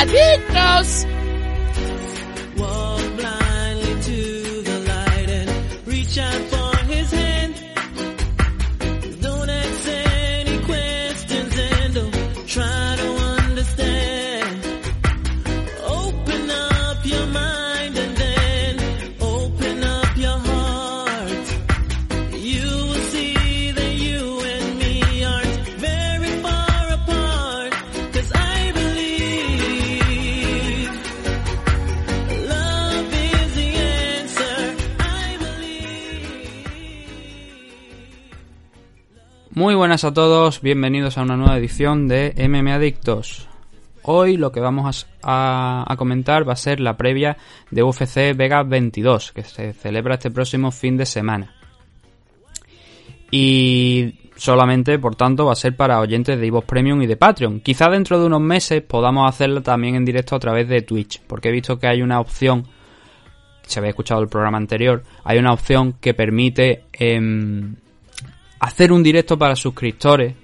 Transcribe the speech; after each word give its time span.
Adictos. 0.00 1.06
Muy 39.60 39.74
buenas 39.74 40.04
a 40.04 40.14
todos, 40.14 40.62
bienvenidos 40.62 41.18
a 41.18 41.22
una 41.22 41.36
nueva 41.36 41.58
edición 41.58 42.08
de 42.08 42.32
MM 42.48 42.72
Adictos. 42.72 43.46
Hoy 44.00 44.38
lo 44.38 44.52
que 44.52 44.60
vamos 44.60 45.06
a, 45.22 45.94
comentar 45.98 46.48
va 46.48 46.54
a 46.54 46.56
ser 46.56 46.80
la 46.80 46.96
previa 46.96 47.36
de 47.70 47.82
UFC 47.82 48.34
Vega 48.34 48.62
22, 48.62 49.32
que 49.32 49.42
se 49.42 49.74
celebra 49.74 50.14
este 50.14 50.30
próximo 50.30 50.70
fin 50.70 50.96
de 50.96 51.04
semana. 51.04 51.54
Y 53.30 54.14
solamente, 54.34 54.98
por 54.98 55.14
tanto, 55.14 55.44
va 55.44 55.52
a 55.52 55.56
ser 55.56 55.76
para 55.76 56.00
oyentes 56.00 56.40
de 56.40 56.46
Ivo's 56.46 56.64
Premium 56.64 57.02
y 57.02 57.06
de 57.06 57.18
Patreon. 57.18 57.60
Quizá 57.60 57.90
dentro 57.90 58.18
de 58.18 58.24
unos 58.24 58.40
meses 58.40 58.80
podamos 58.80 59.28
hacerlo 59.28 59.60
también 59.60 59.94
en 59.94 60.06
directo 60.06 60.36
a 60.36 60.40
través 60.40 60.70
de 60.70 60.80
Twitch, 60.80 61.20
porque 61.26 61.50
he 61.50 61.52
visto 61.52 61.78
que 61.78 61.86
hay 61.86 62.00
una 62.00 62.18
opción, 62.18 62.66
se 63.60 63.78
había 63.78 63.90
escuchado 63.90 64.22
el 64.22 64.28
programa 64.28 64.56
anterior, 64.56 65.02
hay 65.22 65.36
una 65.36 65.52
opción 65.52 65.92
que 66.00 66.14
permite... 66.14 66.84
Em, 66.94 67.76
hacer 68.60 68.92
un 68.92 69.02
directo 69.02 69.38
para 69.38 69.56
suscriptores, 69.56 70.34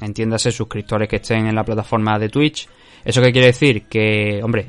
entiéndase 0.00 0.52
suscriptores 0.52 1.08
que 1.08 1.16
estén 1.16 1.46
en 1.46 1.54
la 1.54 1.64
plataforma 1.64 2.18
de 2.18 2.28
Twitch. 2.28 2.68
¿Eso 3.04 3.22
qué 3.22 3.32
quiere 3.32 3.48
decir? 3.48 3.84
Que, 3.88 4.40
hombre, 4.42 4.66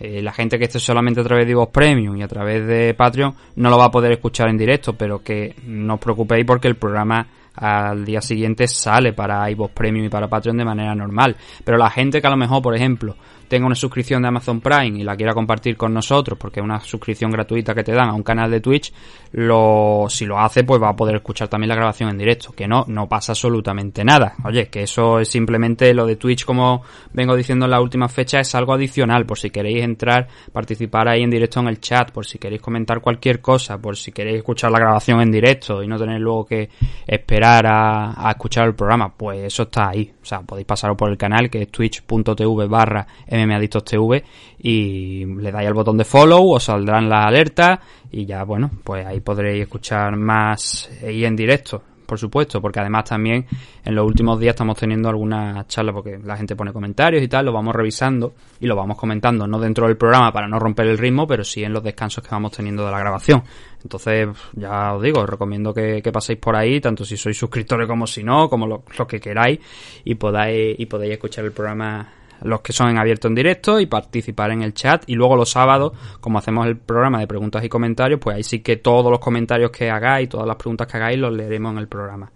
eh, 0.00 0.20
la 0.22 0.32
gente 0.32 0.58
que 0.58 0.64
esté 0.64 0.78
solamente 0.78 1.20
a 1.20 1.24
través 1.24 1.46
de 1.46 1.54
Vox 1.54 1.72
Premium 1.72 2.16
y 2.16 2.22
a 2.22 2.28
través 2.28 2.66
de 2.66 2.94
Patreon 2.94 3.34
no 3.56 3.70
lo 3.70 3.78
va 3.78 3.86
a 3.86 3.90
poder 3.90 4.12
escuchar 4.12 4.48
en 4.48 4.56
directo, 4.56 4.94
pero 4.94 5.22
que 5.22 5.54
no 5.66 5.94
os 5.94 6.00
preocupéis 6.00 6.44
porque 6.44 6.68
el 6.68 6.76
programa 6.76 7.26
al 7.54 8.04
día 8.04 8.20
siguiente 8.20 8.66
sale 8.66 9.12
para 9.12 9.50
iVoox 9.50 9.72
Premium 9.72 10.06
y 10.06 10.08
para 10.08 10.28
Patreon 10.28 10.56
de 10.56 10.64
manera 10.64 10.94
normal. 10.94 11.36
Pero 11.64 11.78
la 11.78 11.90
gente 11.90 12.20
que 12.20 12.26
a 12.26 12.30
lo 12.30 12.36
mejor, 12.36 12.62
por 12.62 12.74
ejemplo, 12.74 13.14
tenga 13.50 13.66
una 13.66 13.74
suscripción 13.74 14.22
de 14.22 14.28
Amazon 14.28 14.60
Prime 14.60 15.00
y 15.00 15.02
la 15.02 15.16
quiera 15.16 15.34
compartir 15.34 15.76
con 15.76 15.92
nosotros, 15.92 16.38
porque 16.38 16.60
es 16.60 16.64
una 16.64 16.78
suscripción 16.78 17.32
gratuita 17.32 17.74
que 17.74 17.82
te 17.82 17.90
dan 17.92 18.08
a 18.08 18.14
un 18.14 18.22
canal 18.22 18.48
de 18.48 18.60
Twitch, 18.60 18.92
lo, 19.32 20.06
si 20.08 20.24
lo 20.24 20.38
hace, 20.38 20.62
pues 20.62 20.80
va 20.80 20.90
a 20.90 20.96
poder 20.96 21.16
escuchar 21.16 21.48
también 21.48 21.68
la 21.68 21.74
grabación 21.74 22.10
en 22.10 22.16
directo. 22.16 22.52
Que 22.52 22.68
no, 22.68 22.84
no 22.86 23.08
pasa 23.08 23.32
absolutamente 23.32 24.04
nada. 24.04 24.34
Oye, 24.44 24.68
que 24.68 24.84
eso 24.84 25.18
es 25.18 25.28
simplemente 25.28 25.92
lo 25.92 26.06
de 26.06 26.14
Twitch, 26.14 26.44
como 26.44 26.82
vengo 27.12 27.34
diciendo 27.34 27.64
en 27.64 27.72
la 27.72 27.80
última 27.80 28.08
fecha, 28.08 28.38
es 28.38 28.54
algo 28.54 28.72
adicional, 28.72 29.26
por 29.26 29.36
si 29.36 29.50
queréis 29.50 29.82
entrar, 29.82 30.28
participar 30.52 31.08
ahí 31.08 31.24
en 31.24 31.30
directo 31.30 31.58
en 31.58 31.66
el 31.66 31.80
chat, 31.80 32.12
por 32.12 32.26
si 32.26 32.38
queréis 32.38 32.62
comentar 32.62 33.00
cualquier 33.00 33.40
cosa, 33.40 33.78
por 33.78 33.96
si 33.96 34.12
queréis 34.12 34.36
escuchar 34.36 34.70
la 34.70 34.78
grabación 34.78 35.20
en 35.22 35.32
directo 35.32 35.82
y 35.82 35.88
no 35.88 35.98
tener 35.98 36.20
luego 36.20 36.46
que 36.46 36.68
esperar 37.04 37.66
a, 37.66 38.28
a 38.28 38.30
escuchar 38.30 38.68
el 38.68 38.76
programa, 38.76 39.12
pues 39.12 39.42
eso 39.42 39.64
está 39.64 39.88
ahí. 39.88 40.12
O 40.22 40.24
sea, 40.24 40.42
podéis 40.42 40.66
pasaros 40.66 40.96
por 40.96 41.10
el 41.10 41.16
canal 41.16 41.48
que 41.48 41.62
es 41.62 41.68
twitch.tv 41.70 42.66
barra 42.66 43.06
TV 43.26 44.24
y 44.58 45.24
le 45.24 45.50
dais 45.50 45.66
al 45.66 45.74
botón 45.74 45.96
de 45.96 46.04
follow, 46.04 46.52
os 46.52 46.64
saldrán 46.64 47.08
las 47.08 47.26
alertas 47.26 47.78
y 48.12 48.26
ya, 48.26 48.44
bueno, 48.44 48.70
pues 48.84 49.06
ahí 49.06 49.20
podréis 49.20 49.62
escuchar 49.62 50.16
más 50.16 50.90
y 51.02 51.24
en 51.24 51.36
directo 51.36 51.82
por 52.10 52.18
supuesto, 52.18 52.60
porque 52.60 52.80
además 52.80 53.04
también 53.04 53.46
en 53.84 53.94
los 53.94 54.04
últimos 54.04 54.40
días 54.40 54.54
estamos 54.54 54.76
teniendo 54.76 55.08
algunas 55.08 55.68
charlas 55.68 55.94
porque 55.94 56.18
la 56.18 56.36
gente 56.36 56.56
pone 56.56 56.72
comentarios 56.72 57.22
y 57.22 57.28
tal, 57.28 57.46
lo 57.46 57.52
vamos 57.52 57.72
revisando 57.72 58.32
y 58.58 58.66
lo 58.66 58.74
vamos 58.74 58.98
comentando, 58.98 59.46
no 59.46 59.60
dentro 59.60 59.86
del 59.86 59.96
programa 59.96 60.32
para 60.32 60.48
no 60.48 60.58
romper 60.58 60.88
el 60.88 60.98
ritmo, 60.98 61.24
pero 61.24 61.44
sí 61.44 61.62
en 61.62 61.72
los 61.72 61.84
descansos 61.84 62.24
que 62.24 62.30
vamos 62.32 62.50
teniendo 62.50 62.84
de 62.84 62.90
la 62.90 62.98
grabación. 62.98 63.44
Entonces, 63.80 64.26
ya 64.54 64.92
os 64.94 65.02
digo, 65.04 65.20
os 65.20 65.30
recomiendo 65.30 65.72
que, 65.72 66.02
paséis 66.12 66.40
por 66.40 66.56
ahí, 66.56 66.80
tanto 66.80 67.04
si 67.04 67.16
sois 67.16 67.38
suscriptores 67.38 67.86
como 67.86 68.08
si 68.08 68.24
no, 68.24 68.48
como 68.50 68.66
lo, 68.66 68.82
lo 68.98 69.06
que 69.06 69.20
queráis, 69.20 69.60
y 70.04 70.16
podáis, 70.16 70.80
y 70.80 70.86
podéis 70.86 71.12
escuchar 71.12 71.44
el 71.44 71.52
programa 71.52 72.08
los 72.42 72.60
que 72.60 72.72
son 72.72 72.90
en 72.90 72.98
abierto 72.98 73.28
en 73.28 73.34
directo 73.34 73.80
y 73.80 73.86
participar 73.86 74.50
en 74.50 74.62
el 74.62 74.74
chat. 74.74 75.04
Y 75.06 75.14
luego 75.14 75.36
los 75.36 75.50
sábados, 75.50 75.92
como 76.20 76.38
hacemos 76.38 76.66
el 76.66 76.76
programa 76.76 77.20
de 77.20 77.26
preguntas 77.26 77.64
y 77.64 77.68
comentarios, 77.68 78.20
pues 78.20 78.36
ahí 78.36 78.42
sí 78.42 78.60
que 78.60 78.76
todos 78.76 79.10
los 79.10 79.20
comentarios 79.20 79.70
que 79.70 79.90
hagáis, 79.90 80.28
todas 80.28 80.46
las 80.46 80.56
preguntas 80.56 80.86
que 80.86 80.96
hagáis, 80.96 81.18
los 81.18 81.32
leeremos 81.32 81.72
en 81.72 81.78
el 81.78 81.88
programa. 81.88 82.30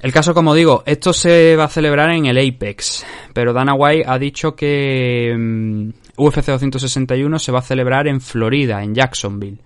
El 0.00 0.12
caso, 0.12 0.34
como 0.34 0.54
digo, 0.54 0.82
esto 0.86 1.12
se 1.12 1.56
va 1.56 1.64
a 1.64 1.68
celebrar 1.68 2.10
en 2.10 2.26
el 2.26 2.38
Apex, 2.38 3.04
pero 3.32 3.52
Dana 3.52 3.74
White 3.74 4.04
ha 4.06 4.18
dicho 4.18 4.54
que 4.54 5.34
mm, 5.36 5.88
UFC 6.16 6.46
261 6.46 7.38
se 7.38 7.52
va 7.52 7.60
a 7.60 7.62
celebrar 7.62 8.06
en 8.06 8.20
Florida, 8.20 8.82
en 8.82 8.94
Jacksonville. 8.94 9.58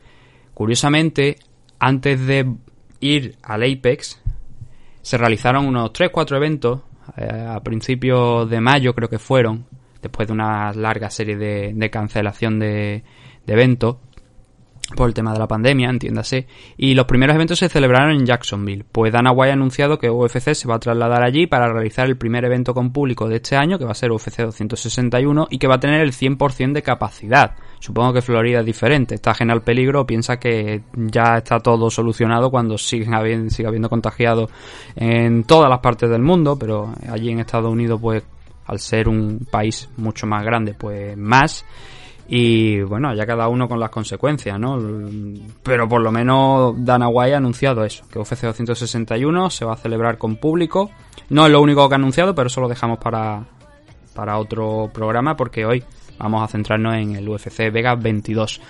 Curiosamente, 0.55 1.37
antes 1.79 2.25
de 2.27 2.47
ir 3.01 3.37
al 3.43 3.63
Apex, 3.65 4.21
se 5.03 5.19
realizaron 5.19 5.67
unos 5.67 5.93
3-4 5.93 6.37
eventos 6.37 6.81
eh, 7.17 7.47
a 7.49 7.61
principios 7.61 8.49
de 8.49 8.61
mayo 8.61 8.95
creo 8.95 9.09
que 9.09 9.19
fueron, 9.19 9.67
después 10.03 10.29
de 10.29 10.35
una 10.35 10.73
larga 10.73 11.11
serie 11.11 11.37
de, 11.37 11.91
cancelación 11.91 12.59
de, 12.59 13.03
de 13.47 13.53
eventos 13.53 13.97
por 14.97 15.09
el 15.09 15.15
tema 15.15 15.33
de 15.33 15.39
la 15.39 15.47
pandemia, 15.47 15.89
entiéndase, 15.89 16.47
y 16.77 16.95
los 16.95 17.07
primeros 17.07 17.35
eventos 17.35 17.59
se 17.59 17.69
celebraron 17.69 18.13
en 18.13 18.27
Jacksonville, 18.27 18.85
pues 18.91 19.13
Dana 19.13 19.33
White 19.33 19.51
ha 19.51 19.55
anunciado 19.55 19.99
que 19.99 20.11
UFC 20.11 20.55
se 20.55 20.69
va 20.69 20.77
a 20.77 20.81
trasladar 20.81 21.23
allí 21.23 21.47
para 21.47 21.73
realizar 21.73 22.07
el 22.07 22.17
primer 22.17 22.45
evento 22.45 22.75
con 22.75 22.93
público 22.93 23.29
de 23.29 23.37
este 23.37 23.57
año, 23.57 23.79
que 23.79 23.85
va 23.85 23.93
a 23.93 23.95
ser 23.95 24.13
UFC 24.13 24.39
261, 24.39 25.49
y 25.51 25.59
que 25.59 25.67
va 25.67 25.77
a 25.77 25.81
tener 25.81 26.01
el 26.01 26.13
100% 26.13 26.73
de 26.73 26.83
capacidad. 26.83 27.55
Supongo 27.79 28.13
que 28.13 28.23
Florida 28.23 28.61
es 28.61 28.67
diferente, 28.67 29.15
está 29.15 29.31
ajena 29.31 29.55
al 29.55 29.63
peligro, 29.63 30.07
piensa 30.07 30.39
que 30.39 30.83
ya 30.95 31.39
está 31.39 31.61
todo 31.61 31.91
solucionado 31.91 32.51
cuando 32.51 32.77
sigue 32.77 33.07
habiendo, 33.15 33.51
sigue 33.51 33.69
habiendo 33.69 33.89
contagiados 33.89 34.51
en 34.97 35.45
todas 35.45 35.71
las 35.71 35.81
partes 35.81 36.11
del 36.11 36.23
mundo, 36.23 36.59
pero 36.59 36.93
allí 37.11 37.31
en 37.31 37.41
Estados 37.41 37.73
Unidos, 37.73 37.99
pues 38.01 38.23
al 38.67 38.79
ser 38.79 39.09
un 39.09 39.47
país 39.51 39.89
mucho 39.97 40.27
más 40.27 40.45
grande, 40.45 40.75
pues 40.75 41.17
más. 41.17 41.65
Y 42.33 42.81
bueno, 42.83 43.13
ya 43.13 43.27
cada 43.27 43.49
uno 43.49 43.69
con 43.69 43.81
las 43.81 43.91
consecuencias, 43.91 44.59
¿no? 44.59 44.79
Pero 45.65 45.89
por 45.89 46.01
lo 46.01 46.13
menos 46.13 46.75
Dana 46.79 47.09
White 47.09 47.35
ha 47.35 47.39
anunciado 47.39 47.85
eso, 47.85 48.05
que 48.09 48.21
UFC 48.21 48.43
261 48.43 49.51
se 49.51 49.65
va 49.65 49.73
a 49.75 49.77
celebrar 49.77 50.17
con 50.17 50.37
público. 50.37 50.91
No 51.29 51.45
es 51.45 51.53
lo 51.53 51.61
único 51.61 51.89
que 51.89 51.95
ha 51.95 51.97
anunciado, 51.97 52.35
pero 52.35 52.47
eso 52.47 52.61
lo 52.61 52.69
dejamos 52.69 52.99
para, 52.99 53.45
para 54.15 54.39
otro 54.39 54.91
programa 54.95 55.37
porque 55.37 55.67
hoy 55.67 55.83
Vamos 56.21 56.43
a 56.43 56.49
centrarnos 56.49 56.95
en 56.97 57.17
el 57.17 57.27
UFC 57.27 57.73
Vega 57.73 57.95
22. 57.95 58.61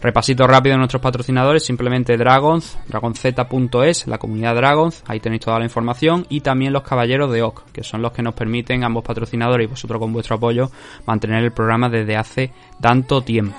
Repasito 0.00 0.46
rápido 0.46 0.74
de 0.74 0.78
nuestros 0.78 1.02
patrocinadores, 1.02 1.64
simplemente 1.64 2.16
Dragons, 2.16 2.78
dragonz.es, 2.88 4.06
la 4.06 4.18
comunidad 4.18 4.54
Dragons, 4.54 5.02
ahí 5.06 5.20
tenéis 5.20 5.42
toda 5.42 5.58
la 5.58 5.64
información, 5.64 6.26
y 6.28 6.42
también 6.42 6.72
los 6.72 6.82
caballeros 6.82 7.32
de 7.32 7.42
OC, 7.42 7.72
que 7.72 7.82
son 7.82 8.02
los 8.02 8.12
que 8.12 8.22
nos 8.22 8.34
permiten, 8.34 8.84
ambos 8.84 9.04
patrocinadores 9.04 9.66
y 9.66 9.70
vosotros 9.70 9.98
con 9.98 10.12
vuestro 10.12 10.36
apoyo, 10.36 10.70
mantener 11.06 11.42
el 11.44 11.52
programa 11.52 11.88
desde 11.88 12.16
hace 12.16 12.52
tanto 12.80 13.22
tiempo. 13.22 13.56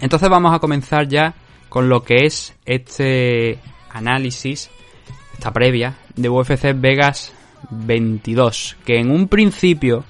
Entonces 0.00 0.28
vamos 0.28 0.54
a 0.54 0.58
comenzar 0.58 1.08
ya 1.08 1.34
con 1.68 1.88
lo 1.88 2.02
que 2.02 2.26
es 2.26 2.54
este 2.64 3.58
análisis, 3.90 4.70
esta 5.34 5.52
previa 5.52 5.96
de 6.16 6.28
UFC 6.28 6.74
Vegas 6.74 7.32
22, 7.70 8.76
que 8.84 8.98
en 8.98 9.10
un 9.10 9.28
principio 9.28 10.04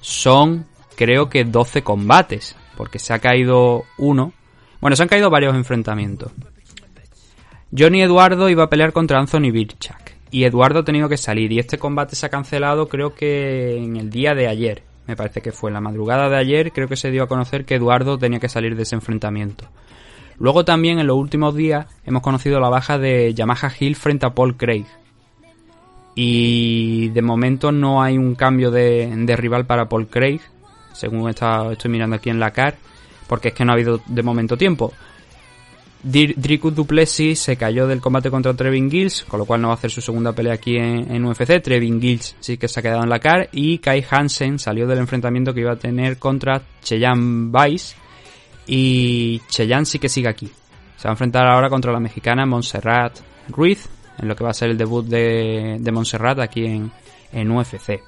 son 0.00 0.66
creo 0.96 1.28
que 1.28 1.44
12 1.44 1.82
combates, 1.82 2.56
porque 2.76 2.98
se 2.98 3.12
ha 3.12 3.18
caído 3.18 3.84
uno. 3.98 4.32
Bueno, 4.80 4.96
se 4.96 5.02
han 5.02 5.08
caído 5.08 5.30
varios 5.30 5.54
enfrentamientos. 5.54 6.30
Johnny 7.76 8.02
Eduardo 8.02 8.48
iba 8.48 8.64
a 8.64 8.70
pelear 8.70 8.92
contra 8.92 9.18
Anthony 9.18 9.50
Birchak 9.50 10.14
y 10.30 10.44
Eduardo 10.44 10.80
ha 10.80 10.84
tenido 10.84 11.08
que 11.08 11.16
salir 11.16 11.50
y 11.52 11.58
este 11.58 11.78
combate 11.78 12.14
se 12.14 12.26
ha 12.26 12.28
cancelado 12.28 12.88
creo 12.88 13.14
que 13.14 13.76
en 13.76 13.96
el 13.96 14.10
día 14.10 14.34
de 14.34 14.46
ayer 14.46 14.82
me 15.06 15.16
parece 15.16 15.40
que 15.40 15.52
fue 15.52 15.70
en 15.70 15.74
la 15.74 15.80
madrugada 15.80 16.28
de 16.28 16.36
ayer, 16.36 16.72
creo 16.72 16.88
que 16.88 16.96
se 16.96 17.10
dio 17.10 17.22
a 17.22 17.28
conocer 17.28 17.64
que 17.64 17.74
Eduardo 17.74 18.18
tenía 18.18 18.40
que 18.40 18.48
salir 18.48 18.76
de 18.76 18.82
ese 18.82 18.94
enfrentamiento. 18.94 19.66
Luego 20.38 20.64
también 20.64 20.98
en 20.98 21.06
los 21.06 21.16
últimos 21.16 21.54
días 21.54 21.86
hemos 22.04 22.22
conocido 22.22 22.60
la 22.60 22.68
baja 22.68 22.98
de 22.98 23.34
Yamaha 23.34 23.70
Hill 23.78 23.96
frente 23.96 24.26
a 24.26 24.34
Paul 24.34 24.56
Craig. 24.56 24.86
Y 26.16 27.08
de 27.08 27.22
momento 27.22 27.72
no 27.72 28.02
hay 28.02 28.18
un 28.18 28.34
cambio 28.34 28.70
de, 28.70 29.34
rival 29.36 29.66
para 29.66 29.88
Paul 29.88 30.06
Craig, 30.06 30.40
según 30.92 31.28
estoy 31.28 31.90
mirando 31.90 32.16
aquí 32.16 32.30
en 32.30 32.38
la 32.38 32.52
CAR, 32.52 32.76
porque 33.26 33.48
es 33.48 33.54
que 33.54 33.64
no 33.64 33.72
ha 33.72 33.74
habido 33.74 34.00
de 34.06 34.22
momento 34.22 34.56
tiempo. 34.56 34.92
Dricus 36.04 36.74
Duplessis 36.74 37.40
se 37.40 37.56
cayó 37.56 37.86
del 37.86 38.02
combate 38.02 38.30
contra 38.30 38.52
Trevin 38.52 38.90
Gills, 38.90 39.24
con 39.26 39.38
lo 39.40 39.46
cual 39.46 39.62
no 39.62 39.68
va 39.68 39.74
a 39.74 39.76
hacer 39.78 39.90
su 39.90 40.02
segunda 40.02 40.32
pelea 40.32 40.52
aquí 40.52 40.76
en, 40.76 41.24
UFC. 41.24 41.62
Trevin 41.62 41.98
Gills 41.98 42.36
sí 42.40 42.58
que 42.58 42.68
se 42.68 42.80
ha 42.80 42.82
quedado 42.82 43.02
en 43.02 43.08
la 43.08 43.20
CAR. 43.20 43.48
Y 43.52 43.78
Kai 43.78 44.04
Hansen 44.08 44.58
salió 44.58 44.86
del 44.86 44.98
enfrentamiento 44.98 45.54
que 45.54 45.60
iba 45.60 45.72
a 45.72 45.76
tener 45.76 46.18
contra 46.18 46.60
Cheyenne 46.82 47.50
Vice. 47.50 47.96
Y 48.66 49.40
Cheyenne 49.48 49.86
sí 49.86 49.98
que 49.98 50.10
sigue 50.10 50.28
aquí. 50.28 50.50
Se 50.96 51.08
va 51.08 51.12
a 51.12 51.14
enfrentar 51.14 51.46
ahora 51.46 51.70
contra 51.70 51.90
la 51.90 52.00
mexicana 52.00 52.44
Montserrat 52.44 53.20
Ruiz, 53.48 53.88
en 54.18 54.28
lo 54.28 54.36
que 54.36 54.44
va 54.44 54.50
a 54.50 54.54
ser 54.54 54.70
el 54.70 54.78
debut 54.78 55.06
de, 55.06 55.78
de 55.80 55.92
Montserrat 55.92 56.38
aquí 56.40 56.66
en, 56.66 56.92
en 57.32 57.50
UFC. 57.50 58.00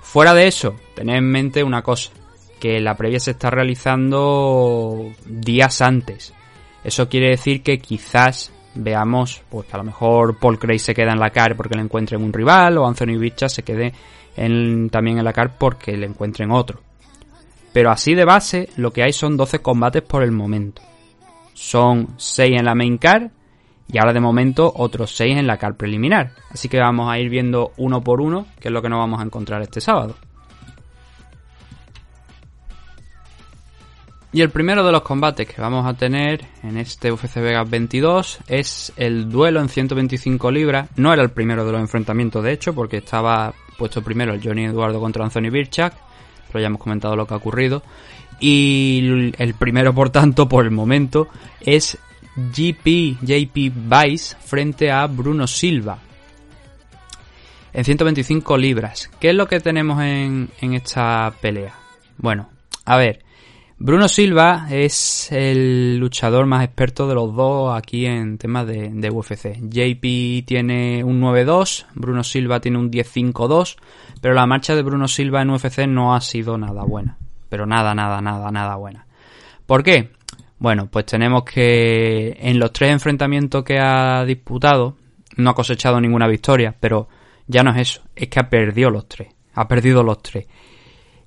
Fuera 0.00 0.32
de 0.32 0.46
eso, 0.46 0.76
tened 0.94 1.16
en 1.16 1.30
mente 1.30 1.62
una 1.62 1.82
cosa, 1.82 2.10
que 2.58 2.80
la 2.80 2.96
previa 2.96 3.20
se 3.20 3.32
está 3.32 3.50
realizando 3.50 5.12
días 5.26 5.82
antes. 5.82 6.32
Eso 6.84 7.08
quiere 7.08 7.30
decir 7.30 7.62
que 7.62 7.78
quizás 7.78 8.52
veamos 8.74 9.42
pues 9.48 9.66
que 9.66 9.74
a 9.74 9.78
lo 9.78 9.84
mejor 9.84 10.38
Paul 10.38 10.58
Craig 10.58 10.78
se 10.78 10.94
queda 10.94 11.12
en 11.12 11.18
la 11.18 11.30
CAR 11.30 11.56
porque 11.56 11.74
le 11.74 11.82
encuentren 11.82 12.22
un 12.22 12.32
rival 12.32 12.78
o 12.78 12.86
Anthony 12.86 13.18
Bicha 13.18 13.48
se 13.48 13.62
quede 13.62 13.92
también 14.36 15.18
en 15.18 15.24
la 15.24 15.32
CAR 15.32 15.56
porque 15.58 15.96
le 15.96 16.06
encuentren 16.06 16.50
otro. 16.52 16.80
Pero 17.72 17.90
así 17.90 18.14
de 18.14 18.24
base 18.24 18.68
lo 18.76 18.92
que 18.92 19.02
hay 19.02 19.12
son 19.12 19.36
12 19.36 19.60
combates 19.60 20.02
por 20.02 20.22
el 20.22 20.30
momento. 20.30 20.82
Son 21.54 22.14
6 22.16 22.58
en 22.58 22.64
la 22.64 22.74
main 22.74 22.98
car 22.98 23.30
y 23.90 23.98
ahora 23.98 24.12
de 24.12 24.20
momento 24.20 24.72
otros 24.76 25.10
6 25.16 25.38
en 25.38 25.46
la 25.46 25.56
car 25.56 25.76
preliminar. 25.76 26.32
Así 26.50 26.68
que 26.68 26.78
vamos 26.78 27.10
a 27.10 27.18
ir 27.18 27.28
viendo 27.28 27.72
uno 27.76 28.02
por 28.02 28.20
uno 28.20 28.46
qué 28.60 28.68
es 28.68 28.72
lo 28.72 28.80
que 28.80 28.88
nos 28.88 29.00
vamos 29.00 29.20
a 29.20 29.24
encontrar 29.24 29.60
este 29.62 29.80
sábado. 29.80 30.14
Y 34.30 34.42
el 34.42 34.50
primero 34.50 34.84
de 34.84 34.92
los 34.92 35.02
combates 35.02 35.48
que 35.48 35.60
vamos 35.60 35.86
a 35.86 35.94
tener 35.94 36.44
en 36.62 36.76
este 36.76 37.10
UFC 37.10 37.36
Vegas 37.36 37.68
22 37.68 38.40
es 38.46 38.92
el 38.96 39.30
duelo 39.30 39.60
en 39.60 39.70
125 39.70 40.50
libras. 40.50 40.90
No 40.96 41.14
era 41.14 41.22
el 41.22 41.30
primero 41.30 41.64
de 41.64 41.72
los 41.72 41.80
enfrentamientos, 41.80 42.44
de 42.44 42.52
hecho, 42.52 42.74
porque 42.74 42.98
estaba 42.98 43.54
puesto 43.78 44.02
primero 44.02 44.34
el 44.34 44.42
Johnny 44.42 44.66
Eduardo 44.66 45.00
contra 45.00 45.24
Anthony 45.24 45.50
Birchak, 45.50 45.94
pero 46.48 46.60
ya 46.60 46.66
hemos 46.66 46.80
comentado 46.80 47.16
lo 47.16 47.26
que 47.26 47.32
ha 47.32 47.38
ocurrido. 47.38 47.82
Y 48.38 49.32
el 49.38 49.54
primero, 49.54 49.94
por 49.94 50.10
tanto, 50.10 50.46
por 50.46 50.66
el 50.66 50.72
momento, 50.72 51.28
es 51.60 51.96
GP 52.36 53.16
JP 53.22 53.56
Vice 53.56 54.36
frente 54.38 54.90
a 54.90 55.06
Bruno 55.06 55.46
Silva. 55.46 55.98
En 57.72 57.84
125 57.84 58.58
libras. 58.58 59.10
¿Qué 59.18 59.30
es 59.30 59.34
lo 59.34 59.46
que 59.46 59.60
tenemos 59.60 60.02
en, 60.02 60.50
en 60.60 60.74
esta 60.74 61.32
pelea? 61.40 61.74
Bueno, 62.18 62.50
a 62.84 62.96
ver. 62.98 63.27
Bruno 63.80 64.08
Silva 64.08 64.66
es 64.70 65.30
el 65.30 65.98
luchador 65.98 66.46
más 66.46 66.64
experto 66.64 67.06
de 67.06 67.14
los 67.14 67.32
dos 67.32 67.78
aquí 67.78 68.06
en 68.06 68.36
temas 68.36 68.66
de, 68.66 69.10
UFC. 69.10 69.56
JP 69.60 70.44
tiene 70.44 71.04
un 71.04 71.20
9-2, 71.20 71.86
Bruno 71.94 72.24
Silva 72.24 72.60
tiene 72.60 72.78
un 72.78 72.90
10-5-2, 72.90 73.76
pero 74.20 74.34
la 74.34 74.46
marcha 74.46 74.74
de 74.74 74.82
Bruno 74.82 75.06
Silva 75.06 75.42
en 75.42 75.50
UFC 75.50 75.86
no 75.86 76.12
ha 76.12 76.20
sido 76.20 76.58
nada 76.58 76.82
buena. 76.82 77.18
Pero 77.48 77.66
nada, 77.66 77.94
nada, 77.94 78.20
nada, 78.20 78.50
nada 78.50 78.74
buena. 78.74 79.06
¿Por 79.64 79.84
qué? 79.84 80.10
Bueno, 80.58 80.88
pues 80.90 81.06
tenemos 81.06 81.44
que 81.44 82.36
en 82.40 82.58
los 82.58 82.72
tres 82.72 82.90
enfrentamientos 82.90 83.62
que 83.62 83.78
ha 83.78 84.24
disputado, 84.24 84.96
no 85.36 85.50
ha 85.50 85.54
cosechado 85.54 86.00
ninguna 86.00 86.26
victoria, 86.26 86.74
pero 86.80 87.08
ya 87.46 87.62
no 87.62 87.70
es 87.70 87.76
eso, 87.76 88.02
es 88.16 88.26
que 88.26 88.40
ha 88.40 88.50
perdido 88.50 88.90
los 88.90 89.06
tres. 89.06 89.28
Ha 89.54 89.68
perdido 89.68 90.02
los 90.02 90.20
tres. 90.20 90.46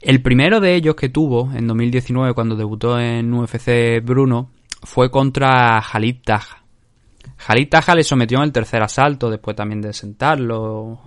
El 0.01 0.23
primero 0.23 0.59
de 0.59 0.73
ellos 0.73 0.95
que 0.95 1.09
tuvo 1.09 1.51
en 1.53 1.67
2019 1.67 2.33
cuando 2.33 2.55
debutó 2.55 2.99
en 2.99 3.31
UFC 3.31 4.03
Bruno 4.03 4.49
fue 4.81 5.11
contra 5.11 5.79
Jalid 5.79 6.17
Taja. 6.25 6.63
Jalid 7.37 7.69
Taja 7.69 7.93
le 7.93 8.03
sometió 8.03 8.39
en 8.39 8.45
el 8.45 8.51
tercer 8.51 8.81
asalto 8.81 9.29
después 9.29 9.55
también 9.55 9.79
de 9.79 9.93
sentarlo 9.93 10.99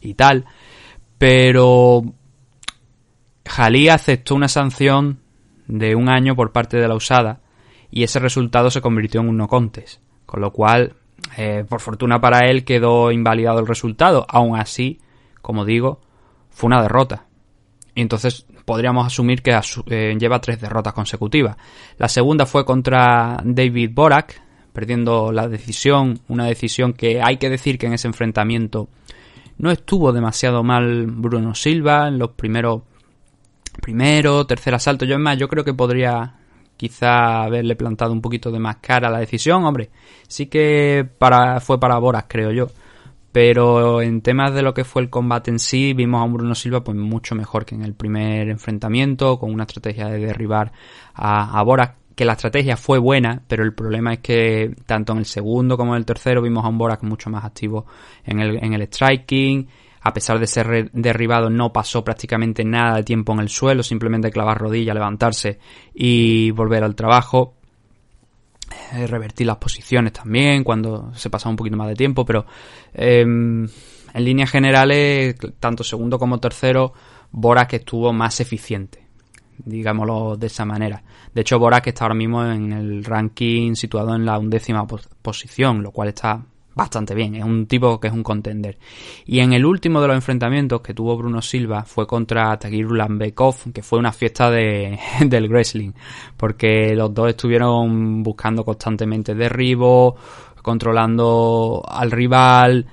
y 0.00 0.14
tal. 0.14 0.44
Pero 1.18 2.02
Jalid 3.46 3.90
aceptó 3.90 4.34
una 4.34 4.48
sanción 4.48 5.20
de 5.68 5.94
un 5.94 6.08
año 6.08 6.34
por 6.34 6.50
parte 6.50 6.78
de 6.78 6.88
la 6.88 6.96
usada 6.96 7.42
y 7.92 8.02
ese 8.02 8.18
resultado 8.18 8.72
se 8.72 8.80
convirtió 8.80 9.20
en 9.20 9.28
un 9.28 9.36
no 9.36 9.46
contest. 9.46 10.02
Con 10.26 10.40
lo 10.40 10.50
cual, 10.52 10.96
eh, 11.36 11.64
por 11.68 11.80
fortuna 11.80 12.20
para 12.20 12.50
él, 12.50 12.64
quedó 12.64 13.12
invalidado 13.12 13.60
el 13.60 13.68
resultado. 13.68 14.26
Aún 14.28 14.58
así, 14.58 15.00
como 15.42 15.64
digo, 15.64 16.00
fue 16.50 16.66
una 16.66 16.82
derrota. 16.82 17.26
Entonces 17.94 18.46
podríamos 18.64 19.06
asumir 19.06 19.42
que 19.42 19.58
eh, 19.86 20.16
lleva 20.18 20.40
tres 20.40 20.60
derrotas 20.60 20.92
consecutivas. 20.92 21.56
La 21.98 22.08
segunda 22.08 22.46
fue 22.46 22.64
contra 22.64 23.40
David 23.44 23.90
Borak, 23.92 24.40
perdiendo 24.72 25.32
la 25.32 25.48
decisión, 25.48 26.20
una 26.28 26.46
decisión 26.46 26.94
que 26.94 27.20
hay 27.22 27.36
que 27.36 27.50
decir 27.50 27.78
que 27.78 27.86
en 27.86 27.92
ese 27.92 28.08
enfrentamiento 28.08 28.88
no 29.58 29.70
estuvo 29.70 30.12
demasiado 30.12 30.62
mal 30.62 31.06
Bruno 31.06 31.54
Silva 31.54 32.08
en 32.08 32.18
los 32.18 32.30
primeros 32.30 32.82
primero, 33.80 34.46
tercer 34.46 34.74
asalto. 34.74 35.04
Yo 35.04 35.14
es 35.14 35.20
más, 35.20 35.38
yo 35.38 35.48
creo 35.48 35.64
que 35.64 35.74
podría 35.74 36.34
quizá 36.76 37.44
haberle 37.44 37.76
plantado 37.76 38.12
un 38.12 38.20
poquito 38.20 38.50
de 38.50 38.58
más 38.58 38.76
cara 38.76 39.08
a 39.08 39.10
la 39.10 39.18
decisión, 39.18 39.64
hombre. 39.64 39.90
Sí 40.26 40.46
que 40.46 41.08
para, 41.18 41.60
fue 41.60 41.78
para 41.78 41.98
Borak, 41.98 42.26
creo 42.28 42.50
yo. 42.50 42.68
Pero 43.32 44.02
en 44.02 44.20
temas 44.20 44.52
de 44.52 44.62
lo 44.62 44.74
que 44.74 44.84
fue 44.84 45.02
el 45.02 45.10
combate 45.10 45.50
en 45.50 45.58
sí, 45.58 45.94
vimos 45.94 46.20
a 46.20 46.24
un 46.24 46.34
Bruno 46.34 46.54
Silva 46.54 46.84
pues 46.84 46.96
mucho 46.96 47.34
mejor 47.34 47.64
que 47.64 47.74
en 47.74 47.82
el 47.82 47.94
primer 47.94 48.48
enfrentamiento, 48.48 49.38
con 49.38 49.52
una 49.52 49.64
estrategia 49.64 50.08
de 50.08 50.18
derribar 50.18 50.72
a, 51.14 51.58
a 51.58 51.62
Borak, 51.62 51.96
que 52.14 52.24
la 52.26 52.34
estrategia 52.34 52.76
fue 52.76 52.98
buena, 52.98 53.42
pero 53.48 53.64
el 53.64 53.72
problema 53.72 54.12
es 54.12 54.18
que 54.20 54.74
tanto 54.86 55.12
en 55.12 55.20
el 55.20 55.24
segundo 55.24 55.76
como 55.76 55.94
en 55.94 55.98
el 55.98 56.04
tercero 56.04 56.42
vimos 56.42 56.64
a 56.64 56.68
un 56.68 56.78
Borak 56.78 57.02
mucho 57.04 57.30
más 57.30 57.44
activo 57.44 57.86
en 58.24 58.40
el, 58.40 58.62
en 58.62 58.74
el 58.74 58.82
striking. 58.82 59.66
A 60.04 60.12
pesar 60.12 60.40
de 60.40 60.48
ser 60.48 60.90
derribado, 60.92 61.48
no 61.48 61.72
pasó 61.72 62.02
prácticamente 62.02 62.64
nada 62.64 62.96
de 62.96 63.04
tiempo 63.04 63.32
en 63.32 63.38
el 63.38 63.48
suelo, 63.48 63.84
simplemente 63.84 64.32
clavar 64.32 64.58
rodilla, 64.58 64.92
levantarse 64.94 65.60
y 65.94 66.50
volver 66.50 66.82
al 66.82 66.96
trabajo. 66.96 67.54
Eh, 68.92 69.06
revertir 69.06 69.46
las 69.46 69.56
posiciones 69.56 70.12
también 70.12 70.64
cuando 70.64 71.12
se 71.14 71.30
pasaba 71.30 71.50
un 71.50 71.56
poquito 71.56 71.76
más 71.76 71.88
de 71.88 71.94
tiempo, 71.94 72.24
pero 72.24 72.46
em, 72.94 73.64
en 74.14 74.24
líneas 74.24 74.50
generales, 74.50 75.36
tanto 75.58 75.82
segundo 75.84 76.18
como 76.18 76.38
tercero, 76.38 76.92
Borak 77.30 77.74
estuvo 77.74 78.12
más 78.12 78.40
eficiente, 78.40 79.06
digámoslo 79.58 80.36
de 80.36 80.46
esa 80.46 80.64
manera. 80.64 81.02
De 81.34 81.40
hecho, 81.40 81.58
Borak 81.58 81.86
está 81.86 82.04
ahora 82.04 82.14
mismo 82.14 82.44
en 82.44 82.72
el 82.72 83.04
ranking 83.04 83.74
situado 83.74 84.14
en 84.14 84.26
la 84.26 84.38
undécima 84.38 84.86
posición, 84.86 85.82
lo 85.82 85.90
cual 85.90 86.08
está 86.08 86.44
bastante 86.74 87.14
bien, 87.14 87.34
es 87.34 87.44
un 87.44 87.66
tipo 87.66 88.00
que 88.00 88.08
es 88.08 88.12
un 88.12 88.22
contender. 88.22 88.78
Y 89.26 89.40
en 89.40 89.52
el 89.52 89.64
último 89.64 90.00
de 90.00 90.08
los 90.08 90.16
enfrentamientos 90.16 90.80
que 90.80 90.94
tuvo 90.94 91.16
Bruno 91.16 91.42
Silva 91.42 91.84
fue 91.84 92.06
contra 92.06 92.58
Tagir 92.58 92.90
Lambekov, 92.90 93.72
que 93.72 93.82
fue 93.82 93.98
una 93.98 94.12
fiesta 94.12 94.50
de, 94.50 94.98
del 95.26 95.48
wrestling, 95.48 95.92
porque 96.36 96.94
los 96.94 97.12
dos 97.12 97.30
estuvieron 97.30 98.22
buscando 98.22 98.64
constantemente 98.64 99.34
derribo, 99.34 100.16
controlando 100.62 101.82
al 101.86 102.10
rival, 102.10 102.86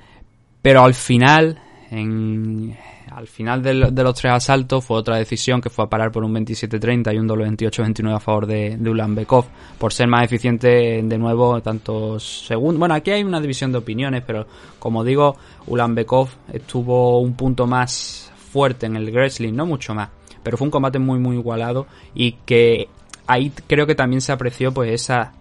pero 0.62 0.84
al 0.84 0.94
final, 0.94 1.60
en, 1.92 2.76
al 3.20 3.28
final 3.28 3.62
de, 3.62 3.74
los 3.74 4.16
tres 4.16 4.32
asaltos 4.32 4.86
fue 4.86 4.96
otra 4.96 5.18
decisión 5.18 5.60
que 5.60 5.70
fue 5.70 5.84
a 5.84 5.90
parar 5.90 6.10
por 6.10 6.24
un 6.24 6.34
27-30 6.34 7.14
y 7.14 7.18
un 7.18 7.28
doble 7.28 7.50
28-29 7.50 8.16
a 8.16 8.20
favor 8.22 8.48
de, 8.48 8.78
de 8.78 8.90
Ulanbekov 8.90 9.44
por 9.78 9.92
ser 9.92 10.08
más 10.08 10.24
eficiente 10.24 11.02
de 11.04 11.18
nuevo 11.18 11.62
tanto 11.62 12.18
segundo 12.18 12.80
bueno 12.80 12.96
aquí 12.96 13.12
hay 13.12 13.26
una 13.26 13.42
división 13.42 13.74
de 13.74 13.80
opiniones 13.80 14.24
pero 14.26 14.48
como 14.80 15.04
digo 15.04 15.36
Ulanbekov 15.68 16.30
estuvo 16.54 17.20
un 17.20 17.34
punto 17.34 17.68
más 17.68 18.32
fuerte 18.38 18.86
en 18.86 18.96
el 18.96 19.12
wrestling 19.12 19.52
no 19.54 19.66
mucho 19.66 19.94
más 19.94 20.08
pero 20.42 20.56
fue 20.56 20.68
un 20.68 20.72
combate 20.72 20.98
muy 20.98 21.20
muy 21.20 21.36
igualado 21.36 21.88
y 22.16 22.38
que 22.46 22.88
ahí 23.28 23.52
creo 23.68 23.86
que 23.86 23.96
también 23.96 24.22
se 24.22 24.32
apreció 24.32 24.74
pues 24.74 24.94
esa 24.94 25.34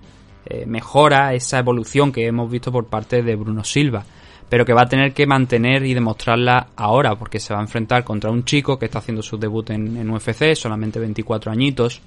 eh, 0.46 0.66
mejora 0.66 1.32
esa 1.32 1.60
evolución 1.60 2.10
que 2.10 2.26
hemos 2.26 2.50
visto 2.50 2.72
por 2.72 2.86
parte 2.86 3.22
de 3.22 3.36
Bruno 3.36 3.62
Silva 3.62 4.04
pero 4.48 4.64
que 4.64 4.72
va 4.72 4.82
a 4.82 4.88
tener 4.88 5.12
que 5.12 5.26
mantener 5.26 5.84
y 5.84 5.94
demostrarla 5.94 6.68
ahora, 6.76 7.16
porque 7.16 7.38
se 7.38 7.52
va 7.52 7.60
a 7.60 7.62
enfrentar 7.62 8.04
contra 8.04 8.30
un 8.30 8.44
chico 8.44 8.78
que 8.78 8.86
está 8.86 8.98
haciendo 8.98 9.22
su 9.22 9.36
debut 9.36 9.70
en, 9.70 10.10
UFC, 10.10 10.54
solamente 10.54 10.98
24 10.98 11.52
añitos, 11.52 12.00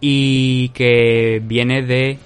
y 0.00 0.70
que 0.70 1.42
viene 1.44 1.82
de 1.82 2.18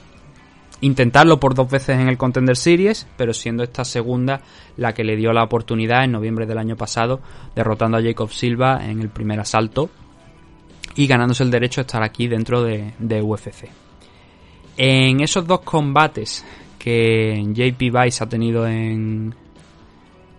intentarlo 0.80 1.40
por 1.40 1.54
dos 1.54 1.68
veces 1.68 1.98
en 1.98 2.08
el 2.08 2.16
Contender 2.16 2.56
Series, 2.56 3.08
pero 3.16 3.34
siendo 3.34 3.64
esta 3.64 3.84
segunda 3.84 4.40
la 4.76 4.94
que 4.94 5.02
le 5.02 5.16
dio 5.16 5.32
la 5.32 5.42
oportunidad 5.42 6.04
en 6.04 6.12
noviembre 6.12 6.46
del 6.46 6.58
año 6.58 6.76
pasado, 6.76 7.20
derrotando 7.56 7.98
a 7.98 8.02
Jacob 8.02 8.30
Silva 8.30 8.84
en 8.84 9.00
el 9.00 9.08
primer 9.08 9.40
asalto 9.40 9.90
y 10.94 11.08
ganándose 11.08 11.42
el 11.42 11.50
derecho 11.50 11.80
a 11.80 11.82
estar 11.82 12.02
aquí 12.04 12.28
dentro 12.28 12.62
de, 12.62 12.94
de 12.98 13.22
UFC. 13.22 13.68
En 14.76 15.20
esos 15.20 15.44
dos 15.44 15.60
combates 15.60 16.44
que 16.78 17.44
JP 17.52 17.80
Vice 17.92 18.22
ha 18.22 18.28
tenido 18.28 18.66
en, 18.66 19.34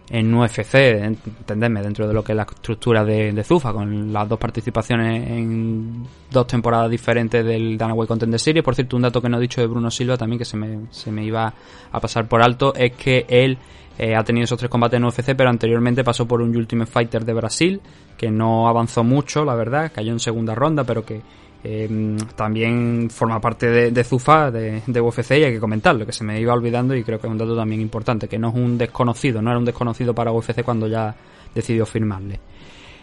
en 0.09 0.33
UFC, 0.33 0.75
entendedme, 0.75 1.81
dentro 1.81 2.07
de 2.07 2.13
lo 2.13 2.23
que 2.23 2.31
es 2.31 2.35
la 2.35 2.43
estructura 2.43 3.03
de, 3.03 3.31
de, 3.31 3.43
Zufa, 3.43 3.71
con 3.71 4.11
las 4.11 4.27
dos 4.27 4.39
participaciones 4.39 5.29
en 5.29 6.03
dos 6.31 6.47
temporadas 6.47 6.89
diferentes 6.89 7.45
del 7.45 7.77
Danaway 7.77 8.07
Contender 8.07 8.39
Series. 8.39 8.63
Por 8.63 8.75
cierto, 8.75 8.95
un 8.95 9.03
dato 9.03 9.21
que 9.21 9.29
no 9.29 9.37
he 9.37 9.41
dicho 9.41 9.61
de 9.61 9.67
Bruno 9.67 9.91
Silva 9.91 10.17
también, 10.17 10.39
que 10.39 10.45
se 10.45 10.57
me, 10.57 10.87
se 10.89 11.11
me 11.11 11.23
iba 11.23 11.53
a 11.91 11.99
pasar 11.99 12.27
por 12.27 12.41
alto, 12.41 12.73
es 12.75 12.93
que 12.93 13.25
él 13.29 13.57
eh, 13.99 14.15
ha 14.15 14.23
tenido 14.23 14.45
esos 14.45 14.57
tres 14.57 14.69
combates 14.69 14.97
en 14.97 15.03
UFC, 15.03 15.35
pero 15.35 15.49
anteriormente 15.49 16.03
pasó 16.03 16.27
por 16.27 16.41
un 16.41 16.55
Ultimate 16.55 16.89
Fighter 16.89 17.25
de 17.25 17.33
Brasil, 17.33 17.81
que 18.17 18.31
no 18.31 18.67
avanzó 18.67 19.03
mucho, 19.03 19.45
la 19.45 19.55
verdad, 19.55 19.91
cayó 19.93 20.11
en 20.11 20.19
segunda 20.19 20.55
ronda, 20.55 20.85
pero 20.85 21.05
que 21.05 21.21
eh, 21.63 22.17
también 22.35 23.09
forma 23.09 23.41
parte 23.41 23.91
de, 23.91 24.03
Zufa, 24.03 24.51
de, 24.51 25.01
UFC, 25.01 25.31
y 25.31 25.43
hay 25.43 25.53
que 25.53 25.59
comentarlo, 25.59 26.05
que 26.05 26.13
se 26.13 26.23
me 26.23 26.39
iba 26.39 26.53
olvidando 26.53 26.95
y 26.95 27.03
creo 27.03 27.19
que 27.19 27.27
es 27.27 27.31
un 27.31 27.37
dato 27.37 27.55
también 27.55 27.81
importante, 27.81 28.27
que 28.27 28.39
no 28.39 28.49
es 28.49 28.55
un 28.55 28.77
desconocido, 28.77 29.41
no 29.41 29.49
era 29.49 29.59
un 29.59 29.65
desconocido 29.65 30.13
para 30.13 30.31
UFC 30.31 30.63
cuando 30.63 30.87
ya 30.87 31.15
decidió 31.53 31.85
firmarle. 31.85 32.39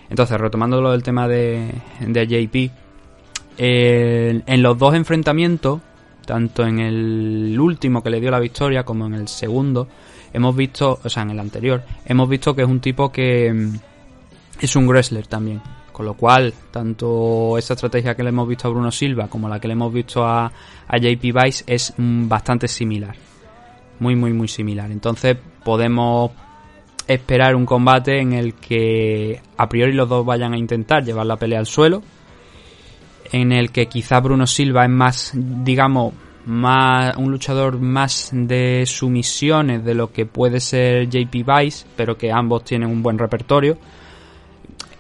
Entonces, 0.09 0.41
retomando 0.41 0.81
lo 0.81 0.93
del 0.93 1.03
tema 1.03 1.29
de, 1.29 1.71
JP, 2.01 2.71
en 3.59 4.63
los 4.63 4.79
dos 4.79 4.95
enfrentamientos, 4.95 5.81
tanto 6.25 6.67
en 6.67 6.81
el 6.81 7.59
último 7.59 8.03
que 8.03 8.11
le 8.11 8.21
dio 8.21 8.31
la 8.31 8.41
victoria 8.41 8.85
como 8.85 9.07
en 9.07 9.15
el 9.15 9.29
segundo, 9.29 9.89
hemos 10.33 10.55
visto, 10.55 10.99
o 11.03 11.09
sea, 11.09 11.23
en 11.23 11.31
el 11.31 11.41
anterior, 11.41 11.83
hemos 12.05 12.29
visto 12.29 12.55
que 12.55 12.63
es 12.63 12.69
un 12.69 12.81
tipo 12.81 13.11
que 13.11 13.53
mm, 13.53 13.75
es 14.61 14.77
un 14.77 14.87
wrestler 14.87 15.27
también. 15.27 15.63
Con 15.97 16.05
lo 16.05 16.13
cual, 16.13 16.53
tanto 16.71 17.57
esa 17.57 17.73
estrategia 17.73 18.15
que 18.15 18.23
le 18.23 18.29
hemos 18.29 18.47
visto 18.47 18.69
a 18.69 18.71
Bruno 18.71 18.91
Silva 18.91 19.29
como 19.29 19.49
la 19.49 19.59
que 19.59 19.67
le 19.67 19.73
hemos 19.73 19.91
visto 19.91 20.27
a, 20.27 20.53
JP 20.93 21.23
Vice 21.23 21.65
es 21.67 21.95
mm, 21.97 22.29
bastante 22.29 22.69
similar. 22.69 23.17
Muy, 24.01 24.15
muy, 24.15 24.35
muy 24.35 24.47
similar. 24.47 24.91
Entonces 24.91 25.39
podemos 25.65 26.33
esperar 27.09 27.57
un 27.57 27.65
combate 27.65 28.21
en 28.21 28.35
el 28.35 28.53
que 28.57 29.41
a 29.57 29.67
priori 29.71 29.95
los 29.95 30.07
dos 30.07 30.27
vayan 30.27 30.53
a 30.53 30.59
intentar 30.59 31.03
llevar 31.03 31.25
la 31.25 31.39
pelea 31.39 31.61
al 31.61 31.67
suelo. 31.67 32.03
En 33.33 33.53
el 33.53 33.71
que 33.71 33.87
quizá 33.87 34.21
Bruno 34.21 34.47
Silva 34.47 34.85
es 34.85 34.91
más, 34.91 35.33
digamos, 35.35 36.13
más 36.45 37.17
un 37.17 37.31
luchador 37.31 37.81
más 37.81 38.29
de 38.35 38.85
sumisiones 38.85 39.83
de 39.83 39.95
lo 39.95 40.13
que 40.13 40.27
puede 40.27 40.61
ser 40.61 41.09
JP 41.09 41.33
Vice, 41.33 41.87
pero 41.97 42.19
que 42.19 42.31
ambos 42.31 42.65
tienen 42.65 42.91
un 42.91 43.03
buen 43.03 43.17
repertorio 43.17 43.79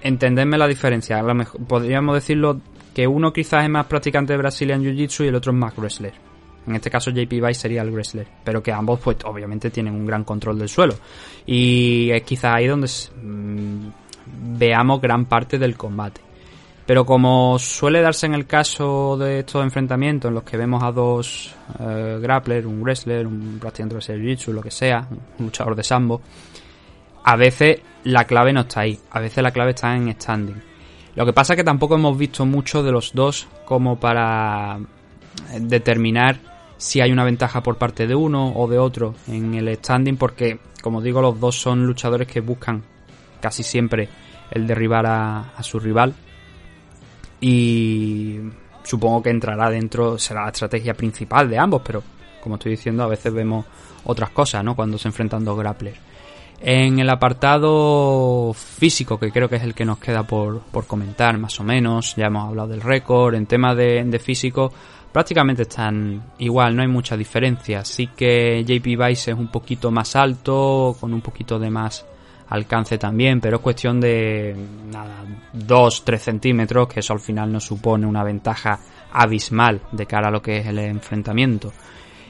entendedme 0.01 0.59
la 0.59 0.67
diferencia. 0.67 1.19
A 1.19 1.23
lo 1.23 1.35
mejor, 1.35 1.61
podríamos 1.67 2.15
decirlo 2.15 2.61
que 2.95 3.07
uno 3.07 3.33
quizás 3.33 3.65
es 3.65 3.71
más 3.71 3.87
practicante 3.87 4.33
de 4.33 4.39
Brazilian 4.39 4.83
Jiu-Jitsu 4.83 5.25
y 5.25 5.29
el 5.29 5.35
otro 5.35 5.53
es 5.53 5.59
más 5.59 5.77
wrestler. 5.77 6.15
En 6.67 6.75
este 6.75 6.91
caso 6.91 7.11
JP 7.11 7.31
Vice 7.31 7.55
sería 7.55 7.83
el 7.83 7.91
wrestler, 7.91 8.27
pero 8.43 8.63
que 8.63 8.73
ambos 8.73 8.99
pues 9.01 9.19
obviamente 9.25 9.71
tienen 9.71 9.95
un 9.95 10.05
gran 10.05 10.25
control 10.25 10.59
del 10.59 10.69
suelo. 10.69 10.95
Y 11.47 12.11
es 12.11 12.23
quizás 12.23 12.55
ahí 12.57 12.67
donde 12.67 12.89
mmm, 13.23 13.89
veamos 14.59 15.01
gran 15.01 15.27
parte 15.27 15.59
del 15.59 15.77
combate. 15.77 16.21
Pero 16.87 17.05
como 17.05 17.59
suele 17.59 18.01
darse 18.01 18.27
en 18.27 18.35
el 18.35 18.47
caso 18.47 19.17
de 19.19 19.41
estos 19.41 19.63
enfrentamientos 19.65 20.29
en 20.29 20.35
los 20.35 20.45
que 20.45 20.57
vemos 20.57 20.83
a 20.85 20.93
dos 20.93 21.55
eh, 21.81 22.19
grapplers, 22.23 22.65
un 22.65 22.81
wrestler, 22.81 23.27
un 23.27 23.59
practicante 23.61 23.97
de 23.97 24.01
Jiu-Jitsu, 24.01 24.53
lo 24.53 24.63
que 24.63 24.71
sea, 24.71 25.07
un 25.39 25.47
luchador 25.47 25.75
de 25.75 25.83
sambo, 25.83 26.23
a 27.25 27.35
veces 27.35 27.81
la 28.07 28.25
clave 28.25 28.53
no 28.53 28.61
está 28.61 28.81
ahí, 28.83 28.99
a 29.11 29.19
veces 29.19 29.43
la 29.43 29.51
clave 29.51 29.71
está 29.71 29.95
en 29.97 30.13
standing. 30.13 30.63
Lo 31.17 31.27
que 31.27 31.33
pasa 31.33 31.55
es 31.55 31.57
que 31.57 31.65
tampoco 31.65 31.97
hemos 31.97 32.17
visto 32.17 32.47
mucho 32.47 32.83
de 32.85 32.93
los 32.93 33.13
dos 33.13 33.49
como 33.65 33.99
para 33.99 34.79
eh, 34.79 35.59
determinar 35.61 36.39
si 36.77 37.01
hay 37.01 37.11
una 37.11 37.25
ventaja 37.25 37.63
por 37.63 37.79
parte 37.79 38.07
de 38.07 38.15
uno 38.15 38.53
o 38.55 38.69
de 38.69 38.79
otro 38.79 39.15
en 39.27 39.55
el 39.55 39.75
standing 39.75 40.17
porque, 40.17 40.61
como 40.83 41.01
digo, 41.01 41.21
los 41.21 41.41
dos 41.41 41.61
son 41.61 41.85
luchadores 41.85 42.29
que 42.29 42.41
buscan 42.41 42.85
casi 43.41 43.65
siempre 43.65 44.09
el 44.53 44.69
derribar 44.69 45.07
a, 45.07 45.55
a 45.57 45.63
su 45.65 45.81
rival 45.81 46.15
y 47.41 48.39
supongo 48.85 49.21
que 49.21 49.31
entrará 49.31 49.69
dentro, 49.69 50.17
será 50.17 50.43
la 50.45 50.51
estrategia 50.51 50.95
principal 50.95 51.51
de 51.51 51.59
ambos, 51.59 51.83
pero 51.85 52.05
como 52.41 52.55
estoy 52.55 52.73
diciendo, 52.73 53.03
a 53.03 53.09
veces 53.09 53.33
vemos 53.33 53.67
otras 54.05 54.31
cosas, 54.31 54.63
¿no? 54.63 54.77
Cuando 54.77 54.97
se 54.97 55.09
enfrentan 55.09 55.45
dos 55.45 55.59
grapplers. 55.59 55.99
En 56.69 56.99
el 56.99 57.09
apartado 57.11 58.53
físico, 58.53 59.21
que 59.21 59.31
creo 59.31 59.49
que 59.49 59.55
es 59.55 59.63
el 59.63 59.73
que 59.73 59.85
nos 59.85 59.99
queda 59.99 60.25
por, 60.25 60.63
por 60.63 60.85
comentar 60.85 61.39
más 61.39 61.61
o 61.61 61.63
menos, 61.63 62.17
ya 62.17 62.27
hemos 62.27 62.49
hablado 62.49 62.67
del 62.67 62.81
récord, 62.81 63.37
en 63.37 63.47
tema 63.47 63.73
de, 63.73 64.03
de, 64.03 64.19
físico 64.19 64.73
prácticamente 65.13 65.63
están 65.63 66.33
igual, 66.39 66.75
no 66.75 66.83
hay 66.83 66.89
mucha 66.89 67.17
diferencia. 67.17 67.85
Sí 67.85 68.09
que 68.09 68.65
JP 68.65 68.85
Vice 68.85 69.31
es 69.31 69.39
un 69.39 69.47
poquito 69.47 69.93
más 69.93 70.17
alto, 70.17 70.97
con 70.99 71.15
un 71.15 71.21
poquito 71.21 71.57
de 71.61 71.71
más 71.71 72.05
alcance 72.49 72.99
también, 72.99 73.41
pero 73.41 73.59
es 73.59 73.63
cuestión 73.63 74.01
de 74.01 74.57
nada, 74.91 75.25
2-3 75.55 76.19
centímetros, 76.19 76.89
que 76.89 76.99
eso 76.99 77.13
al 77.13 77.21
final 77.21 77.53
no 77.53 77.61
supone 77.61 78.07
una 78.07 78.25
ventaja 78.25 78.81
abismal 79.13 79.83
de 79.93 80.07
cara 80.07 80.27
a 80.27 80.33
lo 80.33 80.43
que 80.43 80.59
es 80.59 80.67
el 80.67 80.81
enfrentamiento. 80.81 81.73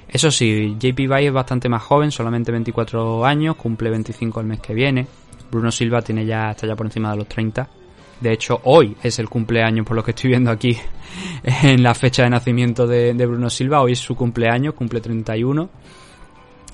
Eso 0.08 0.30
sí, 0.30 0.76
JP 0.78 0.98
Vice 0.98 1.26
es 1.26 1.32
bastante 1.32 1.68
más 1.68 1.82
joven, 1.82 2.10
solamente 2.10 2.52
24 2.52 3.24
años, 3.24 3.56
cumple 3.56 3.90
25 3.90 4.40
el 4.40 4.46
mes 4.46 4.60
que 4.60 4.74
viene. 4.74 5.06
Bruno 5.50 5.70
Silva 5.70 6.02
tiene 6.02 6.24
ya, 6.24 6.50
está 6.50 6.66
ya 6.66 6.76
por 6.76 6.86
encima 6.86 7.10
de 7.10 7.16
los 7.16 7.28
30. 7.28 7.68
De 8.20 8.32
hecho, 8.32 8.60
hoy 8.64 8.96
es 9.02 9.18
el 9.18 9.28
cumpleaños, 9.28 9.84
por 9.84 9.96
lo 9.96 10.02
que 10.02 10.12
estoy 10.12 10.30
viendo 10.30 10.50
aquí 10.50 10.76
en 11.42 11.82
la 11.82 11.94
fecha 11.94 12.22
de 12.22 12.30
nacimiento 12.30 12.86
de, 12.86 13.14
de 13.14 13.26
Bruno 13.26 13.50
Silva. 13.50 13.82
Hoy 13.82 13.92
es 13.92 13.98
su 13.98 14.14
cumpleaños, 14.14 14.74
cumple 14.74 15.00
31. 15.00 15.68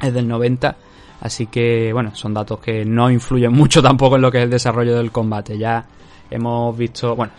Es 0.02 0.14
del 0.14 0.28
90. 0.28 0.76
Así 1.20 1.46
que, 1.46 1.92
bueno, 1.92 2.14
son 2.14 2.34
datos 2.34 2.58
que 2.60 2.84
no 2.84 3.10
influyen 3.10 3.52
mucho 3.54 3.82
tampoco 3.82 4.16
en 4.16 4.22
lo 4.22 4.30
que 4.30 4.38
es 4.38 4.44
el 4.44 4.50
desarrollo 4.50 4.96
del 4.96 5.10
combate. 5.10 5.58
Ya 5.58 5.84
hemos 6.32 6.76
visto, 6.76 7.14
bueno, 7.14 7.32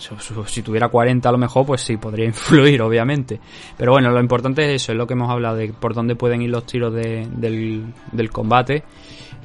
si 0.46 0.62
tuviera 0.62 0.88
40 0.88 1.28
a 1.28 1.32
lo 1.32 1.38
mejor, 1.38 1.66
pues 1.66 1.82
sí, 1.82 1.98
podría 1.98 2.26
influir, 2.28 2.82
obviamente. 2.82 3.40
Pero 3.78 3.92
bueno, 3.92 4.12
lo 4.12 4.20
importante 4.20 4.64
es 4.64 4.82
eso, 4.82 4.92
es 4.92 4.98
lo 4.98 5.08
que 5.08 5.14
hemos 5.14 5.30
hablado 5.30 5.56
de 5.56 5.74
por 5.74 5.94
dónde 5.94 6.16
pueden 6.16 6.42
ir 6.42 6.50
los 6.50 6.66
tiros 6.66 6.94
de, 6.94 7.28
del, 7.32 8.32
combate, 8.32 8.84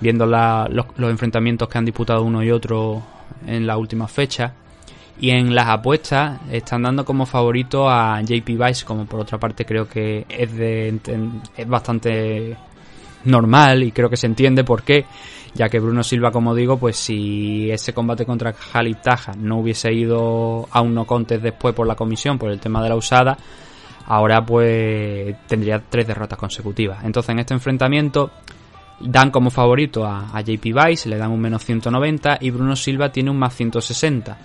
viendo 0.01 0.27
los, 0.27 0.87
los, 0.97 1.11
enfrentamientos 1.11 1.69
que 1.69 1.79
han 1.79 1.85
disputado 1.85 2.23
uno 2.23 2.43
y 2.43 2.51
otro 2.51 3.03
en 3.47 3.67
la 3.67 3.77
última 3.77 4.07
fecha. 4.07 4.55
Y 5.21 5.31
en 5.31 5.53
las 5.53 5.67
apuestas 5.67 6.41
están 6.53 6.83
dando 6.83 7.05
como 7.05 7.27
favorito 7.27 7.89
a 7.91 8.21
JP 8.21 8.51
Vice, 8.51 8.85
como 8.85 9.05
por 9.05 9.19
otra 9.21 9.37
parte 9.39 9.65
creo 9.65 9.89
que 9.89 10.25
es, 10.29 10.57
de, 10.57 11.01
es 11.57 11.69
bastante 11.69 12.57
normal 13.25 13.83
y 13.83 13.91
creo 13.91 14.09
que 14.09 14.17
se 14.17 14.27
entiende 14.27 14.63
por 14.63 14.85
qué 14.85 15.05
ya 15.55 15.69
que 15.69 15.81
Bruno 15.81 16.03
Silva, 16.03 16.31
como 16.31 16.55
digo, 16.55 16.79
pues 16.79 16.97
si 16.97 17.71
ese 17.71 17.93
combate 17.93 18.25
contra 18.25 18.53
Jalip 18.53 19.01
Taja 19.01 19.33
no 19.37 19.59
hubiese 19.59 19.93
ido 19.93 20.69
a 20.71 20.81
un 20.81 20.95
no 20.95 21.07
contest 21.07 21.43
después 21.43 21.75
por 21.75 21.87
la 21.87 21.95
comisión, 21.95 22.39
por 22.39 22.51
el 22.51 22.61
tema 22.61 22.83
de 22.83 22.89
la 22.89 22.97
usada, 22.97 23.37
ahora 24.07 24.45
pues 24.45 25.37
tendría 25.47 25.83
tres 25.89 26.07
derrotas 26.07 26.39
consecutivas. 26.39 27.05
Entonces 27.05 27.31
en 27.31 27.39
este 27.41 27.55
enfrentamiento 27.55 28.31
dan 29.01 29.31
como 29.31 29.51
favorito 29.51 30.05
a, 30.05 30.31
a 30.33 30.41
JP 30.41 30.65
Vice, 30.65 31.09
le 31.09 31.17
dan 31.17 31.31
un 31.31 31.41
menos 31.41 31.65
190 31.65 32.39
y 32.41 32.51
Bruno 32.51 32.77
Silva 32.77 33.11
tiene 33.11 33.31
un 33.31 33.39
más 33.39 33.55
160 33.55 34.39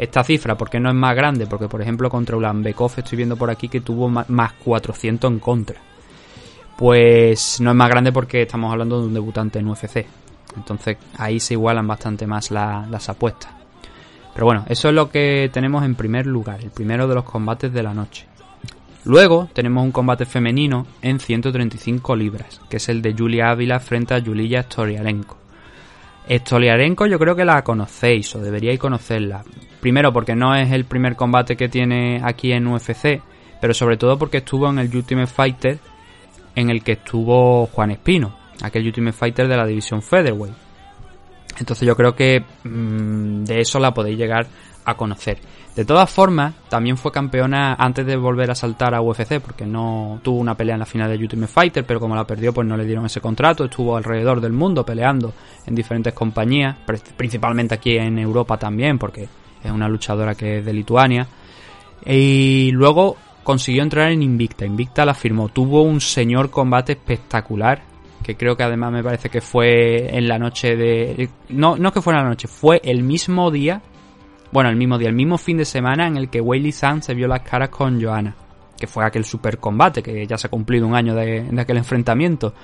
esta 0.00 0.24
cifra, 0.24 0.56
porque 0.56 0.80
no 0.80 0.88
es 0.88 0.94
más 0.94 1.14
grande? 1.14 1.46
Porque, 1.46 1.68
por 1.68 1.82
ejemplo, 1.82 2.08
contra 2.08 2.34
Ulan 2.34 2.62
Bekov 2.62 2.90
estoy 2.96 3.16
viendo 3.16 3.36
por 3.36 3.50
aquí 3.50 3.68
que 3.68 3.82
tuvo 3.82 4.08
más 4.08 4.52
400 4.54 5.30
en 5.30 5.38
contra. 5.38 5.78
Pues 6.78 7.60
no 7.60 7.70
es 7.70 7.76
más 7.76 7.90
grande 7.90 8.10
porque 8.10 8.40
estamos 8.40 8.72
hablando 8.72 8.98
de 8.98 9.08
un 9.08 9.12
debutante 9.12 9.58
en 9.58 9.68
UFC. 9.68 10.06
Entonces 10.56 10.96
ahí 11.16 11.40
se 11.40 11.54
igualan 11.54 11.86
bastante 11.86 12.26
más 12.26 12.50
la, 12.50 12.86
las 12.90 13.08
apuestas. 13.08 13.52
Pero 14.34 14.46
bueno, 14.46 14.64
eso 14.68 14.88
es 14.88 14.94
lo 14.94 15.10
que 15.10 15.50
tenemos 15.52 15.84
en 15.84 15.94
primer 15.94 16.26
lugar, 16.26 16.60
el 16.62 16.70
primero 16.70 17.08
de 17.08 17.14
los 17.14 17.24
combates 17.24 17.72
de 17.72 17.82
la 17.82 17.94
noche. 17.94 18.26
Luego 19.04 19.48
tenemos 19.52 19.82
un 19.82 19.92
combate 19.92 20.26
femenino 20.26 20.86
en 21.02 21.20
135 21.20 22.14
libras, 22.16 22.60
que 22.68 22.76
es 22.76 22.88
el 22.88 23.02
de 23.02 23.14
Julia 23.14 23.50
Ávila 23.50 23.80
frente 23.80 24.14
a 24.14 24.22
Julia 24.22 24.62
Storiarenko. 24.62 25.38
Stoliarenko 26.28 27.06
yo 27.06 27.18
creo 27.18 27.34
que 27.34 27.44
la 27.44 27.64
conocéis 27.64 28.34
o 28.36 28.40
deberíais 28.40 28.78
conocerla. 28.78 29.42
Primero 29.80 30.12
porque 30.12 30.36
no 30.36 30.54
es 30.54 30.70
el 30.70 30.84
primer 30.84 31.16
combate 31.16 31.56
que 31.56 31.68
tiene 31.68 32.20
aquí 32.22 32.52
en 32.52 32.66
UFC, 32.66 33.20
pero 33.60 33.74
sobre 33.74 33.96
todo 33.96 34.18
porque 34.18 34.38
estuvo 34.38 34.68
en 34.68 34.78
el 34.78 34.94
Ultimate 34.94 35.26
Fighter 35.26 35.78
en 36.54 36.70
el 36.70 36.84
que 36.84 36.92
estuvo 36.92 37.66
Juan 37.66 37.90
Espino 37.90 38.39
aquel 38.62 38.86
Ultimate 38.86 39.16
Fighter 39.16 39.48
de 39.48 39.56
la 39.56 39.66
división 39.66 40.02
Featherweight. 40.02 40.54
Entonces 41.58 41.86
yo 41.86 41.96
creo 41.96 42.14
que 42.14 42.44
mmm, 42.64 43.44
de 43.44 43.60
eso 43.60 43.78
la 43.78 43.92
podéis 43.92 44.18
llegar 44.18 44.46
a 44.84 44.96
conocer. 44.96 45.38
De 45.76 45.84
todas 45.84 46.10
formas, 46.10 46.54
también 46.68 46.96
fue 46.96 47.12
campeona 47.12 47.74
antes 47.74 48.04
de 48.04 48.16
volver 48.16 48.50
a 48.50 48.54
saltar 48.54 48.94
a 48.94 49.00
UFC, 49.00 49.40
porque 49.40 49.66
no 49.66 50.18
tuvo 50.22 50.40
una 50.40 50.56
pelea 50.56 50.74
en 50.74 50.80
la 50.80 50.86
final 50.86 51.08
de 51.08 51.16
Ultimate 51.16 51.52
Fighter, 51.52 51.86
pero 51.86 52.00
como 52.00 52.16
la 52.16 52.26
perdió, 52.26 52.52
pues 52.52 52.66
no 52.66 52.76
le 52.76 52.84
dieron 52.84 53.06
ese 53.06 53.20
contrato. 53.20 53.64
Estuvo 53.64 53.96
alrededor 53.96 54.40
del 54.40 54.52
mundo 54.52 54.84
peleando 54.84 55.32
en 55.66 55.74
diferentes 55.74 56.12
compañías, 56.12 56.76
principalmente 57.16 57.74
aquí 57.74 57.96
en 57.96 58.18
Europa 58.18 58.56
también, 58.58 58.98
porque 58.98 59.28
es 59.62 59.70
una 59.70 59.88
luchadora 59.88 60.34
que 60.34 60.58
es 60.58 60.64
de 60.64 60.72
Lituania. 60.72 61.26
Y 62.04 62.70
luego 62.72 63.16
consiguió 63.44 63.82
entrar 63.82 64.10
en 64.10 64.22
Invicta. 64.22 64.66
Invicta 64.66 65.04
la 65.04 65.14
firmó. 65.14 65.50
Tuvo 65.50 65.82
un 65.82 66.00
señor 66.00 66.50
combate 66.50 66.92
espectacular 66.92 67.89
que 68.22 68.36
creo 68.36 68.56
que 68.56 68.62
además 68.62 68.92
me 68.92 69.02
parece 69.02 69.28
que 69.28 69.40
fue 69.40 70.16
en 70.16 70.28
la 70.28 70.38
noche 70.38 70.76
de... 70.76 71.28
No, 71.48 71.76
no 71.76 71.92
que 71.92 72.02
fue 72.02 72.12
en 72.12 72.20
la 72.20 72.28
noche, 72.28 72.48
fue 72.48 72.80
el 72.84 73.02
mismo 73.02 73.50
día, 73.50 73.82
bueno, 74.52 74.70
el 74.70 74.76
mismo 74.76 74.98
día, 74.98 75.08
el 75.08 75.14
mismo 75.14 75.38
fin 75.38 75.56
de 75.56 75.64
semana 75.64 76.06
en 76.06 76.16
el 76.16 76.28
que 76.28 76.40
Weili 76.40 76.72
Zhang 76.72 77.02
se 77.02 77.14
vio 77.14 77.28
las 77.28 77.40
caras 77.40 77.70
con 77.70 78.02
Johanna, 78.02 78.34
que 78.78 78.86
fue 78.86 79.04
aquel 79.04 79.24
super 79.24 79.58
combate, 79.58 80.02
que 80.02 80.26
ya 80.26 80.36
se 80.36 80.48
ha 80.48 80.50
cumplido 80.50 80.86
un 80.86 80.94
año 80.94 81.14
de, 81.14 81.46
aquel 81.58 81.78
enfrentamiento. 81.78 82.54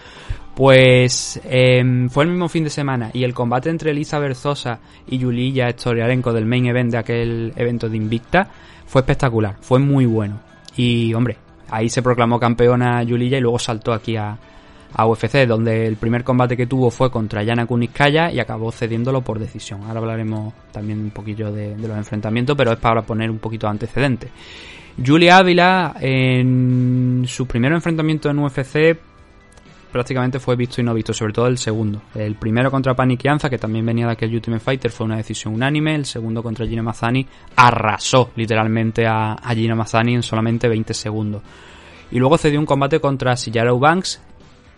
Pues 0.54 1.40
em, 1.44 2.08
fue 2.08 2.24
el 2.24 2.30
mismo 2.30 2.48
fin 2.48 2.64
de 2.64 2.70
semana 2.70 3.10
y 3.12 3.24
el 3.24 3.34
combate 3.34 3.68
entre 3.68 3.90
Elisa 3.90 4.18
Berzosa 4.18 4.80
y 5.06 5.18
Yulia 5.18 5.70
Storiarenko 5.70 6.32
del 6.32 6.46
main 6.46 6.64
event 6.66 6.92
de 6.92 6.98
aquel 6.98 7.52
evento 7.56 7.90
de 7.90 7.98
Invicta 7.98 8.48
fue 8.86 9.02
espectacular, 9.02 9.56
fue 9.60 9.78
muy 9.78 10.06
bueno. 10.06 10.40
Y 10.74 11.12
hombre, 11.12 11.36
ahí 11.68 11.90
se 11.90 12.02
proclamó 12.02 12.40
campeona 12.40 13.02
Yulia 13.02 13.36
y 13.36 13.40
luego 13.40 13.58
saltó 13.58 13.92
aquí 13.92 14.16
a, 14.16 14.38
a 14.98 15.06
UFC, 15.06 15.46
donde 15.46 15.86
el 15.86 15.96
primer 15.96 16.24
combate 16.24 16.56
que 16.56 16.66
tuvo 16.66 16.90
fue 16.90 17.10
contra 17.10 17.42
Yana 17.42 17.66
Kuniskaya 17.66 18.32
y 18.32 18.40
acabó 18.40 18.72
cediéndolo 18.72 19.20
por 19.20 19.38
decisión. 19.38 19.82
Ahora 19.82 20.00
hablaremos 20.00 20.54
también 20.72 21.00
un 21.00 21.10
poquillo 21.10 21.52
de, 21.52 21.76
los 21.76 21.98
enfrentamientos, 21.98 22.56
pero 22.56 22.72
es 22.72 22.78
para 22.78 23.02
poner 23.02 23.30
un 23.30 23.38
poquito 23.38 23.66
de 23.66 23.72
antecedentes. 23.72 24.30
Julia 25.04 25.36
Ávila, 25.36 25.96
en 26.00 27.24
su 27.26 27.46
primer 27.46 27.72
enfrentamiento 27.72 28.30
en 28.30 28.38
UFC, 28.38 28.96
prácticamente 29.92 30.40
fue 30.40 30.56
visto 30.56 30.80
y 30.80 30.84
no 30.84 30.94
visto, 30.94 31.12
sobre 31.12 31.34
todo 31.34 31.46
el 31.46 31.58
segundo. 31.58 32.00
El 32.14 32.36
primero 32.36 32.70
contra 32.70 32.94
Panikianza, 32.94 33.50
que 33.50 33.58
también 33.58 33.84
venía 33.84 34.06
de 34.06 34.12
aquel 34.12 34.34
Ultimate 34.34 34.64
Fighter, 34.64 34.90
fue 34.90 35.04
una 35.04 35.18
decisión 35.18 35.52
unánime. 35.52 35.94
El 35.94 36.06
segundo 36.06 36.42
contra 36.42 36.66
Gina 36.66 36.82
Mazzani 36.82 37.26
arrasó 37.54 38.30
literalmente 38.34 39.06
a, 39.06 39.34
a 39.34 39.54
Gina 39.54 39.74
Mazzani 39.74 40.14
en 40.14 40.22
solamente 40.22 40.68
20 40.68 40.94
segundos. 40.94 41.42
Y 42.10 42.18
luego 42.18 42.38
cedió 42.38 42.58
un 42.58 42.66
combate 42.66 42.98
contra 42.98 43.36
Sillara 43.36 43.72
Banks 43.72 44.22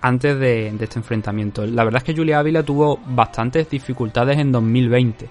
antes 0.00 0.38
de, 0.38 0.69
este 0.69 0.99
enfrentamiento. 0.99 1.67
La 1.67 1.85
verdad 1.85 1.99
es 1.99 2.05
que 2.05 2.14
Julia 2.14 2.38
Ávila 2.38 2.62
tuvo 2.62 2.99
bastantes 3.07 3.69
dificultades 3.69 4.38
en 4.38 4.52
2020, 4.52 5.28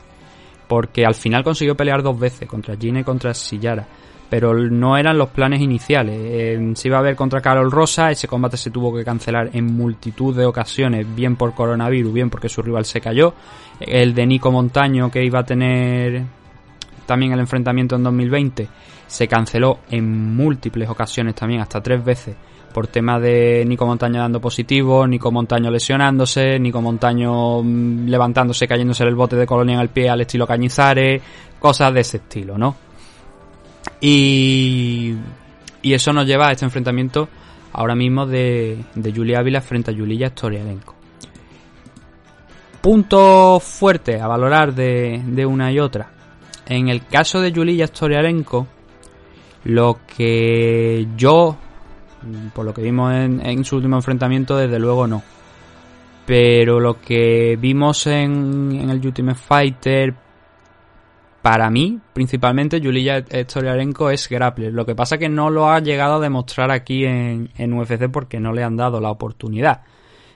porque 0.68 1.06
al 1.06 1.16
final 1.16 1.44
consiguió 1.44 1.76
pelear 1.76 2.04
dos 2.04 2.20
veces, 2.20 2.48
contra 2.48 2.76
Gina 2.76 3.00
y 3.00 3.04
contra 3.04 3.34
Sillara, 3.34 3.88
pero 4.30 4.54
no 4.54 4.98
eran 4.98 5.18
los 5.18 5.30
planes 5.30 5.62
iniciales. 5.62 6.78
Se 6.78 6.88
iba 6.88 7.00
a 7.00 7.02
ver 7.02 7.16
contra 7.16 7.42
Carol 7.42 7.72
Rosa, 7.72 8.12
ese 8.12 8.28
combate 8.28 8.58
se 8.58 8.72
tuvo 8.72 8.94
que 8.94 9.06
cancelar 9.06 9.50
en 9.54 9.66
multitud 9.66 10.36
de 10.36 10.46
ocasiones, 10.46 11.06
bien 11.16 11.36
por 11.36 11.54
coronavirus, 11.54 12.14
bien 12.14 12.30
porque 12.30 12.50
su 12.50 12.62
rival 12.62 12.86
se 12.86 13.00
cayó. 13.00 13.34
El 13.80 14.14
de 14.14 14.26
Nico 14.26 14.52
Montaño, 14.52 15.10
que 15.10 15.24
iba 15.24 15.40
a 15.40 15.46
tener 15.46 16.24
también 17.06 17.32
el 17.32 17.40
enfrentamiento 17.40 17.96
en 17.96 18.04
2020, 18.04 18.68
se 19.08 19.28
canceló 19.30 19.80
en 19.90 20.36
múltiples 20.36 20.90
ocasiones 20.90 21.36
también, 21.36 21.62
hasta 21.62 21.82
tres 21.82 22.04
veces 22.04 22.36
por 22.78 22.86
tema 22.86 23.20
de 23.20 23.66
Nico 23.66 23.88
Montaño 23.88 24.20
dando 24.20 24.40
positivo, 24.40 25.08
Nico 25.08 25.32
Montaño 25.32 25.72
lesionándose, 25.72 26.60
Nico 26.60 26.80
Montaño 26.80 27.64
mm, 27.64 28.06
levantándose, 28.08 28.68
cayéndose 28.68 29.04
el 29.04 29.16
bote 29.16 29.36
de 29.36 29.48
colonia 29.48 29.74
en 29.74 29.82
el 29.82 29.90
pie 29.90 30.12
al 30.12 30.22
estilo 30.22 30.46
Cañizares, 30.46 31.20
cosas 31.58 31.92
de 31.92 32.02
ese 32.02 32.18
estilo, 32.18 32.56
¿no? 32.56 32.76
Y, 34.00 35.12
y 35.82 35.92
eso 35.92 36.14
nos 36.14 36.28
lleva 36.28 36.50
a 36.50 36.52
este 36.52 36.66
enfrentamiento 36.66 37.28
ahora 37.74 37.96
mismo 37.96 38.28
de, 38.28 38.78
de 38.94 39.12
Julia 39.12 39.40
Ávila 39.40 39.62
frente 39.62 39.90
a 39.90 39.96
Julia 39.96 40.28
Storialenko. 40.28 40.94
Punto 42.80 43.60
fuerte 43.60 44.22
a 44.22 44.28
valorar 44.28 44.76
de, 44.76 45.24
de 45.26 45.46
una 45.48 45.72
y 45.72 45.80
otra. 45.80 46.12
En 46.68 46.90
el 46.90 47.08
caso 47.08 47.42
de 47.42 47.52
Julia 47.52 47.88
Storialenko, 47.88 48.68
lo 49.64 49.98
que 50.16 51.08
yo 51.18 51.58
por 52.54 52.66
lo 52.66 52.74
que 52.74 52.82
vimos 52.82 53.14
en, 53.14 53.64
su 53.64 53.78
último 53.78 53.96
enfrentamiento, 53.98 54.58
desde 54.58 54.80
luego 54.80 55.08
no. 55.08 55.24
Pero 56.26 56.80
lo 56.80 57.00
que 57.00 57.58
vimos 57.60 58.08
en, 58.08 58.90
el 58.90 59.06
Ultimate 59.06 59.40
Fighter, 59.40 60.14
para 61.42 61.70
mí, 61.70 62.00
principalmente, 62.14 62.82
Yulia 62.82 63.24
Storiarenko 63.24 64.10
es 64.10 64.28
grappler. 64.28 64.74
Lo 64.74 64.86
que 64.86 64.96
pasa 64.96 65.16
es 65.16 65.20
que 65.20 65.30
no 65.30 65.50
lo 65.50 65.70
ha 65.70 65.80
llegado 65.80 66.16
a 66.16 66.20
demostrar 66.20 66.72
aquí 66.72 67.06
en, 67.06 67.74
UFC 67.74 68.10
porque 68.12 68.40
no 68.40 68.52
le 68.52 68.64
han 68.64 68.76
dado 68.76 69.00
la 69.00 69.12
oportunidad. 69.12 69.82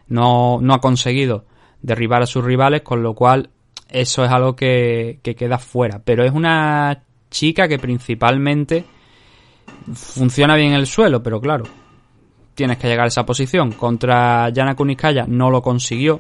No, 0.08 0.60
no 0.62 0.74
ha 0.74 0.80
conseguido 0.82 1.46
derribar 1.82 2.22
a 2.22 2.28
sus 2.28 2.44
rivales, 2.44 2.82
con 2.82 3.04
lo 3.04 3.14
cual 3.14 3.50
eso 3.90 4.24
es 4.24 4.32
algo 4.32 4.56
que 4.56 5.20
queda 5.22 5.58
fuera. 5.58 6.02
Pero 6.04 6.24
es 6.24 6.32
una 6.32 7.04
chica 7.30 7.68
que 7.68 7.80
principalmente 7.80 8.86
funciona 9.94 10.56
bien 10.56 10.74
el 10.74 10.86
suelo, 10.88 11.22
pero 11.22 11.40
claro, 11.40 11.66
tienes 12.54 12.78
que 12.78 12.88
llegar 12.88 13.06
a 13.06 13.08
esa 13.08 13.26
posición. 13.26 13.72
Contra 13.74 14.50
Yana 14.50 14.76
Kuniskaya 14.76 15.26
no 15.28 15.50
lo 15.50 15.62
consiguió, 15.62 16.20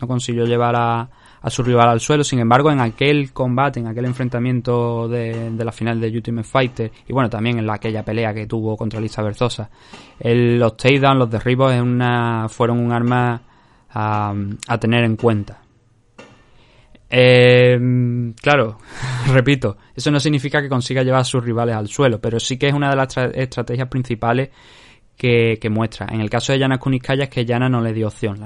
no 0.00 0.06
consiguió 0.06 0.44
llevar 0.44 0.74
a, 0.76 1.08
su 1.48 1.62
rival 1.62 1.88
al 1.88 2.00
suelo. 2.00 2.24
Sin 2.24 2.38
embargo, 2.38 2.70
en 2.70 2.80
aquel 2.80 3.32
combate, 3.32 3.80
en 3.80 3.88
aquel 3.88 4.04
enfrentamiento 4.06 5.08
de, 5.08 5.50
la 5.56 5.72
final 5.72 6.00
de 6.00 6.08
Ultimate 6.08 6.48
Fighter, 6.48 6.92
y 7.06 7.12
bueno, 7.12 7.28
también 7.28 7.58
en 7.58 7.66
la, 7.66 7.74
aquella 7.74 8.04
pelea 8.04 8.32
que 8.32 8.46
tuvo 8.46 8.76
contra 8.76 9.00
Lisa 9.00 9.22
Berzosa, 9.22 9.70
los 10.20 10.76
takedowns, 10.76 11.18
los 11.18 11.30
derribos, 11.30 11.74
una, 11.74 12.48
fueron 12.48 12.78
un 12.78 12.92
arma 12.92 13.42
a, 13.90 14.78
tener 14.80 15.04
en 15.04 15.16
cuenta. 15.16 15.61
Em, 17.14 18.32
claro, 18.32 18.78
repito, 19.32 19.76
eso 19.94 20.10
no 20.10 20.18
significa 20.18 20.62
que 20.62 20.70
consiga 20.70 21.02
llevar 21.02 21.20
a 21.20 21.24
sus 21.24 21.44
rivales 21.44 21.76
al 21.76 21.88
suelo, 21.88 22.18
pero 22.18 22.40
sí 22.40 22.56
que 22.56 22.68
es 22.68 22.72
una 22.72 22.88
de 22.88 22.96
las 22.96 23.14
estrategias 23.34 23.88
principales 23.88 24.48
que, 25.14 25.68
muestra. 25.70 26.06
En 26.10 26.20
el 26.20 26.30
caso 26.30 26.52
de 26.52 26.58
Yana 26.58 26.78
Kuniskaya 26.78 27.24
es 27.24 27.30
que 27.30 27.44
Yana 27.44 27.68
no 27.68 27.80
le 27.80 27.92
dio 27.92 28.08
opción. 28.08 28.40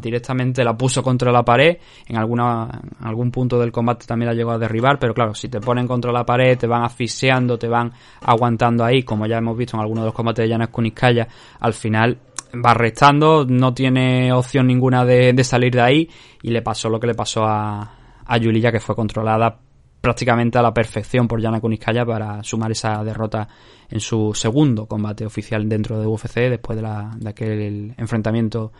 directamente 0.00 0.62
la 0.62 0.76
puso 0.76 1.02
contra 1.02 1.32
la 1.32 1.42
pared. 1.42 1.78
En, 2.06 2.18
alguna, 2.18 2.68
en 3.00 3.06
algún 3.06 3.30
punto 3.30 3.58
del 3.58 3.72
combate 3.72 4.06
también 4.06 4.28
la 4.28 4.34
llegó 4.34 4.52
a 4.52 4.58
derribar. 4.58 4.98
Pero 4.98 5.12
claro, 5.12 5.34
si 5.34 5.48
te 5.48 5.58
ponen 5.58 5.88
contra 5.88 6.12
la 6.12 6.24
pared, 6.24 6.56
te 6.56 6.68
van 6.68 6.84
asfixiando, 6.84 7.58
te 7.58 7.66
van 7.66 7.90
aguantando 8.20 8.84
ahí, 8.84 9.02
como 9.02 9.26
ya 9.26 9.38
hemos 9.38 9.56
visto 9.56 9.76
en 9.76 9.80
algunos 9.80 10.04
de 10.04 10.06
los 10.06 10.14
combates 10.14 10.44
de 10.44 10.50
Yana 10.50 10.68
Kuniskaya, 10.68 11.26
al 11.58 11.72
final 11.72 12.18
va 12.64 12.74
restando, 12.74 13.44
no 13.48 13.74
tiene 13.74 14.32
opción 14.32 14.66
ninguna 14.66 15.04
de, 15.04 15.42
salir 15.42 15.72
de 15.72 15.80
ahí. 15.80 16.08
Y 16.42 16.50
le 16.50 16.62
pasó 16.62 16.88
lo 16.88 17.00
que 17.00 17.08
le 17.08 17.14
pasó 17.14 17.44
a, 17.44 17.99
a 18.30 18.38
Yulia, 18.38 18.70
que 18.70 18.78
fue 18.78 18.94
controlada 18.94 19.58
prácticamente 20.00 20.56
a 20.56 20.62
la 20.62 20.72
perfección 20.72 21.26
por 21.26 21.40
Yana 21.40 21.60
Kuniskaya 21.60 22.06
para 22.06 22.44
sumar 22.44 22.70
esa 22.70 23.02
derrota 23.02 23.48
en 23.90 23.98
su 23.98 24.32
segundo 24.34 24.86
combate 24.86 25.26
oficial 25.26 25.68
dentro 25.68 26.00
de 26.00 26.06
UFC 26.06 26.36
después 26.48 26.80
de, 26.80 27.28
aquel 27.28 27.92
enfrentamiento 27.98 28.72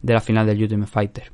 de 0.00 0.14
la 0.14 0.22
final 0.22 0.46
del 0.46 0.62
Ultimate 0.62 0.90
Fighter. 0.90 1.32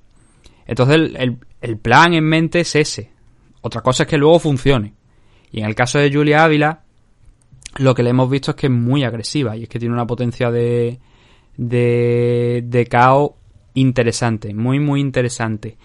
Entonces 0.66 0.96
el, 0.96 1.38
el, 1.61 1.78
plan 1.78 2.12
en 2.12 2.24
mente 2.24 2.61
es 2.61 2.74
ese. 2.74 3.12
Otra 3.61 3.83
cosa 3.83 4.02
es 4.02 4.09
que 4.09 4.18
luego 4.18 4.40
funcione. 4.40 4.94
Y 5.52 5.61
en 5.61 5.66
el 5.66 5.76
caso 5.76 6.00
de 6.00 6.12
Julia 6.12 6.42
Ávila, 6.42 6.83
lo 7.78 7.94
que 7.94 8.02
le 8.02 8.11
hemos 8.11 8.28
visto 8.28 8.50
es 8.50 8.56
que 8.56 8.66
es 8.66 8.72
muy 8.72 9.04
agresiva 9.04 9.56
y 9.56 9.62
es 9.62 9.68
que 9.68 9.78
tiene 9.78 9.94
una 9.94 10.09
potencia 10.09 10.50
de, 10.50 10.98
de, 11.56 12.64
de 12.66 12.87
KO 12.87 13.37
interesante, 13.74 14.52
muy 14.54 14.80
muy 14.80 15.00
interesante 15.00 15.78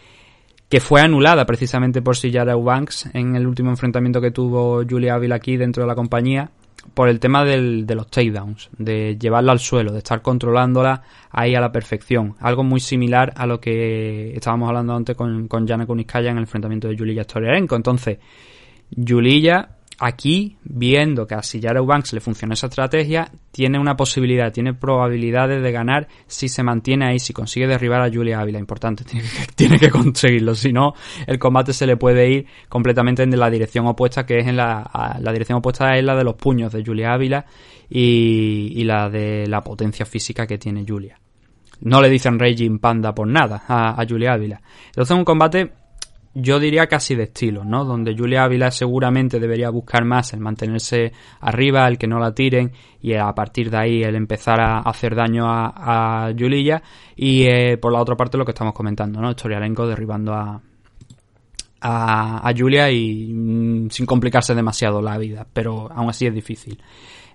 que 0.76 0.82
fue 0.82 1.00
anulada 1.00 1.46
precisamente 1.46 2.02
por 2.02 2.18
Sillara 2.18 2.52
Eubanks 2.52 3.10
en 3.14 3.38
el 3.38 3.48
último 3.48 3.70
enfrentamiento 3.70 4.20
que 4.20 4.32
tuvo 4.32 4.84
Julia 4.84 5.14
Ávila 5.14 5.36
aquí 5.36 5.56
dentro 5.56 5.84
de 5.84 5.88
la 5.88 5.96
compañía 5.96 6.50
por 6.94 7.08
el 7.08 7.18
tema 7.22 7.46
del, 7.46 7.88
de 7.88 7.96
los 7.96 8.08
takedowns, 8.08 8.72
de 8.78 9.18
llevarla 9.18 9.54
al 9.54 9.60
suelo, 9.60 9.94
de 9.94 10.00
estar 10.00 10.22
controlándola 10.22 11.02
ahí 11.32 11.56
a 11.56 11.62
la 11.62 11.72
perfección. 11.72 12.36
Algo 12.42 12.66
muy 12.66 12.82
similar 12.82 13.32
a 13.38 13.46
lo 13.46 13.62
que 13.62 14.34
estábamos 14.36 14.68
hablando 14.68 14.94
antes 14.94 15.16
con, 15.16 15.48
con 15.48 15.66
Jana 15.66 15.86
Kuniskaya 15.86 16.32
en 16.32 16.36
el 16.40 16.44
enfrentamiento 16.44 16.90
de 16.90 16.98
Julia 16.98 17.24
Storiarenko. 17.24 17.78
Entonces, 17.78 18.18
Julia 18.94 19.75
Aquí, 19.98 20.58
viendo 20.64 21.26
que 21.26 21.36
a 21.36 21.42
Sillara 21.42 21.80
Banks 21.80 22.12
le 22.12 22.20
funciona 22.20 22.54
esa 22.54 22.68
estrategia, 22.68 23.32
tiene 23.52 23.80
una 23.80 23.96
posibilidad, 23.96 24.52
tiene 24.52 24.74
probabilidades 24.74 25.64
de 25.64 25.72
ganar 25.72 26.10
si 26.28 26.50
se 26.50 26.64
mantiene 26.64 27.06
ahí, 27.08 27.20
si 27.20 27.32
consigue 27.32 27.66
derribar 27.66 28.02
a 28.02 28.12
Julia 28.12 28.42
Ávila. 28.42 28.60
Importante, 28.60 29.06
tiene 29.56 29.80
que, 29.80 29.90
conseguirlo. 29.90 30.54
Si 30.54 30.74
no, 30.74 30.94
el 31.26 31.40
combate 31.40 31.72
se 31.72 31.88
le 31.88 31.96
puede 31.96 32.30
ir 32.30 32.46
completamente 32.68 33.24
en 33.24 33.40
la 33.40 33.50
dirección 33.50 33.88
opuesta, 33.88 34.26
que 34.26 34.40
es 34.40 34.48
en 34.48 34.58
la, 34.58 35.18
la 35.22 35.32
dirección 35.32 35.60
opuesta 35.60 35.96
es 35.96 36.04
la 36.04 36.16
de 36.16 36.26
los 36.26 36.36
puños 36.36 36.74
de 36.74 36.84
Julia 36.84 37.14
Ávila 37.14 37.46
y, 37.90 38.84
la 38.84 39.10
de 39.10 39.48
la 39.48 39.62
potencia 39.62 40.06
física 40.06 40.46
que 40.46 40.58
tiene 40.58 40.84
Julia. 40.86 41.18
No 41.82 42.02
le 42.02 42.10
dicen 42.10 42.38
Raging 42.38 42.80
Panda 42.80 43.16
por 43.16 43.28
nada 43.28 43.64
a, 43.66 44.02
a 44.02 44.06
Julia 44.06 44.34
Ávila. 44.34 44.62
Entonces, 44.88 45.16
un 45.16 45.24
combate 45.24 45.72
yo 46.36 46.60
diría 46.60 46.88
casi 46.88 47.16
de 47.16 47.24
estilo, 47.24 47.64
¿no? 47.64 47.86
Donde 47.86 48.14
Julia 48.16 48.44
Ávila 48.44 48.70
seguramente 48.70 49.40
debería 49.40 49.70
buscar 49.70 50.04
más 50.04 50.34
el 50.34 50.42
mantenerse 50.42 51.14
arriba, 51.40 51.88
el 51.88 51.98
que 51.98 52.08
no 52.08 52.20
la 52.20 52.36
tiren 52.36 52.74
y 53.02 53.16
a 53.16 53.32
partir 53.34 53.72
de 53.72 53.78
ahí 53.78 54.04
el 54.04 54.16
empezar 54.16 54.60
a 54.60 54.80
hacer 54.80 55.16
daño 55.16 55.48
a, 55.48 56.28
a 56.28 56.34
Julia 56.38 56.84
y 57.16 57.44
eh, 57.44 57.78
por 57.78 57.94
la 57.94 58.02
otra 58.02 58.16
parte 58.16 58.38
lo 58.38 58.44
que 58.44 58.52
estamos 58.52 58.74
comentando, 58.74 59.22
¿no? 59.22 59.30
Historialenko 59.30 59.88
derribando 59.88 60.34
a, 60.34 60.62
a, 61.80 62.50
a 62.50 62.54
Julia 62.54 62.92
y 62.92 63.32
mm, 63.34 63.90
sin 63.90 64.06
complicarse 64.06 64.54
demasiado 64.54 65.02
la 65.02 65.18
vida, 65.18 65.48
pero 65.54 65.90
aún 65.90 66.10
así 66.10 66.28
es 66.28 66.34
difícil. 66.34 66.78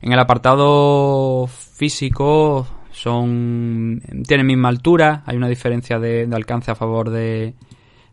En 0.02 0.12
el 0.12 0.18
apartado 0.18 1.46
físico 1.46 2.66
Son 2.92 4.02
tienen 4.26 4.46
misma 4.46 4.68
altura, 4.68 5.22
hay 5.24 5.36
una 5.36 5.48
diferencia 5.48 5.98
de, 5.98 6.28
alcance 6.32 6.70
a 6.70 6.74
favor 6.74 7.10
de, 7.10 7.54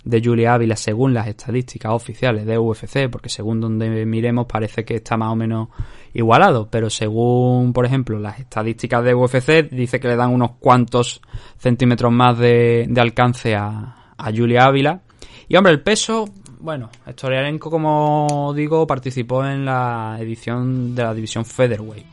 de 0.08 0.22
Julia 0.24 0.54
Ávila 0.54 0.76
según 0.76 1.14
las 1.14 1.28
estadísticas 1.28 1.92
oficiales 1.92 2.46
de 2.46 2.58
UFC, 2.58 3.10
porque 3.12 3.30
según 3.30 3.60
donde 3.60 4.06
miremos 4.06 4.46
parece 4.46 4.86
que 4.86 4.96
está 4.96 5.18
más 5.18 5.34
o 5.34 5.36
menos 5.36 5.68
igualado, 6.14 6.70
pero 6.72 6.90
según, 6.90 7.74
por 7.74 7.86
ejemplo, 7.86 8.18
las 8.18 8.40
estadísticas 8.40 9.04
de 9.04 9.14
UFC, 9.14 9.70
dice 9.70 10.00
que 10.00 10.08
le 10.08 10.16
dan 10.16 10.34
unos 10.34 10.52
cuantos 10.60 11.22
centímetros 11.58 12.12
más 12.12 12.38
de, 12.38 12.90
alcance 12.98 13.56
a, 13.56 14.14
a 14.18 14.32
Julia 14.32 14.66
Ávila. 14.66 15.02
Y 15.50 15.56
hombre, 15.56 15.74
el 15.74 15.82
peso, 15.82 16.26
bueno, 16.60 16.90
Storiarenko, 17.10 17.70
como 17.70 18.54
digo, 18.56 18.88
participó 18.88 19.46
en 19.46 19.66
la 19.66 20.18
edición 20.20 20.96
de 20.96 21.04
la 21.04 21.14
división 21.14 21.46
Featherweight. 21.46 22.06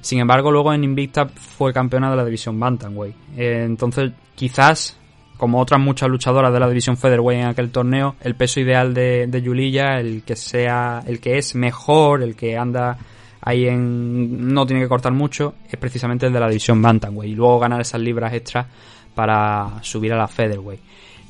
Sin 0.00 0.18
embargo, 0.20 0.52
luego 0.52 0.72
en 0.72 0.84
Invicta 0.84 1.26
fue 1.26 1.72
campeona 1.72 2.10
de 2.10 2.16
la 2.16 2.24
división 2.24 2.60
Bantamweight. 2.60 3.16
Eh, 3.36 3.64
entonces, 3.64 4.12
quizás, 4.34 4.96
como 5.36 5.60
otras 5.60 5.80
muchas 5.80 6.08
luchadoras 6.08 6.52
de 6.52 6.60
la 6.60 6.68
división 6.68 6.96
Featherweight 6.96 7.40
en 7.42 7.46
aquel 7.46 7.70
torneo, 7.70 8.16
el 8.20 8.34
peso 8.34 8.60
ideal 8.60 8.94
de, 8.94 9.26
de 9.26 9.42
Yulilla, 9.42 9.98
el 10.00 10.22
que 10.22 10.36
sea, 10.36 11.02
el 11.06 11.20
que 11.20 11.38
es 11.38 11.54
mejor, 11.54 12.22
el 12.22 12.34
que 12.34 12.56
anda 12.56 12.98
ahí 13.46 13.68
en 13.68 14.52
no 14.52 14.66
tiene 14.66 14.82
que 14.82 14.88
cortar 14.88 15.12
mucho, 15.12 15.54
es 15.70 15.76
precisamente 15.78 16.26
el 16.26 16.32
de 16.32 16.40
la 16.40 16.48
división 16.48 16.82
Bantamweight. 16.82 17.32
Y 17.32 17.36
luego 17.36 17.60
ganar 17.60 17.80
esas 17.80 18.00
libras 18.00 18.32
extras 18.32 18.66
para 19.14 19.78
subir 19.82 20.12
a 20.12 20.16
la 20.16 20.26
Featherweight. 20.26 20.80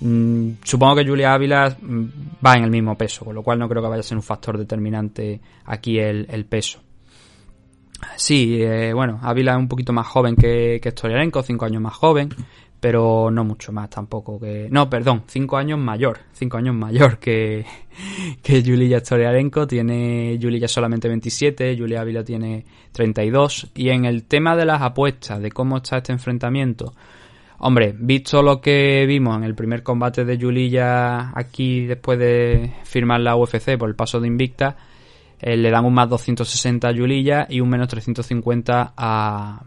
Mm, 0.00 0.50
supongo 0.62 0.96
que 0.96 1.06
Julia 1.06 1.34
Ávila 1.34 1.76
mm, 1.80 2.04
va 2.44 2.54
en 2.54 2.64
el 2.64 2.70
mismo 2.70 2.96
peso, 2.96 3.24
con 3.24 3.34
lo 3.34 3.42
cual 3.42 3.58
no 3.58 3.68
creo 3.68 3.82
que 3.82 3.88
vaya 3.88 4.00
a 4.00 4.02
ser 4.02 4.16
un 4.16 4.22
factor 4.22 4.58
determinante 4.58 5.40
aquí 5.66 5.98
el, 5.98 6.44
peso. 6.46 6.80
Sí, 8.16 8.58
eh, 8.60 8.92
bueno, 8.92 9.20
Ávila 9.22 9.52
es 9.52 9.58
un 9.58 9.68
poquito 9.68 9.92
más 9.92 10.06
joven 10.06 10.36
que, 10.36 10.80
que 10.82 10.90
Storiarenko, 10.90 11.42
cinco 11.42 11.64
años 11.64 11.82
más 11.82 11.94
joven, 11.94 12.28
pero 12.80 13.30
no 13.30 13.44
mucho 13.44 13.72
más 13.72 13.90
tampoco 13.90 14.38
que... 14.38 14.68
No, 14.70 14.88
perdón, 14.88 15.24
cinco 15.26 15.56
años 15.56 15.78
mayor, 15.78 16.18
cinco 16.32 16.56
años 16.58 16.74
mayor 16.74 17.18
que, 17.18 17.64
que 18.42 18.62
Julia 18.62 19.00
Storiarenko, 19.00 19.66
tiene 19.66 20.38
Julia 20.40 20.68
solamente 20.68 21.08
27, 21.08 21.76
Julia 21.78 22.02
Ávila 22.02 22.22
tiene 22.22 22.64
32, 22.92 23.72
y 23.74 23.90
en 23.90 24.04
el 24.04 24.24
tema 24.24 24.56
de 24.56 24.66
las 24.66 24.82
apuestas, 24.82 25.40
de 25.40 25.50
cómo 25.50 25.78
está 25.78 25.98
este 25.98 26.12
enfrentamiento, 26.12 26.92
Hombre, 27.58 27.94
visto 27.98 28.42
lo 28.42 28.60
que 28.60 29.06
vimos 29.06 29.36
en 29.36 29.44
el 29.44 29.54
primer 29.54 29.82
combate 29.82 30.26
de 30.26 30.36
Yulia 30.36 31.32
aquí 31.34 31.86
después 31.86 32.18
de 32.18 32.74
firmar 32.84 33.20
la 33.20 33.34
UFC 33.34 33.78
por 33.78 33.88
el 33.88 33.94
paso 33.94 34.20
de 34.20 34.28
Invicta, 34.28 34.76
eh, 35.40 35.56
le 35.56 35.70
dan 35.70 35.86
un 35.86 35.94
más 35.94 36.08
260 36.08 36.86
a 36.86 36.92
Yulia 36.92 37.46
y 37.48 37.60
un 37.60 37.70
menos 37.70 37.88
350 37.88 38.92
a, 38.94 39.62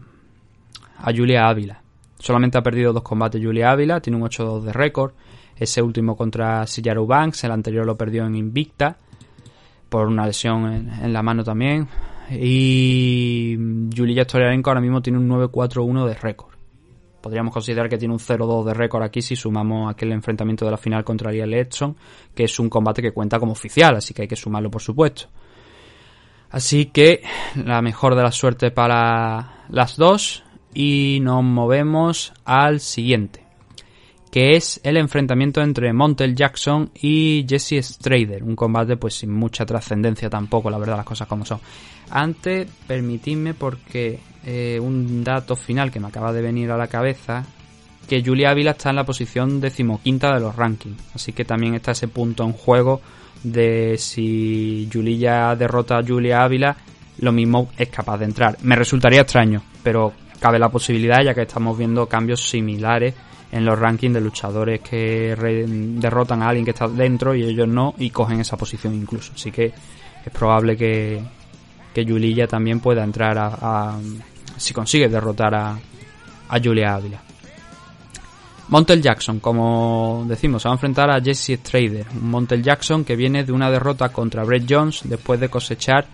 a 0.98 1.12
Julia 1.12 1.48
Ávila. 1.48 1.79
Solamente 2.20 2.58
ha 2.58 2.62
perdido 2.62 2.92
dos 2.92 3.02
combates 3.02 3.42
Julia 3.42 3.70
Ávila, 3.70 4.00
tiene 4.00 4.18
un 4.18 4.28
8-2 4.28 4.60
de 4.60 4.72
récord. 4.74 5.12
Ese 5.56 5.80
último 5.80 6.16
contra 6.16 6.66
Sillaru 6.66 7.06
Banks, 7.06 7.44
el 7.44 7.50
anterior 7.50 7.86
lo 7.86 7.96
perdió 7.96 8.26
en 8.26 8.34
Invicta 8.34 8.96
por 9.88 10.06
una 10.06 10.26
lesión 10.26 10.90
en, 11.02 11.12
la 11.12 11.22
mano 11.22 11.42
también. 11.42 11.88
Y 12.30 13.56
Julia 13.96 14.24
Storiarenko 14.24 14.70
ahora 14.70 14.82
mismo 14.82 15.00
tiene 15.00 15.18
un 15.18 15.28
9-4-1 15.28 16.06
de 16.06 16.14
récord 16.14 16.50
podríamos 17.20 17.52
considerar 17.52 17.88
que 17.90 17.98
tiene 17.98 18.14
un 18.14 18.20
0-2 18.20 18.64
de 18.64 18.72
récord 18.72 19.02
aquí 19.02 19.20
si 19.20 19.36
sumamos 19.36 19.90
aquel 19.90 20.12
enfrentamiento 20.12 20.64
de 20.64 20.70
la 20.70 20.78
final 20.78 21.04
contra 21.04 21.28
Ariel 21.28 21.52
Edson, 21.52 21.94
que 22.34 22.44
es 22.44 22.58
un 22.58 22.70
combate 22.70 23.02
que 23.02 23.12
cuenta 23.12 23.38
como 23.38 23.52
oficial, 23.52 23.96
así 23.96 24.14
que 24.14 24.22
hay 24.22 24.28
que 24.28 24.36
sumarlo 24.36 24.70
por 24.70 24.80
supuesto. 24.80 25.24
Así 26.50 26.86
que 26.86 27.22
la 27.56 27.82
mejor 27.82 28.14
de 28.14 28.22
la 28.22 28.32
suerte 28.32 28.70
para 28.70 29.66
las 29.68 29.96
dos 29.96 30.44
y 30.74 31.18
nos 31.22 31.42
movemos 31.42 32.32
al 32.44 32.80
siguiente, 32.80 33.42
que 34.30 34.56
es 34.56 34.80
el 34.84 34.96
enfrentamiento 34.96 35.60
entre 35.60 35.92
Montel 35.92 36.34
Jackson 36.34 36.90
y 36.94 37.44
Jesse 37.48 37.82
Strader, 37.82 38.42
un 38.42 38.56
combate 38.56 38.96
pues 38.96 39.14
sin 39.14 39.32
mucha 39.32 39.66
trascendencia 39.66 40.30
tampoco, 40.30 40.70
la 40.70 40.78
verdad 40.78 40.96
las 40.96 41.06
cosas 41.06 41.28
como 41.28 41.44
son. 41.44 41.60
Antes, 42.10 42.68
permitidme 42.86 43.54
porque 43.54 44.18
eh, 44.44 44.78
un 44.80 45.22
dato 45.22 45.56
final 45.56 45.90
que 45.90 46.00
me 46.00 46.08
acaba 46.08 46.32
de 46.32 46.42
venir 46.42 46.70
a 46.70 46.76
la 46.76 46.88
cabeza, 46.88 47.44
que 48.08 48.22
Julia 48.24 48.50
Ávila 48.50 48.72
está 48.72 48.90
en 48.90 48.96
la 48.96 49.04
posición 49.04 49.60
decimoquinta 49.60 50.34
de 50.34 50.40
los 50.40 50.56
rankings, 50.56 51.00
así 51.14 51.32
que 51.32 51.44
también 51.44 51.74
está 51.74 51.92
ese 51.92 52.08
punto 52.08 52.44
en 52.44 52.52
juego 52.52 53.00
de 53.42 53.96
si 53.98 54.88
Julia 54.92 55.54
derrota 55.56 55.98
a 55.98 56.04
Julia 56.04 56.42
Ávila, 56.42 56.76
lo 57.18 57.32
mismo 57.32 57.70
es 57.76 57.88
capaz 57.88 58.18
de 58.18 58.24
entrar. 58.24 58.56
Me 58.62 58.76
resultaría 58.76 59.22
extraño, 59.22 59.62
pero 59.82 60.12
cabe 60.40 60.58
la 60.58 60.70
posibilidad 60.70 61.22
ya 61.22 61.34
que 61.34 61.42
estamos 61.42 61.76
viendo 61.76 62.06
cambios 62.06 62.48
similares 62.48 63.14
en 63.52 63.64
los 63.64 63.78
rankings 63.78 64.14
de 64.14 64.20
luchadores 64.20 64.80
que 64.80 65.34
derrotan 65.36 66.42
a 66.42 66.48
alguien 66.48 66.64
que 66.64 66.70
está 66.70 66.88
dentro 66.88 67.34
y 67.34 67.42
ellos 67.42 67.68
no 67.68 67.94
y 67.98 68.10
cogen 68.10 68.40
esa 68.40 68.56
posición 68.56 68.94
incluso. 68.94 69.32
Así 69.34 69.50
que 69.50 69.66
es 69.66 70.32
probable 70.32 70.76
que, 70.76 71.22
que 71.94 72.46
también 72.48 72.80
pueda 72.80 73.02
entrar 73.02 73.36
a, 73.38 73.98
si 74.56 74.72
consigue 74.72 75.08
derrotar 75.08 75.54
a, 75.54 75.78
a 76.48 76.60
Julia 76.62 76.94
Ávila. 76.94 77.22
Montel 78.68 79.02
Jackson, 79.02 79.40
como 79.40 80.24
decimos, 80.28 80.62
se 80.62 80.68
va 80.68 80.74
a 80.74 80.76
enfrentar 80.76 81.10
a 81.10 81.20
Jesse 81.20 81.58
Strader, 81.58 82.06
Montel 82.14 82.62
Jackson 82.62 83.04
que 83.04 83.16
viene 83.16 83.42
de 83.42 83.50
una 83.50 83.68
derrota 83.68 84.10
contra 84.10 84.44
Brett 84.44 84.64
Jones 84.68 85.00
después 85.04 85.40
de 85.40 85.48
cosechar 85.48 86.06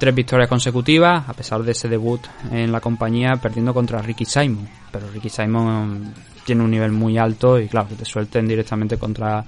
tres 0.00 0.14
victorias 0.14 0.48
consecutivas, 0.48 1.28
a 1.28 1.34
pesar 1.34 1.62
de 1.62 1.72
ese 1.72 1.86
debut 1.86 2.22
en 2.50 2.72
la 2.72 2.80
compañía 2.80 3.36
perdiendo 3.36 3.74
contra 3.74 4.00
Ricky 4.00 4.24
Simon. 4.24 4.66
Pero 4.90 5.06
Ricky 5.10 5.28
Simon 5.28 6.14
tiene 6.42 6.64
un 6.64 6.70
nivel 6.70 6.90
muy 6.90 7.18
alto 7.18 7.60
y 7.60 7.68
claro, 7.68 7.88
que 7.90 7.96
te 7.96 8.06
suelten 8.06 8.48
directamente 8.48 8.96
contra 8.96 9.44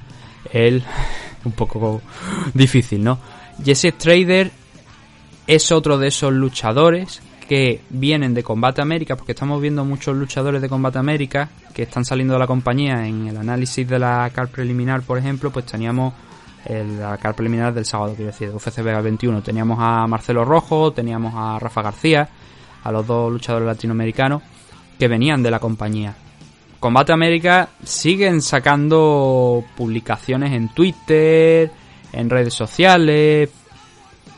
él, 0.53 0.85
un 1.47 1.53
poco 1.53 2.03
difícil, 2.53 3.03
¿no? 3.03 3.19
Jesse 3.65 3.95
Strader 3.95 4.51
es 5.47 5.73
otro 5.73 5.97
de 5.97 6.09
esos 6.09 6.35
luchadores 6.35 7.23
que 7.49 7.81
vienen 7.89 8.35
de 8.35 8.43
Combate 8.43 8.83
América, 8.83 9.17
porque 9.17 9.33
estamos 9.33 9.61
viendo 9.61 9.87
muchos 9.87 10.15
luchadores 10.15 10.61
de 10.61 10.69
Combate 10.69 10.99
América 10.99 11.49
que 11.73 11.85
están 11.85 12.05
saliendo 12.05 12.35
de 12.35 12.41
la 12.41 12.47
compañía 12.47 13.07
en 13.07 13.27
el 13.27 13.39
análisis 13.39 13.89
de 13.89 13.99
la 13.99 14.29
car 14.35 14.49
preliminar, 14.49 15.01
por 15.01 15.17
ejemplo, 15.17 15.51
pues 15.51 15.65
teníamos 15.65 16.13
el, 16.67 16.99
la 16.99 17.17
car 17.19 17.35
preliminar 17.35 17.73
del 17.75 17.85
sábado, 17.85 18.15
quiero 18.15 18.31
decir, 18.31 18.49
de 18.49 18.55
UFC 18.57 18.83
Vega 18.83 19.01
21. 19.01 19.43
Teníamos 19.43 19.79
a 19.81 20.07
Marcelo 20.07 20.45
Rojo, 20.45 20.93
teníamos 20.93 21.35
a 21.37 21.59
Rafa 21.59 21.83
García, 21.83 22.29
a 22.85 22.93
los 22.93 23.07
dos 23.07 23.33
luchadores 23.33 23.67
latinoamericanos 23.67 24.43
que 24.99 25.09
venían 25.09 25.43
de 25.43 25.51
la 25.51 25.59
compañía. 25.59 26.15
Combate 26.79 27.13
América 27.13 27.69
siguen 27.85 28.43
sacando 28.43 29.65
publicaciones 29.77 30.53
en 30.53 30.69
Twitter, 30.71 31.71
en 32.13 32.29
redes 32.29 32.55
sociales, 32.55 33.51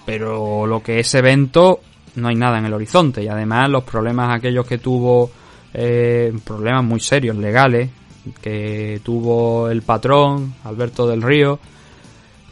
pero 0.04 0.66
lo 0.66 0.82
que 0.82 1.00
es 1.00 1.14
evento 1.14 1.80
no 2.16 2.28
hay 2.28 2.36
nada 2.36 2.58
en 2.58 2.66
el 2.66 2.72
horizonte 2.72 3.22
y 3.22 3.28
además 3.28 3.68
los 3.70 3.84
problemas 3.84 4.36
aquellos 4.36 4.66
que 4.66 4.78
tuvo 4.78 5.30
eh, 5.72 6.32
problemas 6.44 6.84
muy 6.84 7.00
serios 7.00 7.36
legales 7.36 7.90
que 8.40 9.00
tuvo 9.02 9.68
el 9.68 9.82
patrón 9.82 10.54
Alberto 10.64 11.06
del 11.06 11.22
Río 11.22 11.58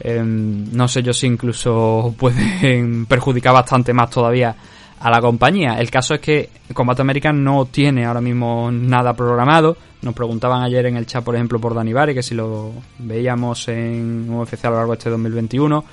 em, 0.00 0.72
no 0.72 0.88
sé 0.88 1.02
yo 1.02 1.12
si 1.12 1.26
incluso 1.26 2.14
pueden 2.18 3.06
perjudicar 3.06 3.52
bastante 3.52 3.92
más 3.92 4.10
todavía 4.10 4.54
a 5.00 5.10
la 5.10 5.20
compañía. 5.20 5.80
El 5.80 5.90
caso 5.90 6.14
es 6.14 6.20
que 6.20 6.50
Combate 6.72 7.02
American 7.02 7.42
no 7.42 7.66
tiene 7.66 8.04
ahora 8.04 8.20
mismo 8.20 8.70
nada 8.70 9.14
programado. 9.14 9.76
Nos 10.02 10.14
preguntaban 10.14 10.62
ayer 10.62 10.86
en 10.86 10.96
el 10.96 11.06
chat, 11.06 11.24
por 11.24 11.34
ejemplo, 11.34 11.60
por 11.60 11.74
Dani 11.74 11.92
Bari, 11.92 12.14
que 12.14 12.22
si 12.22 12.34
lo 12.34 12.72
veíamos 12.98 13.68
en 13.68 14.28
UFC 14.30 14.64
a 14.64 14.70
lo 14.70 14.76
largo 14.76 14.92
de 14.92 14.98
este 14.98 15.10
2021. 15.10 15.84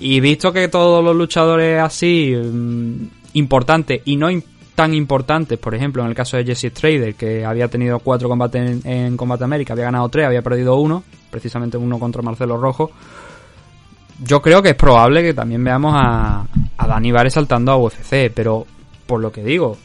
Y 0.00 0.20
visto 0.20 0.52
que 0.52 0.68
todos 0.68 1.02
los 1.02 1.16
luchadores 1.16 1.80
así 1.80 2.32
mm, 2.34 3.08
importantes 3.34 4.02
y 4.04 4.16
no 4.16 4.28
tan 4.78 4.94
importantes, 4.94 5.58
por 5.58 5.74
ejemplo, 5.74 6.02
en 6.04 6.08
el 6.08 6.14
caso 6.14 6.36
de 6.36 6.44
Jesse 6.44 6.72
Trader, 6.72 7.16
que 7.16 7.44
había 7.44 7.66
tenido 7.66 7.98
cuatro 7.98 8.28
combates 8.28 8.84
en, 8.84 9.16
Combate 9.16 9.42
América, 9.42 9.72
había 9.72 9.86
ganado 9.86 10.08
tres, 10.08 10.26
había 10.26 10.40
perdido 10.40 10.76
uno, 10.76 11.02
precisamente 11.30 11.76
uno 11.76 11.98
contra 11.98 12.22
Marcelo 12.22 12.56
Rojo. 12.56 12.90
Yo 14.22 14.42
creo 14.42 14.62
que 14.62 14.70
es 14.70 14.74
probable 14.74 15.22
que 15.22 15.34
también 15.34 15.62
veamos 15.62 15.94
a, 15.96 16.44
a 16.76 16.86
Dani 16.86 17.12
Vare 17.12 17.30
saltando 17.30 17.72
a 17.72 17.76
UFC, 17.76 18.32
pero 18.34 18.66
por 19.06 19.20
lo 19.20 19.30
que 19.30 19.44
digo, 19.44 19.76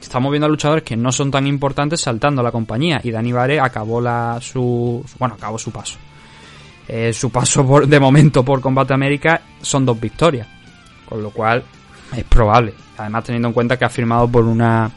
estamos 0.00 0.30
viendo 0.30 0.46
a 0.46 0.50
luchadores 0.50 0.82
que 0.82 0.96
no 0.96 1.12
son 1.12 1.30
tan 1.30 1.46
importantes 1.46 2.00
saltando 2.00 2.40
a 2.40 2.44
la 2.44 2.50
compañía 2.50 3.00
y 3.02 3.10
Dani 3.10 3.32
Vare 3.32 3.60
acabó 3.60 4.00
la 4.00 4.38
su 4.40 5.04
bueno 5.18 5.36
acabó 5.36 5.58
su 5.58 5.70
paso 5.70 5.98
eh, 6.92 7.12
su 7.12 7.30
paso 7.30 7.64
por, 7.64 7.86
de 7.86 8.00
momento 8.00 8.44
por 8.44 8.60
Combate 8.60 8.92
América 8.92 9.40
son 9.62 9.86
dos 9.86 10.00
victorias. 10.00 10.48
Con 11.08 11.22
lo 11.22 11.30
cual 11.30 11.62
es 12.16 12.24
probable. 12.24 12.74
Además 12.98 13.22
teniendo 13.22 13.46
en 13.46 13.54
cuenta 13.54 13.76
que 13.76 13.84
ha 13.84 13.88
firmado 13.88 14.26
por 14.26 14.44
una 14.44 14.90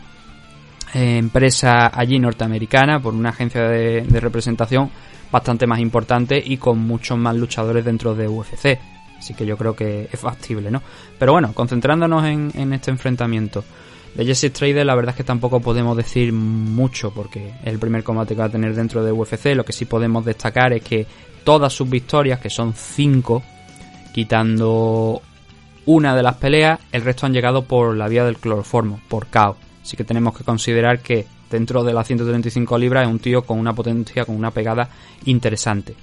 eh, 0.95 1.17
empresa 1.17 1.91
allí 1.93 2.17
norteamericana, 2.17 2.99
por 2.99 3.13
una 3.13 3.29
agencia 3.29 3.67
de, 3.67 4.07
representación 4.19 4.89
bastante 5.33 5.65
más 5.65 5.79
importante 5.79 6.41
y 6.45 6.57
con 6.57 6.77
muchos 6.77 7.17
más 7.17 7.35
luchadores 7.35 7.83
dentro 7.83 8.13
de 8.13 8.27
UFC. 8.27 8.77
Así 9.17 9.33
que 9.33 9.47
yo 9.47 9.57
creo 9.57 9.75
que 9.75 10.07
es 10.11 10.19
factible, 10.19 10.69
¿no? 10.69 10.83
Pero 11.17 11.31
bueno, 11.31 11.53
concentrándonos 11.55 12.23
en, 12.25 12.71
este 12.71 12.91
enfrentamiento. 12.91 13.63
De 14.13 14.25
Jesse 14.25 14.53
Trader 14.53 14.85
la 14.85 14.93
verdad 14.93 15.09
es 15.09 15.15
que 15.15 15.23
tampoco 15.23 15.59
podemos 15.59 15.97
decir 15.97 16.31
mucho 16.31 17.11
porque 17.11 17.47
es 17.63 17.67
el 17.67 17.79
primer 17.79 18.03
combate 18.03 18.35
que 18.35 18.41
va 18.41 18.45
a 18.45 18.49
tener 18.49 18.75
dentro 18.75 19.03
de 19.03 19.11
UFC. 19.11 19.55
Lo 19.55 19.65
que 19.65 19.73
sí 19.73 19.85
podemos 19.85 20.23
destacar 20.23 20.71
es 20.71 20.83
que 20.83 21.07
todas 21.43 21.73
sus 21.73 21.89
victorias, 21.89 22.39
que 22.39 22.51
son 22.51 22.75
5, 22.75 23.41
quitando 24.13 25.19
una 25.87 26.15
de 26.15 26.21
las 26.21 26.35
peleas, 26.35 26.79
el 26.91 27.01
resto 27.01 27.25
han 27.25 27.33
llegado 27.33 27.63
por 27.63 27.97
la 27.97 28.07
vía 28.07 28.23
del 28.23 28.37
cloroformo, 28.37 28.99
por 29.07 29.25
KO. 29.27 29.57
Así 29.81 29.97
que 29.97 30.03
tenemos 30.03 30.37
que 30.37 30.43
considerar 30.43 30.99
que 30.99 31.25
dentro 31.53 31.83
de 31.83 31.93
las 31.93 32.07
135 32.07 32.77
libras 32.79 33.03
es 33.03 33.11
un 33.11 33.19
tío 33.19 33.43
con 33.43 33.59
una 33.59 33.73
potencia, 33.73 34.25
con 34.25 34.35
una 34.35 34.49
pegada 34.49 34.89
interesante. 35.25 35.93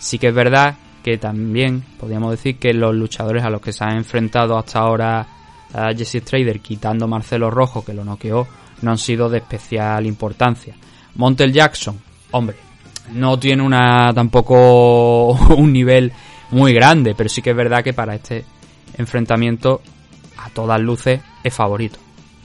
Sí 0.00 0.18
que 0.18 0.28
es 0.28 0.34
verdad 0.34 0.76
que 1.04 1.16
también 1.16 1.84
podríamos 1.98 2.32
decir 2.32 2.58
que 2.58 2.74
los 2.74 2.92
luchadores 2.94 3.44
a 3.44 3.50
los 3.50 3.60
que 3.60 3.72
se 3.72 3.84
han 3.84 3.96
enfrentado 3.96 4.58
hasta 4.58 4.80
ahora 4.80 5.26
a 5.72 5.94
Jesse 5.96 6.24
Trader, 6.24 6.58
quitando 6.58 7.06
Marcelo 7.06 7.50
Rojo, 7.50 7.84
que 7.84 7.94
lo 7.94 8.04
noqueó, 8.04 8.48
no 8.82 8.90
han 8.90 8.98
sido 8.98 9.28
de 9.28 9.38
especial 9.38 10.04
importancia. 10.06 10.74
Montel 11.14 11.52
Jackson, 11.52 12.00
hombre, 12.32 12.56
no 13.12 13.38
tiene 13.38 13.62
una 13.62 14.12
tampoco 14.12 15.32
un 15.56 15.72
nivel 15.72 16.12
muy 16.50 16.72
grande, 16.72 17.14
pero 17.16 17.28
sí 17.28 17.42
que 17.42 17.50
es 17.50 17.56
verdad 17.56 17.84
que 17.84 17.92
para 17.92 18.16
este 18.16 18.44
enfrentamiento 18.98 19.82
a 20.36 20.50
todas 20.50 20.80
luces 20.80 21.20
es 21.44 21.54
favorito. 21.54 22.00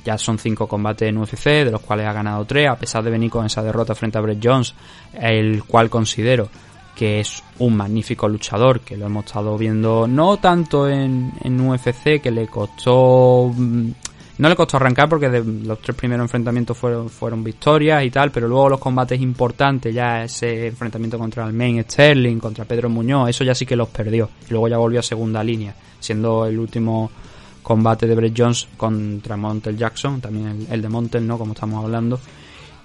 Ya 0.05 0.17
son 0.17 0.37
cinco 0.37 0.67
combates 0.67 1.09
en 1.09 1.17
UFC, 1.17 1.65
de 1.65 1.71
los 1.71 1.81
cuales 1.81 2.07
ha 2.07 2.13
ganado 2.13 2.45
tres, 2.45 2.69
a 2.69 2.77
pesar 2.77 3.03
de 3.03 3.09
venir 3.09 3.31
con 3.31 3.45
esa 3.45 3.63
derrota 3.63 3.95
frente 3.95 4.17
a 4.17 4.21
Brett 4.21 4.39
Jones, 4.41 4.73
el 5.13 5.63
cual 5.63 5.89
considero 5.89 6.47
que 6.95 7.19
es 7.19 7.43
un 7.59 7.75
magnífico 7.75 8.29
luchador, 8.29 8.79
que 8.79 8.95
lo 8.95 9.07
hemos 9.07 9.25
estado 9.25 9.57
viendo 9.57 10.07
no 10.07 10.37
tanto 10.37 10.87
en, 10.87 11.33
en 11.43 11.59
UFC, 11.59 12.21
que 12.21 12.31
le 12.31 12.47
costó 12.47 13.51
mm, 13.53 13.91
no 14.37 14.49
le 14.49 14.55
costó 14.55 14.77
arrancar 14.77 15.07
porque 15.07 15.29
los 15.29 15.79
tres 15.79 15.95
primeros 15.95 16.25
enfrentamientos 16.25 16.77
fueron, 16.77 17.09
fueron 17.09 17.43
victorias 17.43 18.03
y 18.03 18.11
tal, 18.11 18.31
pero 18.31 18.47
luego 18.49 18.67
los 18.69 18.79
combates 18.79 19.19
importantes, 19.21 19.93
ya 19.93 20.23
ese 20.25 20.67
enfrentamiento 20.67 21.17
contra 21.17 21.45
el 21.45 21.53
Main 21.53 21.81
Sterling, 21.83 22.39
contra 22.39 22.65
Pedro 22.65 22.89
Muñoz, 22.89 23.29
eso 23.29 23.45
ya 23.45 23.55
sí 23.55 23.65
que 23.65 23.77
los 23.77 23.87
perdió. 23.87 24.29
Y 24.47 24.51
luego 24.51 24.67
ya 24.67 24.77
volvió 24.77 24.99
a 24.99 25.03
segunda 25.03 25.41
línea, 25.41 25.73
siendo 26.01 26.45
el 26.45 26.59
último 26.59 27.09
combate 27.65 28.05
de 28.05 28.15
Brett 28.15 28.35
Jones 28.37 28.67
contra 28.77 29.35
Montel 29.35 29.75
Jackson, 29.75 30.21
también 30.21 30.67
el, 30.69 30.81
de 30.81 30.87
Montel, 30.89 31.25
¿no? 31.25 31.37
Como 31.37 31.53
estamos 31.53 31.83
hablando. 31.83 32.19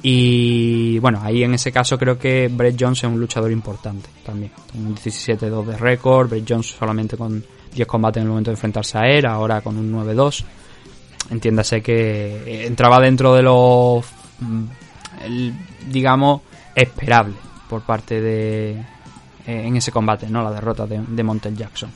Y 0.02 0.98
bueno, 1.00 1.20
ahí 1.22 1.44
en 1.44 1.52
ese 1.52 1.70
caso 1.70 1.98
creo 1.98 2.18
que 2.18 2.48
Brett 2.48 2.76
Jones 2.80 3.04
es 3.04 3.04
un 3.04 3.20
luchador 3.20 3.52
importante 3.52 4.08
también. 4.24 4.52
Un 4.74 4.96
17-2 4.96 5.66
de 5.66 5.76
récord, 5.76 6.30
Brett 6.30 6.46
Jones 6.48 6.74
solamente 6.78 7.18
con 7.18 7.44
10 7.74 7.86
combates 7.86 8.22
en 8.22 8.24
el 8.24 8.30
momento 8.30 8.50
de 8.50 8.54
enfrentarse 8.54 8.96
a 8.96 9.02
él, 9.02 9.26
ahora 9.26 9.60
con 9.60 9.76
un 9.76 9.92
9-2 9.92 10.44
entiéndase 11.30 11.82
que 11.82 12.66
entraba 12.66 13.00
dentro 13.00 13.34
de 13.34 13.42
lo, 13.42 14.02
mm, 14.40 14.64
digamos, 15.90 16.42
esperable 16.74 17.34
por 17.68 17.82
parte 17.82 18.20
de, 18.20 18.70
eh, 18.70 18.84
en 19.46 19.76
ese 19.76 19.92
combate, 19.92 20.28
¿no? 20.28 20.42
La 20.42 20.50
derrota 20.50 20.86
de, 20.86 21.00
de 21.06 21.22
Montel 21.22 21.56
Jackson. 21.56 21.90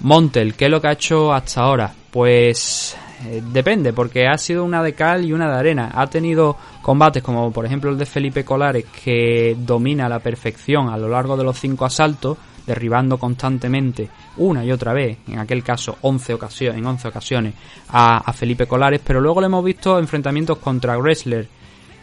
Montel, 0.00 0.54
¿qué 0.54 0.66
es 0.66 0.70
lo 0.70 0.80
que 0.80 0.88
ha 0.88 0.92
hecho 0.92 1.32
hasta 1.32 1.60
ahora? 1.62 1.92
Pues 2.10 2.96
eh, 3.26 3.42
depende, 3.52 3.92
porque 3.92 4.26
ha 4.26 4.38
sido 4.38 4.64
una 4.64 4.82
de 4.82 4.94
cal 4.94 5.24
y 5.24 5.32
una 5.32 5.50
de 5.50 5.58
arena. 5.58 5.90
Ha 5.94 6.06
tenido 6.06 6.56
combates 6.82 7.22
como 7.22 7.52
por 7.52 7.66
ejemplo 7.66 7.90
el 7.90 7.98
de 7.98 8.06
Felipe 8.06 8.44
Colares, 8.44 8.86
que 8.86 9.56
domina 9.58 10.06
a 10.06 10.08
la 10.08 10.20
perfección 10.20 10.88
a 10.88 10.96
lo 10.96 11.08
largo 11.08 11.36
de 11.36 11.44
los 11.44 11.58
cinco 11.58 11.84
asaltos, 11.84 12.38
derribando 12.66 13.18
constantemente 13.18 14.08
una 14.36 14.64
y 14.64 14.70
otra 14.70 14.92
vez, 14.92 15.18
en 15.26 15.38
aquel 15.38 15.62
caso 15.62 15.96
11 16.02 16.34
ocasiones, 16.34 16.78
en 16.78 16.86
11 16.86 17.08
ocasiones, 17.08 17.54
a, 17.88 18.32
Felipe 18.32 18.66
Colares, 18.66 19.00
pero 19.04 19.20
luego 19.20 19.40
le 19.40 19.46
hemos 19.46 19.64
visto 19.64 19.98
enfrentamientos 19.98 20.58
contra 20.58 20.96
wrestler 20.98 21.48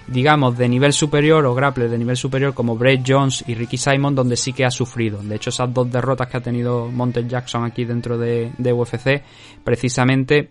digamos, 0.07 0.57
de 0.57 0.69
nivel 0.69 0.93
superior 0.93 1.45
o 1.45 1.55
grappler 1.55 1.89
de 1.89 1.97
nivel 1.97 2.17
superior 2.17 2.53
como 2.53 2.77
Brett 2.77 3.03
Jones 3.05 3.43
y 3.47 3.55
Ricky 3.55 3.77
Simon, 3.77 4.15
donde 4.15 4.37
sí 4.37 4.53
que 4.53 4.65
ha 4.65 4.71
sufrido. 4.71 5.21
De 5.21 5.35
hecho, 5.35 5.49
esas 5.49 5.73
dos 5.73 5.91
derrotas 5.91 6.27
que 6.27 6.37
ha 6.37 6.41
tenido 6.41 6.89
Monte 6.91 7.25
Jackson 7.27 7.63
aquí 7.63 7.85
dentro 7.85 8.17
de, 8.17 8.51
de 8.57 8.73
UFC, 8.73 9.23
precisamente 9.63 10.49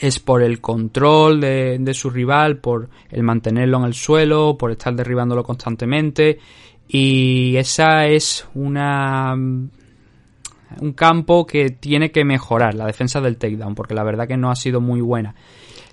es 0.00 0.18
por 0.20 0.42
el 0.42 0.60
control 0.60 1.40
de, 1.40 1.78
de, 1.78 1.94
su 1.94 2.10
rival, 2.10 2.58
por 2.58 2.88
el 3.10 3.22
mantenerlo 3.22 3.78
en 3.78 3.84
el 3.84 3.94
suelo, 3.94 4.56
por 4.56 4.70
estar 4.70 4.94
derribándolo 4.94 5.42
constantemente. 5.42 6.38
Y 6.88 7.56
esa 7.56 8.06
es 8.06 8.46
una 8.54 9.34
un 10.80 10.92
campo 10.92 11.46
que 11.46 11.70
tiene 11.70 12.10
que 12.10 12.24
mejorar 12.24 12.74
la 12.74 12.86
defensa 12.86 13.20
del 13.20 13.36
takedown, 13.36 13.74
porque 13.74 13.94
la 13.94 14.04
verdad 14.04 14.26
que 14.26 14.36
no 14.36 14.50
ha 14.50 14.56
sido 14.56 14.80
muy 14.80 15.00
buena. 15.00 15.34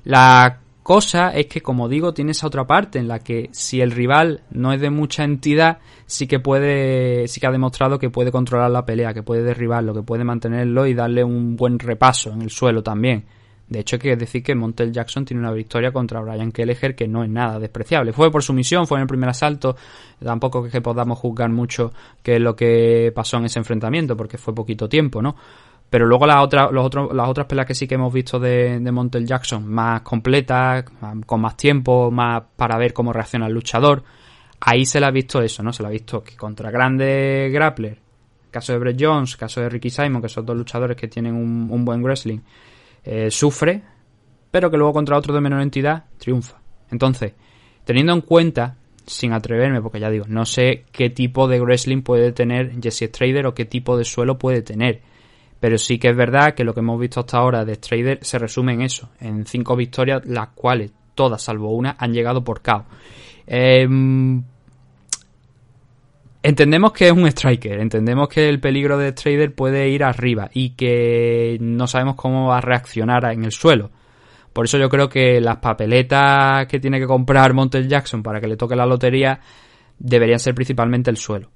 La 0.05 0.59
cosa 0.89 1.29
es 1.29 1.45
que, 1.45 1.61
como 1.61 1.87
digo, 1.87 2.15
tiene 2.15 2.31
esa 2.31 2.47
otra 2.47 2.65
parte 2.65 2.97
en 2.97 3.07
la 3.07 3.19
que 3.19 3.49
si 3.51 3.79
el 3.79 3.91
rival 3.91 4.41
no 4.49 4.73
es 4.73 4.81
de 4.81 4.89
mucha 4.89 5.23
entidad, 5.23 5.77
sí 6.07 6.25
que 6.25 6.39
puede, 6.39 7.27
sí 7.27 7.39
que 7.39 7.45
ha 7.45 7.51
demostrado 7.51 7.99
que 7.99 8.09
puede 8.09 8.31
controlar 8.31 8.71
la 8.71 8.87
pelea, 8.87 9.13
que 9.13 9.21
puede 9.21 9.43
derribarlo, 9.43 9.93
que 9.93 10.01
puede 10.01 10.23
mantenerlo 10.23 10.87
y 10.87 10.95
darle 10.95 11.23
un 11.23 11.55
buen 11.55 11.77
repaso 11.77 12.31
en 12.31 12.41
el 12.41 12.49
suelo 12.49 12.81
también. 12.81 13.23
De 13.67 13.81
hecho, 13.81 13.97
hay 13.97 13.99
que 13.99 14.15
decir 14.15 14.41
que 14.41 14.55
Montel 14.55 14.91
Jackson 14.91 15.25
tiene 15.25 15.41
una 15.43 15.51
victoria 15.51 15.91
contra 15.91 16.21
Brian 16.21 16.51
Kelleher 16.51 16.95
que 16.95 17.07
no 17.07 17.23
es 17.23 17.29
nada 17.29 17.59
despreciable. 17.59 18.11
Fue 18.11 18.31
por 18.31 18.41
su 18.41 18.53
misión, 18.53 18.87
fue 18.87 18.97
en 18.97 19.03
el 19.03 19.07
primer 19.07 19.29
asalto. 19.29 19.75
Tampoco 20.17 20.65
es 20.65 20.71
que 20.71 20.81
podamos 20.81 21.19
juzgar 21.19 21.51
mucho 21.51 21.93
qué 22.23 22.37
es 22.37 22.41
lo 22.41 22.55
que 22.55 23.11
pasó 23.13 23.37
en 23.37 23.45
ese 23.45 23.59
enfrentamiento, 23.59 24.17
porque 24.17 24.39
fue 24.39 24.55
poquito 24.55 24.89
tiempo, 24.89 25.21
¿no? 25.21 25.35
Pero 25.89 26.05
luego 26.05 26.27
las 26.27 26.43
otras, 26.43 26.71
los 26.71 26.85
otros, 26.85 27.13
las 27.13 27.27
otras 27.27 27.47
peleas 27.47 27.65
que 27.65 27.73
sí 27.73 27.87
que 27.87 27.95
hemos 27.95 28.13
visto 28.13 28.39
de, 28.39 28.79
de 28.79 28.91
Montel 28.91 29.25
Jackson, 29.25 29.67
más 29.67 30.01
completas, 30.01 30.85
con 31.25 31.41
más 31.41 31.57
tiempo, 31.57 32.11
más 32.11 32.43
para 32.55 32.77
ver 32.77 32.93
cómo 32.93 33.11
reacciona 33.11 33.47
el 33.47 33.53
luchador, 33.53 34.03
ahí 34.59 34.85
se 34.85 34.99
le 34.99 35.07
ha 35.07 35.11
visto 35.11 35.41
eso, 35.41 35.63
¿no? 35.63 35.73
Se 35.73 35.81
le 35.81 35.89
ha 35.89 35.91
visto 35.91 36.23
que 36.23 36.35
contra 36.35 36.69
grandes 36.69 37.51
grappler, 37.51 37.97
caso 38.51 38.73
de 38.73 38.79
Brett 38.79 38.97
Jones, 38.99 39.35
caso 39.35 39.61
de 39.61 39.69
Ricky 39.69 39.89
Simon, 39.89 40.21
que 40.21 40.29
son 40.29 40.45
dos 40.45 40.55
luchadores 40.55 40.97
que 40.97 41.07
tienen 41.07 41.33
un, 41.35 41.85
buen 41.85 42.03
wrestling, 42.03 42.39
eh, 43.03 43.31
sufre, 43.31 43.81
pero 44.51 44.69
que 44.69 44.77
luego 44.77 44.93
contra 44.93 45.17
otro 45.17 45.33
de 45.33 45.41
menor 45.41 45.61
entidad 45.61 46.05
triunfa. 46.17 46.59
Entonces, 46.91 47.33
teniendo 47.83 48.13
en 48.13 48.21
cuenta, 48.21 48.75
sin 49.05 49.33
atreverme, 49.33 49.81
porque 49.81 49.99
ya 49.99 50.09
digo, 50.09 50.25
no 50.27 50.45
sé 50.45 50.85
qué 50.91 51.09
tipo 51.09 51.47
de 51.47 51.59
wrestling 51.61 52.01
puede 52.01 52.31
tener 52.31 52.79
Jesse 52.81 53.09
Strader 53.09 53.47
o 53.47 53.53
qué 53.53 53.65
tipo 53.65 53.97
de 53.97 54.05
suelo 54.05 54.37
puede 54.37 54.61
tener. 54.61 55.01
Pero 55.59 55.77
sí 55.77 55.99
que 55.99 56.09
es 56.09 56.15
verdad 56.15 56.53
que 56.53 56.63
lo 56.63 56.73
que 56.73 56.79
hemos 56.79 56.99
visto 56.99 57.19
hasta 57.19 57.37
ahora 57.37 57.65
de 57.65 57.75
Strader 57.75 58.19
se 58.21 58.39
resume 58.39 58.73
en 58.73 58.81
eso, 58.81 59.09
en 59.19 59.45
cinco 59.45 59.75
victorias, 59.75 60.25
las 60.25 60.49
cuales 60.49 60.91
todas, 61.15 61.41
salvo 61.41 61.75
una, 61.75 61.95
han 61.99 62.13
llegado 62.13 62.43
por 62.43 62.61
KO. 62.61 62.85
Em, 63.45 64.43
Entendemos 66.41 66.93
que 66.93 67.07
es 67.07 67.11
un 67.11 67.27
striker, 67.27 67.81
entendemos 67.81 68.29
que 68.29 68.47
el 68.47 68.61
peligro 68.61 68.97
de 68.97 69.11
Trader 69.11 69.53
puede 69.53 69.89
ir 69.89 70.05
arriba 70.05 70.49
y 70.53 70.69
que 70.69 71.57
no 71.59 71.85
sabemos 71.85 72.15
cómo 72.15 72.47
va 72.47 72.59
a 72.59 72.61
reaccionar 72.61 73.25
en 73.33 73.43
el 73.43 73.51
suelo. 73.51 73.91
Por 74.53 74.65
eso 74.65 74.77
yo 74.77 74.87
creo 74.87 75.09
que 75.09 75.41
las 75.41 75.57
papeletas 75.57 76.65
que 76.67 76.79
tiene 76.79 76.97
que 76.97 77.07
comprar 77.07 77.53
Montel 77.53 77.89
Jackson 77.89 78.23
para 78.23 78.39
que 78.39 78.47
le 78.47 78.55
toque 78.55 78.77
la 78.77 78.85
lotería 78.85 79.41
deberían 79.97 80.39
ser 80.39 80.55
principalmente 80.55 81.11
el 81.11 81.17
suelo. 81.17 81.49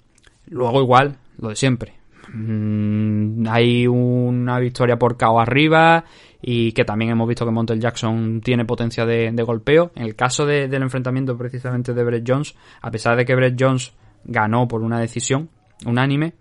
Luego 0.47 0.81
igual, 0.81 1.15
lo 1.37 1.49
de 1.49 1.55
siempre. 1.55 1.93
Mm, 2.33 3.47
hay 3.47 3.85
una 3.87 4.59
victoria 4.59 4.97
por 4.97 5.17
KO 5.17 5.39
arriba 5.39 6.03
y 6.41 6.71
que 6.73 6.83
también 6.83 7.11
hemos 7.11 7.27
visto 7.27 7.45
que 7.45 7.51
Montel 7.51 7.79
Jackson 7.79 8.41
tiene 8.41 8.65
potencia 8.65 9.05
de, 9.05 9.31
golpeo. 9.43 9.91
En 9.95 10.03
el 10.03 10.15
caso 10.15 10.45
del 10.45 10.81
enfrentamiento 10.81 11.37
precisamente 11.37 11.93
de 11.93 12.03
Brett 12.03 12.25
Jones, 12.27 12.55
a 12.81 12.91
pesar 12.91 13.15
de 13.15 13.25
que 13.25 13.35
Brett 13.35 13.55
Jones 13.57 13.93
ganó 14.25 14.67
por 14.67 14.81
una 14.81 14.99
decisión 14.99 15.49
unánime. 15.85 16.33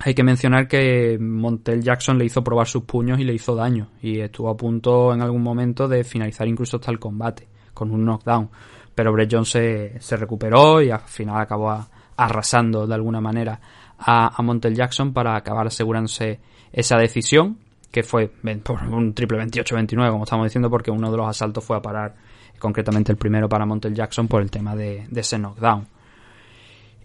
Hay 0.00 0.14
que 0.14 0.24
mencionar 0.24 0.66
que 0.66 1.18
Montel 1.20 1.82
Jackson 1.82 2.18
le 2.18 2.24
hizo 2.24 2.42
probar 2.42 2.66
sus 2.66 2.84
puños 2.84 3.20
y 3.20 3.24
le 3.24 3.34
hizo 3.34 3.54
daño. 3.54 3.88
Y 4.00 4.20
estuvo 4.20 4.48
a 4.48 4.56
punto 4.56 5.12
en 5.12 5.20
algún 5.20 5.42
momento 5.42 5.86
de 5.86 6.04
finalizar 6.04 6.48
incluso 6.48 6.78
hasta 6.78 6.90
el 6.90 6.98
combate, 6.98 7.46
con 7.74 7.90
un 7.90 8.04
knockdown. 8.04 8.48
Pero 8.94 9.12
Brett 9.12 9.30
Jones 9.32 9.48
se, 9.50 10.16
recuperó 10.16 10.80
y 10.80 10.90
al 10.90 11.00
final 11.00 11.40
acabó 11.40 11.86
arrasando 12.16 12.86
de 12.86 12.94
alguna 12.94 13.20
manera 13.20 13.60
a, 14.04 14.42
Montel 14.42 14.74
Jackson 14.74 15.12
para 15.12 15.36
acabar 15.36 15.66
asegurándose 15.66 16.40
esa 16.72 16.96
decisión, 16.96 17.58
que 17.90 18.02
fue 18.02 18.30
un 18.90 19.14
triple 19.14 19.38
28-29, 19.44 20.10
como 20.10 20.24
estamos 20.24 20.46
diciendo, 20.46 20.70
porque 20.70 20.90
uno 20.90 21.10
de 21.10 21.16
los 21.16 21.28
asaltos 21.28 21.64
fue 21.64 21.76
a 21.76 21.82
parar, 21.82 22.14
concretamente 22.58 23.12
el 23.12 23.18
primero 23.18 23.48
para 23.48 23.66
Montel 23.66 23.94
Jackson, 23.94 24.28
por 24.28 24.42
el 24.42 24.50
tema 24.50 24.74
de 24.74 25.06
ese 25.14 25.38
knockdown. 25.38 25.86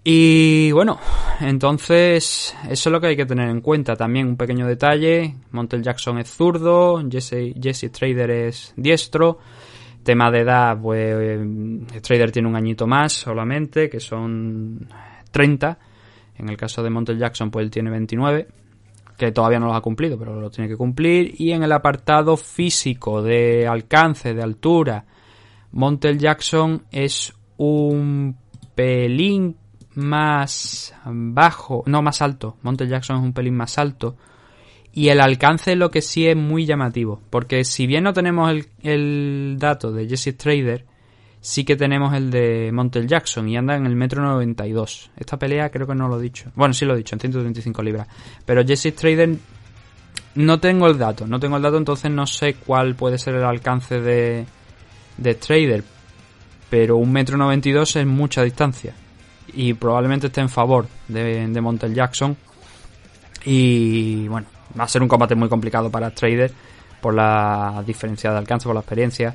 Y 0.10 0.72
bueno, 0.72 0.98
entonces 1.42 2.56
eso 2.70 2.90
es 2.90 2.94
lo 2.94 3.02
que 3.02 3.08
hay 3.08 3.18
que 3.18 3.26
tener 3.26 3.50
en 3.50 3.60
cuenta. 3.60 3.98
También 3.98 4.26
un 4.26 4.38
pequeño 4.38 4.66
detalle, 4.66 5.36
Montel 5.52 5.84
Jackson 5.84 6.18
es 6.20 6.30
zurdo, 6.30 7.04
Jesse, 7.12 7.54
Jesse 7.62 7.92
Trader 7.92 8.32
es 8.32 8.74
diestro. 8.78 9.40
Tema 10.04 10.32
de 10.32 10.40
edad, 10.40 10.80
pues 10.82 11.42
Trader 12.02 12.32
tiene 12.32 12.48
un 12.48 12.56
añito 12.56 12.88
más 12.88 13.12
solamente, 13.12 13.90
que 13.90 14.00
son 14.00 14.88
30. 15.30 15.78
En 16.38 16.50
el 16.50 16.58
caso 16.58 16.84
de 16.84 16.90
Montel 16.90 17.18
Jackson, 17.18 17.52
pues 17.52 17.66
él 17.66 17.72
tiene 17.72 17.90
29. 17.90 18.48
que 19.18 19.32
todavía 19.32 19.60
no 19.60 19.68
los 19.68 19.76
ha 19.76 19.82
cumplido, 19.82 20.18
pero 20.18 20.40
lo 20.40 20.52
tiene 20.52 20.70
que 20.70 20.78
cumplir. 20.78 21.34
Y 21.40 21.52
en 21.52 21.64
el 21.64 21.72
apartado 21.72 22.38
físico 22.38 23.24
de 23.24 23.68
alcance, 23.68 24.34
de 24.36 24.44
altura, 24.44 25.06
Montel 25.72 26.20
Jackson 26.20 26.84
es 26.92 27.34
un 27.58 28.38
pelín 28.76 29.58
más 29.96 30.94
bajo, 31.06 31.84
no 31.88 32.04
más 32.04 32.22
alto. 32.22 32.58
Montel 32.62 32.90
Jackson 32.90 33.18
es 33.18 33.24
un 33.24 33.34
pelín 33.34 33.56
más 33.56 33.80
alto. 33.80 34.16
Y 34.94 35.10
el 35.10 35.20
alcance 35.20 35.72
es 35.72 35.78
lo 35.78 35.90
que 35.90 36.02
sí 36.02 36.28
es 36.28 36.36
muy 36.36 36.66
llamativo. 36.66 37.22
Porque 37.32 37.64
si 37.64 37.88
bien 37.88 38.04
no 38.04 38.14
tenemos 38.14 38.52
el, 38.52 38.68
el 38.84 39.58
dato 39.60 39.92
de 39.92 40.08
Jesse 40.08 40.38
Trader, 40.38 40.86
sí 41.42 41.64
que 41.64 41.76
tenemos 41.76 42.14
el 42.14 42.30
de 42.30 42.72
Montel 42.74 43.08
Jackson 43.08 43.48
y 43.48 43.58
anda 43.58 43.76
en 43.76 43.86
el 43.86 43.96
metro 43.96 44.22
92. 44.22 45.12
Esta 45.16 45.38
pelea 45.38 45.70
creo 45.70 45.88
que 45.88 45.96
no 45.96 46.08
lo 46.08 46.20
he 46.20 46.24
dicho. 46.24 46.52
Bueno, 46.56 46.74
sí 46.74 46.86
lo 46.86 46.94
he 46.94 46.98
dicho, 46.98 47.16
en 47.16 47.20
135 47.20 47.84
libras. 47.84 48.08
Pero 48.46 48.66
Jesse 48.66 48.94
Trader 48.96 49.36
no 50.36 50.60
tengo 50.60 50.88
el 50.88 50.98
dato, 50.98 51.26
no 51.28 51.40
tengo 51.40 51.58
el 51.58 51.64
dato, 51.64 51.78
entonces 51.78 52.12
no 52.12 52.28
sé 52.28 52.56
cuál 52.56 52.96
puede 52.96 53.18
ser 53.18 53.36
el 53.36 53.44
alcance 53.44 54.00
de, 54.02 54.46
de 55.18 55.36
Trader. 55.36 55.84
Pero 56.70 56.98
un 56.98 57.12
metro 57.12 57.38
92 57.38 57.96
es 57.96 58.06
mucha 58.06 58.44
distancia. 58.44 58.94
Y 59.54 59.74
probablemente 59.74 60.28
esté 60.28 60.42
en 60.42 60.50
favor 60.50 60.88
de, 61.08 61.48
de 61.48 61.62
Montel 61.62 61.94
Jackson. 61.94 62.36
Y 63.46 64.28
bueno, 64.28 64.48
va 64.78 64.84
a 64.84 64.88
ser 64.88 65.02
un 65.02 65.08
combate 65.08 65.36
muy 65.36 65.48
complicado 65.48 65.90
para 65.90 66.12
Trader 66.12 66.52
por 67.02 67.14
la 67.14 67.84
diferencia 67.86 68.32
de 68.32 68.38
alcance, 68.38 68.66
por 68.66 68.74
la 68.74 68.82
experiencia 68.82 69.34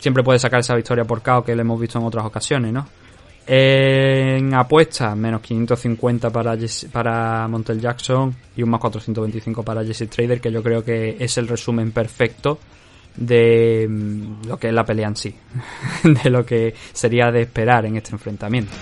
siempre 0.00 0.22
puede 0.22 0.38
sacar 0.38 0.60
esa 0.60 0.74
victoria 0.74 1.04
por 1.04 1.22
KO 1.22 1.44
que 1.44 1.54
le 1.54 1.62
hemos 1.62 1.80
visto 1.80 1.98
en 1.98 2.06
otras 2.06 2.24
ocasiones, 2.24 2.72
¿no? 2.72 2.86
En 3.46 4.54
apuestas, 4.54 5.16
menos 5.16 5.40
550 5.40 6.30
para, 6.30 6.56
para 6.92 7.48
Montel 7.48 7.80
Jackson 7.80 8.34
y 8.56 8.62
un 8.62 8.70
más 8.70 8.80
425 8.80 9.62
para 9.62 9.84
Jesse 9.84 10.08
Trader, 10.08 10.40
que 10.40 10.52
yo 10.52 10.62
creo 10.62 10.84
que 10.84 11.16
es 11.18 11.36
el 11.38 11.48
resumen 11.48 11.90
perfecto 11.90 12.58
de 13.16 13.86
mm, 13.88 14.46
lo 14.46 14.56
que 14.58 14.68
es 14.68 14.74
la 14.74 14.84
pelea 14.84 15.08
en 15.08 15.16
sí, 15.16 15.34
de 16.04 16.30
lo 16.30 16.44
que 16.44 16.74
sería 16.92 17.30
de 17.30 17.42
esperar 17.42 17.86
en 17.86 17.96
este 17.96 18.12
enfrentamiento. 18.12 18.72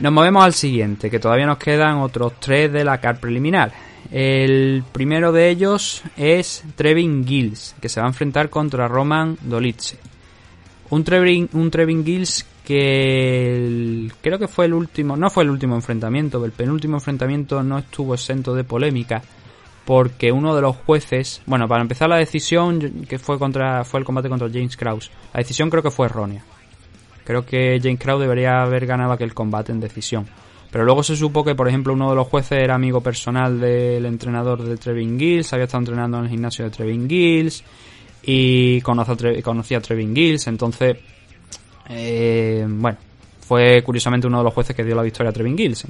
Nos 0.00 0.12
movemos 0.12 0.44
al 0.44 0.54
siguiente, 0.54 1.10
que 1.10 1.18
todavía 1.18 1.46
nos 1.46 1.58
quedan 1.58 1.98
otros 1.98 2.34
tres 2.38 2.72
de 2.72 2.84
la 2.84 3.00
car 3.00 3.18
preliminar. 3.18 3.72
El 4.12 4.84
primero 4.92 5.32
de 5.32 5.50
ellos 5.50 6.02
es 6.16 6.62
Trevin 6.76 7.26
Gills, 7.26 7.74
que 7.80 7.88
se 7.88 8.00
va 8.00 8.06
a 8.06 8.10
enfrentar 8.10 8.48
contra 8.48 8.86
Roman 8.86 9.36
Dolitze. 9.42 9.98
Un 10.90 11.02
Trevin, 11.02 11.48
un 11.52 11.70
Trevin 11.70 12.04
Gills 12.04 12.46
que 12.64 14.08
creo 14.20 14.38
que 14.38 14.46
fue 14.46 14.66
el 14.66 14.74
último, 14.74 15.16
no 15.16 15.30
fue 15.30 15.42
el 15.42 15.50
último 15.50 15.74
enfrentamiento, 15.74 16.44
el 16.44 16.52
penúltimo 16.52 16.98
enfrentamiento 16.98 17.62
no 17.62 17.78
estuvo 17.78 18.14
exento 18.14 18.54
de 18.54 18.62
polémica 18.62 19.22
porque 19.84 20.30
uno 20.30 20.54
de 20.54 20.62
los 20.62 20.76
jueces, 20.76 21.42
bueno, 21.46 21.66
para 21.66 21.82
empezar 21.82 22.08
la 22.08 22.18
decisión 22.18 23.06
que 23.08 23.18
fue 23.18 23.38
contra 23.38 23.84
fue 23.84 24.00
el 24.00 24.06
combate 24.06 24.28
contra 24.28 24.48
James 24.48 24.76
Krause. 24.76 25.10
La 25.32 25.38
decisión 25.38 25.70
creo 25.70 25.82
que 25.82 25.90
fue 25.90 26.06
errónea. 26.06 26.44
Creo 27.28 27.44
que 27.44 27.78
James 27.82 28.00
Crow 28.00 28.18
debería 28.18 28.62
haber 28.62 28.86
ganado 28.86 29.12
aquel 29.12 29.34
combate 29.34 29.70
en 29.70 29.80
decisión. 29.80 30.26
Pero 30.70 30.86
luego 30.86 31.02
se 31.02 31.14
supo 31.14 31.44
que, 31.44 31.54
por 31.54 31.68
ejemplo, 31.68 31.92
uno 31.92 32.08
de 32.08 32.16
los 32.16 32.26
jueces 32.26 32.62
era 32.62 32.74
amigo 32.74 33.02
personal 33.02 33.60
del 33.60 34.06
entrenador 34.06 34.62
de 34.62 34.78
Trevin 34.78 35.18
Gills, 35.18 35.52
había 35.52 35.66
estado 35.66 35.82
entrenando 35.82 36.16
en 36.16 36.24
el 36.24 36.30
gimnasio 36.30 36.64
de 36.64 36.70
Trevin 36.70 37.06
Gills 37.06 37.62
y 38.22 38.80
conocía 38.80 39.76
a 39.76 39.80
Trevin 39.82 40.16
Gills. 40.16 40.46
Entonces, 40.46 40.96
eh, 41.90 42.64
bueno, 42.66 42.96
fue 43.46 43.82
curiosamente 43.82 44.26
uno 44.26 44.38
de 44.38 44.44
los 44.44 44.54
jueces 44.54 44.74
que 44.74 44.82
dio 44.82 44.94
la 44.94 45.02
victoria 45.02 45.28
a 45.28 45.32
Trevin 45.34 45.58
Gills. 45.58 45.84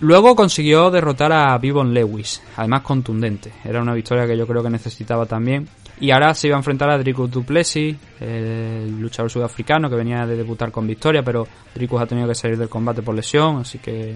Luego 0.00 0.34
consiguió 0.34 0.90
derrotar 0.90 1.32
a 1.32 1.56
Vivon 1.58 1.94
Lewis, 1.94 2.42
además 2.56 2.80
contundente. 2.80 3.52
Era 3.64 3.80
una 3.80 3.94
victoria 3.94 4.26
que 4.26 4.36
yo 4.36 4.48
creo 4.48 4.64
que 4.64 4.70
necesitaba 4.70 5.26
también. 5.26 5.68
Y 6.00 6.10
ahora 6.10 6.34
se 6.34 6.48
iba 6.48 6.56
a 6.56 6.60
enfrentar 6.60 6.90
a 6.90 6.98
Dricus 6.98 7.30
Duplessis, 7.30 7.96
el 8.20 9.00
luchador 9.00 9.30
sudafricano 9.30 9.88
que 9.88 9.96
venía 9.96 10.26
de 10.26 10.36
debutar 10.36 10.72
con 10.72 10.86
victoria, 10.86 11.22
pero 11.22 11.46
Dricus 11.74 12.00
ha 12.00 12.06
tenido 12.06 12.26
que 12.26 12.34
salir 12.34 12.58
del 12.58 12.68
combate 12.68 13.02
por 13.02 13.14
lesión, 13.14 13.58
así 13.58 13.78
que 13.78 14.10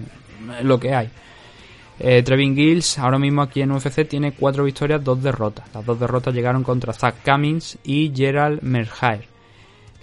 es 0.59 0.63
lo 0.63 0.79
que 0.79 0.93
hay. 0.93 1.09
Eh, 1.99 2.21
Trevin 2.21 2.55
Gills 2.55 2.99
ahora 2.99 3.17
mismo 3.17 3.41
aquí 3.41 3.61
en 3.61 3.71
UFC 3.71 4.07
tiene 4.07 4.33
cuatro 4.33 4.63
victorias, 4.63 5.03
dos 5.03 5.21
derrotas. 5.21 5.65
Las 5.73 5.85
dos 5.85 5.99
derrotas 5.99 6.33
llegaron 6.33 6.63
contra 6.63 6.93
Zach 6.93 7.15
Cummings 7.23 7.79
y 7.83 8.11
Gerald 8.15 8.61
Merhair. 8.61 9.25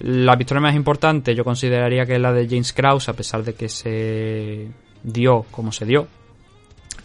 La 0.01 0.35
victoria 0.35 0.61
más 0.61 0.75
importante 0.75 1.35
yo 1.35 1.45
consideraría 1.45 2.05
que 2.05 2.17
es 2.17 2.21
la 2.21 2.33
de 2.33 2.49
James 2.49 2.73
Krause, 2.73 3.11
a 3.11 3.13
pesar 3.13 3.45
de 3.45 3.55
que 3.55 3.69
se 3.69 4.69
dio 5.05 5.45
como 5.51 5.71
se 5.71 5.85
dio, 5.85 6.09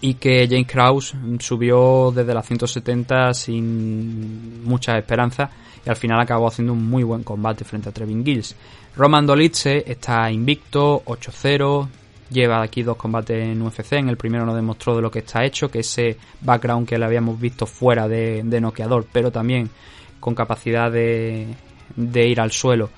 y 0.01 0.15
que 0.15 0.47
James 0.49 0.67
Krause 0.67 1.15
subió 1.39 2.11
desde 2.15 2.33
las 2.33 2.45
170 2.45 3.33
sin 3.33 4.63
muchas 4.63 4.97
esperanzas 4.97 5.49
y 5.85 5.89
al 5.89 5.95
final 5.95 6.19
acabó 6.19 6.47
haciendo 6.47 6.73
un 6.73 6.89
muy 6.89 7.03
buen 7.03 7.23
combate 7.23 7.65
frente 7.65 7.89
a 7.89 7.91
Trevin 7.91 8.23
Gills. 8.23 8.55
Roman 8.95 9.25
Dolitze 9.25 9.83
está 9.89 10.31
invicto, 10.31 11.03
8-0, 11.05 11.87
lleva 12.29 12.61
aquí 12.61 12.83
dos 12.83 12.97
combates 12.97 13.43
en 13.43 13.61
UFC, 13.61 13.93
en 13.93 14.09
el 14.09 14.17
primero 14.17 14.45
nos 14.45 14.55
demostró 14.55 14.95
de 14.95 15.01
lo 15.01 15.11
que 15.11 15.19
está 15.19 15.43
hecho, 15.45 15.69
que 15.69 15.79
ese 15.79 16.17
background 16.41 16.87
que 16.87 16.97
le 16.97 17.05
habíamos 17.05 17.39
visto 17.39 17.65
fuera 17.65 18.07
de, 18.07 18.41
de 18.43 18.61
noqueador, 18.61 19.05
pero 19.11 19.31
también 19.31 19.69
con 20.19 20.35
capacidad 20.35 20.91
de, 20.91 21.47
de 21.95 22.27
ir 22.27 22.41
al 22.41 22.51
suelo, 22.51 22.89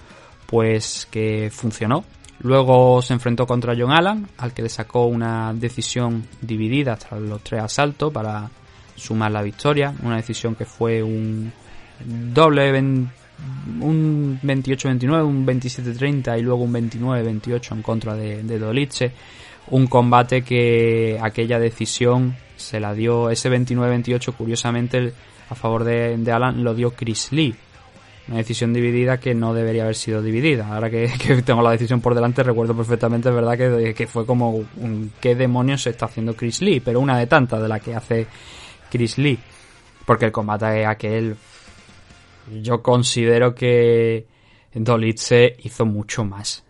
pues 0.46 1.08
que 1.10 1.50
funcionó, 1.52 2.04
Luego 2.44 3.02
se 3.02 3.14
enfrentó 3.14 3.46
contra 3.46 3.76
John 3.78 3.92
Allen, 3.92 4.28
al 4.38 4.54
que 4.54 4.64
le 4.64 4.70
sacó 4.70 5.06
una 5.06 5.54
decisión 5.54 6.26
dividida 6.42 6.96
tras 6.96 7.22
los 7.22 7.42
tres 7.44 7.62
asaltos 7.62 8.12
para 8.12 8.50
sumar 8.96 9.32
la 9.32 9.44
victoria. 9.44 9.94
Una 10.02 10.18
decisión 10.18 10.56
que 10.56 10.66
fue 10.66 11.04
un 11.04 11.52
doble 12.04 12.72
un 12.80 14.40
28-29, 14.42 15.26
un 15.26 15.46
27-30 15.46 16.40
y 16.40 16.42
luego 16.42 16.64
un 16.64 16.74
29-28 16.74 17.74
en 17.74 17.82
contra 17.82 18.16
de, 18.16 18.44
de 18.44 18.60
Dolice. 18.60 19.12
Un 19.70 19.86
combate 19.88 20.42
que 20.42 21.20
aquella 21.22 21.60
decisión 21.60 22.36
se 22.56 22.80
la 22.80 22.94
dio, 22.94 23.30
ese 23.30 23.52
29-28 23.52 24.34
curiosamente 24.34 25.14
a 25.50 25.56
favor 25.56 25.84
de, 25.84 26.18
de 26.18 26.32
Alan 26.32 26.64
lo 26.64 26.74
dio 26.74 26.92
Chris 26.92 27.32
Lee 27.32 27.56
una 28.32 28.38
decisión 28.38 28.72
dividida 28.72 29.20
que 29.20 29.36
no 29.36 29.54
debería 29.54 29.84
haber 29.84 29.96
sido 29.96 30.22
dividida. 30.22 30.74
Ahora 30.74 30.90
que, 30.90 31.12
tengo 31.46 31.62
la 31.62 31.72
decisión 31.72 32.00
por 32.00 32.16
delante, 32.16 32.44
recuerdo 32.44 32.74
perfectamente, 32.74 33.28
es 33.28 33.36
verdad, 33.36 33.58
que, 33.58 34.08
fue 34.08 34.26
como 34.26 34.64
qué 35.20 35.36
demonios 35.36 35.86
está 35.86 36.06
haciendo 36.06 36.34
Chris 36.34 36.62
Lee, 36.62 36.80
pero 36.80 37.02
una 37.02 37.18
de 37.18 37.28
tantas 37.28 37.62
de 37.62 37.68
la 37.68 37.82
que 37.82 37.94
hace 37.94 38.28
Chris 38.90 39.18
Lee. 39.18 39.38
Porque 40.06 40.26
el 40.26 40.32
combate 40.32 40.82
es 40.82 40.88
aquel. 40.88 41.36
Yo 42.62 42.82
considero 42.82 43.54
que 43.54 44.28
Dolitze 44.74 45.58
hizo 45.64 45.86
mucho 45.86 46.24
más. 46.24 46.64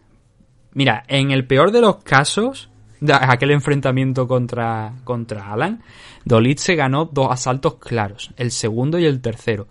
Mira, 0.74 1.04
en 1.08 1.30
el 1.30 1.45
peor 1.45 1.71
de 1.71 1.82
los 1.82 1.97
casos, 1.97 2.71
aquel 3.08 3.52
enfrentamiento 3.52 4.28
contra, 4.28 4.95
contra 5.04 5.54
Alan, 5.54 5.84
Dolitze 6.26 6.76
ganó 6.76 7.06
dos 7.06 7.28
asaltos 7.30 7.76
claros, 7.76 8.32
el 8.36 8.50
segundo 8.50 8.97
y 8.97 9.06
el 9.06 9.21
tercero 9.21 9.67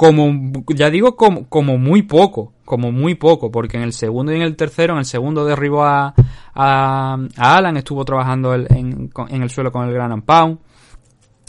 como, 0.00 0.32
ya 0.68 0.88
digo, 0.88 1.14
como, 1.14 1.46
como 1.50 1.76
muy 1.76 2.00
poco, 2.00 2.54
como 2.64 2.90
muy 2.90 3.16
poco, 3.16 3.50
porque 3.50 3.76
en 3.76 3.82
el 3.82 3.92
segundo 3.92 4.32
y 4.32 4.36
en 4.36 4.40
el 4.40 4.56
tercero, 4.56 4.94
en 4.94 5.00
el 5.00 5.04
segundo 5.04 5.44
derribó 5.44 5.84
a, 5.84 6.14
a, 6.54 7.18
Alan, 7.36 7.76
estuvo 7.76 8.02
trabajando 8.02 8.54
en, 8.54 9.10
en, 9.28 9.42
el 9.42 9.50
suelo 9.50 9.70
con 9.70 9.86
el 9.86 9.92
Gran 9.92 10.22
Pound. 10.22 10.58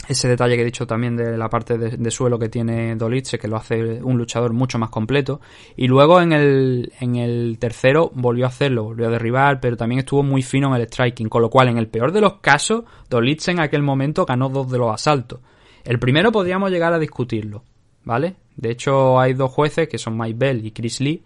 Ese 0.06 0.28
detalle 0.28 0.56
que 0.56 0.60
he 0.60 0.66
dicho 0.66 0.86
también 0.86 1.16
de 1.16 1.38
la 1.38 1.48
parte 1.48 1.78
de, 1.78 2.10
suelo 2.10 2.38
que 2.38 2.50
tiene 2.50 2.94
Dolitze, 2.94 3.38
que 3.38 3.48
lo 3.48 3.56
hace 3.56 4.02
un 4.02 4.18
luchador 4.18 4.52
mucho 4.52 4.78
más 4.78 4.90
completo. 4.90 5.40
Y 5.74 5.88
luego 5.88 6.20
en 6.20 6.32
el, 6.34 6.92
en 7.00 7.16
el 7.16 7.56
tercero 7.58 8.10
volvió 8.14 8.44
a 8.44 8.48
hacerlo, 8.48 8.84
volvió 8.84 9.06
a 9.06 9.10
derribar, 9.12 9.60
pero 9.60 9.78
también 9.78 10.00
estuvo 10.00 10.22
muy 10.22 10.42
fino 10.42 10.68
en 10.76 10.82
el 10.82 10.88
striking. 10.88 11.30
Con 11.30 11.40
lo 11.40 11.48
cual, 11.48 11.68
en 11.68 11.78
el 11.78 11.88
peor 11.88 12.12
de 12.12 12.20
los 12.20 12.34
casos, 12.40 12.84
Dolitze 13.08 13.52
en 13.52 13.60
aquel 13.60 13.82
momento 13.82 14.26
ganó 14.26 14.50
dos 14.50 14.70
de 14.70 14.76
los 14.76 14.92
asaltos. 14.92 15.40
El 15.84 15.98
primero 15.98 16.30
podríamos 16.30 16.70
llegar 16.70 16.92
a 16.92 16.98
discutirlo, 16.98 17.64
¿vale? 18.04 18.41
De 18.56 18.70
hecho, 18.70 19.18
hay 19.18 19.34
dos 19.34 19.50
jueces, 19.50 19.88
que 19.88 19.98
son 19.98 20.16
Mike 20.16 20.36
Bell 20.38 20.66
y 20.66 20.70
Chris 20.72 21.00
Lee, 21.00 21.22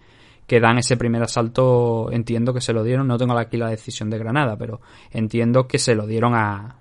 que 0.47 0.61
dan 0.61 0.79
ese 0.79 0.97
primer 0.97 1.22
asalto, 1.22 2.11
entiendo 2.12 2.55
que 2.55 2.61
se 2.61 2.72
lo 2.72 2.85
dieron, 2.85 3.09
no 3.09 3.18
tengo 3.18 3.37
aquí 3.37 3.57
la 3.57 3.68
decisión 3.68 4.11
de 4.11 4.18
Granada, 4.18 4.57
pero 4.57 4.81
entiendo 5.11 5.66
que 5.66 5.79
se 5.79 5.95
lo 5.95 6.07
dieron 6.07 6.35
a, 6.35 6.77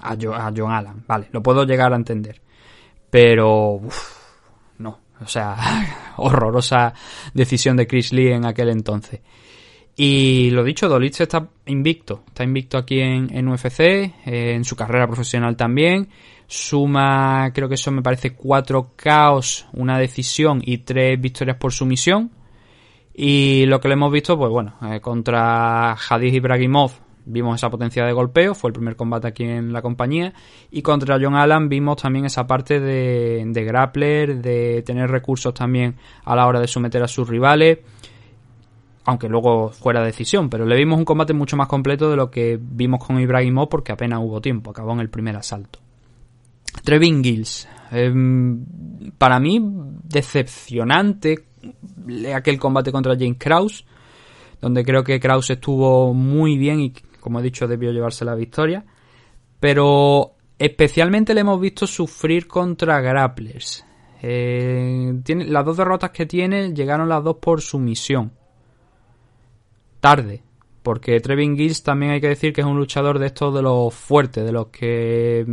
a, 0.00 0.16
John 0.18 0.72
Allen, 0.72 1.04
vale, 1.06 1.28
lo 1.32 1.42
puedo 1.42 1.64
llegar 1.64 1.92
a 1.92 1.96
entender. 1.96 2.40
Pero, 3.10 3.80
no, 4.78 4.98
o 5.20 5.26
sea, 5.26 5.56
horrorosa 6.16 6.94
decisión 7.34 7.76
de 7.76 7.86
Chris 7.86 8.12
Lee 8.12 8.32
en 8.32 8.46
aquel 8.46 8.70
entonces. 8.70 9.20
Y 9.98 10.50
lo 10.50 10.62
dicho, 10.62 10.88
Dolice 10.88 11.22
está 11.22 11.48
invicto, 11.66 12.22
está 12.26 12.44
invicto 12.44 12.76
aquí 12.76 13.00
en, 13.00 13.34
en 13.34 13.48
UFC, 13.48 13.80
eh, 13.80 14.12
en 14.24 14.64
su 14.64 14.76
carrera 14.76 15.06
profesional 15.06 15.56
también. 15.56 16.08
Suma, 16.46 17.50
creo 17.52 17.68
que 17.68 17.74
eso 17.74 17.90
me 17.90 18.02
parece, 18.02 18.34
cuatro 18.34 18.92
caos, 18.96 19.66
una 19.72 19.98
decisión 19.98 20.60
y 20.64 20.78
tres 20.78 21.20
victorias 21.20 21.56
por 21.56 21.72
sumisión. 21.72 22.30
Y 23.14 23.64
lo 23.66 23.80
que 23.80 23.88
le 23.88 23.94
hemos 23.94 24.12
visto, 24.12 24.36
pues 24.36 24.50
bueno, 24.50 24.74
eh, 24.82 25.00
contra 25.00 25.92
Hadid 25.92 26.34
Ibrahimov 26.34 26.92
vimos 27.24 27.56
esa 27.56 27.70
potencia 27.70 28.04
de 28.04 28.12
golpeo, 28.12 28.54
fue 28.54 28.68
el 28.68 28.74
primer 28.74 28.94
combate 28.94 29.26
aquí 29.26 29.44
en 29.44 29.72
la 29.72 29.82
compañía. 29.82 30.32
Y 30.70 30.82
contra 30.82 31.18
John 31.20 31.34
Allen 31.34 31.68
vimos 31.68 31.96
también 32.00 32.26
esa 32.26 32.46
parte 32.46 32.78
de, 32.78 33.42
de 33.46 33.64
grappler, 33.64 34.40
de 34.40 34.82
tener 34.82 35.10
recursos 35.10 35.52
también 35.52 35.96
a 36.24 36.36
la 36.36 36.46
hora 36.46 36.60
de 36.60 36.68
someter 36.68 37.02
a 37.02 37.08
sus 37.08 37.28
rivales 37.28 37.78
aunque 39.06 39.28
luego 39.28 39.70
fuera 39.70 40.02
decisión, 40.02 40.50
pero 40.50 40.66
le 40.66 40.74
vimos 40.74 40.98
un 40.98 41.04
combate 41.04 41.32
mucho 41.32 41.56
más 41.56 41.68
completo 41.68 42.10
de 42.10 42.16
lo 42.16 42.28
que 42.28 42.58
vimos 42.60 43.04
con 43.04 43.20
Ibrahimov 43.20 43.68
porque 43.68 43.92
apenas 43.92 44.18
hubo 44.20 44.40
tiempo, 44.40 44.70
acabó 44.70 44.92
en 44.94 45.00
el 45.00 45.08
primer 45.08 45.36
asalto. 45.36 45.78
Trevin 46.82 47.22
Gills, 47.22 47.68
em, 47.90 48.64
para 49.18 49.38
mí 49.40 49.60
decepcionante 50.04 51.46
aquel 52.34 52.58
combate 52.58 52.92
contra 52.92 53.16
James 53.16 53.38
Krause, 53.38 53.84
donde 54.60 54.84
creo 54.84 55.02
que 55.02 55.20
Krause 55.20 55.50
estuvo 55.50 56.14
muy 56.14 56.56
bien 56.56 56.80
y 56.80 56.92
como 57.20 57.40
he 57.40 57.42
dicho 57.42 57.66
debió 57.66 57.90
llevarse 57.90 58.24
la 58.24 58.34
victoria, 58.34 58.84
pero 59.58 60.34
especialmente 60.58 61.34
le 61.34 61.40
hemos 61.40 61.60
visto 61.60 61.86
sufrir 61.86 62.46
contra 62.46 63.00
grapplers. 63.00 63.84
Eh, 64.22 65.12
las 65.26 65.64
dos 65.64 65.76
derrotas 65.76 66.10
que 66.10 66.26
tiene 66.26 66.72
llegaron 66.72 67.08
las 67.08 67.22
dos 67.22 67.36
por 67.36 67.60
sumisión 67.60 68.32
tarde. 70.00 70.45
Porque 70.86 71.18
Trevin 71.18 71.56
Gills 71.56 71.82
también 71.82 72.12
hay 72.12 72.20
que 72.20 72.28
decir 72.28 72.52
que 72.52 72.60
es 72.60 72.66
un 72.66 72.76
luchador 72.76 73.18
de 73.18 73.26
estos 73.26 73.52
de 73.52 73.60
los 73.60 73.92
fuertes, 73.92 74.44
de 74.44 74.52
los 74.52 74.68
que 74.68 75.44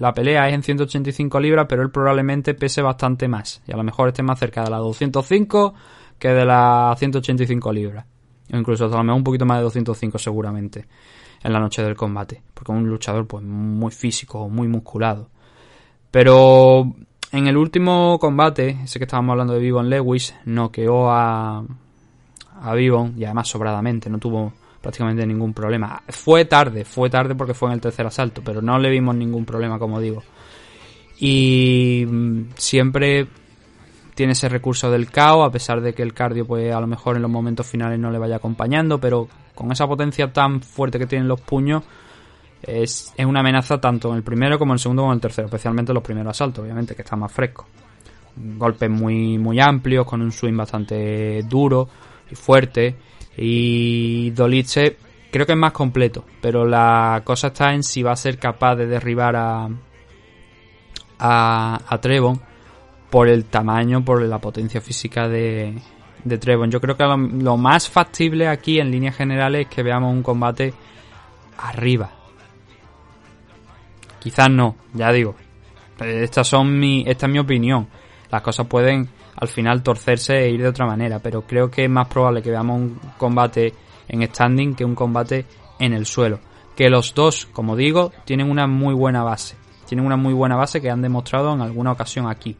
la 0.00 0.12
pelea 0.12 0.48
es 0.48 0.54
en 0.54 0.64
185 0.64 1.38
libras, 1.38 1.66
pero 1.68 1.82
él 1.82 1.92
probablemente 1.92 2.52
pese 2.54 2.82
bastante 2.82 3.28
más. 3.28 3.62
Y 3.64 3.72
a 3.72 3.76
lo 3.76 3.84
mejor 3.84 4.08
esté 4.08 4.24
más 4.24 4.40
cerca 4.40 4.64
de 4.64 4.70
las 4.70 4.80
205 4.80 5.74
que 6.18 6.30
de 6.30 6.44
las 6.44 6.98
185 6.98 7.72
libras. 7.72 8.06
O 8.52 8.56
incluso 8.56 8.86
a 8.86 8.88
lo 8.88 9.04
mejor 9.04 9.18
un 9.18 9.22
poquito 9.22 9.46
más 9.46 9.58
de 9.58 9.62
205 9.62 10.18
seguramente 10.18 10.88
en 11.44 11.52
la 11.52 11.60
noche 11.60 11.80
del 11.84 11.94
combate. 11.94 12.42
Porque 12.52 12.72
es 12.72 12.78
un 12.78 12.88
luchador 12.88 13.28
pues 13.28 13.44
muy 13.44 13.92
físico, 13.92 14.48
muy 14.48 14.66
musculado. 14.66 15.30
Pero 16.10 16.92
en 17.30 17.46
el 17.46 17.56
último 17.56 18.18
combate, 18.18 18.80
ese 18.82 18.98
que 18.98 19.04
estábamos 19.04 19.30
hablando 19.30 19.52
de 19.52 19.60
Vivon 19.60 19.88
Lewis, 19.88 20.34
noqueó 20.44 21.08
a, 21.08 21.64
a 22.60 22.74
Vivon 22.74 23.14
y 23.16 23.26
además 23.26 23.46
sobradamente, 23.46 24.10
no 24.10 24.18
tuvo 24.18 24.52
prácticamente 24.82 25.24
ningún 25.26 25.54
problema. 25.54 26.02
Fue 26.08 26.44
tarde, 26.44 26.84
fue 26.84 27.08
tarde 27.08 27.34
porque 27.34 27.54
fue 27.54 27.68
en 27.68 27.74
el 27.74 27.80
tercer 27.80 28.06
asalto, 28.06 28.42
pero 28.44 28.60
no 28.60 28.78
le 28.78 28.90
vimos 28.90 29.14
ningún 29.14 29.44
problema, 29.44 29.78
como 29.78 30.00
digo. 30.00 30.22
Y 31.18 32.04
mm, 32.06 32.50
siempre 32.56 33.28
tiene 34.14 34.32
ese 34.32 34.48
recurso 34.48 34.90
del 34.90 35.10
caos, 35.10 35.48
a 35.48 35.52
pesar 35.52 35.80
de 35.80 35.94
que 35.94 36.02
el 36.02 36.12
cardio, 36.12 36.46
pues 36.46 36.74
a 36.74 36.80
lo 36.80 36.86
mejor 36.86 37.16
en 37.16 37.22
los 37.22 37.30
momentos 37.30 37.66
finales 37.66 37.98
no 37.98 38.10
le 38.10 38.18
vaya 38.18 38.36
acompañando, 38.36 38.98
pero 38.98 39.28
con 39.54 39.70
esa 39.70 39.86
potencia 39.86 40.32
tan 40.32 40.60
fuerte 40.60 40.98
que 40.98 41.06
tienen 41.06 41.28
los 41.28 41.40
puños, 41.40 41.84
es, 42.60 43.12
es 43.16 43.26
una 43.26 43.40
amenaza 43.40 43.80
tanto 43.80 44.10
en 44.10 44.16
el 44.16 44.22
primero 44.22 44.58
como 44.58 44.72
en 44.72 44.76
el 44.76 44.80
segundo 44.80 45.02
como 45.02 45.12
en 45.12 45.16
el 45.16 45.22
tercero, 45.22 45.46
especialmente 45.46 45.92
en 45.92 45.94
los 45.94 46.04
primeros 46.04 46.30
asaltos, 46.30 46.64
obviamente, 46.64 46.94
que 46.94 47.02
está 47.02 47.16
más 47.16 47.32
fresco. 47.32 47.66
Golpes 48.34 48.90
muy, 48.90 49.38
muy 49.38 49.60
amplios, 49.60 50.06
con 50.06 50.22
un 50.22 50.32
swing 50.32 50.56
bastante 50.56 51.42
duro 51.44 51.88
fuerte. 52.34 52.96
Y 53.36 54.30
Dolice 54.30 54.96
creo 55.30 55.46
que 55.46 55.52
es 55.52 55.58
más 55.58 55.72
completo, 55.72 56.24
pero 56.40 56.66
la 56.66 57.22
cosa 57.24 57.48
está 57.48 57.72
en 57.72 57.82
si 57.82 58.02
va 58.02 58.12
a 58.12 58.16
ser 58.16 58.38
capaz 58.38 58.76
de 58.76 58.86
derribar 58.86 59.34
a, 59.34 59.68
a, 61.18 61.80
a 61.86 62.00
Trevon 62.00 62.40
por 63.10 63.28
el 63.28 63.46
tamaño, 63.46 64.04
por 64.04 64.22
la 64.22 64.38
potencia 64.38 64.80
física 64.80 65.28
de, 65.28 65.74
de 66.24 66.38
Trevon. 66.38 66.70
Yo 66.70 66.80
creo 66.80 66.96
que 66.96 67.04
lo, 67.04 67.16
lo, 67.16 67.56
más 67.56 67.88
factible 67.88 68.48
aquí 68.48 68.78
en 68.78 68.90
líneas 68.90 69.16
generales 69.16 69.66
es 69.66 69.74
que 69.74 69.82
veamos 69.82 70.12
un 70.12 70.22
combate 70.22 70.74
arriba. 71.58 72.10
Quizás 74.18 74.50
no, 74.50 74.76
ya 74.94 75.10
digo. 75.12 75.34
Estas 75.98 76.48
son 76.48 76.78
mi, 76.78 77.04
esta 77.06 77.26
es 77.26 77.32
mi 77.32 77.38
opinión. 77.38 77.88
Las 78.30 78.42
cosas 78.42 78.66
pueden 78.66 79.08
al 79.42 79.48
final 79.48 79.82
torcerse 79.82 80.38
e 80.38 80.50
ir 80.50 80.62
de 80.62 80.68
otra 80.68 80.86
manera, 80.86 81.18
pero 81.18 81.42
creo 81.42 81.68
que 81.68 81.82
es 81.82 81.90
más 81.90 82.06
probable 82.06 82.42
que 82.42 82.50
veamos 82.52 82.80
un 82.80 83.00
combate 83.18 83.74
en 84.06 84.22
standing 84.22 84.76
que 84.76 84.84
un 84.84 84.94
combate 84.94 85.44
en 85.80 85.92
el 85.94 86.06
suelo. 86.06 86.38
Que 86.76 86.88
los 86.88 87.12
dos, 87.12 87.46
como 87.46 87.74
digo, 87.74 88.12
tienen 88.24 88.48
una 88.48 88.68
muy 88.68 88.94
buena 88.94 89.24
base. 89.24 89.56
Tienen 89.88 90.06
una 90.06 90.16
muy 90.16 90.32
buena 90.32 90.54
base 90.54 90.80
que 90.80 90.90
han 90.90 91.02
demostrado 91.02 91.52
en 91.52 91.60
alguna 91.60 91.90
ocasión 91.90 92.28
aquí. 92.28 92.56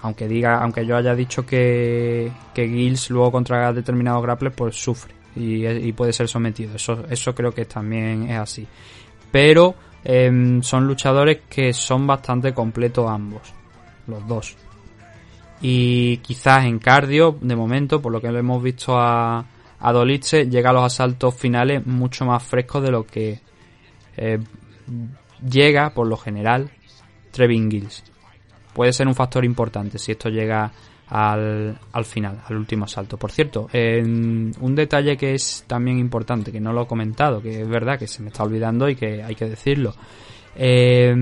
Aunque 0.00 0.26
diga, 0.26 0.62
aunque 0.62 0.86
yo 0.86 0.96
haya 0.96 1.14
dicho 1.14 1.44
que, 1.44 2.32
que 2.54 2.66
Gills 2.66 3.10
luego 3.10 3.32
contra 3.32 3.74
determinados 3.74 4.22
grapples 4.22 4.54
pues 4.56 4.82
sufre 4.82 5.12
y, 5.36 5.92
puede 5.92 6.14
ser 6.14 6.26
sometido. 6.26 6.76
Eso, 6.76 7.04
eso 7.10 7.34
creo 7.34 7.52
que 7.52 7.66
también 7.66 8.30
es 8.30 8.38
así. 8.38 8.66
Pero 9.30 9.74
em, 10.02 10.62
son 10.62 10.86
luchadores 10.86 11.40
que 11.50 11.74
son 11.74 12.06
bastante 12.06 12.54
completos 12.54 13.06
ambos 13.06 13.60
los 14.10 14.26
dos. 14.26 14.56
Y 15.60 16.18
quizás 16.18 16.64
en 16.64 16.78
cardio, 16.78 17.36
de 17.40 17.54
momento, 17.54 18.00
por 18.00 18.12
lo 18.12 18.20
que 18.20 18.30
lo 18.30 18.38
hemos 18.38 18.62
visto 18.62 18.96
a, 18.98 19.44
a 19.78 19.92
Dolice, 19.92 20.48
llega 20.48 20.70
a 20.70 20.72
los 20.72 20.84
asaltos 20.84 21.34
finales 21.34 21.86
mucho 21.86 22.24
más 22.24 22.42
frescos 22.42 22.82
de 22.82 22.90
lo 22.90 23.04
que 23.04 23.40
eh, 24.16 24.38
llega, 25.46 25.90
por 25.90 26.06
lo 26.06 26.16
general, 26.16 26.70
Trevin 27.30 27.70
Gills. 27.70 28.04
Puede 28.72 28.92
ser 28.92 29.06
un 29.06 29.14
factor 29.14 29.44
importante 29.44 29.98
si 29.98 30.12
esto 30.12 30.28
llega 30.28 30.70
al, 31.08 31.78
al 31.92 32.04
final, 32.04 32.40
al 32.46 32.56
último 32.56 32.84
asalto. 32.84 33.16
Por 33.16 33.32
cierto, 33.32 33.68
un 33.72 34.74
detalle 34.74 35.16
que 35.16 35.34
es 35.34 35.64
también 35.66 35.98
importante, 35.98 36.52
que 36.52 36.60
no 36.60 36.72
lo 36.72 36.82
he 36.82 36.86
comentado, 36.86 37.42
que 37.42 37.62
es 37.62 37.68
verdad 37.68 37.98
que 37.98 38.06
se 38.06 38.22
me 38.22 38.28
está 38.28 38.44
olvidando 38.44 38.88
y 38.88 38.94
que 38.94 39.22
hay 39.22 39.34
que 39.34 39.46
decirlo. 39.46 39.94
Eh, 40.54 41.14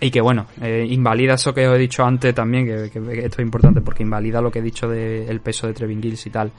y 0.00 0.10
que 0.10 0.20
bueno, 0.20 0.46
eh, 0.62 0.86
invalida 0.88 1.34
eso 1.34 1.52
que 1.52 1.68
os 1.68 1.76
he 1.76 1.78
dicho 1.78 2.02
antes 2.02 2.34
también, 2.34 2.64
que, 2.66 2.84
esto 2.86 3.42
es 3.42 3.44
importante 3.44 3.82
porque 3.82 4.02
invalida 4.02 4.40
lo 4.40 4.50
que 4.50 4.60
he 4.60 4.62
dicho 4.62 4.88
del 4.88 5.40
peso 5.40 5.66
de 5.66 5.74
Trevin 5.74 6.02
Gills 6.02 6.26
y 6.26 6.30
tal. 6.30 6.50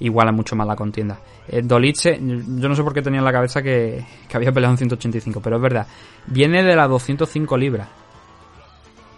Iguala 0.00 0.30
mucho 0.30 0.54
más 0.54 0.64
la 0.64 0.76
contienda. 0.76 1.18
Eh, 1.48 1.62
yo 1.66 2.68
no 2.68 2.76
sé 2.76 2.82
por 2.84 2.94
qué 2.94 3.02
tenía 3.02 3.18
en 3.18 3.24
la 3.24 3.32
cabeza 3.32 3.62
que, 3.62 4.04
había 4.32 4.52
peleado 4.52 4.74
en 4.74 4.78
185, 4.78 5.40
pero 5.42 5.56
es 5.56 5.62
verdad. 5.62 5.88
Viene 6.26 6.62
de 6.62 6.76
las 6.76 6.88
205 6.88 7.56
libras. 7.56 7.88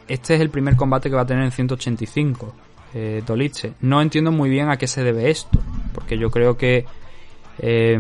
Este 0.09 0.37
es 0.37 0.41
el 0.41 0.49
primer 0.49 0.75
combate 0.77 1.11
que 1.11 1.17
va 1.17 1.23
a 1.23 1.27
tener 1.27 1.45
en 1.45 1.53
185. 1.53 2.55
Eh. 2.95 3.23
No 3.83 4.01
entiendo 4.01 4.33
muy 4.33 4.49
bien 4.49 4.71
a 4.71 4.79
qué 4.79 4.87
se 4.87 5.05
debe 5.05 5.31
esto. 5.31 5.61
Porque 5.93 6.17
yo 6.17 6.31
creo 6.31 6.57
que... 6.57 6.87
Eh, 7.59 7.99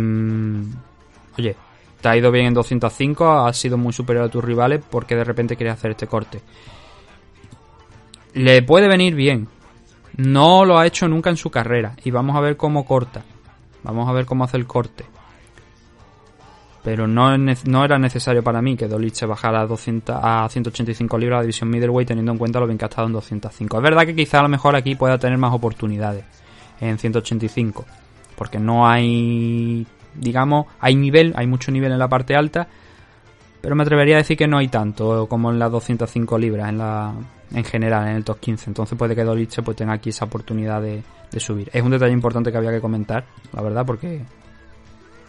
oye, 1.36 1.54
te 2.00 2.08
ha 2.08 2.16
ido 2.16 2.30
bien 2.30 2.46
en 2.46 2.54
205, 2.54 3.46
has 3.46 3.56
sido 3.56 3.76
muy 3.76 3.92
superior 3.92 4.24
a 4.24 4.28
tus 4.28 4.42
rivales 4.42 4.82
porque 4.88 5.16
de 5.16 5.24
repente 5.24 5.56
quieres 5.56 5.74
hacer 5.74 5.92
este 5.92 6.06
corte. 6.06 6.40
Le 8.34 8.62
puede 8.62 8.88
venir 8.88 9.14
bien. 9.14 9.48
No 10.16 10.64
lo 10.64 10.78
ha 10.78 10.86
hecho 10.86 11.08
nunca 11.08 11.30
en 11.30 11.36
su 11.36 11.50
carrera 11.50 11.94
y 12.04 12.10
vamos 12.10 12.36
a 12.36 12.40
ver 12.40 12.56
cómo 12.56 12.84
corta. 12.84 13.22
Vamos 13.82 14.08
a 14.08 14.12
ver 14.12 14.26
cómo 14.26 14.44
hace 14.44 14.56
el 14.56 14.66
corte. 14.66 15.04
Pero 16.82 17.06
no, 17.06 17.34
era 17.84 17.98
necesario 17.98 18.42
para 18.42 18.62
mí 18.62 18.76
que 18.76 18.88
Dolich 18.88 19.22
bajara 19.26 19.60
a, 19.60 19.66
200, 19.66 20.16
a 20.18 20.48
185 20.48 21.18
libras 21.18 21.36
a 21.36 21.40
la 21.40 21.42
división 21.42 21.68
middleweight 21.68 22.08
teniendo 22.08 22.32
en 22.32 22.38
cuenta 22.38 22.58
lo 22.58 22.66
bien 22.66 22.78
que 22.78 22.86
ha 22.86 22.88
estado 22.88 23.06
en 23.06 23.12
205. 23.12 23.76
Es 23.76 23.82
verdad 23.82 24.06
que 24.06 24.14
quizá 24.14 24.40
a 24.40 24.42
lo 24.42 24.48
mejor 24.48 24.74
aquí 24.74 24.94
pueda 24.94 25.18
tener 25.18 25.36
más 25.36 25.52
oportunidades 25.52 26.24
en 26.80 26.98
185. 26.98 27.84
Porque 28.36 28.58
no 28.58 28.88
hay 28.88 29.86
digamos, 30.14 30.66
hay 30.80 30.94
nivel, 30.96 31.32
hay 31.36 31.46
mucho 31.46 31.70
nivel 31.70 31.92
en 31.92 31.98
la 31.98 32.08
parte 32.08 32.34
alta, 32.34 32.68
pero 33.60 33.76
me 33.76 33.82
atrevería 33.82 34.16
a 34.16 34.18
decir 34.18 34.36
que 34.36 34.46
no 34.46 34.58
hay 34.58 34.68
tanto 34.68 35.26
como 35.28 35.50
en 35.50 35.58
las 35.58 35.70
205 35.70 36.38
libras 36.38 36.68
en 36.68 36.78
la 36.78 37.14
en 37.52 37.64
general 37.64 38.08
en 38.08 38.16
el 38.16 38.24
top 38.24 38.38
15 38.40 38.70
entonces 38.70 38.96
puede 38.96 39.14
que 39.14 39.24
Doliche 39.24 39.62
pues 39.62 39.76
tenga 39.76 39.92
aquí 39.92 40.10
esa 40.10 40.24
oportunidad 40.24 40.80
de, 40.80 41.02
subir. 41.38 41.70
Es 41.72 41.82
un 41.82 41.90
detalle 41.90 42.12
importante 42.12 42.50
que 42.50 42.58
había 42.58 42.70
que 42.70 42.80
comentar 42.80 43.24
la 43.52 43.62
verdad 43.62 43.84
porque 43.86 44.20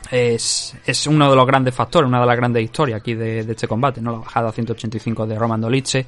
es, 0.09 0.75
es 0.86 1.07
uno 1.07 1.29
de 1.29 1.36
los 1.36 1.45
grandes 1.45 1.75
factores 1.75 2.07
una 2.07 2.19
de 2.19 2.25
las 2.25 2.36
grandes 2.36 2.63
historias 2.63 2.99
aquí 2.99 3.13
de, 3.13 3.39
este 3.39 3.67
combate 3.67 4.01
no 4.01 4.11
la 4.11 4.17
bajada 4.19 4.49
a 4.49 4.51
185 4.51 5.27
de 5.27 5.38
Roman 5.38 5.61
Doliche 5.61 6.05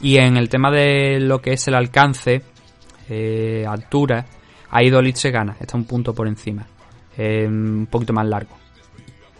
y 0.00 0.16
en 0.16 0.36
el 0.36 0.48
tema 0.48 0.70
de 0.70 1.20
lo 1.20 1.40
que 1.40 1.52
es 1.52 1.68
el 1.68 1.74
alcance 1.74 2.42
eh, 3.08 3.64
altura 3.68 4.26
ahí 4.70 4.90
Doliche 4.90 5.30
gana 5.30 5.56
está 5.58 5.76
un 5.76 5.84
punto 5.84 6.14
por 6.14 6.26
encima 6.26 6.66
eh, 7.16 7.46
un 7.48 7.86
poquito 7.90 8.12
más 8.12 8.26
largo. 8.26 8.56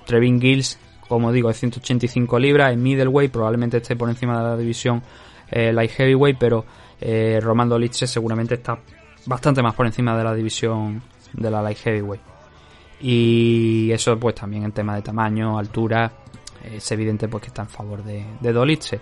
Trevin 0.07 0.41
Gills, 0.41 0.79
como 1.09 1.33
digo, 1.33 1.51
es 1.51 1.59
185 1.59 2.39
libras, 2.39 2.73
en 2.73 2.83
middleweight, 2.83 3.33
probablemente 3.33 3.79
esté 3.79 3.97
por 3.97 4.09
encima 4.09 4.39
de 4.39 4.45
la 4.45 4.57
división 4.57 5.03
eh, 5.51 5.73
light 5.73 5.91
heavyweight, 5.91 6.39
pero 6.39 6.65
eh, 7.01 7.41
Roman 7.43 7.69
Dolitze 7.69 8.07
seguramente 8.07 8.55
está 8.55 8.79
bastante 9.27 9.63
más 9.63 9.75
por 9.75 9.87
encima 9.87 10.17
de 10.17 10.25
la 10.25 10.35
división 10.35 11.03
de 11.33 11.51
la 11.51 11.63
Light 11.63 11.79
Heavyweight. 11.79 12.23
Y 13.01 13.91
eso 13.91 14.19
pues 14.19 14.35
también 14.35 14.65
en 14.65 14.73
tema 14.73 14.95
de 14.95 15.03
tamaño, 15.03 15.59
altura, 15.59 16.11
es 16.65 16.91
evidente 16.93 17.29
pues 17.29 17.43
que 17.43 17.49
está 17.49 17.63
en 17.63 17.69
favor 17.69 18.03
de, 18.03 18.25
de 18.41 18.53
Dolice. 18.53 19.01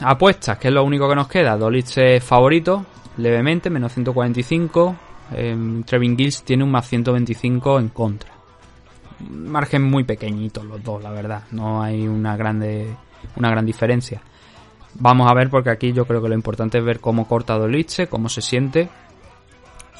Apuestas, 0.00 0.58
que 0.58 0.68
es 0.68 0.74
lo 0.74 0.84
único 0.84 1.08
que 1.08 1.16
nos 1.16 1.28
queda. 1.28 1.56
Dolice 1.56 2.20
favorito, 2.20 2.86
levemente, 3.16 3.68
menos 3.70 3.92
145. 3.92 4.96
Eh, 5.32 5.82
Trevin 5.84 6.16
Gills 6.16 6.42
tiene 6.42 6.64
un 6.64 6.70
más 6.70 6.88
125 6.88 7.78
en 7.78 7.88
contra. 7.88 8.30
Margen 9.30 9.82
muy 9.82 10.04
pequeñito 10.04 10.62
los 10.62 10.82
dos, 10.82 11.02
la 11.02 11.10
verdad. 11.10 11.42
No 11.50 11.82
hay 11.82 12.06
una 12.06 12.36
grande 12.36 12.94
una 13.36 13.50
gran 13.50 13.66
diferencia. 13.66 14.22
Vamos 14.94 15.30
a 15.30 15.34
ver 15.34 15.50
porque 15.50 15.70
aquí 15.70 15.92
yo 15.92 16.06
creo 16.06 16.22
que 16.22 16.28
lo 16.28 16.34
importante 16.34 16.78
es 16.78 16.84
ver 16.84 17.00
cómo 17.00 17.28
corta 17.28 17.58
Dolice, 17.58 18.08
cómo 18.08 18.28
se 18.28 18.42
siente 18.42 18.88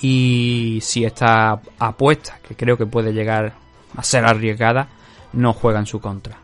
y 0.01 0.79
si 0.81 1.05
esta 1.05 1.61
apuesta, 1.79 2.39
que 2.47 2.55
creo 2.55 2.77
que 2.77 2.87
puede 2.87 3.13
llegar 3.13 3.55
a 3.97 4.03
ser 4.03 4.25
arriesgada, 4.25 4.89
no 5.33 5.53
juega 5.53 5.81
en 5.81 5.87
su 5.87 6.01
contra. 6.01 6.39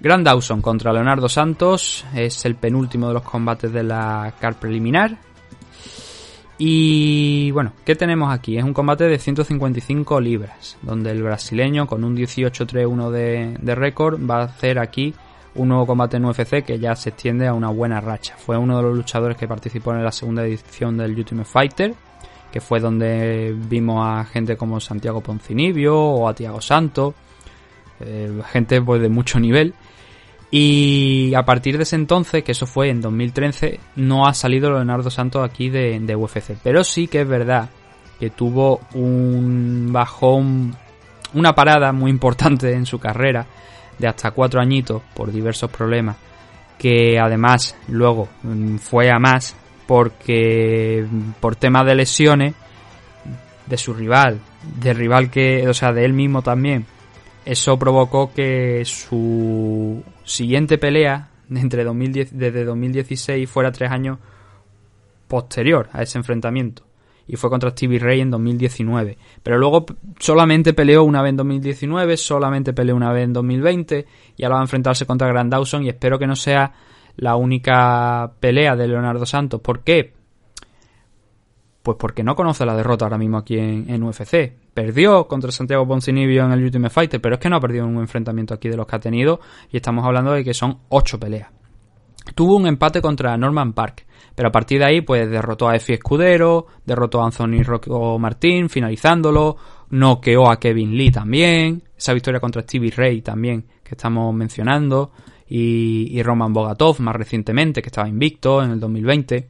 Grand 0.00 0.24
Dawson 0.24 0.62
contra 0.62 0.92
Leonardo 0.92 1.28
Santos 1.28 2.04
es 2.14 2.44
el 2.44 2.56
penúltimo 2.56 3.08
de 3.08 3.14
los 3.14 3.22
combates 3.22 3.72
de 3.72 3.82
la 3.82 4.34
car 4.40 4.58
preliminar. 4.58 5.18
Y 6.62 7.50
bueno, 7.52 7.72
¿qué 7.86 7.96
tenemos 7.96 8.30
aquí? 8.30 8.58
Es 8.58 8.64
un 8.64 8.74
combate 8.74 9.04
de 9.04 9.18
155 9.18 10.20
libras, 10.20 10.76
donde 10.82 11.10
el 11.10 11.22
brasileño 11.22 11.86
con 11.86 12.04
un 12.04 12.14
18-3-1 12.14 13.10
de, 13.10 13.74
récord 13.74 14.20
va 14.28 14.42
a 14.42 14.44
hacer 14.44 14.78
aquí 14.78 15.14
un 15.54 15.68
nuevo 15.68 15.86
combate 15.86 16.18
en 16.18 16.26
UFC 16.26 16.62
que 16.62 16.78
ya 16.78 16.94
se 16.96 17.08
extiende 17.08 17.46
a 17.46 17.54
una 17.54 17.70
buena 17.70 18.02
racha. 18.02 18.36
Fue 18.36 18.58
uno 18.58 18.76
de 18.76 18.82
los 18.82 18.94
luchadores 18.94 19.38
que 19.38 19.48
participó 19.48 19.94
en 19.94 20.04
la 20.04 20.12
segunda 20.12 20.44
edición 20.44 20.98
del 20.98 21.16
Ultimate 21.16 21.48
Fighter, 21.48 21.94
que 22.52 22.60
fue 22.60 22.78
donde 22.78 23.56
vimos 23.56 24.06
a 24.06 24.26
gente 24.26 24.58
como 24.58 24.80
Santiago 24.80 25.22
Poncinibio 25.22 25.98
o 25.98 26.28
a 26.28 26.34
Tiago 26.34 26.60
Santo, 26.60 27.14
eh, 28.00 28.38
gente 28.52 28.82
pues, 28.82 29.00
de 29.00 29.08
mucho 29.08 29.40
nivel. 29.40 29.72
Y 30.50 31.32
a 31.34 31.44
partir 31.44 31.76
de 31.76 31.84
ese 31.84 31.96
entonces, 31.96 32.42
que 32.42 32.52
eso 32.52 32.66
fue 32.66 32.90
en 32.90 33.00
2013, 33.00 33.78
no 33.96 34.26
ha 34.26 34.34
salido 34.34 34.70
Leonardo 34.70 35.10
Santos 35.10 35.48
aquí 35.48 35.70
de, 35.70 36.00
de 36.00 36.16
UFC. 36.16 36.56
Pero 36.62 36.82
sí 36.82 37.06
que 37.06 37.20
es 37.20 37.28
verdad 37.28 37.70
que 38.18 38.30
tuvo 38.30 38.80
un 38.94 39.88
bajón, 39.92 40.76
una 41.34 41.54
parada 41.54 41.92
muy 41.92 42.10
importante 42.10 42.72
en 42.74 42.84
su 42.84 42.98
carrera 42.98 43.46
de 43.98 44.08
hasta 44.08 44.32
cuatro 44.32 44.60
añitos 44.60 45.02
por 45.14 45.30
diversos 45.30 45.70
problemas, 45.70 46.16
que 46.78 47.18
además 47.18 47.76
luego 47.88 48.28
mm, 48.42 48.76
fue 48.76 49.10
a 49.10 49.18
más 49.18 49.54
porque 49.86 51.06
mm, 51.08 51.32
por 51.40 51.56
temas 51.56 51.86
de 51.86 51.94
lesiones 51.94 52.54
de 53.66 53.76
su 53.76 53.94
rival, 53.94 54.40
de 54.80 54.92
rival 54.94 55.30
que, 55.30 55.68
o 55.68 55.74
sea, 55.74 55.92
de 55.92 56.04
él 56.04 56.12
mismo 56.12 56.42
también, 56.42 56.86
eso 57.44 57.78
provocó 57.78 58.32
que 58.32 58.82
su 58.84 60.02
siguiente 60.24 60.78
pelea 60.78 61.30
entre 61.50 61.84
2010, 61.84 62.36
desde 62.36 62.64
2016 62.64 63.48
fuera 63.48 63.72
tres 63.72 63.90
años 63.90 64.18
posterior 65.28 65.88
a 65.92 66.02
ese 66.02 66.18
enfrentamiento 66.18 66.84
y 67.26 67.36
fue 67.36 67.48
contra 67.48 67.70
Stevie 67.70 68.00
Ray 68.00 68.20
en 68.22 68.30
2019. 68.30 69.16
Pero 69.42 69.56
luego 69.56 69.86
solamente 70.18 70.74
peleó 70.74 71.04
una 71.04 71.22
vez 71.22 71.30
en 71.30 71.36
2019, 71.36 72.16
solamente 72.16 72.72
peleó 72.72 72.96
una 72.96 73.12
vez 73.12 73.24
en 73.24 73.32
2020 73.32 74.06
y 74.36 74.42
ahora 74.42 74.56
va 74.56 74.60
a 74.62 74.64
enfrentarse 74.64 75.06
contra 75.06 75.28
Grand 75.28 75.50
Dawson 75.50 75.84
y 75.84 75.90
espero 75.90 76.18
que 76.18 76.26
no 76.26 76.34
sea 76.34 76.72
la 77.16 77.36
única 77.36 78.32
pelea 78.40 78.74
de 78.74 78.88
Leonardo 78.88 79.26
Santos. 79.26 79.60
¿Por 79.60 79.84
qué? 79.84 80.12
Pues 81.82 81.96
porque 81.98 82.22
no 82.22 82.36
conoce 82.36 82.66
la 82.66 82.76
derrota 82.76 83.06
ahora 83.06 83.16
mismo 83.16 83.38
aquí 83.38 83.58
en, 83.58 84.02
UFC. 84.02 84.52
Perdió 84.74 85.26
contra 85.26 85.50
Santiago 85.50 85.86
Poncinibio 85.86 86.44
en 86.44 86.52
el 86.52 86.64
Ultimate 86.64 86.92
Fighter, 86.92 87.20
pero 87.20 87.36
es 87.36 87.40
que 87.40 87.48
no 87.48 87.56
ha 87.56 87.60
perdido 87.60 87.86
un 87.86 87.96
enfrentamiento 87.98 88.52
aquí 88.52 88.68
de 88.68 88.76
los 88.76 88.86
que 88.86 88.96
ha 88.96 89.00
tenido 89.00 89.40
y 89.70 89.76
estamos 89.76 90.04
hablando 90.04 90.32
de 90.32 90.44
que 90.44 90.52
son 90.52 90.80
ocho 90.90 91.18
peleas. 91.18 91.50
Tuvo 92.34 92.56
un 92.56 92.66
empate 92.66 93.00
contra 93.00 93.36
Norman 93.36 93.72
Park, 93.72 94.04
pero 94.34 94.48
a 94.48 94.52
partir 94.52 94.78
de 94.78 94.84
ahí, 94.84 95.00
pues 95.00 95.28
derrotó 95.28 95.68
a 95.68 95.76
Efi 95.76 95.94
Escudero, 95.94 96.66
derrotó 96.84 97.22
a 97.22 97.26
Anthony 97.26 97.62
Rocco 97.64 98.18
Martín, 98.18 98.68
finalizándolo, 98.68 99.56
noqueó 99.90 100.50
a 100.50 100.60
Kevin 100.60 100.96
Lee 100.96 101.10
también, 101.10 101.82
esa 101.96 102.12
victoria 102.12 102.40
contra 102.40 102.62
Stevie 102.62 102.92
Ray 102.94 103.22
también, 103.22 103.64
que 103.82 103.94
estamos 103.94 104.34
mencionando, 104.34 105.12
y, 105.48 106.22
Roman 106.22 106.52
Bogatov 106.52 107.00
más 107.00 107.16
recientemente, 107.16 107.82
que 107.82 107.88
estaba 107.88 108.08
invicto 108.08 108.62
en 108.62 108.70
el 108.70 108.80
2020. 108.80 109.48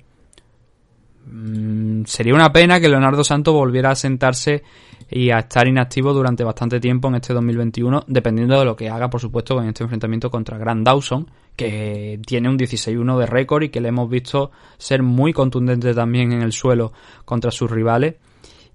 Mm, 1.26 2.04
sería 2.04 2.34
una 2.34 2.52
pena 2.52 2.80
que 2.80 2.88
Leonardo 2.88 3.22
Santos 3.24 3.54
volviera 3.54 3.90
a 3.90 3.94
sentarse 3.94 4.62
y 5.10 5.30
a 5.30 5.40
estar 5.40 5.66
inactivo 5.66 6.12
durante 6.12 6.44
bastante 6.44 6.78
tiempo 6.80 7.08
en 7.08 7.16
este 7.16 7.34
2021, 7.34 8.04
dependiendo 8.06 8.58
de 8.58 8.64
lo 8.64 8.76
que 8.76 8.88
haga, 8.88 9.10
por 9.10 9.20
supuesto, 9.20 9.60
en 9.60 9.68
este 9.68 9.82
enfrentamiento 9.82 10.30
contra 10.30 10.56
Grand 10.56 10.84
Dawson, 10.84 11.30
que 11.56 12.20
tiene 12.24 12.48
un 12.48 12.56
16-1 12.56 13.18
de 13.18 13.26
récord 13.26 13.64
y 13.64 13.68
que 13.70 13.80
le 13.80 13.88
hemos 13.88 14.08
visto 14.08 14.50
ser 14.78 15.02
muy 15.02 15.32
contundente 15.32 15.94
también 15.94 16.32
en 16.32 16.42
el 16.42 16.52
suelo 16.52 16.92
contra 17.24 17.50
sus 17.50 17.70
rivales. 17.70 18.14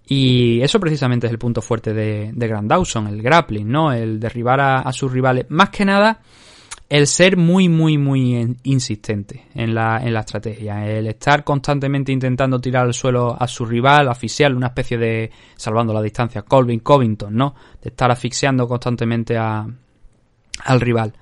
Y 0.08 0.62
eso 0.62 0.80
precisamente 0.80 1.26
es 1.28 1.32
el 1.32 1.40
punto 1.40 1.62
fuerte 1.62 1.94
de, 1.94 2.32
Grand 2.36 2.70
Dawson, 2.70 3.08
el 3.08 3.22
grappling, 3.22 3.68
¿no? 3.68 3.92
El 3.92 4.20
derribar 4.20 4.60
a, 4.60 4.92
sus 4.92 5.12
rivales. 5.12 5.46
Más 5.50 5.70
que 5.70 5.84
nada, 5.84 6.20
el 6.88 7.08
ser 7.08 7.36
muy, 7.36 7.68
muy, 7.68 7.98
muy 7.98 8.56
insistente 8.64 9.46
en 9.56 9.74
la, 9.74 9.98
en 10.04 10.14
la 10.14 10.20
estrategia. 10.20 10.88
El 10.88 11.08
estar 11.08 11.44
constantemente 11.44 12.12
intentando 12.12 12.60
tirar 12.60 12.86
al 12.86 12.94
suelo 12.94 13.36
a 13.40 13.48
su 13.48 13.66
rival, 13.66 14.08
asfixiarle, 14.08 14.58
una 14.58 14.68
especie 14.68 14.98
de, 14.98 15.32
salvando 15.56 15.94
la 15.94 16.02
distancia, 16.02 16.44
Colvin 16.44 16.80
Covington, 16.82 17.36
¿no? 17.36 17.56
De 17.82 17.90
estar 17.90 18.12
asfixiando 18.12 18.68
constantemente 18.68 19.36
a, 19.36 19.66
al 20.66 20.82
rival. 20.82 21.14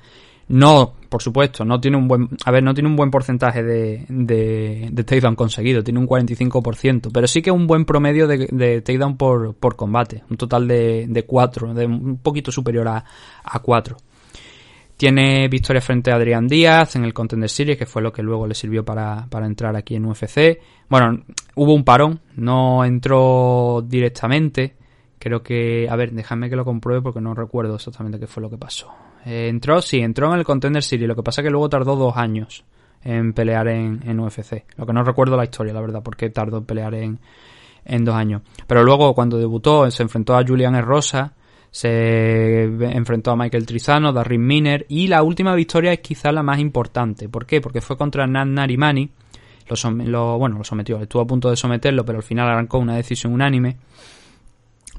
No, 0.49 0.95
por 1.07 1.21
supuesto, 1.21 1.63
no 1.63 1.79
tiene 1.79 1.95
un 1.95 2.09
buen, 2.09 2.29
a 2.43 2.51
ver, 2.51 2.61
no 2.61 2.73
tiene 2.73 2.89
un 2.89 2.97
buen 2.97 3.09
porcentaje 3.09 3.63
de, 3.63 4.05
de, 4.09 4.89
de 4.91 5.03
takedown 5.05 5.35
conseguido, 5.35 5.81
tiene 5.83 5.99
un 5.99 6.07
45%, 6.07 7.11
pero 7.13 7.27
sí 7.27 7.41
que 7.41 7.49
un 7.49 7.65
buen 7.65 7.85
promedio 7.85 8.27
de, 8.27 8.49
de 8.51 8.81
takedown 8.81 9.15
por, 9.15 9.55
por 9.55 9.77
combate, 9.77 10.23
un 10.29 10.35
total 10.35 10.67
de, 10.67 11.05
de 11.07 11.23
4, 11.23 11.73
de 11.73 11.85
un 11.85 12.17
poquito 12.17 12.51
superior 12.51 12.89
a, 12.89 13.05
a 13.43 13.59
4. 13.59 13.95
Tiene 14.97 15.47
victoria 15.47 15.81
frente 15.81 16.11
a 16.11 16.15
Adrián 16.15 16.47
Díaz 16.47 16.95
en 16.95 17.03
el 17.03 17.13
Contender 17.13 17.49
Series, 17.49 17.77
que 17.77 17.85
fue 17.85 18.01
lo 18.01 18.13
que 18.13 18.23
luego 18.23 18.47
le 18.47 18.55
sirvió 18.55 18.85
para, 18.85 19.27
para 19.29 19.45
entrar 19.45 19.75
aquí 19.75 19.95
en 19.95 20.05
UFC. 20.05 20.59
Bueno, 20.87 21.23
hubo 21.55 21.73
un 21.73 21.83
parón, 21.83 22.19
no 22.35 22.85
entró 22.85 23.83
directamente. 23.85 24.75
Creo 25.17 25.41
que, 25.41 25.87
a 25.89 25.95
ver, 25.95 26.11
déjame 26.11 26.49
que 26.49 26.55
lo 26.55 26.65
compruebe 26.65 27.01
porque 27.01 27.21
no 27.21 27.33
recuerdo 27.33 27.75
exactamente 27.75 28.19
qué 28.19 28.27
fue 28.27 28.41
lo 28.41 28.49
que 28.49 28.57
pasó. 28.57 28.91
Eh, 29.25 29.47
entró, 29.49 29.81
sí, 29.81 29.99
entró 29.99 30.31
en 30.31 30.39
el 30.39 30.45
Contender 30.45 30.83
Series. 30.83 31.07
Lo 31.07 31.15
que 31.15 31.23
pasa 31.23 31.41
es 31.41 31.45
que 31.45 31.51
luego 31.51 31.69
tardó 31.69 31.95
dos 31.95 32.15
años 32.17 32.63
en 33.03 33.33
pelear 33.33 33.67
en, 33.67 34.01
en 34.05 34.19
UFC. 34.19 34.65
Lo 34.77 34.85
que 34.85 34.93
no 34.93 35.03
recuerdo 35.03 35.35
la 35.37 35.43
historia, 35.43 35.73
la 35.73 35.81
verdad, 35.81 36.01
porque 36.03 36.29
tardó 36.29 36.57
en 36.57 36.65
pelear 36.65 36.93
en, 36.95 37.19
en 37.85 38.05
dos 38.05 38.15
años. 38.15 38.41
Pero 38.67 38.83
luego, 38.83 39.13
cuando 39.13 39.37
debutó, 39.37 39.89
se 39.91 40.03
enfrentó 40.03 40.35
a 40.35 40.43
Julian 40.45 40.79
Rosa, 40.81 41.33
se 41.73 42.65
enfrentó 42.65 43.31
a 43.31 43.35
Michael 43.35 43.65
Trizano, 43.65 44.13
Darrin 44.13 44.45
Miner, 44.45 44.85
y 44.89 45.07
la 45.07 45.23
última 45.23 45.55
victoria 45.55 45.91
es 45.91 46.01
quizá 46.01 46.31
la 46.31 46.43
más 46.43 46.59
importante. 46.59 47.27
¿Por 47.29 47.47
qué? 47.47 47.61
Porque 47.61 47.81
fue 47.81 47.97
contra 47.97 48.27
Nat 48.27 48.45
Narimani. 48.45 49.09
Lo, 50.05 50.37
bueno, 50.37 50.59
lo 50.59 50.63
sometió, 50.63 51.01
estuvo 51.01 51.23
a 51.23 51.25
punto 51.25 51.49
de 51.49 51.55
someterlo, 51.55 52.05
pero 52.05 52.19
al 52.19 52.23
final 52.23 52.47
arrancó 52.47 52.77
una 52.77 52.95
decisión 52.95 53.33
unánime. 53.33 53.77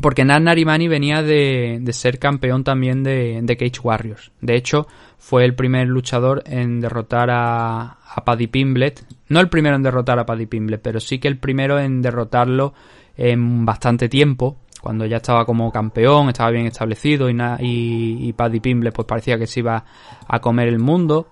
Porque 0.02 0.24
Nat 0.24 0.42
Narimani 0.42 0.88
venía 0.88 1.22
de, 1.22 1.80
ser 1.92 2.18
campeón 2.18 2.64
también 2.64 3.04
de, 3.04 3.56
Cage 3.56 3.80
Warriors. 3.80 4.32
De 4.40 4.56
hecho, 4.56 4.88
fue 5.16 5.44
el 5.44 5.54
primer 5.54 5.86
luchador 5.86 6.42
en 6.44 6.80
derrotar 6.80 7.30
a, 7.30 7.98
a 8.04 8.24
Paddy 8.24 8.48
Pimblet. 8.48 9.06
No 9.28 9.38
el 9.38 9.48
primero 9.48 9.76
en 9.76 9.84
derrotar 9.84 10.18
a 10.18 10.26
Paddy 10.26 10.46
Pimblet, 10.46 10.82
pero 10.82 10.98
sí 10.98 11.20
que 11.20 11.28
el 11.28 11.38
primero 11.38 11.78
en 11.78 12.02
derrotarlo 12.02 12.74
en 13.16 13.64
bastante 13.64 14.08
tiempo. 14.08 14.56
Cuando 14.84 15.06
ya 15.06 15.16
estaba 15.16 15.46
como 15.46 15.72
campeón, 15.72 16.28
estaba 16.28 16.50
bien 16.50 16.66
establecido 16.66 17.30
y, 17.30 17.38
y, 17.58 18.32
Paddy 18.34 18.60
Pimblet 18.60 18.92
pues 18.92 19.08
parecía 19.08 19.38
que 19.38 19.46
se 19.46 19.60
iba 19.60 19.82
a 20.28 20.38
comer 20.40 20.68
el 20.68 20.78
mundo. 20.78 21.28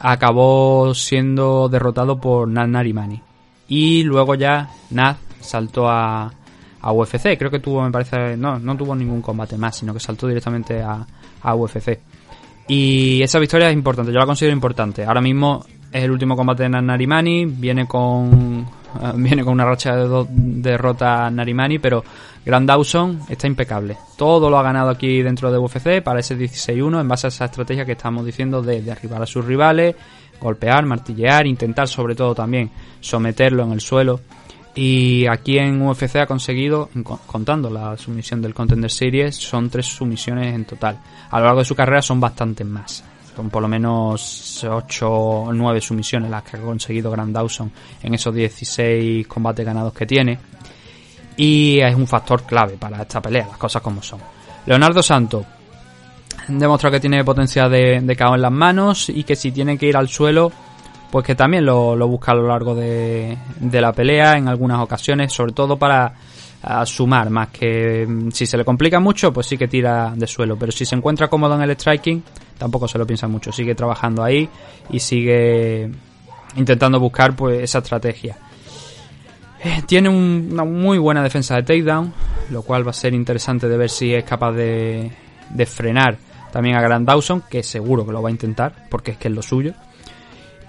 Acabó 0.00 0.92
siendo 0.92 1.68
derrotado 1.68 2.20
por 2.20 2.48
Nat 2.48 2.66
Narimani. 2.66 3.22
Y 3.68 4.02
luego 4.02 4.34
ya 4.34 4.70
Nat 4.90 5.18
saltó 5.38 5.88
a, 5.88 6.32
a 6.80 6.92
UFC. 6.92 7.38
Creo 7.38 7.48
que 7.52 7.60
tuvo, 7.60 7.80
me 7.84 7.92
parece, 7.92 8.36
no, 8.36 8.58
no 8.58 8.76
tuvo 8.76 8.96
ningún 8.96 9.22
combate 9.22 9.56
más, 9.56 9.76
sino 9.76 9.94
que 9.94 10.00
saltó 10.00 10.26
directamente 10.26 10.82
a, 10.82 11.06
a 11.42 11.54
UFC. 11.54 11.96
Y 12.66 13.22
esa 13.22 13.38
victoria 13.38 13.68
es 13.68 13.74
importante, 13.74 14.10
yo 14.10 14.18
la 14.18 14.26
considero 14.26 14.52
importante. 14.52 15.04
Ahora 15.04 15.20
mismo 15.20 15.64
es 15.92 16.02
el 16.02 16.10
último 16.10 16.34
combate 16.34 16.64
de 16.64 16.70
Narimani, 16.70 17.46
viene 17.46 17.86
con 17.86 18.66
viene 19.14 19.44
con 19.44 19.54
una 19.54 19.64
racha 19.64 19.96
de 19.96 20.06
dos 20.06 20.26
derrotas 20.30 21.32
Narimani, 21.32 21.78
pero 21.78 22.04
Grand 22.44 22.66
Dawson 22.66 23.20
está 23.28 23.46
impecable. 23.46 23.96
Todo 24.16 24.48
lo 24.50 24.58
ha 24.58 24.62
ganado 24.62 24.90
aquí 24.90 25.22
dentro 25.22 25.52
de 25.52 25.58
UFC 25.58 26.02
para 26.02 26.20
ese 26.20 26.38
16-1 26.38 27.00
en 27.00 27.08
base 27.08 27.26
a 27.26 27.28
esa 27.28 27.46
estrategia 27.46 27.84
que 27.84 27.92
estamos 27.92 28.24
diciendo 28.24 28.62
de 28.62 28.82
derribar 28.82 29.22
a 29.22 29.26
sus 29.26 29.44
rivales, 29.44 29.94
golpear, 30.40 30.84
martillear, 30.86 31.46
intentar 31.46 31.88
sobre 31.88 32.14
todo 32.14 32.34
también 32.34 32.70
someterlo 33.00 33.64
en 33.64 33.72
el 33.72 33.80
suelo. 33.80 34.20
Y 34.74 35.26
aquí 35.26 35.58
en 35.58 35.82
UFC 35.82 36.16
ha 36.16 36.26
conseguido, 36.26 36.88
contando 37.26 37.68
la 37.70 37.96
sumisión 37.96 38.40
del 38.40 38.54
Contender 38.54 38.90
Series, 38.90 39.34
son 39.34 39.68
tres 39.68 39.86
sumisiones 39.86 40.54
en 40.54 40.64
total. 40.64 41.00
A 41.30 41.38
lo 41.40 41.46
largo 41.46 41.58
de 41.60 41.64
su 41.64 41.74
carrera 41.74 42.02
son 42.02 42.20
bastantes 42.20 42.66
más. 42.66 43.04
Son 43.40 43.48
por 43.48 43.62
lo 43.62 43.68
menos 43.68 44.62
8 44.68 45.10
o 45.10 45.50
9 45.50 45.80
sumisiones 45.80 46.30
las 46.30 46.42
que 46.42 46.58
ha 46.58 46.60
conseguido 46.60 47.10
Grand 47.10 47.34
Dawson 47.34 47.72
en 48.02 48.12
esos 48.12 48.34
16 48.34 49.26
combates 49.26 49.64
ganados 49.64 49.94
que 49.94 50.04
tiene. 50.04 50.38
Y 51.38 51.80
es 51.80 51.94
un 51.94 52.06
factor 52.06 52.42
clave 52.42 52.74
para 52.78 53.00
esta 53.00 53.22
pelea, 53.22 53.46
las 53.46 53.56
cosas 53.56 53.80
como 53.80 54.02
son. 54.02 54.20
Leonardo 54.66 55.02
Santos 55.02 55.46
demostrado 56.48 56.92
que 56.92 57.00
tiene 57.00 57.24
potencial 57.24 57.70
de, 57.70 58.02
de 58.02 58.12
en 58.12 58.42
las 58.42 58.52
manos 58.52 59.08
y 59.08 59.24
que 59.24 59.34
si 59.34 59.52
tiene 59.52 59.78
que 59.78 59.86
ir 59.86 59.96
al 59.96 60.08
suelo, 60.10 60.52
pues 61.10 61.24
que 61.24 61.34
también 61.34 61.64
lo, 61.64 61.96
busca 62.08 62.32
a 62.32 62.34
lo 62.34 62.46
largo 62.46 62.74
de, 62.74 63.38
de, 63.58 63.80
la 63.80 63.94
pelea 63.94 64.36
en 64.36 64.48
algunas 64.48 64.80
ocasiones, 64.80 65.32
sobre 65.32 65.52
todo 65.52 65.78
para 65.78 66.12
sumar, 66.84 67.30
más 67.30 67.48
que 67.48 68.06
mm, 68.06 68.32
si 68.32 68.44
se 68.44 68.58
le 68.58 68.66
complica 68.66 69.00
mucho, 69.00 69.32
pues 69.32 69.46
sí 69.46 69.56
que 69.56 69.66
tira 69.66 70.12
de 70.14 70.26
suelo, 70.26 70.58
pero 70.58 70.72
si 70.72 70.84
se 70.84 70.94
encuentra 70.94 71.28
cómodo 71.28 71.54
en 71.54 71.62
el 71.62 71.70
striking, 71.70 72.22
tampoco 72.60 72.86
se 72.86 72.98
lo 72.98 73.06
piensa 73.06 73.26
mucho, 73.26 73.50
sigue 73.50 73.74
trabajando 73.74 74.22
ahí 74.22 74.46
y 74.90 75.00
sigue 75.00 75.90
intentando 76.56 77.00
buscar 77.00 77.34
pues 77.34 77.62
esa 77.62 77.78
estrategia. 77.78 78.36
Eh, 79.64 79.82
tiene 79.86 80.10
una 80.10 80.64
muy 80.64 80.98
buena 80.98 81.22
defensa 81.22 81.56
de 81.56 81.62
takedown, 81.62 82.12
lo 82.50 82.62
cual 82.62 82.86
va 82.86 82.90
a 82.90 82.94
ser 82.94 83.14
interesante 83.14 83.66
de 83.66 83.78
ver 83.78 83.88
si 83.88 84.12
es 84.12 84.24
capaz 84.24 84.52
de, 84.52 85.10
de 85.48 85.66
frenar 85.66 86.18
también 86.52 86.76
a 86.76 86.82
Grand 86.82 87.06
Dawson, 87.06 87.44
que 87.48 87.62
seguro 87.62 88.04
que 88.04 88.12
lo 88.12 88.20
va 88.20 88.28
a 88.28 88.32
intentar, 88.32 88.86
porque 88.90 89.12
es 89.12 89.16
que 89.16 89.28
es 89.28 89.34
lo 89.34 89.40
suyo. 89.40 89.72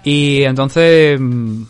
Y 0.02 0.44
entonces, 0.44 1.20
mm, 1.20 1.64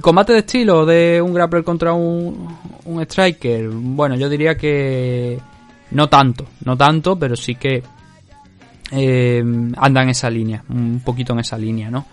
combate 0.00 0.34
de 0.34 0.38
estilo 0.38 0.86
de 0.86 1.20
un 1.20 1.34
grappler 1.34 1.64
contra 1.64 1.94
un, 1.94 2.56
un 2.84 3.02
striker, 3.02 3.68
bueno, 3.70 4.14
yo 4.14 4.28
diría 4.28 4.56
que 4.56 5.40
no 5.90 6.08
tanto, 6.08 6.46
no 6.64 6.76
tanto, 6.76 7.18
pero 7.18 7.34
sí 7.36 7.56
que 7.56 7.82
eh, 8.92 9.42
anda 9.76 10.02
en 10.02 10.10
esa 10.10 10.30
línea, 10.30 10.62
un 10.68 11.00
poquito 11.04 11.32
en 11.32 11.40
esa 11.40 11.58
línea, 11.58 11.90
¿no? 11.90 12.06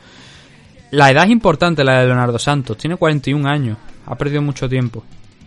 La 0.92 1.12
edad 1.12 1.26
es 1.26 1.30
importante, 1.30 1.84
la 1.84 2.00
de 2.00 2.08
Leonardo 2.08 2.40
Santos, 2.40 2.78
tiene 2.78 2.96
41 2.96 3.48
años, 3.48 3.78
ha 4.08 4.16
perdido 4.16 4.42
mucho 4.42 4.68
tiempo, 4.68 5.04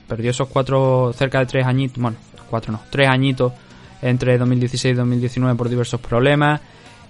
perdió 0.07 0.31
esos 0.31 0.49
cuatro, 0.49 1.13
cerca 1.13 1.41
de 1.41 1.47
tres 1.47 1.67
añitos, 1.67 2.01
bueno, 2.01 2.17
cuatro 2.49 2.73
no, 2.73 2.81
tres 2.91 3.09
añitos 3.09 3.53
entre 4.03 4.37
2016 4.37 4.93
y 4.93 4.97
2019 4.97 5.57
por 5.57 5.69
diversos 5.69 6.01
problemas. 6.01 6.61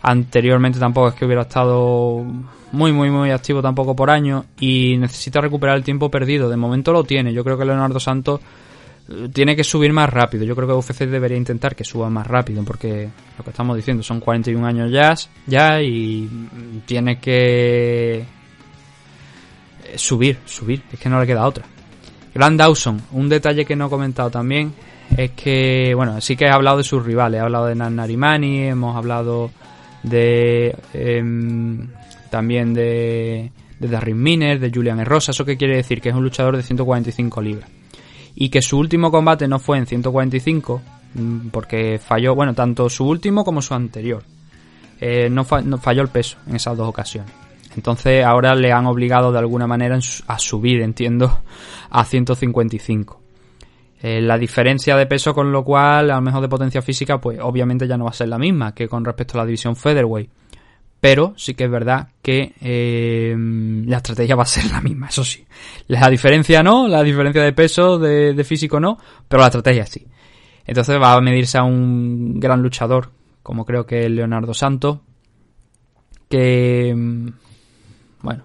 Anteriormente 0.03 0.79
tampoco 0.79 1.09
es 1.09 1.15
que 1.15 1.25
hubiera 1.25 1.43
estado 1.43 2.25
muy, 2.73 2.93
muy, 2.93 3.11
muy 3.11 3.31
activo 3.31 3.63
tampoco 3.63 3.95
por 3.95 4.11
año 4.11 4.45
y 4.59 4.97
necesita 4.99 5.41
recuperar 5.41 5.77
el 5.77 5.85
tiempo 5.85 6.11
perdido. 6.11 6.49
De 6.49 6.57
momento 6.57 6.93
lo 6.93 7.05
tiene. 7.05 7.33
Yo 7.33 7.45
creo 7.45 7.57
que 7.57 7.65
Leonardo 7.65 8.01
Santos 8.01 8.41
tiene 9.33 9.57
que 9.57 9.65
subir 9.65 9.93
más 9.93 10.09
rápido. 10.11 10.45
Yo 10.45 10.55
creo 10.55 10.69
que 10.69 10.75
UFC 10.75 11.07
debería 11.07 11.37
intentar 11.37 11.75
que 11.75 11.85
suba 11.85 12.09
más 12.09 12.27
rápido 12.27 12.63
porque 12.65 13.09
lo 13.37 13.45
que 13.45 13.51
estamos 13.51 13.77
diciendo 13.77 14.03
son 14.03 14.21
41 14.21 14.67
años 14.67 14.91
ya, 14.91 15.15
ya 15.47 15.83
y 15.83 16.29
tiene 16.87 17.19
que 17.19 18.25
subir, 19.97 20.39
subir. 20.45 20.83
Es 20.93 20.99
que 20.99 21.09
no 21.09 21.21
le 21.21 21.27
queda 21.27 21.47
otra. 21.47 21.65
Grand 22.35 22.59
Dawson, 22.59 23.01
un 23.13 23.29
detalle 23.29 23.65
que 23.65 23.77
no 23.77 23.87
he 23.87 23.91
comentado 23.91 24.31
también 24.31 24.73
es 25.17 25.33
que, 25.33 25.93
bueno, 25.95 26.21
sí 26.21 26.37
que 26.37 26.47
he 26.47 26.51
hablado 26.51 26.79
de 26.79 26.85
sus 26.85 27.05
rivales, 27.05 27.39
he 27.39 27.43
hablado 27.43 27.67
de 27.67 27.75
Narimani, 27.75 28.69
hemos 28.69 28.97
hablado 28.97 29.51
de 30.03 30.75
em, 30.95 31.89
también 32.31 32.73
de, 32.73 33.51
de 33.79 33.89
Darren 33.89 34.23
Miner, 34.23 34.59
de 34.59 34.71
Julian 34.71 35.05
Rosa, 35.05 35.33
¿eso 35.33 35.45
qué 35.45 35.59
quiere 35.59 35.77
decir? 35.77 36.01
Que 36.01 36.09
es 36.09 36.15
un 36.15 36.23
luchador 36.23 36.57
de 36.57 36.63
145 36.63 37.43
libras. 37.43 37.82
Y 38.35 38.49
que 38.49 38.63
su 38.63 38.79
último 38.79 39.11
combate 39.11 39.47
no 39.47 39.59
fue 39.59 39.79
en 39.79 39.87
145, 39.87 40.83
mm, 41.15 41.49
porque 41.49 41.99
falló, 41.99 42.35
bueno, 42.35 42.55
tanto 42.55 42.89
su 42.89 43.07
último 43.07 43.45
como 43.45 43.63
su 43.63 43.75
anterior. 43.75 44.23
Eh, 45.01 45.29
no, 45.29 45.45
falló 45.45 46.03
el 46.03 46.09
peso 46.09 46.39
en 46.47 46.57
esas 46.57 46.77
dos 46.77 46.89
ocasiones. 46.89 47.33
Entonces 47.75 48.25
ahora 48.25 48.55
le 48.55 48.71
han 48.71 48.87
obligado 48.87 49.33
de 49.33 49.39
alguna 49.39 49.67
manera 49.67 49.99
a 50.27 50.39
subir, 50.39 50.81
entiendo, 50.81 51.41
a 51.91 52.05
155. 52.05 53.21
Eh, 54.01 54.21
la 54.21 54.37
diferencia 54.39 54.97
de 54.97 55.07
peso 55.07 55.35
con 55.35 55.51
lo 55.51 55.65
cual, 55.65 56.11
a 56.11 56.17
lo 56.17 56.21
mejor 56.23 56.43
de 56.43 56.49
potencia 56.49 56.83
física, 56.83 57.21
pues 57.21 57.39
obviamente 57.41 57.89
ya 57.89 57.97
no 57.97 58.05
va 58.05 58.11
a 58.11 58.15
ser 58.15 58.29
la 58.29 58.39
misma 58.39 58.75
que 58.75 58.89
con 58.89 59.05
respecto 59.05 59.39
a 59.39 59.43
la 59.43 59.47
división 59.47 59.75
featherweight. 59.75 60.31
Pero 61.03 61.35
sí 61.37 61.55
que 61.55 61.65
es 61.65 61.71
verdad 61.71 62.11
que 62.23 62.55
eh, 62.61 63.35
la 63.37 63.97
estrategia 63.97 64.37
va 64.37 64.45
a 64.45 64.47
ser 64.47 64.71
la 64.71 64.81
misma, 64.81 65.09
eso 65.09 65.25
sí. 65.25 65.45
La 65.89 66.09
diferencia 66.09 66.63
no, 66.63 66.87
la 66.87 67.03
diferencia 67.03 67.43
de 67.43 67.53
peso, 67.53 67.99
de, 67.99 68.45
físico 68.45 68.79
no, 68.79 68.99
pero 69.27 69.41
la 69.41 69.49
estrategia 69.49 69.85
sí. 69.85 70.07
Entonces 70.65 71.03
va 71.03 71.15
a 71.15 71.21
medirse 71.21 71.59
a 71.59 71.65
un 71.65 72.39
gran 72.39 72.63
luchador, 72.63 73.11
como 73.43 73.65
creo 73.65 73.85
que 73.85 74.05
es 74.05 74.13
Leonardo 74.13 74.55
Santos, 74.55 75.01
que, 76.29 76.95
bueno, 78.21 78.45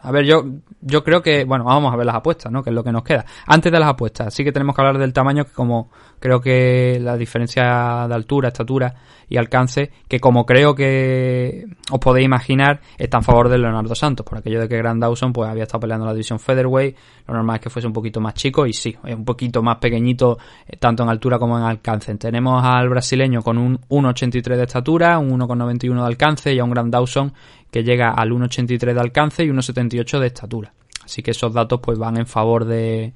a 0.00 0.10
ver, 0.10 0.24
yo, 0.24 0.42
yo 0.80 1.04
creo 1.04 1.20
que, 1.22 1.44
bueno, 1.44 1.64
vamos 1.64 1.92
a 1.92 1.96
ver 1.96 2.06
las 2.06 2.16
apuestas, 2.16 2.50
¿no? 2.50 2.62
Que 2.62 2.70
es 2.70 2.74
lo 2.74 2.82
que 2.82 2.92
nos 2.92 3.04
queda. 3.04 3.26
Antes 3.46 3.70
de 3.70 3.78
las 3.78 3.90
apuestas, 3.90 4.32
sí 4.32 4.42
que 4.42 4.52
tenemos 4.52 4.74
que 4.74 4.80
hablar 4.80 4.96
del 4.96 5.12
tamaño, 5.12 5.44
que 5.44 5.52
como 5.52 5.90
creo 6.24 6.40
que 6.40 6.98
la 7.02 7.18
diferencia 7.18 8.06
de 8.08 8.14
altura, 8.14 8.48
estatura 8.48 8.94
y 9.28 9.36
alcance, 9.36 9.90
que 10.08 10.20
como 10.20 10.46
creo 10.46 10.74
que 10.74 11.66
os 11.92 11.98
podéis 11.98 12.24
imaginar, 12.24 12.80
está 12.96 13.18
en 13.18 13.24
favor 13.24 13.50
de 13.50 13.58
Leonardo 13.58 13.94
Santos, 13.94 14.24
por 14.24 14.38
aquello 14.38 14.58
de 14.58 14.66
que 14.66 14.78
Grand 14.78 15.02
Dawson 15.02 15.34
pues 15.34 15.50
había 15.50 15.64
estado 15.64 15.80
peleando 15.80 16.06
en 16.06 16.08
la 16.08 16.14
división 16.14 16.38
featherweight, 16.40 16.96
lo 17.28 17.34
normal 17.34 17.56
es 17.56 17.62
que 17.62 17.68
fuese 17.68 17.86
un 17.86 17.92
poquito 17.92 18.22
más 18.22 18.32
chico 18.32 18.64
y 18.64 18.72
sí, 18.72 18.96
un 19.02 19.26
poquito 19.26 19.62
más 19.62 19.76
pequeñito 19.76 20.38
eh, 20.66 20.78
tanto 20.78 21.02
en 21.02 21.10
altura 21.10 21.38
como 21.38 21.58
en 21.58 21.64
alcance. 21.64 22.14
Tenemos 22.14 22.64
al 22.64 22.88
brasileño 22.88 23.42
con 23.42 23.58
un 23.58 23.78
1.83 23.90 24.56
de 24.56 24.62
estatura, 24.62 25.18
un 25.18 25.38
1.91 25.38 25.94
de 25.94 26.06
alcance 26.06 26.54
y 26.54 26.58
a 26.58 26.64
un 26.64 26.70
Grand 26.70 26.90
Dawson 26.90 27.34
que 27.70 27.84
llega 27.84 28.12
al 28.12 28.30
1,83 28.30 28.94
de 28.94 29.00
alcance 29.00 29.44
y 29.44 29.48
1,78 29.48 30.20
de 30.20 30.26
estatura. 30.26 30.72
Así 31.04 31.22
que 31.22 31.32
esos 31.32 31.52
datos 31.52 31.80
pues 31.82 31.98
van 31.98 32.16
en 32.16 32.26
favor 32.26 32.64
de, 32.64 33.12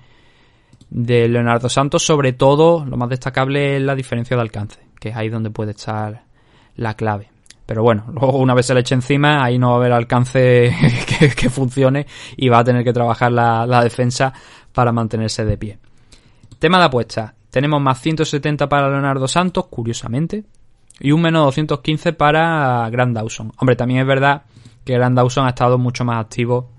de 0.90 1.28
Leonardo 1.28 1.68
Santos, 1.68 2.04
sobre 2.04 2.32
todo 2.32 2.84
lo 2.84 2.96
más 2.96 3.08
destacable 3.08 3.76
es 3.76 3.82
la 3.82 3.94
diferencia 3.94 4.36
de 4.36 4.42
alcance, 4.42 4.80
que 4.98 5.10
es 5.10 5.16
ahí 5.16 5.28
donde 5.28 5.50
puede 5.50 5.72
estar 5.72 6.22
la 6.76 6.94
clave. 6.94 7.30
Pero 7.66 7.82
bueno, 7.82 8.06
luego 8.12 8.38
una 8.38 8.54
vez 8.54 8.66
se 8.66 8.74
le 8.74 8.80
eche 8.80 8.94
encima, 8.94 9.44
ahí 9.44 9.58
no 9.58 9.68
va 9.68 9.74
a 9.74 9.78
haber 9.78 9.92
alcance 9.92 10.74
que, 11.36 11.50
funcione 11.50 12.06
y 12.36 12.48
va 12.48 12.60
a 12.60 12.64
tener 12.64 12.84
que 12.84 12.92
trabajar 12.92 13.32
la, 13.32 13.66
la, 13.66 13.82
defensa 13.82 14.32
para 14.72 14.92
mantenerse 14.92 15.44
de 15.44 15.58
pie. 15.58 15.78
Tema 16.58 16.78
de 16.78 16.84
apuesta. 16.84 17.34
Tenemos 17.50 17.80
más 17.80 18.00
170 18.00 18.68
para 18.68 18.90
Leonardo 18.90 19.26
Santos, 19.26 19.66
curiosamente, 19.66 20.44
y 21.00 21.12
un 21.12 21.22
menos 21.22 21.44
215 21.44 22.12
para 22.12 22.88
Grand 22.90 23.14
Dawson. 23.14 23.52
Hombre, 23.58 23.76
también 23.76 24.00
es 24.00 24.06
verdad 24.06 24.42
que 24.84 24.94
Grand 24.94 25.16
Dawson 25.16 25.46
ha 25.46 25.50
estado 25.50 25.78
mucho 25.78 26.04
más 26.04 26.20
activo 26.20 26.70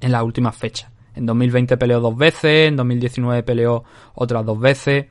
en 0.00 0.12
las 0.12 0.22
últimas 0.22 0.56
fechas. 0.56 0.90
En 1.18 1.26
2020 1.26 1.76
peleó 1.76 2.00
dos 2.00 2.16
veces, 2.16 2.68
en 2.68 2.76
2019 2.76 3.42
peleó 3.42 3.84
otras 4.14 4.44
dos 4.44 4.58
veces. 4.58 5.06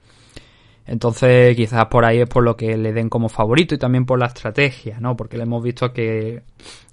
Entonces, 0.86 1.55
quizás 1.55 1.86
por 1.88 2.05
ahí 2.05 2.22
es 2.22 2.30
por 2.30 2.43
lo 2.43 2.55
que 2.55 2.78
le 2.78 2.93
den 2.93 3.10
como 3.10 3.28
favorito 3.28 3.76
y 3.76 3.78
también 3.78 4.05
por 4.05 4.18
la 4.18 4.28
estrategia, 4.28 4.99
¿no? 5.01 5.18
Porque 5.18 5.38
le 5.38 5.43
hemos 5.43 5.62
visto 5.62 5.91
que 5.91 6.43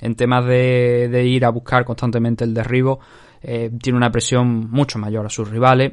en 0.01 0.15
temas 0.17 0.45
de, 0.47 1.25
ir 1.25 1.45
a 1.45 1.51
buscar 1.51 1.85
constantemente 1.85 2.45
el 2.45 2.55
derribo, 2.55 2.99
eh, 3.43 3.71
tiene 3.81 3.97
una 3.97 4.11
presión 4.11 4.69
mucho 4.71 4.99
mayor 4.99 5.27
a 5.27 5.31
sus 5.31 5.49
rivales. 5.49 5.93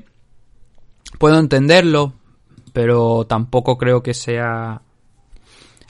Puedo 1.20 1.38
entenderlo, 1.38 2.14
pero 2.74 3.26
tampoco 3.28 3.78
creo 3.78 4.02
que 4.02 4.16
sea 4.16 4.82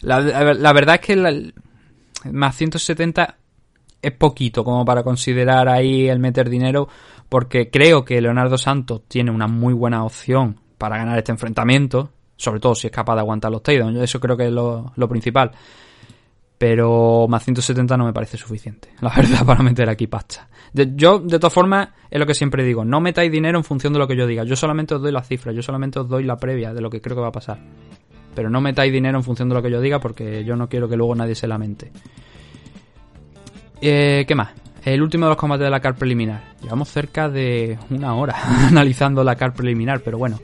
la, 0.02 0.74
verdad 0.74 0.96
es 0.96 1.02
que 1.02 1.54
más 2.32 2.56
170 2.56 3.38
es 4.02 4.12
poquito 4.14 4.64
como 4.64 4.84
para 4.84 5.04
considerar 5.04 5.70
ahí 5.70 6.10
el 6.10 6.20
meter 6.20 6.50
dinero, 6.50 6.88
porque 7.32 7.70
creo 7.70 8.04
que 8.04 8.20
Leonardo 8.20 8.58
Santos 8.58 9.04
tiene 9.08 9.32
una 9.32 9.48
muy 9.48 9.74
buena 9.74 10.04
opción 10.04 10.60
para 10.78 10.98
ganar 10.98 11.18
este 11.18 11.32
enfrentamiento, 11.32 12.10
sobre 12.36 12.60
todo 12.60 12.76
si 12.76 12.88
es 12.88 12.92
capaz 12.92 13.16
de 13.16 13.22
aguantar 13.22 13.50
los 13.50 13.64
takedowns, 13.64 14.02
eso 14.02 14.20
creo 14.20 14.36
que 14.36 14.48
es 14.48 14.52
lo, 14.52 14.92
principal. 15.08 15.50
Pero 16.58 17.28
más 17.30 17.46
170 17.46 17.96
no 17.96 18.04
me 18.04 18.12
parece 18.12 18.36
suficiente, 18.38 18.90
la 19.00 19.14
verdad, 19.16 19.46
para 19.46 19.64
meter 19.64 19.90
aquí 19.90 20.08
pasta. 20.08 20.50
yo, 20.74 21.20
de 21.20 21.40
todas 21.40 21.54
formas, 21.54 21.88
es 22.10 22.20
lo 22.20 22.26
que 22.26 22.34
siempre 22.34 22.66
digo, 22.66 22.84
no 22.84 23.00
metáis 23.00 23.32
dinero 23.32 23.58
en 23.58 23.64
función 23.64 23.94
de 23.94 24.00
lo 24.00 24.10
que 24.10 24.18
yo 24.18 24.28
diga, 24.28 24.44
yo 24.44 24.58
solamente 24.58 24.96
os 24.96 25.02
doy 25.02 25.14
la 25.14 25.24
cifra, 25.24 25.54
yo 25.54 25.62
solamente 25.62 26.00
os 26.00 26.10
doy 26.10 26.26
la 26.26 26.36
previa 26.36 26.74
de 26.74 26.82
lo 26.82 26.90
que 26.90 27.00
creo 27.00 27.16
que 27.16 27.22
va 27.22 27.30
a 27.30 27.32
pasar. 27.32 27.60
Pero 28.36 28.50
no 28.50 28.60
metáis 28.60 28.92
dinero 28.92 29.18
en 29.18 29.24
función 29.24 29.48
de 29.48 29.56
lo 29.56 29.62
que 29.62 29.72
yo 29.72 29.80
diga 29.80 30.02
porque 30.02 30.44
yo 30.44 30.58
no 30.58 30.68
quiero 30.68 30.90
que 30.90 30.98
luego 30.98 31.16
nadie 31.16 31.36
se 31.36 31.48
lamente. 31.48 31.94
Eh, 33.80 34.26
¿Qué 34.28 34.36
más? 34.36 34.50
El 34.84 35.02
último 35.02 35.26
de 35.26 35.30
los 35.30 35.38
combates 35.38 35.66
de 35.66 35.70
la 35.70 35.80
car 35.80 35.96
preliminar. 35.96 36.56
Llevamos 36.62 36.90
cerca 36.90 37.30
de 37.30 37.78
una 37.90 38.16
hora 38.16 38.36
analizando 38.68 39.24
la 39.24 39.36
car 39.36 39.54
preliminar, 39.54 40.02
pero 40.02 40.18
bueno. 40.18 40.40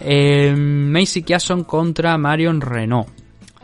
Eh, 0.00 0.54
Macy 0.56 1.22
Kiason 1.22 1.64
contra 1.64 2.18
Marion 2.18 2.60
Renault. 2.60 3.08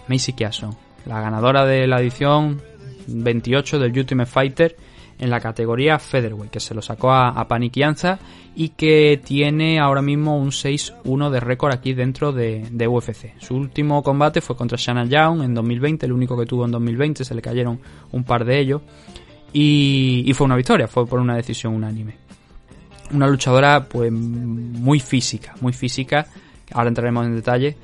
Macy 0.09 0.33
Kiason, 0.33 0.76
la 1.07 1.20
ganadora 1.20 1.64
de 1.64 1.87
la 1.87 2.01
edición 2.01 2.61
28 3.07 3.78
del 3.78 3.99
Ultimate 3.99 4.30
Fighter 4.30 4.76
en 5.18 5.30
la 5.30 5.41
categoría 5.41 5.99
Featherweight, 5.99 6.51
que 6.51 6.61
se 6.61 6.74
lo 6.74 6.83
sacó 6.83 7.12
a, 7.12 7.28
a 7.28 7.47
Paniquianza 7.47 8.18
y 8.55 8.70
que 8.70 9.20
tiene 9.24 9.78
ahora 9.78 10.03
mismo 10.03 10.37
un 10.37 10.51
6-1 10.51 11.30
de 11.30 11.41
récord 11.41 11.72
aquí 11.72 11.95
dentro 11.95 12.33
de, 12.33 12.87
UFC. 12.87 13.35
Su 13.39 13.57
último 13.57 14.03
combate 14.03 14.41
fue 14.41 14.57
contra 14.57 14.76
Shanna 14.76 15.07
Young 15.07 15.43
en 15.43 15.55
2020, 15.55 16.07
el 16.07 16.12
único 16.12 16.37
que 16.37 16.47
tuvo 16.47 16.64
en 16.64 16.72
2020, 16.72 17.24
se 17.24 17.35
le 17.35 17.43
cayeron 17.43 17.80
un 18.11 18.24
par 18.24 18.45
de 18.45 18.59
ellos. 18.59 18.83
Y, 19.53 20.24
y 20.26 20.32
fue 20.34 20.46
una 20.46 20.57
victoria, 20.57 20.88
fue 20.88 21.07
por 21.07 21.20
una 21.20 21.36
decisión 21.36 21.74
unánime. 21.74 22.16
Una 23.12 23.26
luchadora 23.26 23.84
pues 23.84 24.11
muy 24.11 25.00
física, 25.00 25.55
muy 25.61 25.72
física, 25.72 26.26
ahora 26.72 26.88
entraremos 26.88 27.26
en 27.26 27.36
detalle 27.36 27.76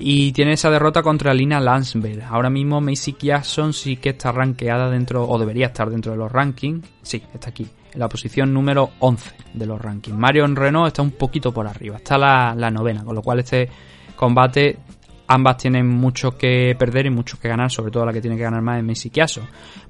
y 0.00 0.30
tiene 0.32 0.52
esa 0.52 0.70
derrota 0.70 1.02
contra 1.02 1.34
Lina 1.34 1.58
Lansberg. 1.58 2.22
Ahora 2.22 2.50
mismo 2.50 2.80
Macy 2.80 3.16
Jackson 3.20 3.72
sí 3.72 3.96
que 3.96 4.10
está 4.10 4.30
rankeada 4.30 4.88
dentro, 4.88 5.28
o 5.28 5.38
debería 5.38 5.66
estar 5.66 5.90
dentro 5.90 6.12
de 6.12 6.18
los 6.18 6.30
rankings. 6.30 6.86
Sí, 7.02 7.20
está 7.34 7.50
aquí, 7.50 7.66
en 7.92 7.98
la 7.98 8.08
posición 8.08 8.54
número 8.54 8.90
11 9.00 9.32
de 9.54 9.66
los 9.66 9.80
rankings. 9.80 10.16
Marion 10.16 10.54
Renault 10.54 10.86
está 10.86 11.02
un 11.02 11.10
poquito 11.10 11.52
por 11.52 11.66
arriba, 11.66 11.96
está 11.96 12.16
la, 12.16 12.54
la 12.56 12.70
novena, 12.70 13.02
con 13.02 13.16
lo 13.16 13.22
cual 13.22 13.40
este 13.40 13.68
combate 14.14 14.78
ambas 15.28 15.58
tienen 15.58 15.86
mucho 15.86 16.36
que 16.36 16.74
perder 16.78 17.06
y 17.06 17.10
mucho 17.10 17.38
que 17.38 17.48
ganar, 17.48 17.70
sobre 17.70 17.92
todo 17.92 18.04
la 18.04 18.12
que 18.12 18.20
tiene 18.20 18.36
que 18.36 18.42
ganar 18.42 18.62
más 18.62 18.78
es 18.78 18.84
Macy 18.84 19.10
Kiaso. 19.10 19.42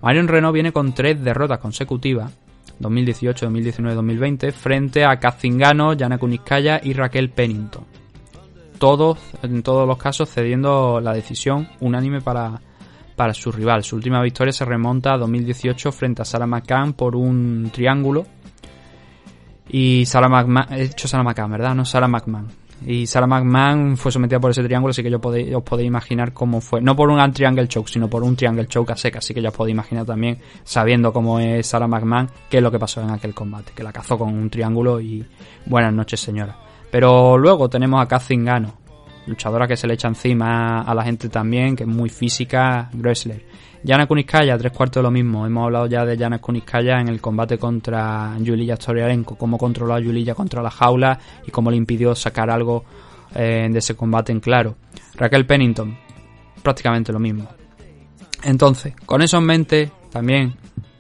Marion 0.03 0.29
Renault 0.29 0.53
viene 0.53 0.73
con 0.73 0.93
tres 0.93 1.23
derrotas 1.23 1.59
consecutivas, 1.59 2.37
2018, 2.79 3.47
2019, 3.47 3.95
2020, 3.95 4.53
frente 4.53 5.05
a 5.05 5.19
Kazingano, 5.19 5.95
Yana 5.95 6.19
Kuniskaya 6.19 6.81
y 6.83 6.93
Raquel 6.93 7.31
Pennington 7.31 7.99
todos, 8.79 9.19
en 9.43 9.63
todos 9.63 9.87
los 9.87 9.99
casos, 9.99 10.31
cediendo 10.31 11.01
la 11.01 11.13
decisión 11.13 11.69
unánime 11.81 12.21
para, 12.21 12.61
para 13.17 13.35
su 13.35 13.53
rival. 13.53 13.85
Su 13.85 13.97
última 13.97 14.23
victoria 14.23 14.53
se 14.53 14.65
remonta 14.65 15.13
a 15.13 15.19
2018 15.19 15.93
frente 15.93 16.23
a 16.23 16.25
Sarah 16.25 16.47
McCann 16.47 16.95
por 16.95 17.15
un 17.15 17.71
triángulo. 17.73 18.27
Y 19.69 20.07
Sarah 20.07 20.29
McMahon, 20.29 20.73
he 20.73 20.85
hecho 20.85 21.09
Sarah 21.09 21.25
McCann, 21.25 21.51
¿verdad? 21.51 21.75
No 21.75 21.85
Sarah 21.85 22.09
McMahon. 22.09 22.49
Y 22.87 23.07
Sarah 23.07 23.27
McMahon 23.27 23.97
fue 23.97 24.13
sometida 24.13 24.39
por 24.39 24.51
ese 24.51 24.63
triángulo, 24.63 24.91
así 24.91 25.03
que 25.03 25.11
yo 25.11 25.19
os 25.19 25.63
podéis 25.63 25.87
imaginar 25.87 26.33
cómo 26.33 26.61
fue. 26.61 26.81
No 26.81 26.95
por 26.95 27.11
un 27.11 27.33
triangle 27.33 27.67
choke, 27.69 27.89
sino 27.89 28.09
por 28.09 28.23
un 28.23 28.37
triangle 28.37 28.67
choke 28.67 28.93
a 28.93 28.97
seca. 28.97 29.19
Así 29.19 29.35
que 29.35 29.43
ya 29.43 29.49
os 29.49 29.55
podéis 29.55 29.75
imaginar 29.75 30.07
también, 30.07 30.39
sabiendo 30.65 31.13
cómo 31.13 31.41
es 31.41 31.67
Sarah 31.67 31.89
McMahon, 31.89 32.31
qué 32.49 32.59
es 32.59 32.63
lo 32.63 32.71
que 32.71 32.79
pasó 32.79 33.03
en 33.03 33.11
aquel 33.11 33.35
combate. 33.35 33.73
Que 33.75 33.83
la 33.83 33.93
cazó 33.93 34.17
con 34.17 34.33
un 34.33 34.49
triángulo 34.49 35.01
y 35.01 35.27
buenas 35.67 35.93
noches, 35.93 36.21
señora. 36.21 36.57
Pero 36.91 37.37
luego 37.37 37.69
tenemos 37.69 38.01
a 38.01 38.09
Kazingano, 38.09 38.78
luchadora 39.29 39.67
que 39.67 39.77
se 39.77 39.87
le 39.87 39.95
echa 39.95 40.09
encima 40.09 40.83
a 40.83 40.95
la 40.95 41.05
gente 41.05 41.29
también, 41.29 41.77
que 41.77 41.85
es 41.85 41.89
muy 41.89 42.09
física, 42.09 42.91
wrestler. 42.95 43.45
Yana 43.85 44.07
Kuniskaya, 44.07 44.59
tres 44.59 44.73
cuartos 44.73 45.01
de 45.01 45.05
lo 45.05 45.11
mismo. 45.11 45.47
Hemos 45.47 45.65
hablado 45.65 45.87
ya 45.87 46.05
de 46.05 46.17
Yana 46.17 46.39
Kuniskaya 46.39 47.01
en 47.01 47.09
el 47.09 47.21
combate 47.21 47.59
contra 47.59 48.37
Yulia 48.41 48.77
Storiarenko, 48.77 49.37
cómo 49.37 49.57
controló 49.57 49.95
a 49.95 50.01
Yulia 50.01 50.35
contra 50.35 50.63
la 50.63 50.71
jaula 50.71 51.19
y 51.47 51.51
cómo 51.51 51.71
le 51.71 51.77
impidió 51.77 52.15
sacar 52.15 52.51
algo 52.51 52.85
eh, 53.35 53.69
de 53.71 53.79
ese 53.79 53.95
combate 53.95 54.33
en 54.33 54.41
claro. 54.41 54.77
Raquel 55.15 55.47
Pennington, 55.47 55.97
prácticamente 56.63 57.13
lo 57.13 57.21
mismo. 57.21 57.49
Entonces, 58.43 58.95
con 59.07 59.23
eso 59.23 59.39
en 59.39 59.45
mente, 59.45 59.91
también 60.11 60.55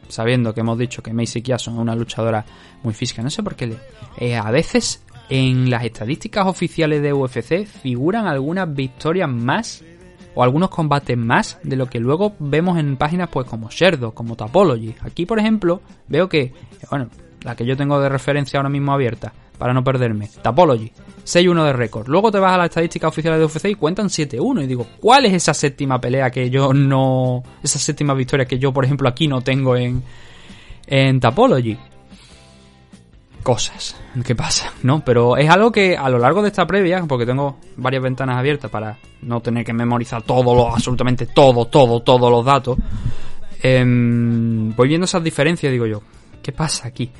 sabiendo 0.08 0.54
que 0.54 0.60
hemos 0.60 0.78
dicho 0.78 1.02
que 1.02 1.12
Macy 1.12 1.42
Kiason 1.42 1.74
es 1.74 1.80
una 1.80 1.94
luchadora 1.94 2.44
muy 2.82 2.94
física, 2.94 3.22
no 3.22 3.30
sé 3.30 3.42
por 3.42 3.54
qué 3.54 3.76
eh, 4.18 4.36
a 4.36 4.50
veces 4.50 5.02
en 5.28 5.70
las 5.70 5.84
estadísticas 5.84 6.46
oficiales 6.46 7.02
de 7.02 7.12
UFC 7.12 7.66
figuran 7.66 8.26
algunas 8.26 8.72
victorias 8.72 9.28
más 9.28 9.84
o 10.34 10.42
algunos 10.42 10.70
combates 10.70 11.16
más 11.18 11.58
de 11.62 11.76
lo 11.76 11.86
que 11.86 11.98
luego 11.98 12.34
vemos 12.38 12.78
en 12.78 12.96
páginas 12.96 13.28
pues 13.28 13.46
como 13.46 13.70
Sherdo, 13.70 14.12
como 14.12 14.36
Tapology. 14.36 14.94
Aquí, 15.00 15.26
por 15.26 15.38
ejemplo, 15.38 15.82
veo 16.06 16.28
que, 16.28 16.52
bueno, 16.90 17.08
la 17.42 17.56
que 17.56 17.66
yo 17.66 17.76
tengo 17.76 18.00
de 18.00 18.08
referencia 18.08 18.58
ahora 18.58 18.68
mismo 18.68 18.92
abierta, 18.92 19.32
para 19.58 19.74
no 19.74 19.82
perderme, 19.82 20.30
Tapology, 20.40 20.92
6-1 21.24 21.64
de 21.64 21.72
récord. 21.72 22.08
Luego 22.08 22.30
te 22.30 22.38
vas 22.38 22.54
a 22.54 22.58
las 22.58 22.68
estadísticas 22.68 23.08
oficiales 23.08 23.40
de 23.40 23.46
UFC 23.46 23.64
y 23.70 23.74
cuentan 23.74 24.06
7-1 24.06 24.62
y 24.62 24.66
digo, 24.66 24.86
¿cuál 25.00 25.26
es 25.26 25.34
esa 25.34 25.52
séptima 25.52 26.00
pelea 26.00 26.30
que 26.30 26.48
yo 26.48 26.72
no... 26.72 27.42
esa 27.62 27.80
séptima 27.80 28.14
victoria 28.14 28.46
que 28.46 28.58
yo, 28.58 28.72
por 28.72 28.84
ejemplo, 28.84 29.08
aquí 29.08 29.26
no 29.26 29.40
tengo 29.40 29.76
en, 29.76 30.02
en 30.86 31.18
Tapology? 31.18 31.76
Cosas 33.48 33.96
que 34.26 34.34
pasa, 34.34 34.74
¿no? 34.82 35.02
Pero 35.02 35.38
es 35.38 35.48
algo 35.48 35.72
que 35.72 35.96
a 35.96 36.10
lo 36.10 36.18
largo 36.18 36.42
de 36.42 36.48
esta 36.48 36.66
previa, 36.66 37.02
porque 37.08 37.24
tengo 37.24 37.56
varias 37.78 38.02
ventanas 38.02 38.36
abiertas 38.36 38.70
para 38.70 38.98
no 39.22 39.40
tener 39.40 39.64
que 39.64 39.72
memorizar 39.72 40.20
todo, 40.20 40.54
lo, 40.54 40.70
absolutamente 40.70 41.24
todo, 41.24 41.64
todo, 41.64 42.00
todos 42.00 42.30
los 42.30 42.44
datos, 42.44 42.76
em, 43.62 44.76
voy 44.76 44.88
viendo 44.88 45.06
esas 45.06 45.24
diferencias 45.24 45.72
digo 45.72 45.86
yo, 45.86 46.02
¿qué 46.42 46.52
pasa 46.52 46.88
aquí? 46.88 47.10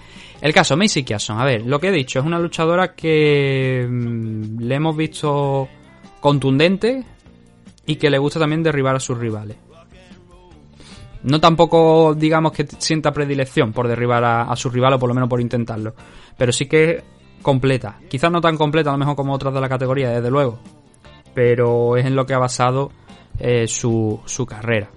El 0.42 0.52
caso, 0.52 0.76
Macy 0.76 1.02
Kiason, 1.02 1.40
a 1.40 1.46
ver, 1.46 1.62
lo 1.64 1.80
que 1.80 1.88
he 1.88 1.92
dicho, 1.92 2.18
es 2.18 2.26
una 2.26 2.38
luchadora 2.38 2.94
que 2.94 3.84
em, 3.84 4.58
le 4.58 4.74
hemos 4.74 4.94
visto 4.94 5.66
contundente 6.20 7.04
y 7.86 7.96
que 7.96 8.10
le 8.10 8.18
gusta 8.18 8.38
también 8.38 8.62
derribar 8.62 8.96
a 8.96 9.00
sus 9.00 9.16
rivales. 9.16 9.56
No 11.28 11.40
tampoco 11.40 12.14
digamos 12.14 12.52
que 12.52 12.66
sienta 12.78 13.12
predilección 13.12 13.72
por 13.72 13.86
derribar 13.86 14.24
a, 14.24 14.56
su 14.56 14.70
rival 14.70 14.94
o 14.94 14.98
por 14.98 15.08
lo 15.08 15.14
menos 15.14 15.28
por 15.28 15.40
intentarlo. 15.40 15.94
Pero 16.36 16.52
sí 16.52 16.66
que 16.66 17.02
completa. 17.42 17.98
Quizás 18.08 18.32
no 18.32 18.40
tan 18.40 18.56
completa 18.56 18.90
a 18.90 18.92
lo 18.92 18.98
mejor 18.98 19.14
como 19.14 19.34
otras 19.34 19.52
de 19.52 19.60
la 19.60 19.68
categoría, 19.68 20.10
desde 20.10 20.30
luego. 20.30 20.58
Pero 21.34 21.96
es 21.96 22.06
en 22.06 22.16
lo 22.16 22.24
que 22.24 22.32
ha 22.32 22.38
basado 22.38 22.90
eh, 23.38 23.66
su, 23.68 24.20
su, 24.24 24.46
carrera. 24.46 24.90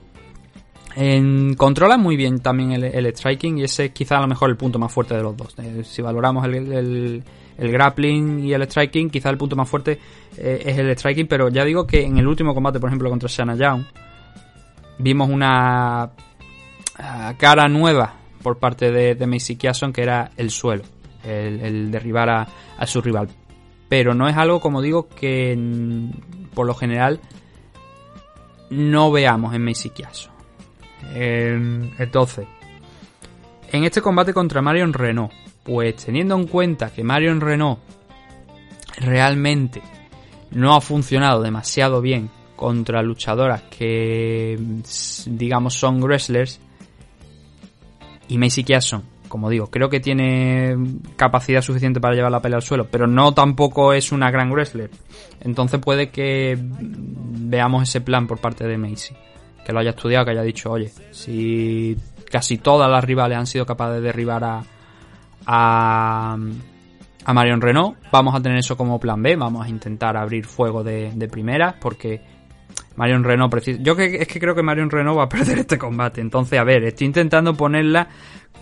Controla 1.57 1.97
muy 1.97 2.15
bien 2.15 2.39
también 2.39 2.71
el, 2.71 3.15
striking 3.15 3.59
y 3.59 3.63
ese 3.63 3.85
es 3.85 3.91
quizás 3.91 4.19
a 4.19 4.21
lo 4.21 4.27
mejor 4.27 4.49
el 4.49 4.57
punto 4.57 4.79
más 4.79 4.91
fuerte 4.91 5.15
de 5.15 5.23
los 5.23 5.35
dos. 5.35 5.53
Eh, 5.59 5.83
si 5.83 6.01
valoramos 6.01 6.45
el, 6.45 6.55
el, 6.71 7.23
grappling 7.57 8.39
y 8.39 8.53
el 8.53 8.63
striking, 8.63 9.09
quizás 9.09 9.31
el 9.31 9.37
punto 9.37 9.55
más 9.57 9.69
fuerte 9.69 9.99
eh, 10.37 10.63
es 10.65 10.77
el 10.77 10.89
striking, 10.97 11.27
pero 11.27 11.49
ya 11.49 11.65
digo 11.65 11.85
que 11.85 12.03
en 12.03 12.17
el 12.17 12.27
último 12.27 12.53
combate, 12.53 12.79
por 12.79 12.89
ejemplo, 12.89 13.09
contra 13.09 13.29
Shanna 13.29 13.55
Young, 13.55 13.83
vimos 15.01 15.29
una 15.29 16.11
ah, 16.97 17.33
cara 17.37 17.67
nueva 17.67 18.15
por 18.41 18.57
parte 18.57 18.91
de, 18.91 19.15
de 19.15 19.27
Macy 19.27 19.55
Kiason 19.55 19.93
que 19.93 20.01
era 20.01 20.31
el 20.37 20.49
suelo, 20.51 20.83
el, 21.23 21.91
derribar 21.91 22.29
a, 22.29 22.87
su 22.87 23.01
rival. 23.01 23.29
Pero 23.89 24.13
no 24.13 24.27
es 24.27 24.37
algo, 24.37 24.59
como 24.61 24.81
digo, 24.81 25.09
que 25.09 25.57
por 26.53 26.65
lo 26.65 26.73
general 26.73 27.19
no 28.69 29.11
veamos 29.11 29.53
en 29.53 29.63
Macy 29.63 29.89
Kiason. 29.89 30.31
entonces, 31.13 32.47
en 33.71 33.83
este 33.83 34.01
combate 34.01 34.33
contra 34.33 34.61
Marion 34.61 34.93
Renault, 34.93 35.31
pues 35.63 35.97
teniendo 35.97 36.35
en 36.35 36.47
cuenta 36.47 36.91
que 36.91 37.03
Marion 37.03 37.41
Renault 37.41 37.79
realmente 38.97 39.81
no 40.51 40.75
ha 40.75 40.81
funcionado 40.81 41.41
demasiado 41.41 42.01
bien 42.01 42.29
contra 42.61 43.01
luchadoras 43.01 43.63
que 43.75 44.55
digamos 45.25 45.73
son 45.73 45.99
wrestlers 45.99 46.59
y 48.27 48.37
Macy 48.37 48.63
Kiason, 48.63 49.01
como 49.27 49.49
digo, 49.49 49.71
creo 49.71 49.89
que 49.89 49.99
tiene 49.99 50.77
capacidad 51.15 51.63
suficiente 51.63 51.99
para 51.99 52.13
llevar 52.13 52.31
la 52.31 52.39
pelea 52.39 52.57
al 52.57 52.61
suelo, 52.61 52.85
pero 52.85 53.07
no 53.07 53.33
tampoco 53.33 53.93
es 53.93 54.11
una 54.11 54.29
gran 54.29 54.51
wrestler. 54.51 54.91
Entonces 55.39 55.79
puede 55.79 56.11
que 56.11 56.55
veamos 56.55 57.81
ese 57.81 57.99
plan 57.99 58.27
por 58.27 58.39
parte 58.39 58.67
de 58.67 58.77
Macy, 58.77 59.15
que 59.65 59.73
lo 59.73 59.79
haya 59.79 59.89
estudiado, 59.89 60.25
que 60.25 60.31
haya 60.31 60.43
dicho, 60.43 60.69
oye, 60.69 60.91
si 61.09 61.97
casi 62.29 62.59
todas 62.59 62.91
las 62.91 63.03
rivales 63.03 63.39
han 63.39 63.47
sido 63.47 63.65
capaces 63.65 63.95
de 63.95 64.01
derribar 64.01 64.43
a, 64.43 64.63
a, 65.47 66.37
a 67.25 67.33
Marion 67.33 67.59
Renault, 67.59 67.97
vamos 68.11 68.35
a 68.35 68.39
tener 68.39 68.59
eso 68.59 68.77
como 68.77 68.99
plan 68.99 69.23
B, 69.23 69.35
vamos 69.35 69.65
a 69.65 69.69
intentar 69.69 70.15
abrir 70.15 70.45
fuego 70.45 70.83
de, 70.83 71.11
de 71.15 71.27
primeras, 71.27 71.73
porque 71.81 72.40
Marion 72.95 73.23
Renault, 73.23 73.53
yo 73.79 73.95
que, 73.95 74.15
es 74.15 74.27
que 74.27 74.39
creo 74.39 74.53
que 74.53 74.63
Marion 74.63 74.89
Renault 74.89 75.17
va 75.17 75.23
a 75.23 75.29
perder 75.29 75.59
este 75.59 75.77
combate. 75.77 76.21
Entonces, 76.21 76.59
a 76.59 76.63
ver, 76.63 76.83
estoy 76.83 77.07
intentando 77.07 77.55
ponerla 77.55 78.07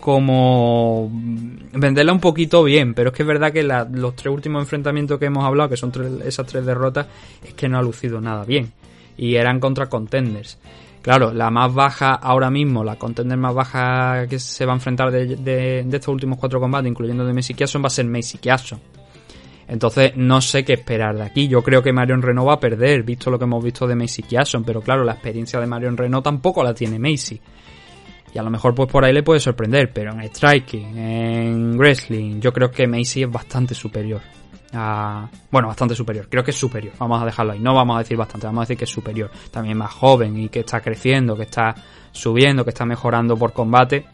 como 0.00 1.10
venderla 1.12 2.12
un 2.12 2.20
poquito 2.20 2.64
bien, 2.64 2.94
pero 2.94 3.10
es 3.10 3.16
que 3.16 3.22
es 3.22 3.26
verdad 3.26 3.52
que 3.52 3.62
los 3.62 4.16
tres 4.16 4.32
últimos 4.32 4.62
enfrentamientos 4.62 5.18
que 5.18 5.26
hemos 5.26 5.44
hablado, 5.44 5.68
que 5.68 5.76
son 5.76 5.92
esas 6.24 6.46
tres 6.46 6.64
derrotas, 6.64 7.06
es 7.44 7.54
que 7.54 7.68
no 7.68 7.78
ha 7.78 7.82
lucido 7.82 8.20
nada 8.20 8.44
bien. 8.44 8.72
Y 9.16 9.34
eran 9.34 9.60
contra 9.60 9.86
contenders. 9.86 10.58
Claro, 11.02 11.32
la 11.32 11.50
más 11.50 11.72
baja 11.72 12.14
ahora 12.14 12.50
mismo, 12.50 12.84
la 12.84 12.96
contender 12.96 13.38
más 13.38 13.54
baja 13.54 14.26
que 14.28 14.38
se 14.38 14.66
va 14.66 14.72
a 14.72 14.76
enfrentar 14.76 15.10
de, 15.10 15.80
estos 15.80 16.08
últimos 16.08 16.38
cuatro 16.38 16.60
combates, 16.60 16.90
incluyendo 16.90 17.24
de 17.24 17.32
Messi 17.32 17.54
Kiason, 17.54 17.82
va 17.82 17.86
a 17.86 17.90
ser 17.90 18.04
Messi 18.04 18.38
Kiason. 18.38 18.80
Entonces 19.70 20.16
no 20.16 20.40
sé 20.40 20.64
qué 20.64 20.72
esperar 20.72 21.14
de 21.14 21.22
aquí. 21.22 21.46
Yo 21.46 21.62
creo 21.62 21.80
que 21.80 21.92
Marion 21.92 22.20
Renault 22.20 22.48
va 22.48 22.54
a 22.54 22.60
perder, 22.60 23.04
visto 23.04 23.30
lo 23.30 23.38
que 23.38 23.44
hemos 23.44 23.62
visto 23.62 23.86
de 23.86 23.94
Macy 23.94 24.24
Kiason, 24.24 24.64
pero 24.64 24.80
claro, 24.80 25.04
la 25.04 25.12
experiencia 25.12 25.60
de 25.60 25.66
Marion 25.68 25.96
Renault 25.96 26.24
tampoco 26.24 26.64
la 26.64 26.74
tiene 26.74 26.98
Macy. 26.98 27.40
Y 28.34 28.38
a 28.38 28.42
lo 28.42 28.50
mejor 28.50 28.74
pues 28.74 28.90
por 28.90 29.04
ahí 29.04 29.12
le 29.12 29.22
puede 29.22 29.38
sorprender, 29.38 29.92
pero 29.92 30.12
en 30.12 30.22
striking, 30.28 30.98
en 30.98 31.78
wrestling, 31.78 32.40
yo 32.40 32.52
creo 32.52 32.68
que 32.68 32.88
Macy 32.88 33.22
es 33.22 33.30
bastante 33.30 33.76
superior. 33.76 34.20
bueno, 34.72 35.68
bastante 35.68 35.94
superior, 35.94 36.26
creo 36.28 36.42
que 36.42 36.50
es 36.50 36.58
superior, 36.58 36.94
vamos 36.98 37.22
a 37.22 37.26
dejarlo 37.26 37.52
ahí, 37.52 37.60
no 37.60 37.72
vamos 37.72 37.94
a 37.94 38.00
decir 38.00 38.16
bastante, 38.16 38.48
vamos 38.48 38.62
a 38.62 38.64
decir 38.64 38.76
que 38.76 38.84
es 38.84 38.90
superior. 38.90 39.30
También 39.52 39.78
más 39.78 39.92
joven 39.92 40.36
y 40.36 40.48
que 40.48 40.60
está 40.60 40.80
creciendo, 40.80 41.36
que 41.36 41.44
está 41.44 41.76
subiendo, 42.10 42.64
que 42.64 42.70
está 42.70 42.84
mejorando 42.84 43.36
por 43.36 43.52
combate. 43.52 44.04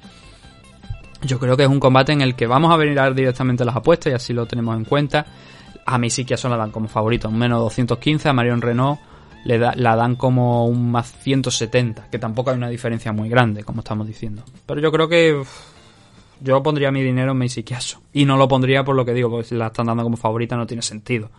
Yo 1.23 1.39
creo 1.39 1.57
que 1.57 1.65
es 1.65 1.69
un 1.69 1.81
combate 1.81 2.13
en 2.13 2.21
el 2.21 2.35
que 2.35 2.47
vamos 2.47 2.73
a 2.73 2.77
venir 2.77 2.99
directamente 3.15 3.65
las 3.65 3.77
apuestas 3.77 4.13
y 4.13 4.15
así 4.15 4.33
lo 4.33 4.47
tenemos 4.47 4.77
en 4.77 4.85
cuenta. 4.85 5.27
A 5.85 5.99
mí 5.99 6.11
sí 6.11 6.25
la 6.25 6.57
dan 6.57 6.71
como 6.71 6.89
favorito, 6.89 7.29
un 7.29 7.39
menos 7.39 7.61
215, 7.61 8.29
a 8.29 8.33
Marion 8.33 8.61
Renault 8.61 9.01
le 9.47 9.59
la 9.59 9.95
dan 9.95 10.17
como 10.17 10.67
un 10.67 10.91
más 10.91 11.13
170, 11.21 12.11
que 12.11 12.19
tampoco 12.19 12.51
hay 12.51 12.57
una 12.57 12.69
diferencia 12.69 13.13
muy 13.13 13.29
grande, 13.29 13.63
como 13.63 13.81
estamos 13.81 14.07
diciendo. 14.07 14.43
Pero 14.67 14.81
yo 14.81 14.91
creo 14.91 15.09
que 15.09 15.41
yo 16.41 16.63
pondría 16.63 16.91
mi 16.91 17.03
dinero 17.03 17.31
en 17.31 17.39
Macy 17.39 17.63
Kiaso. 17.63 18.01
Y 18.13 18.25
no 18.25 18.37
lo 18.37 18.49
pondría 18.49 18.85
por 18.85 18.97
lo 18.97 19.05
que 19.05 19.15
digo, 19.15 19.31
porque 19.31 19.49
si 19.49 19.55
la 19.55 19.69
están 19.69 19.87
dando 19.87 20.03
como 20.03 20.17
favorita 20.17 20.57
no 20.57 20.67
tiene 20.67 20.83
sentido. 20.83 21.31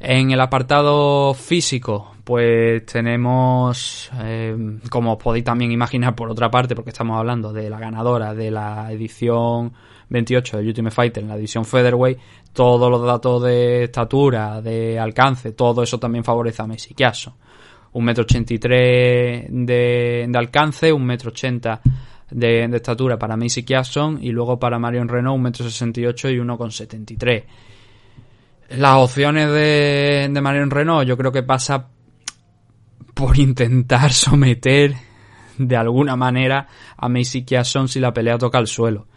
En 0.00 0.30
el 0.30 0.40
apartado 0.40 1.34
físico, 1.34 2.14
pues 2.28 2.84
tenemos, 2.84 4.10
eh, 4.20 4.54
como 4.90 5.14
os 5.14 5.18
podéis 5.18 5.46
también 5.46 5.72
imaginar 5.72 6.14
por 6.14 6.28
otra 6.28 6.50
parte, 6.50 6.74
porque 6.74 6.90
estamos 6.90 7.18
hablando 7.18 7.54
de 7.54 7.70
la 7.70 7.78
ganadora 7.78 8.34
de 8.34 8.50
la 8.50 8.92
edición 8.92 9.72
28 10.10 10.58
de 10.58 10.66
Ultimate 10.66 10.94
Fighter 10.94 11.22
en 11.22 11.30
la 11.30 11.36
división 11.36 11.64
Featherweight, 11.64 12.18
todos 12.52 12.90
los 12.90 13.02
datos 13.02 13.42
de 13.44 13.84
estatura, 13.84 14.60
de 14.60 14.98
alcance, 14.98 15.52
todo 15.52 15.82
eso 15.82 15.98
también 15.98 16.22
favorece 16.22 16.60
a 16.60 16.66
Messi. 16.66 16.94
Un 17.92 18.04
metro 18.04 18.24
ochenta 18.24 18.54
de, 18.54 20.26
de 20.28 20.38
alcance, 20.38 20.92
un 20.92 21.06
metro 21.06 21.30
ochenta 21.30 21.80
de, 22.30 22.64
estatura 22.64 23.18
para 23.18 23.38
Messi 23.38 23.62
Kiason 23.62 24.18
y 24.22 24.32
luego 24.32 24.58
para 24.58 24.78
Marion 24.78 25.08
Renault 25.08 25.36
un 25.36 25.44
metro 25.44 25.64
sesenta 25.64 25.98
y 26.00 26.04
ocho 26.04 26.28
y 26.28 26.38
uno 26.38 26.58
con 26.58 26.72
setenta 26.72 27.10
y 27.10 27.16
tres. 27.16 27.44
Las 28.76 28.96
opciones 28.96 29.50
de, 29.50 30.28
de 30.30 30.40
Marion 30.42 30.70
Renault 30.70 31.08
yo 31.08 31.16
creo 31.16 31.32
que 31.32 31.42
pasa 31.42 31.88
por 33.18 33.36
intentar 33.36 34.12
someter 34.12 34.94
de 35.58 35.76
alguna 35.76 36.14
manera 36.14 36.68
a 36.96 37.08
Macy 37.08 37.44
Kiason 37.44 37.88
si 37.88 37.98
la 37.98 38.12
pelea 38.12 38.38
toca 38.38 38.60
el 38.60 38.68
suelo 38.68 39.08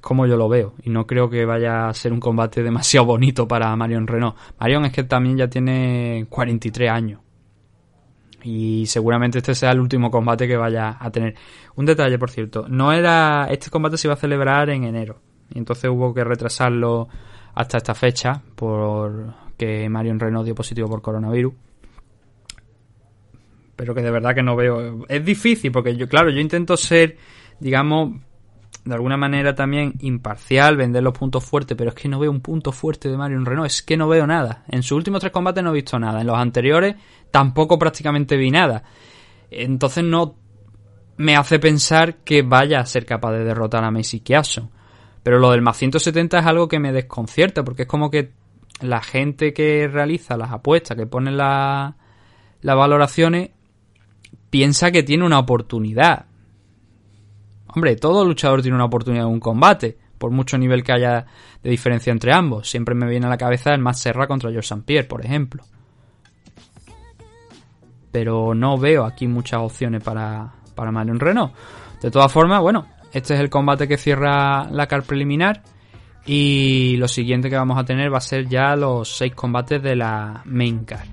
como 0.00 0.26
yo 0.26 0.36
lo 0.36 0.48
veo. 0.48 0.74
Y 0.82 0.90
no 0.90 1.06
creo 1.06 1.30
que 1.30 1.46
vaya 1.46 1.88
a 1.88 1.94
ser 1.94 2.12
un 2.12 2.20
combate 2.20 2.62
demasiado 2.64 3.06
bonito 3.06 3.48
para 3.48 3.74
Marion 3.76 4.06
Renault. 4.06 4.36
Marion 4.58 4.84
es 4.84 4.92
que 4.92 5.04
también 5.04 5.38
ya 5.38 5.48
tiene 5.48 6.26
43 6.28 6.90
años. 6.90 7.20
Y 8.42 8.84
seguramente 8.86 9.38
este 9.38 9.54
sea 9.54 9.70
el 9.70 9.78
último 9.78 10.10
combate 10.10 10.48
que 10.48 10.56
vaya 10.56 10.96
a 10.98 11.10
tener. 11.12 11.36
Un 11.76 11.86
detalle, 11.86 12.18
por 12.18 12.30
cierto. 12.30 12.66
No 12.68 12.92
era. 12.92 13.46
Este 13.48 13.70
combate 13.70 13.96
se 13.96 14.08
iba 14.08 14.14
a 14.14 14.16
celebrar 14.16 14.68
en 14.70 14.82
enero. 14.82 15.20
Y 15.54 15.58
entonces 15.58 15.88
hubo 15.88 16.12
que 16.12 16.24
retrasarlo 16.24 17.08
hasta 17.54 17.76
esta 17.76 17.94
fecha. 17.94 18.42
Porque 18.56 19.88
Marion 19.88 20.18
Renault 20.18 20.44
dio 20.44 20.56
positivo 20.56 20.88
por 20.88 21.00
coronavirus. 21.00 21.54
Pero 23.82 23.96
que 23.96 24.02
de 24.02 24.12
verdad 24.12 24.32
que 24.32 24.44
no 24.44 24.54
veo. 24.54 25.04
Es 25.08 25.24
difícil 25.24 25.72
porque 25.72 25.96
yo, 25.96 26.08
claro, 26.08 26.30
yo 26.30 26.38
intento 26.38 26.76
ser, 26.76 27.16
digamos, 27.58 28.12
de 28.84 28.94
alguna 28.94 29.16
manera 29.16 29.56
también 29.56 29.94
imparcial, 30.02 30.76
vender 30.76 31.02
los 31.02 31.12
puntos 31.12 31.44
fuertes, 31.44 31.76
pero 31.76 31.90
es 31.90 31.96
que 31.96 32.08
no 32.08 32.20
veo 32.20 32.30
un 32.30 32.40
punto 32.40 32.70
fuerte 32.70 33.08
de 33.08 33.16
Marion 33.16 33.44
Renault, 33.44 33.66
es 33.66 33.82
que 33.82 33.96
no 33.96 34.06
veo 34.06 34.24
nada. 34.24 34.62
En 34.68 34.84
sus 34.84 34.92
últimos 34.92 35.18
tres 35.18 35.32
combates 35.32 35.64
no 35.64 35.70
he 35.70 35.74
visto 35.74 35.98
nada, 35.98 36.20
en 36.20 36.28
los 36.28 36.38
anteriores 36.38 36.94
tampoco 37.32 37.76
prácticamente 37.76 38.36
vi 38.36 38.52
nada. 38.52 38.84
Entonces 39.50 40.04
no 40.04 40.36
me 41.16 41.34
hace 41.34 41.58
pensar 41.58 42.18
que 42.18 42.42
vaya 42.42 42.78
a 42.78 42.86
ser 42.86 43.04
capaz 43.04 43.32
de 43.32 43.42
derrotar 43.42 43.82
a 43.82 43.90
Macy 43.90 44.20
Kiason. 44.20 44.70
Pero 45.24 45.40
lo 45.40 45.50
del 45.50 45.60
más 45.60 45.76
170 45.76 46.38
es 46.38 46.46
algo 46.46 46.68
que 46.68 46.78
me 46.78 46.92
desconcierta, 46.92 47.64
porque 47.64 47.82
es 47.82 47.88
como 47.88 48.12
que 48.12 48.30
la 48.80 49.02
gente 49.02 49.52
que 49.52 49.88
realiza 49.88 50.36
las 50.36 50.52
apuestas, 50.52 50.96
que 50.96 51.06
pone 51.06 51.32
las 51.32 51.96
valoraciones, 52.62 53.50
piensa 54.52 54.90
que 54.90 55.02
tiene 55.02 55.24
una 55.24 55.38
oportunidad. 55.38 56.26
Hombre, 57.68 57.96
todo 57.96 58.22
luchador 58.22 58.60
tiene 58.60 58.74
una 58.74 58.84
oportunidad 58.84 59.24
en 59.24 59.32
un 59.32 59.40
combate, 59.40 59.96
por 60.18 60.30
mucho 60.30 60.58
nivel 60.58 60.84
que 60.84 60.92
haya 60.92 61.24
de 61.62 61.70
diferencia 61.70 62.12
entre 62.12 62.34
ambos. 62.34 62.68
Siempre 62.68 62.94
me 62.94 63.08
viene 63.08 63.24
a 63.24 63.30
la 63.30 63.38
cabeza 63.38 63.72
el 63.72 63.80
más 63.80 63.98
Serra 63.98 64.26
contra 64.26 64.50
George 64.50 64.66
St. 64.66 64.84
Pierre, 64.84 65.08
por 65.08 65.24
ejemplo. 65.24 65.64
Pero 68.12 68.54
no 68.54 68.76
veo 68.76 69.06
aquí 69.06 69.26
muchas 69.26 69.60
opciones 69.62 70.04
para, 70.04 70.52
para 70.74 70.92
Marion 70.92 71.18
Renault. 71.18 71.54
De 72.02 72.10
todas 72.10 72.30
formas, 72.30 72.60
bueno, 72.60 72.86
este 73.10 73.32
es 73.32 73.40
el 73.40 73.48
combate 73.48 73.88
que 73.88 73.96
cierra 73.96 74.68
la 74.70 74.86
car 74.86 75.04
preliminar. 75.04 75.62
Y 76.26 76.98
lo 76.98 77.08
siguiente 77.08 77.48
que 77.48 77.56
vamos 77.56 77.78
a 77.78 77.86
tener 77.86 78.12
va 78.12 78.18
a 78.18 78.20
ser 78.20 78.46
ya 78.48 78.76
los 78.76 79.16
seis 79.16 79.34
combates 79.34 79.82
de 79.82 79.96
la 79.96 80.42
main 80.44 80.84
car. 80.84 81.06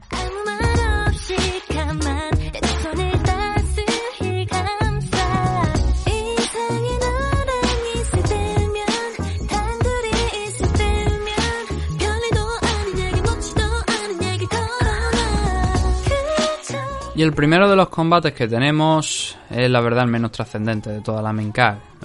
Y 17.19 17.21
el 17.21 17.33
primero 17.33 17.69
de 17.69 17.75
los 17.75 17.89
combates 17.89 18.31
que 18.31 18.47
tenemos 18.47 19.37
es 19.49 19.69
la 19.69 19.81
verdad 19.81 20.05
el 20.05 20.09
menos 20.09 20.31
trascendente 20.31 20.89
de 20.89 21.01
toda 21.01 21.21
la 21.21 21.33
main. 21.33 21.51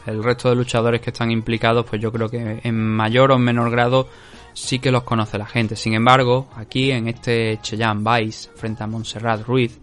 El 0.06 0.24
resto 0.24 0.48
de 0.50 0.56
luchadores 0.56 1.00
que 1.00 1.10
están 1.10 1.30
implicados, 1.30 1.86
pues 1.88 2.02
yo 2.02 2.10
creo 2.10 2.28
que 2.28 2.58
en 2.64 2.74
mayor 2.74 3.30
o 3.30 3.38
menor 3.38 3.70
grado 3.70 4.08
sí 4.54 4.80
que 4.80 4.90
los 4.90 5.04
conoce 5.04 5.38
la 5.38 5.46
gente. 5.46 5.76
Sin 5.76 5.94
embargo, 5.94 6.48
aquí 6.56 6.90
en 6.90 7.06
este 7.06 7.60
Cheyenne 7.62 8.02
Vice 8.02 8.50
frente 8.56 8.82
a 8.82 8.88
Montserrat 8.88 9.46
Ruiz, 9.46 9.78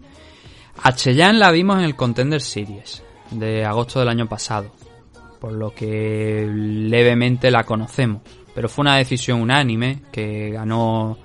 a 0.82 0.92
Cheyenne 0.92 1.38
la 1.38 1.50
vimos 1.50 1.78
en 1.78 1.84
el 1.84 1.96
Contender 1.96 2.42
Series 2.42 3.02
de 3.30 3.64
agosto 3.64 4.00
del 4.00 4.10
año 4.10 4.28
pasado, 4.28 4.70
por 5.40 5.52
lo 5.52 5.70
que 5.74 6.46
levemente 6.46 7.50
la 7.50 7.64
conocemos. 7.64 8.20
Pero 8.54 8.68
fue 8.68 8.82
una 8.82 8.96
decisión 8.96 9.40
unánime 9.40 10.02
que 10.12 10.50
ganó 10.50 11.16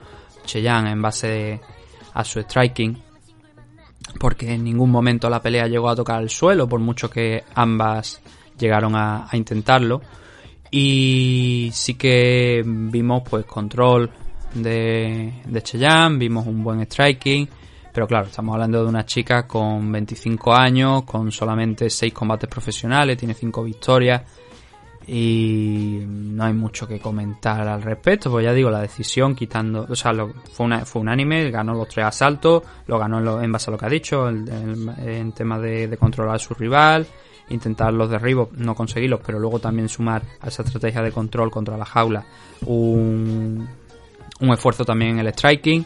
Cheyenne 0.45 0.91
en 0.91 1.01
base 1.01 1.59
a 2.13 2.23
su 2.23 2.39
striking 2.39 3.06
porque 4.19 4.53
en 4.53 4.63
ningún 4.63 4.91
momento 4.91 5.29
la 5.29 5.41
pelea 5.41 5.67
llegó 5.67 5.89
a 5.89 5.95
tocar 5.95 6.21
el 6.21 6.29
suelo, 6.29 6.67
por 6.67 6.79
mucho 6.79 7.09
que 7.09 7.43
ambas 7.55 8.21
llegaron 8.57 8.95
a, 8.95 9.27
intentarlo. 9.33 10.01
Y 10.69 11.69
sí 11.73 11.93
que 11.93 12.63
vimos 12.65 13.23
pues 13.29 13.45
control 13.45 14.09
de, 14.53 15.41
de 15.45 15.61
Cheyenne, 15.61 16.17
vimos 16.17 16.45
un 16.45 16.63
buen 16.63 16.81
striking, 16.81 17.47
pero 17.93 18.05
claro, 18.05 18.27
estamos 18.27 18.53
hablando 18.53 18.83
de 18.83 18.89
una 18.89 19.05
chica 19.05 19.47
con 19.47 19.91
25 19.91 20.53
años, 20.53 21.03
con 21.03 21.31
solamente 21.31 21.89
6 21.89 22.13
combates 22.13 22.49
profesionales, 22.49 23.17
tiene 23.17 23.33
5 23.33 23.63
victorias 23.63 24.21
y 25.07 26.01
no 26.05 26.43
hay 26.43 26.53
mucho 26.53 26.85
que 26.85 26.99
comentar 26.99 27.65
al 27.65 27.81
respecto, 27.81 28.29
pues 28.29 28.43
ya 28.43 28.53
digo, 28.53 28.69
la 28.69 28.81
decisión 28.81 29.35
quitando, 29.35 29.85
o 29.89 29.95
sea, 29.95 30.11
fue, 30.51 30.65
una, 30.65 30.85
fue 30.85 31.01
unánime, 31.01 31.49
ganó 31.49 31.73
los 31.73 31.87
tres 31.87 32.05
asaltos, 32.05 32.63
lo 32.87 32.99
ganó 32.99 33.41
en, 33.41 33.51
base 33.51 33.69
a 33.69 33.71
lo 33.71 33.77
que 33.77 33.85
ha 33.85 33.89
dicho, 33.89 34.27
en, 34.27 35.31
tema 35.31 35.59
de, 35.59 35.95
controlar 35.97 36.35
a 36.35 36.39
su 36.39 36.53
rival, 36.53 37.07
intentar 37.49 37.93
los 37.93 38.09
derribos, 38.09 38.51
no 38.51 38.75
conseguirlos, 38.75 39.21
pero 39.25 39.39
luego 39.39 39.59
también 39.59 39.87
sumar 39.87 40.23
a 40.41 40.49
esa 40.49 40.63
estrategia 40.63 41.01
de 41.01 41.13
control 41.13 41.49
contra 41.49 41.77
la 41.77 41.85
jaula 41.85 42.25
un, 42.65 43.67
un 44.41 44.49
esfuerzo 44.49 44.83
también 44.83 45.11
en 45.11 45.19
el 45.25 45.33
striking 45.33 45.85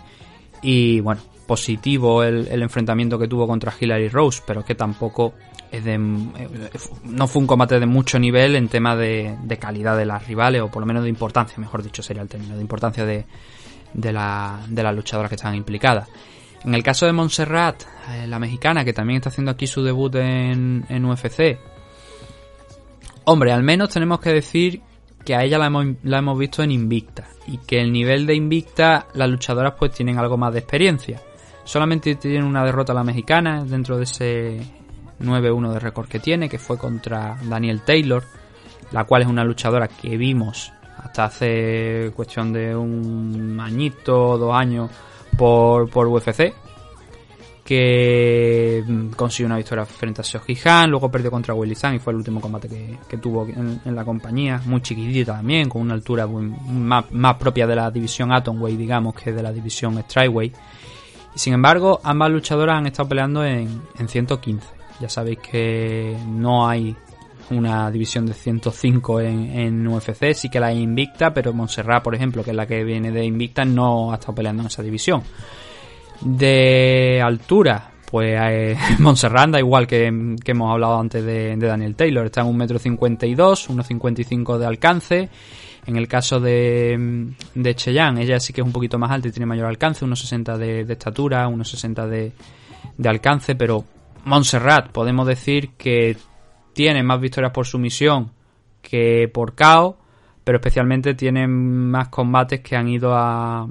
y 0.64 1.00
bueno, 1.00 1.22
positivo 1.46 2.24
el, 2.24 2.48
el 2.48 2.62
enfrentamiento 2.64 3.20
que 3.20 3.28
tuvo 3.28 3.46
contra 3.46 3.74
Hillary 3.80 4.10
Rose, 4.10 4.42
pero 4.48 4.64
que 4.64 4.74
tampoco 4.74 5.34
no 5.80 7.28
fue 7.28 7.42
un 7.42 7.48
combate 7.48 7.80
de 7.80 7.86
mucho 7.86 8.20
nivel 8.20 8.56
en 8.56 8.68
tema 8.68 8.96
de, 8.96 9.38
calidad 9.60 9.98
de 9.98 10.06
las 10.06 10.28
rivales, 10.28 10.62
o 10.62 10.70
por 10.70 10.82
lo 10.82 10.86
menos 10.86 11.04
de 11.04 11.10
importancia, 11.10 11.58
mejor 11.58 11.82
dicho 11.82 12.04
sería 12.04 12.22
el 12.22 12.28
término, 12.28 12.56
de 12.56 12.62
importancia 12.62 13.06
de, 13.06 13.26
de, 13.94 14.14
la, 14.14 14.60
de 14.68 14.84
las 14.84 14.96
luchadoras 14.96 15.30
que 15.30 15.36
estaban 15.36 15.56
implicadas. 15.56 16.10
En 16.64 16.76
el 16.76 16.84
caso 16.84 17.06
de 17.06 17.14
Montserrat, 17.14 17.84
eh, 18.10 18.28
la 18.28 18.38
mexicana, 18.38 18.84
que 18.84 18.94
también 18.94 19.18
está 19.18 19.30
haciendo 19.30 19.52
aquí 19.52 19.66
su 19.66 19.82
debut 19.82 20.14
en, 20.16 20.86
en 20.90 21.06
UFC, 21.06 21.58
hombre, 23.24 23.52
al 23.52 23.64
menos 23.64 23.90
tenemos 23.90 24.20
que 24.20 24.32
decir 24.32 24.82
que 25.26 25.36
a 25.36 25.44
ella 25.44 25.58
la 25.58 25.68
hemos, 25.68 25.86
la 26.04 26.20
hemos 26.20 26.38
visto 26.38 26.64
en 26.64 26.72
Invicta, 26.72 27.30
y 27.48 27.58
que 27.60 27.80
el 27.80 27.92
nivel 27.92 28.26
de 28.26 28.36
Invicta, 28.36 29.08
las 29.14 29.30
luchadoras 29.30 29.76
pues 29.80 29.92
tienen 29.92 30.20
algo 30.20 30.38
más 30.38 30.54
de 30.54 30.60
experiencia. 30.60 31.22
Solamente 31.64 32.16
tienen 32.16 32.44
una 32.44 32.66
derrota 32.66 32.94
la 32.94 33.04
mexicana 33.04 33.64
dentro 33.64 33.98
de 33.98 34.04
ese 34.04 34.81
9-1 35.24 35.74
de 35.74 35.80
récord 35.80 36.08
que 36.08 36.20
tiene, 36.20 36.50
que 36.50 36.60
fue 36.60 36.78
contra 36.78 37.38
Daniel 37.44 37.82
Taylor, 37.82 38.24
la 38.92 39.06
cual 39.06 39.24
es 39.24 39.28
una 39.28 39.44
luchadora 39.44 39.88
que 39.88 40.18
vimos 40.18 40.72
hasta 41.04 41.26
hace 41.26 42.12
cuestión 42.16 42.54
de 42.54 42.76
un 42.76 43.60
añito, 43.60 44.38
dos 44.38 44.54
años 44.54 44.90
por, 45.38 45.90
por 45.90 46.08
UFC. 46.08 46.54
que 47.64 48.84
consiguió 49.16 49.48
una 49.48 49.58
victoria 49.58 49.86
frente 49.86 50.22
a 50.22 50.24
Seoji 50.24 50.58
Han, 50.66 50.90
luego 50.90 51.10
perdió 51.10 51.32
contra 51.32 51.54
Willy 51.54 51.76
Zhang 51.76 51.96
y 51.96 52.00
fue 52.00 52.12
el 52.14 52.18
último 52.18 52.42
combate 52.42 52.98
que, 53.08 53.18
tuvo 53.18 53.48
en, 53.48 53.80
la 53.86 54.04
compañía, 54.04 54.62
muy 54.66 54.82
chiquitita 54.82 55.34
también, 55.34 55.70
con 55.70 55.82
una 55.82 55.94
altura 55.94 56.28
más, 56.28 57.36
propia 57.36 57.66
de 57.66 57.76
la 57.76 57.90
división 57.90 58.32
Atomweight, 58.32 58.78
digamos, 58.78 59.16
que 59.16 59.32
de 59.32 59.42
la 59.42 59.52
división 59.52 59.98
Strikeweight. 60.02 60.56
Sin 61.34 61.54
embargo, 61.54 62.02
ambas 62.04 62.30
luchadoras 62.30 62.78
han 62.78 62.88
estado 62.88 63.08
peleando 63.10 63.46
en, 63.46 63.82
en 63.98 64.08
115. 64.08 64.81
Ya 65.02 65.10
sabéis 65.10 65.40
que 65.40 66.16
no 66.28 66.68
hay 66.68 66.96
una 67.50 67.90
división 67.92 68.26
de 68.26 68.34
105 68.34 69.22
en, 69.22 69.60
en, 69.60 69.88
UFC, 69.88 70.34
sí 70.34 70.50
que 70.50 70.60
la 70.60 70.68
hay 70.68 70.80
Invicta, 70.80 71.34
pero 71.34 71.54
Montserrat, 71.54 72.04
por 72.04 72.16
ejemplo, 72.16 72.44
que 72.44 72.52
es 72.52 72.56
la 72.56 72.68
que 72.68 72.84
viene 72.84 73.12
de 73.12 73.26
Invicta, 73.26 73.66
no 73.66 74.12
ha 74.12 74.16
estado 74.16 74.36
peleando 74.36 74.62
en 74.62 74.68
esa 74.68 74.84
división. 74.84 75.24
De 76.22 77.20
altura, 77.24 77.92
pues 78.10 78.38
eh, 78.40 78.78
Montserrat 79.00 79.50
da 79.50 79.60
igual 79.60 79.88
que, 79.88 80.06
hemos 80.06 80.72
hablado 80.72 81.00
antes 81.00 81.24
de, 81.26 81.58
Daniel 81.58 81.96
Taylor, 81.96 82.26
está 82.26 82.42
en 82.42 82.48
1,52m, 82.48 83.36
1,55 83.36 84.58
de 84.58 84.66
alcance. 84.66 85.30
En 85.88 85.96
el 85.96 86.08
caso 86.08 86.40
de, 86.40 87.34
de 87.56 87.76
Cheyenne, 87.76 88.22
ella 88.22 88.40
sí 88.40 88.54
que 88.54 88.62
es 88.62 88.68
un 88.68 88.72
poquito 88.72 89.00
más 89.00 89.10
alta 89.10 89.30
y 89.30 89.32
tiene 89.32 89.48
mayor 89.48 89.66
alcance, 89.66 90.06
1,60 90.06 90.58
de, 90.58 90.86
de 90.86 90.94
estatura, 90.94 91.50
1,60 91.50 92.08
de, 92.08 92.32
de 92.98 93.10
alcance, 93.10 93.56
pero 93.56 93.84
Montserrat 94.26 94.92
podemos 94.92 95.28
decir 95.28 95.72
que 95.78 96.18
tiene 96.74 97.04
más 97.04 97.20
victorias 97.20 97.52
por 97.52 97.66
sumisión 97.66 98.32
que 98.82 99.30
por 99.34 99.56
KO, 99.56 99.98
pero 100.44 100.58
especialmente 100.58 101.14
tiene 101.14 101.48
más 101.48 102.10
combates 102.10 102.62
que 102.62 102.76
han 102.76 102.88
ido 102.88 103.14
a, 103.16 103.68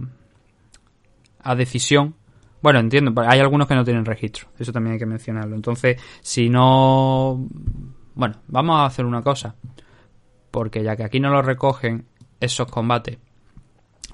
a 1.42 1.55
decisión. 1.55 2.14
Bueno, 2.62 2.78
entiendo, 2.78 3.12
hay 3.22 3.40
algunos 3.40 3.66
que 3.66 3.74
no 3.74 3.84
tienen 3.84 4.05
registro, 4.05 4.48
eso 4.59 4.72
también 4.72 4.94
hay 4.94 4.98
que 4.98 5.07
mencionarlo. 5.07 5.57
Entonces, 5.57 6.01
si 6.20 6.48
no... 6.48 7.48
Bueno, 8.14 8.36
vamos 8.48 8.80
a 8.80 8.86
hacer 8.86 9.07
una 9.07 9.22
cosa, 9.22 9.55
porque 10.51 10.82
ya 10.82 10.94
que 10.94 11.05
aquí 11.05 11.20
no 11.20 11.30
lo 11.30 11.42
recogen 11.42 12.07
esos 12.38 12.70
combates, 12.70 13.18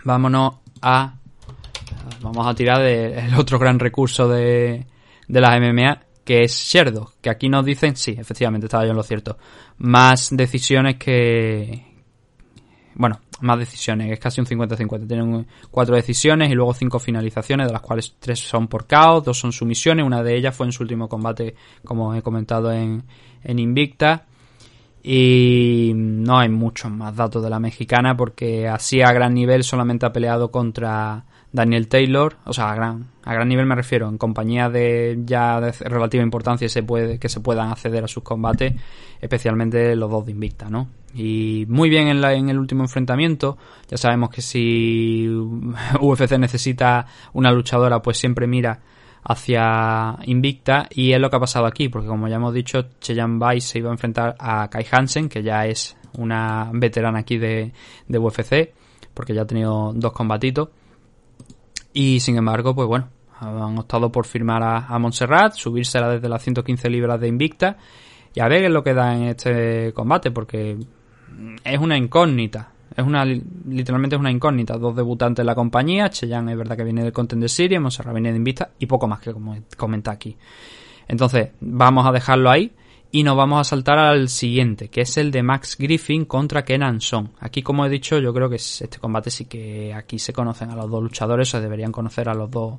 vámonos 0.04 0.58
a... 0.80 1.14
Vamos 2.20 2.46
a 2.46 2.54
tirar 2.54 2.82
del 2.82 3.34
otro 3.34 3.58
gran 3.58 3.78
recurso 3.78 4.28
de, 4.28 4.86
de 5.26 5.40
las 5.40 5.60
MMA, 5.60 6.05
que 6.26 6.42
es 6.42 6.52
Sherdo, 6.52 7.12
que 7.22 7.30
aquí 7.30 7.48
nos 7.48 7.64
dicen, 7.64 7.94
sí, 7.94 8.16
efectivamente, 8.18 8.66
estaba 8.66 8.84
yo 8.84 8.90
en 8.90 8.96
lo 8.96 9.04
cierto, 9.04 9.38
más 9.78 10.28
decisiones 10.32 10.96
que... 10.96 11.86
Bueno, 12.96 13.20
más 13.40 13.58
decisiones, 13.58 14.10
es 14.10 14.18
casi 14.18 14.40
un 14.40 14.46
50-50. 14.46 15.06
Tienen 15.06 15.46
cuatro 15.70 15.94
decisiones 15.94 16.50
y 16.50 16.54
luego 16.54 16.74
cinco 16.74 16.98
finalizaciones, 16.98 17.68
de 17.68 17.72
las 17.72 17.82
cuales 17.82 18.16
tres 18.18 18.40
son 18.40 18.66
por 18.66 18.86
caos, 18.86 19.22
dos 19.22 19.38
son 19.38 19.52
sumisiones, 19.52 20.04
una 20.04 20.22
de 20.22 20.36
ellas 20.36 20.56
fue 20.56 20.66
en 20.66 20.72
su 20.72 20.82
último 20.82 21.08
combate, 21.08 21.54
como 21.84 22.14
he 22.14 22.22
comentado 22.22 22.72
en, 22.72 23.04
en 23.44 23.58
Invicta. 23.60 24.24
Y 25.02 25.92
no 25.94 26.38
hay 26.38 26.48
muchos 26.48 26.90
más 26.90 27.14
datos 27.14 27.40
de 27.40 27.50
la 27.50 27.60
mexicana 27.60 28.16
porque 28.16 28.66
así 28.66 29.00
a 29.00 29.12
gran 29.12 29.34
nivel 29.34 29.62
solamente 29.62 30.06
ha 30.06 30.12
peleado 30.12 30.50
contra 30.50 31.24
Daniel 31.52 31.88
Taylor, 31.88 32.36
o 32.44 32.52
sea, 32.52 32.70
a 32.70 32.74
gran, 32.74 33.06
a 33.24 33.32
gran 33.32 33.48
nivel 33.48 33.66
me 33.66 33.74
refiero, 33.74 34.08
en 34.08 34.18
compañía 34.18 34.68
de 34.68 35.18
ya 35.24 35.60
de 35.60 35.72
relativa 35.72 36.22
importancia 36.22 36.68
se 36.68 36.82
puede, 36.82 37.18
que 37.18 37.28
se 37.28 37.40
puedan 37.40 37.70
acceder 37.70 38.04
a 38.04 38.08
sus 38.08 38.22
combates, 38.22 38.74
especialmente 39.20 39.96
los 39.96 40.10
dos 40.10 40.26
de 40.26 40.32
Invicta, 40.32 40.68
¿no? 40.68 40.88
Y 41.14 41.64
muy 41.68 41.88
bien 41.88 42.08
en, 42.08 42.20
la, 42.20 42.34
en 42.34 42.50
el 42.50 42.58
último 42.58 42.82
enfrentamiento, 42.82 43.56
ya 43.88 43.96
sabemos 43.96 44.30
que 44.30 44.42
si 44.42 45.28
UFC 46.00 46.38
necesita 46.38 47.06
una 47.32 47.50
luchadora, 47.52 48.02
pues 48.02 48.18
siempre 48.18 48.46
mira 48.46 48.80
hacia 49.22 50.18
Invicta 50.26 50.88
y 50.90 51.12
es 51.12 51.20
lo 51.20 51.30
que 51.30 51.36
ha 51.36 51.40
pasado 51.40 51.66
aquí, 51.66 51.88
porque 51.88 52.08
como 52.08 52.28
ya 52.28 52.36
hemos 52.36 52.52
dicho, 52.52 52.86
Cheyenne 53.00 53.38
Bai 53.38 53.60
se 53.60 53.78
iba 53.78 53.88
a 53.88 53.92
enfrentar 53.92 54.36
a 54.38 54.68
Kai 54.68 54.86
Hansen, 54.90 55.28
que 55.28 55.42
ya 55.42 55.66
es 55.66 55.96
una 56.18 56.70
veterana 56.72 57.20
aquí 57.20 57.38
de, 57.38 57.72
de 58.08 58.18
UFC, 58.18 58.74
porque 59.14 59.34
ya 59.34 59.42
ha 59.42 59.46
tenido 59.46 59.92
dos 59.94 60.12
combatitos 60.12 60.68
y 61.96 62.20
sin 62.20 62.36
embargo, 62.36 62.74
pues 62.74 62.86
bueno, 62.86 63.08
han 63.40 63.78
optado 63.78 64.12
por 64.12 64.26
firmar 64.26 64.62
a, 64.62 64.98
Montserrat, 64.98 65.54
subírsela 65.54 66.10
desde 66.10 66.28
las 66.28 66.42
115 66.42 66.90
libras 66.90 67.18
de 67.18 67.26
Invicta 67.26 67.78
y 68.34 68.40
a 68.40 68.48
ver 68.48 68.60
qué 68.60 68.66
es 68.66 68.70
lo 68.70 68.84
que 68.84 68.92
da 68.92 69.16
en 69.16 69.22
este 69.22 69.94
combate, 69.94 70.30
porque 70.30 70.76
es 71.64 71.78
una 71.78 71.96
incógnita. 71.96 72.68
Es 72.94 73.02
una, 73.02 73.24
literalmente 73.24 74.14
es 74.14 74.20
una 74.20 74.30
incógnita. 74.30 74.76
Dos 74.76 74.94
debutantes 74.94 75.42
en 75.42 75.46
la 75.46 75.54
compañía. 75.54 76.10
Cheyenne 76.10 76.52
es 76.52 76.58
verdad 76.58 76.76
que 76.76 76.84
viene 76.84 77.02
del 77.02 77.14
Contender 77.14 77.48
Series, 77.48 77.80
Montserrat 77.80 78.12
viene 78.12 78.30
de 78.30 78.36
Invicta 78.36 78.72
y 78.78 78.84
poco 78.84 79.08
más 79.08 79.20
que 79.20 79.32
como 79.32 79.56
comenta 79.78 80.10
aquí. 80.10 80.36
Entonces, 81.08 81.52
vamos 81.60 82.06
a 82.06 82.12
dejarlo 82.12 82.50
ahí. 82.50 82.72
Y 83.16 83.22
nos 83.22 83.34
vamos 83.34 83.62
a 83.62 83.64
saltar 83.64 83.98
al 83.98 84.28
siguiente, 84.28 84.90
que 84.90 85.00
es 85.00 85.16
el 85.16 85.30
de 85.30 85.42
Max 85.42 85.78
Griffin 85.78 86.26
contra 86.26 86.66
Kenan 86.66 87.00
Son. 87.00 87.32
Aquí, 87.40 87.62
como 87.62 87.86
he 87.86 87.88
dicho, 87.88 88.18
yo 88.18 88.34
creo 88.34 88.50
que 88.50 88.56
este 88.56 88.98
combate 88.98 89.30
sí 89.30 89.46
que 89.46 89.94
aquí 89.94 90.18
se 90.18 90.34
conocen 90.34 90.68
a 90.68 90.76
los 90.76 90.90
dos 90.90 91.02
luchadores, 91.02 91.54
o 91.54 91.60
deberían 91.62 91.92
conocer 91.92 92.28
a 92.28 92.34
los 92.34 92.50
dos 92.50 92.78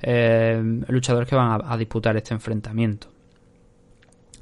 eh, 0.00 0.62
luchadores 0.88 1.28
que 1.28 1.36
van 1.36 1.60
a, 1.62 1.76
disputar 1.76 2.16
este 2.16 2.32
enfrentamiento. 2.32 3.08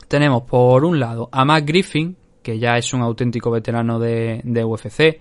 Tenemos 0.06 0.44
por 0.44 0.84
un 0.84 1.00
lado 1.00 1.28
a 1.32 1.44
Max 1.44 1.66
Griffin, 1.66 2.16
que 2.40 2.60
ya 2.60 2.76
es 2.76 2.94
un 2.94 3.00
auténtico 3.00 3.50
veterano 3.50 3.98
de, 3.98 4.40
de 4.44 4.64
UFC, 4.64 5.20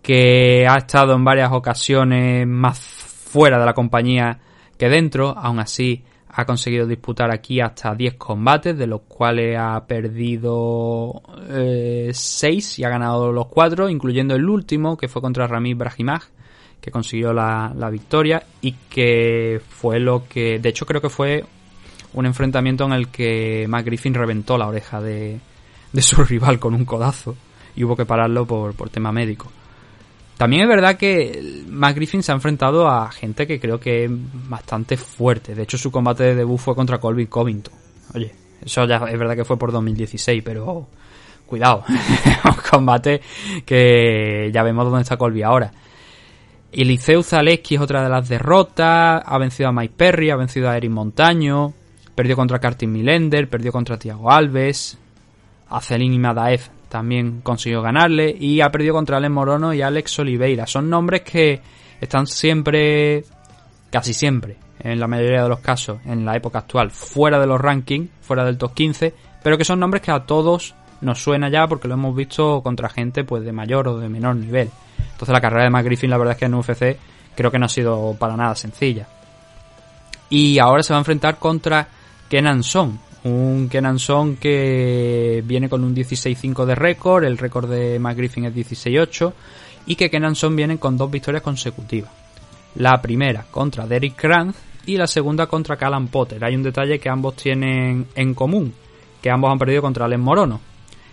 que 0.00 0.64
ha 0.64 0.76
estado 0.76 1.12
en 1.12 1.24
varias 1.24 1.50
ocasiones 1.50 2.46
más 2.46 2.78
fuera 2.78 3.58
de 3.58 3.66
la 3.66 3.74
compañía 3.74 4.38
que 4.78 4.88
dentro, 4.88 5.30
aún 5.36 5.58
así 5.58 6.04
ha 6.36 6.44
conseguido 6.44 6.86
disputar 6.86 7.30
aquí 7.32 7.60
hasta 7.60 7.94
10 7.94 8.14
combates, 8.14 8.76
de 8.76 8.88
los 8.88 9.02
cuales 9.02 9.56
ha 9.56 9.86
perdido 9.86 11.22
6 12.12 12.78
eh, 12.78 12.80
y 12.80 12.84
ha 12.84 12.88
ganado 12.88 13.30
los 13.30 13.46
4, 13.46 13.88
incluyendo 13.88 14.34
el 14.34 14.48
último, 14.48 14.96
que 14.96 15.06
fue 15.06 15.22
contra 15.22 15.46
Rami 15.46 15.74
Brahimaj, 15.74 16.24
que 16.80 16.90
consiguió 16.90 17.32
la, 17.32 17.72
victoria 17.90 18.42
y 18.60 18.72
que 18.90 19.60
fue 19.68 20.00
lo 20.00 20.26
que, 20.28 20.58
de 20.58 20.68
hecho 20.68 20.86
creo 20.86 21.00
que 21.00 21.08
fue 21.08 21.44
un 22.14 22.26
enfrentamiento 22.26 22.84
en 22.84 22.92
el 22.92 23.08
que 23.08 23.66
Matt 23.68 23.86
Griffin 23.86 24.14
reventó 24.14 24.58
la 24.58 24.66
oreja 24.66 25.00
de, 25.00 25.38
de 25.92 26.02
su 26.02 26.24
rival 26.24 26.58
con 26.58 26.74
un 26.74 26.84
codazo 26.84 27.36
y 27.76 27.84
hubo 27.84 27.96
que 27.96 28.06
pararlo 28.06 28.44
por, 28.44 28.74
por 28.74 28.90
tema 28.90 29.12
médico. 29.12 29.52
También 30.36 30.62
es 30.62 30.68
verdad 30.68 30.96
que 30.96 31.64
Matt 31.68 31.94
Griffin 31.94 32.22
se 32.22 32.32
ha 32.32 32.34
enfrentado 32.34 32.88
a 32.88 33.10
gente 33.10 33.46
que 33.46 33.60
creo 33.60 33.78
que 33.78 34.04
es 34.04 34.10
bastante 34.48 34.96
fuerte. 34.96 35.54
De 35.54 35.62
hecho, 35.62 35.78
su 35.78 35.92
combate 35.92 36.24
de 36.24 36.34
debut 36.34 36.58
fue 36.58 36.74
contra 36.74 36.98
Colby 36.98 37.26
Covington. 37.26 37.74
Oye, 38.14 38.34
eso 38.64 38.84
ya 38.84 38.96
es 38.96 39.18
verdad 39.18 39.36
que 39.36 39.44
fue 39.44 39.56
por 39.56 39.70
2016, 39.70 40.42
pero 40.44 40.88
cuidado. 41.46 41.84
un 42.44 42.70
combate 42.70 43.20
que 43.64 44.50
ya 44.52 44.62
vemos 44.64 44.84
dónde 44.84 45.02
está 45.02 45.16
Colby 45.16 45.42
ahora. 45.42 45.72
Eliseu 46.72 47.22
Zaleski 47.22 47.76
es 47.76 47.80
otra 47.80 48.02
de 48.02 48.08
las 48.08 48.28
derrotas. 48.28 49.22
Ha 49.24 49.38
vencido 49.38 49.68
a 49.68 49.72
Mike 49.72 49.94
Perry, 49.96 50.30
ha 50.30 50.36
vencido 50.36 50.68
a 50.68 50.76
Eric 50.76 50.90
Montaño. 50.90 51.72
Perdió 52.16 52.34
contra 52.34 52.58
Cartin 52.58 52.90
Milender, 52.90 53.48
perdió 53.48 53.70
contra 53.70 53.98
Thiago 53.98 54.30
Alves. 54.32 54.98
A 55.68 55.80
Celine 55.80 56.18
Madaev 56.18 56.62
también 56.94 57.40
consiguió 57.40 57.82
ganarle 57.82 58.36
y 58.38 58.60
ha 58.60 58.70
perdido 58.70 58.94
contra 58.94 59.16
Alex 59.16 59.32
Morono 59.32 59.74
y 59.74 59.82
Alex 59.82 60.20
Oliveira. 60.20 60.64
Son 60.68 60.88
nombres 60.88 61.22
que 61.22 61.60
están 62.00 62.28
siempre, 62.28 63.24
casi 63.90 64.14
siempre, 64.14 64.58
en 64.78 65.00
la 65.00 65.08
mayoría 65.08 65.42
de 65.42 65.48
los 65.48 65.58
casos, 65.58 65.98
en 66.06 66.24
la 66.24 66.36
época 66.36 66.60
actual, 66.60 66.92
fuera 66.92 67.40
de 67.40 67.48
los 67.48 67.60
rankings, 67.60 68.08
fuera 68.22 68.44
del 68.44 68.58
top 68.58 68.74
15, 68.74 69.12
pero 69.42 69.58
que 69.58 69.64
son 69.64 69.80
nombres 69.80 70.02
que 70.02 70.12
a 70.12 70.20
todos 70.20 70.76
nos 71.00 71.20
suena 71.20 71.48
ya 71.48 71.66
porque 71.66 71.88
lo 71.88 71.94
hemos 71.94 72.14
visto 72.14 72.62
contra 72.62 72.88
gente 72.88 73.24
pues 73.24 73.42
de 73.42 73.50
mayor 73.50 73.88
o 73.88 73.98
de 73.98 74.08
menor 74.08 74.36
nivel. 74.36 74.70
Entonces 74.96 75.32
la 75.32 75.40
carrera 75.40 75.64
de 75.64 75.70
Matt 75.70 75.86
Griffin 75.86 76.10
la 76.10 76.16
verdad 76.16 76.34
es 76.34 76.38
que 76.38 76.44
en 76.44 76.54
UFC 76.54 76.96
creo 77.34 77.50
que 77.50 77.58
no 77.58 77.66
ha 77.66 77.68
sido 77.68 78.14
para 78.20 78.36
nada 78.36 78.54
sencilla. 78.54 79.08
Y 80.30 80.60
ahora 80.60 80.84
se 80.84 80.92
va 80.92 80.98
a 80.98 81.00
enfrentar 81.00 81.40
contra 81.40 81.88
Kenan 82.28 82.62
Son, 82.62 83.00
un 83.24 83.68
Kenan 83.70 83.98
Son 83.98 84.36
que 84.36 85.42
viene 85.46 85.68
con 85.68 85.82
un 85.82 85.94
16-5 85.94 86.64
de 86.66 86.74
récord, 86.74 87.24
el 87.24 87.38
récord 87.38 87.68
de 87.68 87.98
McGriffin 87.98 88.44
es 88.46 88.54
16-8 88.54 89.32
y 89.86 89.96
que 89.96 90.10
Kenan 90.10 90.34
Son 90.34 90.54
viene 90.54 90.78
con 90.78 90.96
dos 90.96 91.10
victorias 91.10 91.42
consecutivas. 91.42 92.10
La 92.76 93.00
primera 93.00 93.46
contra 93.50 93.86
Derek 93.86 94.16
Kranz 94.16 94.56
y 94.86 94.96
la 94.96 95.06
segunda 95.06 95.46
contra 95.46 95.76
Callan 95.76 96.08
Potter. 96.08 96.44
Hay 96.44 96.54
un 96.54 96.62
detalle 96.62 96.98
que 96.98 97.08
ambos 97.08 97.36
tienen 97.36 98.06
en 98.14 98.34
común, 98.34 98.74
que 99.22 99.30
ambos 99.30 99.50
han 99.50 99.58
perdido 99.58 99.80
contra 99.80 100.04
Alex 100.04 100.20
Morono. 100.20 100.60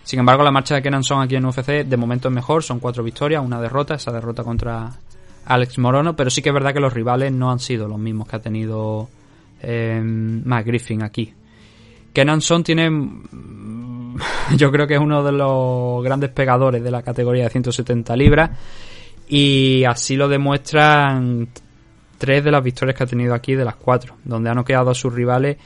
Sin 0.04 0.20
embargo, 0.20 0.44
la 0.44 0.52
marcha 0.52 0.76
de 0.76 0.82
Kenan 0.82 1.04
Son 1.04 1.22
aquí 1.22 1.36
en 1.36 1.46
UFC 1.46 1.86
de 1.86 1.98
momento 1.98 2.28
es 2.28 2.34
mejor, 2.34 2.64
son 2.64 2.80
cuatro 2.80 3.04
victorias, 3.04 3.44
una 3.46 3.62
derrota, 3.62 3.96
esa 3.96 4.12
derrota 4.12 4.44
contra 4.44 4.92
Alex 5.46 5.78
Morono, 5.78 6.16
pero 6.16 6.30
sí 6.30 6.42
que 6.42 6.50
es 6.50 6.54
verdad 6.54 6.74
que 6.74 6.80
los 6.82 6.94
rivales 6.94 7.32
no 7.32 7.52
han 7.52 7.60
sido 7.60 7.88
los 7.88 8.00
mismos 8.00 8.28
que 8.28 8.36
ha 8.36 8.42
tenido 8.42 9.08
eh, 9.62 10.04
aquí. 11.02 11.34
Kenan 12.14 12.42
Son 12.42 12.64
tiene. 12.64 12.90
Yo 14.58 14.72
creo 14.72 14.88
que 14.88 14.96
es 14.96 15.00
uno 15.00 15.24
de 15.24 15.32
los 15.32 16.04
grandes 16.04 16.30
pegadores 16.32 16.84
de 16.84 16.92
la 16.92 17.02
categoría 17.02 17.46
de 17.46 17.50
170 17.50 18.16
libras. 18.16 18.52
Y 19.28 19.84
así 19.86 20.18
lo 20.18 20.28
demuestran 20.28 21.48
tres 22.18 22.44
de 22.44 22.52
las 22.52 22.64
victorias 22.64 22.98
que 22.98 23.04
ha 23.04 23.08
tenido 23.08 23.34
aquí 23.34 23.56
de 23.56 23.66
las 23.66 23.76
cuatro, 23.76 24.18
donde 24.24 24.50
ha 24.50 24.54
noqueado 24.54 24.92
a 24.92 24.94
sus 24.94 25.14
rivales 25.14 25.58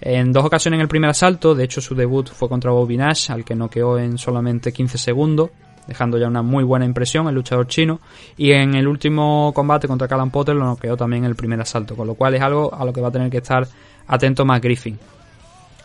en 0.00 0.32
dos 0.32 0.44
ocasiones 0.44 0.78
en 0.78 0.82
el 0.82 0.88
primer 0.88 1.10
asalto. 1.10 1.54
De 1.54 1.64
hecho, 1.64 1.80
su 1.80 1.94
debut 1.94 2.28
fue 2.28 2.48
contra 2.48 2.72
Bobby 2.72 2.96
Nash, 2.96 3.30
al 3.30 3.44
que 3.44 3.54
noqueó 3.54 3.98
en 3.98 4.18
solamente 4.18 4.72
15 4.72 4.98
segundos, 4.98 5.50
dejando 5.86 6.18
ya 6.18 6.28
una 6.28 6.42
muy 6.42 6.64
buena 6.64 6.84
impresión 6.84 7.26
el 7.28 7.34
luchador 7.34 7.68
chino. 7.68 8.00
Y 8.36 8.52
en 8.52 8.74
el 8.74 8.86
último 8.86 9.52
combate 9.54 9.88
contra 9.88 10.08
Callan 10.08 10.30
Potter 10.30 10.54
lo 10.54 10.64
noqueó 10.64 10.96
también 10.96 11.24
en 11.24 11.30
el 11.30 11.36
primer 11.36 11.60
asalto, 11.60 11.96
con 11.96 12.06
lo 12.06 12.14
cual 12.14 12.34
es 12.34 12.42
algo 12.42 12.74
a 12.74 12.84
lo 12.84 12.92
que 12.92 13.00
va 13.00 13.08
a 13.08 13.12
tener 13.12 13.30
que 13.30 13.38
estar 13.38 13.66
atento 14.06 14.44
más 14.44 14.60
Griffin. 14.60 14.98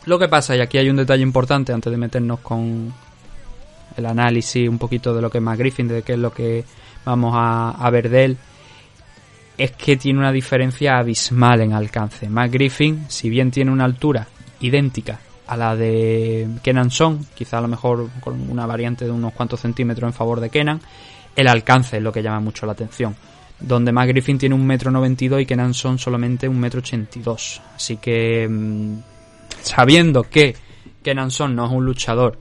Lo 0.10 0.18
que 0.18 0.28
pasa, 0.28 0.56
y 0.56 0.60
aquí 0.60 0.80
hay 0.80 0.90
un 0.90 0.96
detalle 0.96 1.22
importante 1.22 1.72
antes 1.72 1.92
de 1.92 1.96
meternos 1.96 2.40
con 2.40 2.92
el 3.96 4.06
análisis 4.08 4.68
un 4.68 4.80
poquito 4.80 5.14
de 5.14 5.22
lo 5.22 5.30
que 5.30 5.38
es 5.38 5.44
más 5.44 5.56
Griffin, 5.56 5.88
de 5.88 6.02
qué 6.02 6.14
es 6.14 6.18
lo 6.18 6.34
que 6.34 6.66
vamos 7.06 7.36
a, 7.38 7.88
ver 7.92 8.10
de 8.10 8.26
él, 8.26 8.38
es 9.56 9.70
que 9.74 9.98
tiene 9.98 10.18
una 10.18 10.32
diferencia 10.32 10.98
abismal 10.98 11.62
en 11.62 11.74
alcance. 11.74 12.28
Matt 12.28 12.52
Griffin, 12.52 13.06
si 13.08 13.30
bien 13.30 13.52
tiene 13.52 13.70
una 13.70 13.86
altura 13.86 14.28
idéntica 14.62 15.20
a 15.46 15.56
la 15.56 15.76
de 15.76 16.58
Kenan 16.64 16.90
Son, 16.90 17.28
quizá 17.36 17.60
a 17.60 17.62
lo 17.62 17.68
mejor 17.68 18.10
con 18.20 18.50
una 18.50 18.66
variante 18.66 19.06
de 19.06 19.12
unos 19.12 19.34
cuantos 19.34 19.60
centímetros 19.60 20.10
en 20.10 20.14
favor 20.14 20.40
de 20.40 20.50
Kenan, 20.50 20.82
el 21.36 21.48
alcance 21.48 21.98
es 21.98 22.02
lo 22.02 22.12
que 22.12 22.24
llama 22.24 22.40
mucho 22.40 22.66
la 22.66 22.72
atención. 22.72 23.16
Donde 23.60 23.92
Matt 23.92 24.08
Griffin 24.08 24.40
tiene 24.40 24.56
un 24.56 24.66
metro 24.66 24.90
noventa 24.90 25.40
y 25.40 25.46
Kenan 25.46 25.76
Son 25.76 26.00
solamente 26.00 26.48
un 26.48 26.60
metro 26.60 26.80
ochenta 26.80 27.20
Así 27.76 27.98
que 27.98 28.48
mm, 28.50 28.98
sabiendo 29.62 30.24
que 30.24 30.56
Kenan 31.04 31.32
Son 31.32 31.56
no 31.56 31.66
es 31.66 31.72
un 31.72 31.86
luchador 31.86 32.38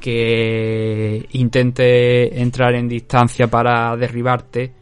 que 0.00 1.26
intente 1.32 2.40
entrar 2.40 2.74
en 2.74 2.88
distancia 2.88 3.48
para 3.48 3.94
derribarte, 3.96 4.72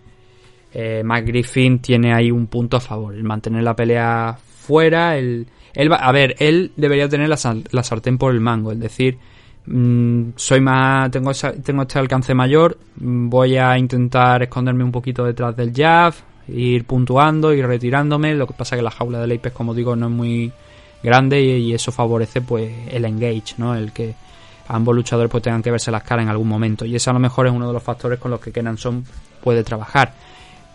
eh, 0.73 1.03
Griffin 1.25 1.81
tiene 1.81 2.15
ahí 2.15 2.31
un 2.31 2.47
punto 2.47 2.77
a 2.77 2.81
favor. 2.81 3.15
El 3.15 3.25
mantener 3.25 3.63
la 3.65 3.75
pelea 3.75 4.39
fuera, 4.39 5.17
el, 5.17 5.47
él 5.75 5.93
a 5.93 6.13
ver, 6.13 6.37
él 6.39 6.73
debería 6.77 7.09
tener 7.09 7.29
la, 7.29 7.37
sartén 7.37 8.17
por 8.17 8.33
el 8.33 8.41
mango, 8.41 8.73
es 8.73 8.79
decir, 8.79 9.19
mm, 9.67 10.31
soy 10.37 10.61
más, 10.61 11.11
tengo, 11.11 11.33
tengo 11.65 11.83
este 11.83 11.99
alcance 11.99 12.35
mayor, 12.35 12.79
mm, 13.01 13.29
voy 13.29 13.57
a 13.57 13.77
intentar 13.77 14.43
esconderme 14.45 14.85
un 14.85 14.93
poquito 14.93 15.25
detrás 15.25 15.57
del 15.57 15.73
jab, 15.75 16.15
ir 16.49 16.85
puntuando, 16.85 17.53
ir 17.53 17.67
retirándome. 17.67 18.35
Lo 18.35 18.47
que 18.47 18.55
pasa 18.55 18.77
que 18.77 18.83
la 18.83 18.91
jaula 18.91 19.21
del 19.21 19.33
Apex, 19.33 19.55
como 19.55 19.75
digo, 19.75 19.97
no 19.97 20.07
es 20.07 20.13
muy 20.13 20.53
grande 21.03 21.41
y, 21.41 21.73
eso 21.73 21.93
favorece 21.93 22.41
pues 22.41 22.71
el 22.91 23.05
engage, 23.05 23.55
¿no? 23.59 23.75
El 23.75 23.93
que 23.93 24.15
ambos 24.69 24.95
luchadores 24.95 25.31
pues 25.31 25.43
tengan 25.43 25.63
que 25.63 25.71
verse 25.71 25.91
las 25.91 26.03
caras 26.03 26.25
en 26.25 26.31
algún 26.31 26.49
momento. 26.49 26.85
Y 26.85 26.95
ese 26.97 27.11
a 27.11 27.13
lo 27.13 27.19
mejor 27.19 27.47
es 27.47 27.53
uno 27.53 27.67
de 27.67 27.73
los 27.73 27.83
factores 27.83 28.19
con 28.19 28.31
los 28.31 28.41
que 28.41 28.53
Kenan 28.53 28.79
Son 28.79 29.05
puede 29.43 29.65
trabajar. 29.65 30.13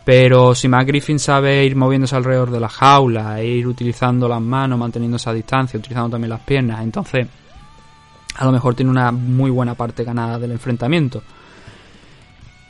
Pero 0.06 0.54
si 0.54 0.68
Matt 0.68 0.88
Griffin 0.88 1.20
sabe 1.20 1.64
ir 1.64 1.76
moviéndose 1.76 2.16
alrededor 2.16 2.52
de 2.52 2.60
la 2.60 2.68
jaula, 2.68 3.42
ir 3.42 3.66
utilizando 3.68 4.28
las 4.28 4.42
manos, 4.42 4.78
manteniendo 4.78 5.16
esa 5.16 5.32
distancia, 5.32 5.80
utilizando 5.80 6.10
también 6.10 6.30
las 6.30 6.42
piernas, 6.42 6.84
entonces 6.84 7.26
a 8.36 8.46
lo 8.46 8.52
mejor 8.52 8.76
tiene 8.76 8.92
una 8.92 9.12
muy 9.12 9.50
buena 9.50 9.76
parte 9.76 10.04
ganada 10.04 10.40
del 10.40 10.52
enfrentamiento. 10.52 11.24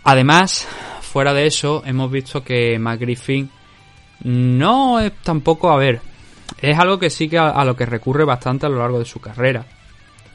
Además, 0.04 0.68
fuera 1.02 1.34
de 1.34 1.48
eso, 1.48 1.82
hemos 1.86 2.12
visto 2.12 2.44
que 2.44 2.78
Matt 2.78 3.00
Griffin 3.00 3.50
no 4.26 5.00
es 5.00 5.14
tampoco, 5.24 5.72
a 5.72 5.78
ver, 5.78 6.02
es 6.62 6.78
algo 6.78 7.00
que 7.00 7.10
sí 7.10 7.30
que 7.30 7.38
a 7.38 7.64
lo 7.66 7.76
que 7.76 7.86
recurre 7.86 8.26
bastante 8.26 8.66
a 8.66 8.70
lo 8.70 8.80
largo 8.80 9.00
de 9.00 9.06
su 9.06 9.20
carrera 9.20 9.66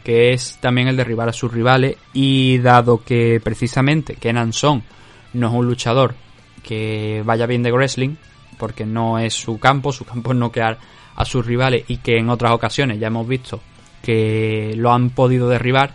que 0.09 0.33
es 0.33 0.57
también 0.61 0.89
el 0.89 0.97
derribar 0.97 1.29
a 1.29 1.35
sus 1.35 1.53
rivales 1.53 1.97
y 2.15 2.59
dado 2.59 3.05
que 3.05 3.41
precisamente 3.45 4.15
Kenan 4.15 4.55
Son 4.55 4.83
no 5.35 5.49
es 5.49 5.53
un 5.53 5.67
luchador 5.67 6.15
que 6.63 7.23
vaya 7.25 7.47
bien 7.47 7.63
de 7.63 7.73
wrestling, 7.73 8.17
porque 8.59 8.87
no 8.87 9.19
es 9.19 9.35
su 9.35 9.59
campo, 9.59 9.93
su 9.93 10.05
campo 10.05 10.33
es 10.33 10.39
noquear 10.39 10.79
a 11.15 11.25
sus 11.25 11.45
rivales 11.45 11.85
y 11.89 11.99
que 11.99 12.17
en 12.19 12.31
otras 12.31 12.53
ocasiones 12.53 12.99
ya 12.99 13.09
hemos 13.09 13.29
visto 13.29 13.61
que 14.03 14.73
lo 14.77 14.93
han 14.93 15.11
podido 15.11 15.49
derribar, 15.49 15.95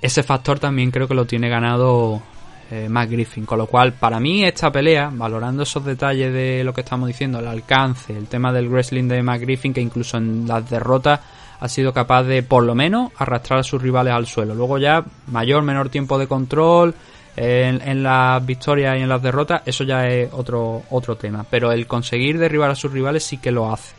ese 0.00 0.22
factor 0.22 0.58
también 0.58 0.90
creo 0.90 1.08
que 1.08 1.14
lo 1.14 1.26
tiene 1.26 1.48
ganado 1.48 2.22
eh, 2.70 2.88
Matt 2.88 3.10
Griffin. 3.10 3.44
Con 3.46 3.58
lo 3.58 3.66
cual, 3.66 3.92
para 3.92 4.20
mí, 4.20 4.44
esta 4.44 4.70
pelea, 4.70 5.10
valorando 5.12 5.62
esos 5.62 5.84
detalles 5.84 6.32
de 6.32 6.62
lo 6.64 6.72
que 6.72 6.80
estamos 6.80 7.06
diciendo, 7.06 7.38
el 7.38 7.46
alcance, 7.46 8.16
el 8.16 8.26
tema 8.26 8.52
del 8.52 8.68
wrestling 8.68 9.08
de 9.08 9.22
Matt 9.22 9.40
Griffin, 9.40 9.74
que 9.74 9.80
incluso 9.80 10.16
en 10.16 10.46
las 10.46 10.68
derrotas 10.68 11.20
ha 11.60 11.68
sido 11.68 11.92
capaz 11.92 12.24
de 12.24 12.42
por 12.42 12.62
lo 12.64 12.74
menos 12.74 13.12
arrastrar 13.16 13.60
a 13.60 13.62
sus 13.62 13.80
rivales 13.80 14.12
al 14.12 14.26
suelo. 14.26 14.54
Luego 14.54 14.78
ya 14.78 15.04
mayor, 15.28 15.62
menor 15.62 15.88
tiempo 15.88 16.18
de 16.18 16.26
control 16.26 16.94
en, 17.36 18.02
las 18.02 18.44
victorias 18.44 18.98
y 18.98 19.02
en 19.02 19.08
las 19.08 19.22
derrotas, 19.22 19.62
eso 19.66 19.84
ya 19.84 20.06
es 20.06 20.32
otro, 20.32 20.82
otro 20.90 21.16
tema. 21.16 21.44
Pero 21.48 21.72
el 21.72 21.86
conseguir 21.86 22.38
derribar 22.38 22.70
a 22.70 22.74
sus 22.74 22.92
rivales 22.92 23.24
sí 23.24 23.38
que 23.38 23.50
lo 23.50 23.72
hace. 23.72 23.94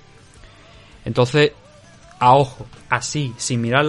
Entonces, 1.05 1.51
a 2.19 2.35
ojo, 2.35 2.65
así, 2.89 3.33
sin 3.37 3.61
mirar 3.61 3.85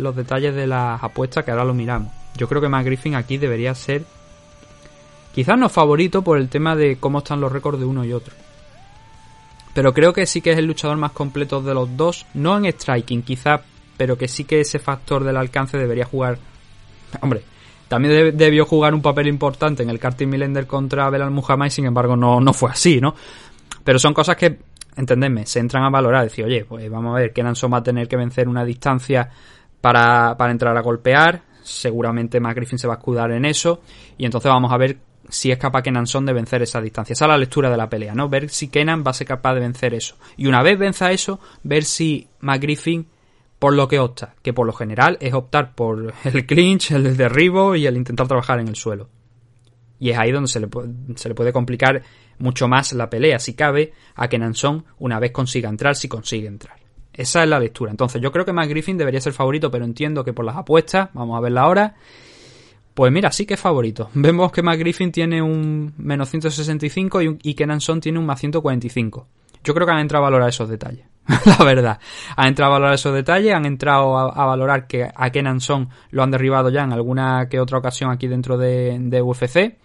los 0.00 0.16
detalles 0.16 0.54
de 0.54 0.66
las 0.66 1.02
apuestas, 1.02 1.44
que 1.44 1.50
ahora 1.50 1.64
lo 1.64 1.74
miramos. 1.74 2.21
Yo 2.36 2.48
creo 2.48 2.60
que 2.60 2.68
Matt 2.68 2.86
Griffin 2.86 3.14
aquí 3.14 3.38
debería 3.38 3.74
ser 3.74 4.04
quizás 5.34 5.58
no 5.58 5.68
favorito 5.68 6.22
por 6.22 6.38
el 6.38 6.48
tema 6.48 6.76
de 6.76 6.96
cómo 6.98 7.18
están 7.18 7.40
los 7.40 7.52
récords 7.52 7.78
de 7.78 7.84
uno 7.84 8.04
y 8.04 8.12
otro. 8.12 8.34
Pero 9.74 9.94
creo 9.94 10.12
que 10.12 10.26
sí 10.26 10.40
que 10.40 10.52
es 10.52 10.58
el 10.58 10.66
luchador 10.66 10.98
más 10.98 11.12
completo 11.12 11.62
de 11.62 11.74
los 11.74 11.96
dos. 11.96 12.26
No 12.34 12.56
en 12.58 12.66
striking, 12.66 13.22
quizá, 13.22 13.62
pero 13.96 14.18
que 14.18 14.28
sí 14.28 14.44
que 14.44 14.60
ese 14.60 14.78
factor 14.78 15.24
del 15.24 15.36
alcance 15.36 15.78
debería 15.78 16.04
jugar. 16.04 16.38
Hombre, 17.20 17.42
también 17.88 18.36
debió 18.36 18.66
jugar 18.66 18.94
un 18.94 19.02
papel 19.02 19.28
importante 19.28 19.82
en 19.82 19.90
el 19.90 19.98
karting 19.98 20.28
Millender 20.28 20.66
contra 20.66 21.08
Belal 21.10 21.30
Muhammad 21.30 21.66
y 21.66 21.70
sin 21.70 21.86
embargo 21.86 22.16
no, 22.16 22.40
no 22.40 22.52
fue 22.52 22.70
así, 22.70 23.00
¿no? 23.00 23.14
Pero 23.84 23.98
son 23.98 24.14
cosas 24.14 24.36
que, 24.36 24.58
entendedme, 24.96 25.46
se 25.46 25.60
entran 25.60 25.84
a 25.84 25.90
valorar. 25.90 26.24
Decir, 26.24 26.44
oye, 26.44 26.64
pues 26.64 26.90
vamos 26.90 27.16
a 27.16 27.20
ver, 27.20 27.32
Kenan 27.32 27.54
va 27.54 27.78
a 27.78 27.82
tener 27.82 28.08
que 28.08 28.16
vencer 28.16 28.48
una 28.48 28.64
distancia 28.64 29.28
para, 29.80 30.36
para 30.36 30.52
entrar 30.52 30.76
a 30.76 30.80
golpear. 30.82 31.42
Seguramente 31.62 32.40
Matt 32.40 32.58
se 32.64 32.86
va 32.86 32.94
a 32.94 32.96
escudar 32.98 33.30
en 33.32 33.44
eso. 33.44 33.80
Y 34.18 34.24
entonces 34.24 34.50
vamos 34.50 34.72
a 34.72 34.76
ver 34.76 34.98
si 35.28 35.50
es 35.50 35.58
capaz 35.58 35.82
Kenan 35.82 36.06
Son 36.06 36.26
de 36.26 36.32
vencer 36.32 36.62
esa 36.62 36.80
distancia. 36.80 37.14
Esa 37.14 37.24
es 37.24 37.28
la 37.30 37.38
lectura 37.38 37.70
de 37.70 37.76
la 37.76 37.88
pelea, 37.88 38.14
¿no? 38.14 38.28
Ver 38.28 38.48
si 38.50 38.68
Kenan 38.68 39.02
va 39.06 39.10
a 39.10 39.14
ser 39.14 39.26
capaz 39.26 39.54
de 39.54 39.60
vencer 39.60 39.94
eso. 39.94 40.16
Y 40.36 40.46
una 40.46 40.62
vez 40.62 40.78
venza 40.78 41.10
eso, 41.12 41.40
ver 41.62 41.84
si 41.84 42.28
McGriffin 42.40 43.06
por 43.58 43.74
lo 43.74 43.86
que 43.86 44.00
opta, 44.00 44.34
que 44.42 44.52
por 44.52 44.66
lo 44.66 44.72
general 44.72 45.18
es 45.20 45.34
optar 45.34 45.74
por 45.74 46.12
el 46.24 46.46
clinch, 46.46 46.90
el 46.90 47.16
derribo 47.16 47.76
y 47.76 47.86
el 47.86 47.96
intentar 47.96 48.26
trabajar 48.26 48.58
en 48.60 48.68
el 48.68 48.76
suelo. 48.76 49.08
Y 49.98 50.10
es 50.10 50.18
ahí 50.18 50.32
donde 50.32 50.48
se 50.48 50.58
le, 50.58 50.66
puede, 50.66 50.92
se 51.14 51.28
le 51.28 51.34
puede 51.36 51.52
complicar 51.52 52.02
mucho 52.38 52.66
más 52.66 52.92
la 52.92 53.08
pelea, 53.08 53.38
si 53.38 53.54
cabe, 53.54 53.92
a 54.16 54.26
Kenan 54.28 54.54
Son 54.54 54.84
una 54.98 55.20
vez 55.20 55.30
consiga 55.30 55.68
entrar, 55.68 55.94
si 55.94 56.08
consigue 56.08 56.48
entrar. 56.48 56.81
Esa 57.12 57.42
es 57.42 57.48
la 57.48 57.60
lectura. 57.60 57.90
Entonces 57.90 58.20
yo 58.22 58.32
creo 58.32 58.44
que 58.44 58.52
McGriffin 58.52 58.96
debería 58.96 59.20
ser 59.20 59.32
favorito, 59.32 59.70
pero 59.70 59.84
entiendo 59.84 60.24
que 60.24 60.32
por 60.32 60.44
las 60.44 60.56
apuestas, 60.56 61.10
vamos 61.12 61.36
a 61.36 61.40
verla 61.40 61.62
ahora, 61.62 61.94
pues 62.94 63.12
mira, 63.12 63.30
sí 63.32 63.46
que 63.46 63.54
es 63.54 63.60
favorito. 63.60 64.10
Vemos 64.14 64.52
que 64.52 64.62
McGriffin 64.62 65.12
tiene 65.12 65.42
un 65.42 65.94
menos 65.98 66.28
165 66.30 67.22
y, 67.22 67.38
y 67.42 67.54
Kenan 67.54 67.80
tiene 68.00 68.18
un 68.18 68.26
más 68.26 68.40
145. 68.40 69.26
Yo 69.64 69.74
creo 69.74 69.86
que 69.86 69.92
han 69.92 70.00
entrado 70.00 70.24
a 70.24 70.28
valorar 70.28 70.48
esos 70.48 70.68
detalles. 70.68 71.06
la 71.58 71.64
verdad. 71.64 72.00
Han 72.36 72.48
entrado 72.48 72.72
a 72.72 72.74
valorar 72.74 72.94
esos 72.94 73.14
detalles, 73.14 73.54
han 73.54 73.64
entrado 73.64 74.18
a, 74.18 74.44
valorar 74.44 74.86
que 74.86 75.08
a 75.14 75.30
Kenan 75.30 75.60
Son 75.60 75.88
lo 76.10 76.22
han 76.22 76.30
derribado 76.30 76.68
ya 76.70 76.82
en 76.82 76.92
alguna 76.92 77.48
que 77.48 77.60
otra 77.60 77.78
ocasión 77.78 78.10
aquí 78.10 78.26
dentro 78.26 78.58
de, 78.58 78.96
de 78.98 79.22
UFC. 79.22 79.76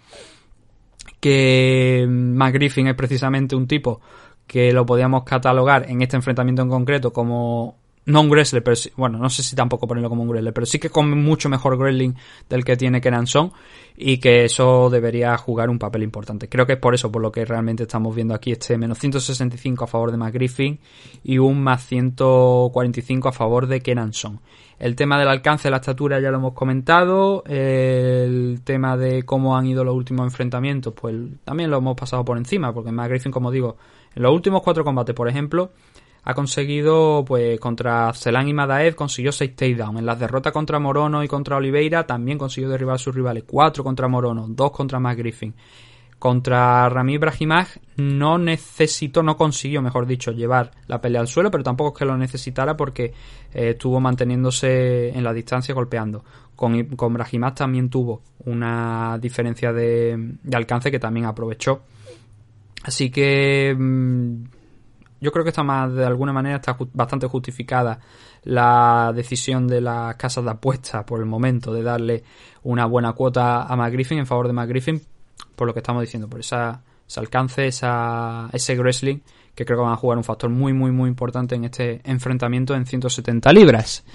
Que 1.20 2.06
McGriffin 2.08 2.88
es 2.88 2.96
precisamente 2.96 3.56
un 3.56 3.68
tipo 3.68 4.02
que 4.48 4.72
lo 4.72 4.86
podíamos 4.86 5.24
catalogar 5.24 5.90
en 5.90 6.02
este 6.02 6.16
enfrentamiento 6.16 6.62
en 6.62 6.70
concreto 6.70 7.14
como 7.14 7.76
no 8.08 8.22
un 8.22 8.30
wrestler, 8.30 8.64
pero 8.64 8.78
bueno, 8.96 9.18
no 9.20 9.30
sé 9.30 9.44
si 9.44 9.54
tampoco 9.56 9.86
ponerlo 9.86 10.10
como 10.10 10.24
un 10.24 10.30
wrestler, 10.30 10.54
pero 10.54 10.66
sí 10.66 10.80
que 10.80 10.90
con 10.90 11.10
mucho 11.22 11.50
mejor 11.50 11.78
wrestling 11.78 12.14
del 12.50 12.64
que 12.64 12.78
tiene 12.78 13.02
Kenan 13.02 13.28
Son 13.28 13.52
y 13.98 14.18
que 14.20 14.46
eso 14.46 14.90
debería 14.90 15.38
jugar 15.38 15.70
un 15.70 15.78
papel 15.78 16.04
importante. 16.04 16.48
Creo 16.48 16.66
que 16.66 16.74
es 16.74 16.80
por 16.80 16.96
eso 16.96 17.12
por 17.12 17.22
lo 17.22 17.34
que 17.34 17.44
realmente 17.44 17.84
estamos 17.84 18.16
viendo 18.16 18.34
aquí 18.34 18.54
este 18.54 18.78
menos 18.78 18.98
165 19.00 19.84
a 19.84 19.88
favor 19.88 20.12
de 20.12 20.18
McGriffin 20.18 20.80
y 21.26 21.38
un 21.38 21.62
más 21.62 21.86
145 21.86 23.28
a 23.28 23.34
favor 23.34 23.68
de 23.68 23.82
Kenan 23.82 24.14
Son. 24.14 24.40
El 24.80 24.96
tema 24.96 25.20
del 25.20 25.28
alcance 25.28 25.70
la 25.70 25.78
estatura 25.78 26.22
ya 26.22 26.32
lo 26.32 26.38
hemos 26.38 26.54
comentado, 26.54 27.44
el 27.46 28.62
tema 28.64 28.96
de 28.96 29.24
cómo 29.24 29.58
han 29.58 29.66
ido 29.66 29.84
los 29.84 29.96
últimos 29.96 30.26
enfrentamientos, 30.28 30.94
pues 30.94 31.14
también 31.44 31.70
lo 31.70 31.80
hemos 31.80 31.98
pasado 31.98 32.24
por 32.24 32.38
encima, 32.38 32.74
porque 32.74 32.92
McGriffin, 32.92 33.32
como 33.32 33.52
digo, 33.52 33.76
en 34.16 34.24
los 34.24 34.34
últimos 34.34 34.62
cuatro 34.64 34.84
combates, 34.84 35.16
por 35.16 35.28
ejemplo, 35.28 35.72
ha 36.30 36.34
conseguido, 36.34 37.24
pues 37.26 37.58
contra 37.58 38.12
Celan 38.14 38.50
y 38.50 38.54
Madaev 38.54 38.96
consiguió 38.96 39.32
6 39.32 39.56
takedowns. 39.56 40.00
En 40.00 40.06
las 40.06 40.20
derrotas 40.20 40.52
contra 40.52 40.78
Morono 40.78 41.24
y 41.24 41.28
contra 41.30 41.56
Oliveira 41.56 42.06
también 42.06 42.38
consiguió 42.38 42.70
derribar 42.70 42.96
a 42.96 42.98
sus 42.98 43.16
rivales. 43.16 43.46
4 43.48 43.82
contra 43.82 44.10
Morono, 44.10 44.46
2 44.50 44.72
contra 44.72 45.00
Matt 45.00 45.18
Griffin. 45.20 45.56
Contra 46.20 46.90
Rami 46.90 47.18
Brahimaj 47.18 47.78
no 47.96 48.38
necesitó, 48.38 49.24
no 49.24 49.38
consiguió, 49.38 49.82
mejor 49.82 50.06
dicho, 50.06 50.34
llevar 50.34 50.72
la 50.88 51.00
pelea 51.00 51.22
al 51.22 51.30
suelo, 51.30 51.50
pero 51.50 51.64
tampoco 51.64 51.94
es 51.94 52.00
que 52.00 52.06
lo 52.06 52.18
necesitara 52.18 52.76
porque 52.76 53.14
eh, 53.54 53.70
estuvo 53.70 54.02
manteniéndose 54.02 55.18
en 55.18 55.24
la 55.24 55.32
distancia 55.32 55.74
golpeando. 55.74 56.26
Con, 56.58 56.88
con 56.98 57.14
Brahimaj 57.14 57.54
también 57.54 57.90
tuvo 57.90 58.24
una 58.44 59.18
diferencia 59.18 59.72
de 59.72 60.36
alcance 60.52 60.92
que 60.92 61.00
también 61.00 61.26
aprovechó 61.26 61.84
Así 62.84 63.10
que 63.10 63.76
mm, 63.78 64.44
yo 65.20 65.32
creo 65.32 65.44
que 65.44 65.50
está 65.50 65.64
más, 65.64 65.94
de 65.94 66.06
alguna 66.06 66.34
manera, 66.34 66.58
está 66.58 66.78
bastante 66.94 67.28
justificada 67.28 68.00
la 68.44 69.12
decisión 69.16 69.68
de 69.68 69.82
las 69.82 70.16
casas 70.16 70.44
de 70.44 70.52
apuestas 70.52 71.04
por 71.04 71.20
el 71.20 71.26
momento 71.26 71.74
de 71.74 71.84
darle 71.84 72.24
una 72.64 72.86
buena 72.86 73.14
cuota 73.14 73.64
a 73.64 73.76
McGriffin 73.76 74.20
en 74.20 74.28
favor 74.28 74.48
de 74.48 74.54
McGriffin, 74.54 75.02
por 75.56 75.68
lo 75.68 75.74
que 75.74 75.80
estamos 75.80 76.02
diciendo, 76.02 76.30
por 76.30 76.40
esa, 76.40 76.82
ese 77.08 77.20
alcance, 77.20 77.68
esa, 77.68 78.50
ese 78.54 78.78
wrestling 78.78 79.20
que 79.56 79.66
creo 79.66 79.80
que 79.80 79.84
van 79.84 79.94
a 79.94 79.98
jugar 79.98 80.20
un 80.20 80.24
factor 80.24 80.52
muy, 80.52 80.72
muy, 80.72 80.92
muy 80.92 81.10
importante 81.10 81.56
en 81.56 81.66
este 81.66 82.00
enfrentamiento 82.04 82.76
en 82.76 82.86
170 82.86 83.52
libras. 83.54 84.06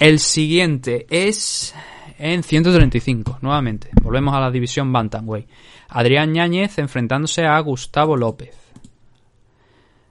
El 0.00 0.18
siguiente 0.18 1.06
es 1.10 1.74
en 2.18 2.42
135, 2.42 3.38
nuevamente. 3.42 3.90
Volvemos 4.02 4.34
a 4.34 4.40
la 4.40 4.50
división 4.50 4.90
Bantamweight. 4.90 5.46
Adrián 5.92 6.32
Ñáñez 6.32 6.78
enfrentándose 6.78 7.44
a 7.44 7.58
Gustavo 7.60 8.16
López. 8.16 8.56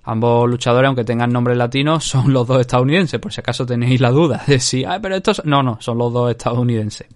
Ambos 0.04 0.50
luchadores, 0.50 0.88
aunque 0.88 1.04
tengan 1.04 1.32
nombres 1.32 1.58
latinos, 1.58 2.04
son 2.04 2.34
los 2.34 2.48
dos 2.48 2.62
estadounidenses, 2.62 3.20
por 3.20 3.32
si 3.32 3.42
acaso 3.42 3.66
tenéis 3.66 4.02
la 4.02 4.12
duda 4.12 4.44
de 4.48 4.60
si, 4.60 4.84
ah, 4.84 5.00
pero 5.02 5.16
estos... 5.16 5.44
No, 5.46 5.62
no, 5.62 5.78
son 5.80 5.98
los 5.98 6.12
dos 6.12 6.32
estadounidenses. 6.32 7.08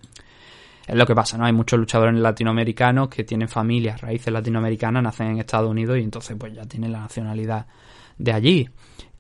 Es 0.88 0.96
lo 0.96 1.06
que 1.06 1.16
pasa, 1.16 1.38
¿no? 1.38 1.46
Hay 1.46 1.54
muchos 1.54 1.80
luchadores 1.80 2.14
latinoamericanos 2.16 3.10
que 3.10 3.24
tienen 3.24 3.48
familias, 3.48 4.02
raíces 4.02 4.32
latinoamericanas, 4.32 5.02
nacen 5.02 5.28
en 5.28 5.40
Estados 5.40 5.70
Unidos 5.70 5.98
y 5.98 6.02
entonces 6.02 6.38
pues 6.40 6.54
ya 6.54 6.64
tienen 6.66 6.92
la 6.92 7.00
nacionalidad 7.00 7.66
de 8.18 8.32
allí. 8.32 8.70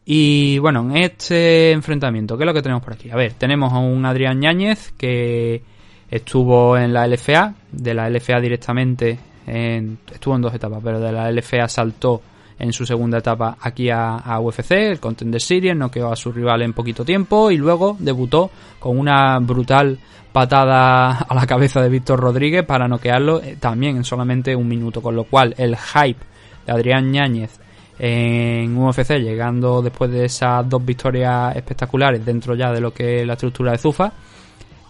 Y 0.05 0.59
bueno, 0.59 0.81
en 0.81 0.97
este 0.97 1.72
enfrentamiento, 1.72 2.38
¿qué 2.38 2.43
es 2.43 2.45
lo 2.45 2.53
que 2.53 2.61
tenemos 2.61 2.84
por 2.84 2.93
aquí? 2.93 3.09
A 3.09 3.15
ver, 3.15 3.34
tenemos 3.34 3.73
a 3.73 3.80
un 3.80 4.05
Adrián 4.05 4.39
Ñáñez 4.39 4.91
que 4.91 5.63
estuvo 6.11 6.77
en 6.77 6.93
la 6.93 7.07
LFA, 7.07 7.55
de 7.72 7.93
la 7.95 8.09
LFA 8.11 8.39
directamente, 8.39 9.17
estuvo 9.45 10.35
en 10.35 10.41
dos 10.41 10.53
etapas, 10.53 10.80
pero 10.84 10.99
de 10.99 11.11
la 11.11 11.31
LFA 11.31 11.67
saltó 11.67 12.22
en 12.57 12.72
su 12.73 12.85
segunda 12.85 13.17
etapa 13.17 13.57
aquí 13.59 13.89
a, 13.89 14.39
UFC, 14.39 14.72
el 14.72 14.99
Contender 14.99 15.41
Series, 15.41 15.76
noqueó 15.76 16.11
a 16.11 16.15
su 16.15 16.31
rival 16.31 16.61
en 16.61 16.73
poquito 16.73 17.03
tiempo 17.03 17.51
y 17.51 17.57
luego 17.57 17.97
debutó 17.99 18.49
con 18.80 18.97
una 18.97 19.39
brutal 19.39 19.99
patada 20.31 21.19
a 21.19 21.35
la 21.35 21.45
cabeza 21.45 21.81
de 21.81 21.89
Víctor 21.89 22.19
Rodríguez 22.19 22.65
para 22.65 22.88
noquearlo 22.88 23.41
eh, 23.41 23.57
también 23.59 23.97
en 23.97 24.03
solamente 24.03 24.55
un 24.55 24.67
minuto, 24.67 25.01
con 25.01 25.15
lo 25.15 25.26
cual 25.26 25.53
el 25.57 25.77
hype 25.77 26.19
de 26.65 26.72
Adrián 26.72 27.11
Ñáñez 27.11 27.59
en 27.97 28.77
UFC, 28.77 29.19
llegando 29.19 29.81
después 29.81 30.11
de 30.11 30.26
esas 30.26 30.67
dos 30.67 30.84
victorias 30.84 31.55
espectaculares 31.55 32.26
dentro 32.26 32.55
ya 32.55 32.72
de 32.72 32.81
lo 32.81 32.93
que 32.93 33.22
es 33.22 33.27
la 33.27 33.34
estructura 33.34 33.72
de 33.72 33.77
Zufa, 33.77 34.11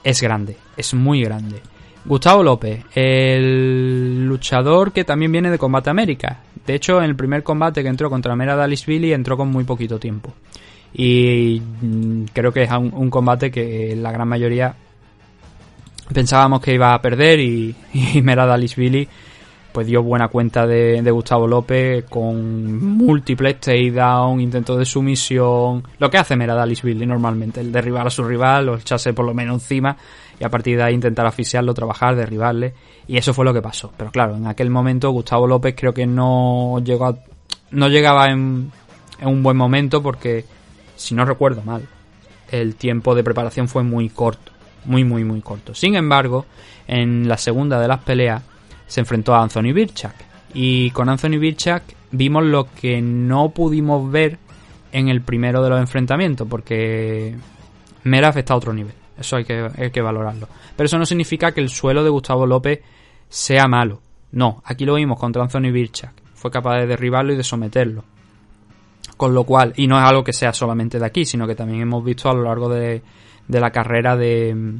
es 0.04 0.22
grande, 0.22 0.58
es 0.76 0.94
muy 0.94 1.24
grande. 1.24 1.62
Gustavo 2.06 2.44
López, 2.44 2.84
el 2.94 4.28
luchador 4.28 4.92
que 4.92 5.04
también 5.04 5.32
viene 5.32 5.50
de 5.50 5.58
Combate 5.58 5.90
América. 5.90 6.40
De 6.66 6.76
hecho, 6.76 7.00
en 7.00 7.06
el 7.06 7.16
primer 7.16 7.44
combate 7.44 7.82
que 7.82 7.90
entró 7.90 8.10
contra 8.10 8.36
Mera 8.36 8.68
Billy 8.68 9.12
entró 9.12 9.36
con 9.38 9.50
muy 9.50 9.64
poquito 9.64 10.00
tiempo. 10.00 10.34
Y 10.94 11.62
mm, 11.82 12.26
creo 12.32 12.52
que 12.52 12.64
es 12.64 12.72
un, 12.72 13.10
combate 13.10 13.52
que 13.52 13.96
la 13.96 14.12
gran 14.12 14.28
mayoría 14.28 14.76
pensábamos 16.14 16.62
que 16.62 16.76
iba 16.76 16.94
a 16.94 17.02
perder 17.02 17.40
y, 17.40 17.76
y 17.94 18.22
Mera 18.22 18.46
pues 19.76 19.88
dio 19.88 20.02
buena 20.02 20.30
cuenta 20.30 20.66
de, 20.66 21.02
Gustavo 21.12 21.48
López 21.48 22.06
con 22.06 22.96
múltiples 22.98 23.60
takedown, 23.60 24.40
intentos 24.40 24.78
de 24.78 24.86
sumisión, 24.86 25.84
lo 26.00 26.10
que 26.10 26.18
hace 26.18 26.38
Mera 26.38 26.66
Billy 26.66 27.06
normalmente, 27.06 27.60
el 27.60 27.74
derribar 27.74 28.08
a 28.08 28.10
su 28.10 28.24
rival 28.24 28.70
o 28.70 28.78
echarse 28.78 29.12
por 29.12 29.26
lo 29.26 29.34
menos 29.34 29.56
encima 29.56 29.98
y 30.40 30.44
a 30.44 30.50
partir 30.50 30.78
de 30.78 30.84
ahí 30.84 30.94
intentar 30.94 31.26
asfixiarlo, 31.26 31.74
trabajar, 31.74 32.16
derribarle. 32.16 32.74
Y 33.08 33.18
eso 33.18 33.34
fue 33.34 33.46
lo 33.46 33.54
que 33.54 33.62
pasó. 33.62 33.92
Pero 33.96 34.12
claro, 34.12 34.36
en 34.36 34.48
aquel 34.48 34.70
momento 34.70 35.10
Gustavo 35.12 35.48
López 35.48 35.76
creo 35.78 35.94
que 35.94 36.06
no 36.06 36.80
llegó 36.84 37.18
no 37.72 37.88
llegaba 37.88 38.30
en, 38.30 38.72
en 39.20 39.28
un 39.28 39.44
buen 39.44 39.58
momento 39.58 40.02
porque, 40.02 40.46
si 40.96 41.16
no 41.16 41.26
recuerdo 41.26 41.62
mal, 41.64 41.88
el 42.52 42.76
tiempo 42.76 43.16
de 43.16 43.24
preparación 43.24 43.68
fue 43.68 43.84
muy 43.84 44.10
corto. 44.10 44.52
Muy, 44.86 45.04
muy, 45.04 45.24
muy 45.24 45.42
corto. 45.42 45.74
Sin 45.74 45.96
embargo, 45.96 46.46
en 46.88 47.28
la 47.28 47.38
segunda 47.38 47.80
de 47.80 47.88
las 47.88 48.00
peleas 48.00 48.44
se 48.88 49.00
enfrentó 49.00 49.34
a 49.34 49.42
Anthony 49.42 49.74
Birchak. 49.74 50.16
Y 50.54 50.92
con 50.92 51.10
Anthony 51.10 51.40
Birchak 51.40 51.84
vimos 52.12 52.44
lo 52.44 52.68
que 52.74 53.02
no 53.02 53.50
pudimos 53.50 54.10
ver 54.12 54.38
en 54.92 55.10
el 55.10 55.22
primero 55.22 55.62
de 55.64 55.70
los 55.70 55.80
enfrentamientos, 55.80 56.48
porque 56.48 57.36
Meraf 58.04 58.38
está 58.38 58.54
a 58.54 58.58
otro 58.58 58.74
nivel. 58.74 58.94
Eso 59.18 59.38
hay 59.38 59.46
que, 59.46 60.02
valorarlo. 60.02 60.48
Pero 60.76 60.86
eso 60.86 60.98
no 60.98 61.06
significa 61.06 61.52
que 61.52 61.62
el 61.62 61.70
suelo 61.70 62.04
de 62.04 62.10
Gustavo 62.10 62.46
López 62.46 62.82
sea 63.30 63.68
malo. 63.68 64.02
No, 64.32 64.62
aquí 64.66 64.86
lo 64.86 64.96
vimos 64.96 65.20
contra 65.20 65.42
Anthony 65.42 65.72
Birchak. 65.72 66.14
Fue 66.34 66.52
capaz 66.52 66.80
de 66.80 66.88
derribarlo 66.88 67.34
y 67.34 67.38
de 67.38 67.44
someterlo. 67.44 68.04
Con 69.18 69.34
lo 69.34 69.46
cual, 69.46 69.74
y 69.78 69.88
no 69.88 69.98
es 69.98 70.04
algo 70.04 70.24
que 70.24 70.34
sea 70.34 70.52
solamente 70.52 71.00
de 71.00 71.06
aquí, 71.06 71.26
sino 71.26 71.48
que 71.48 71.56
también 71.56 71.82
hemos 71.82 72.04
visto 72.04 72.30
a 72.30 72.34
lo 72.34 72.44
largo 72.44 72.68
de, 72.68 73.02
la 73.48 73.72
carrera 73.72 74.18
de, 74.18 74.76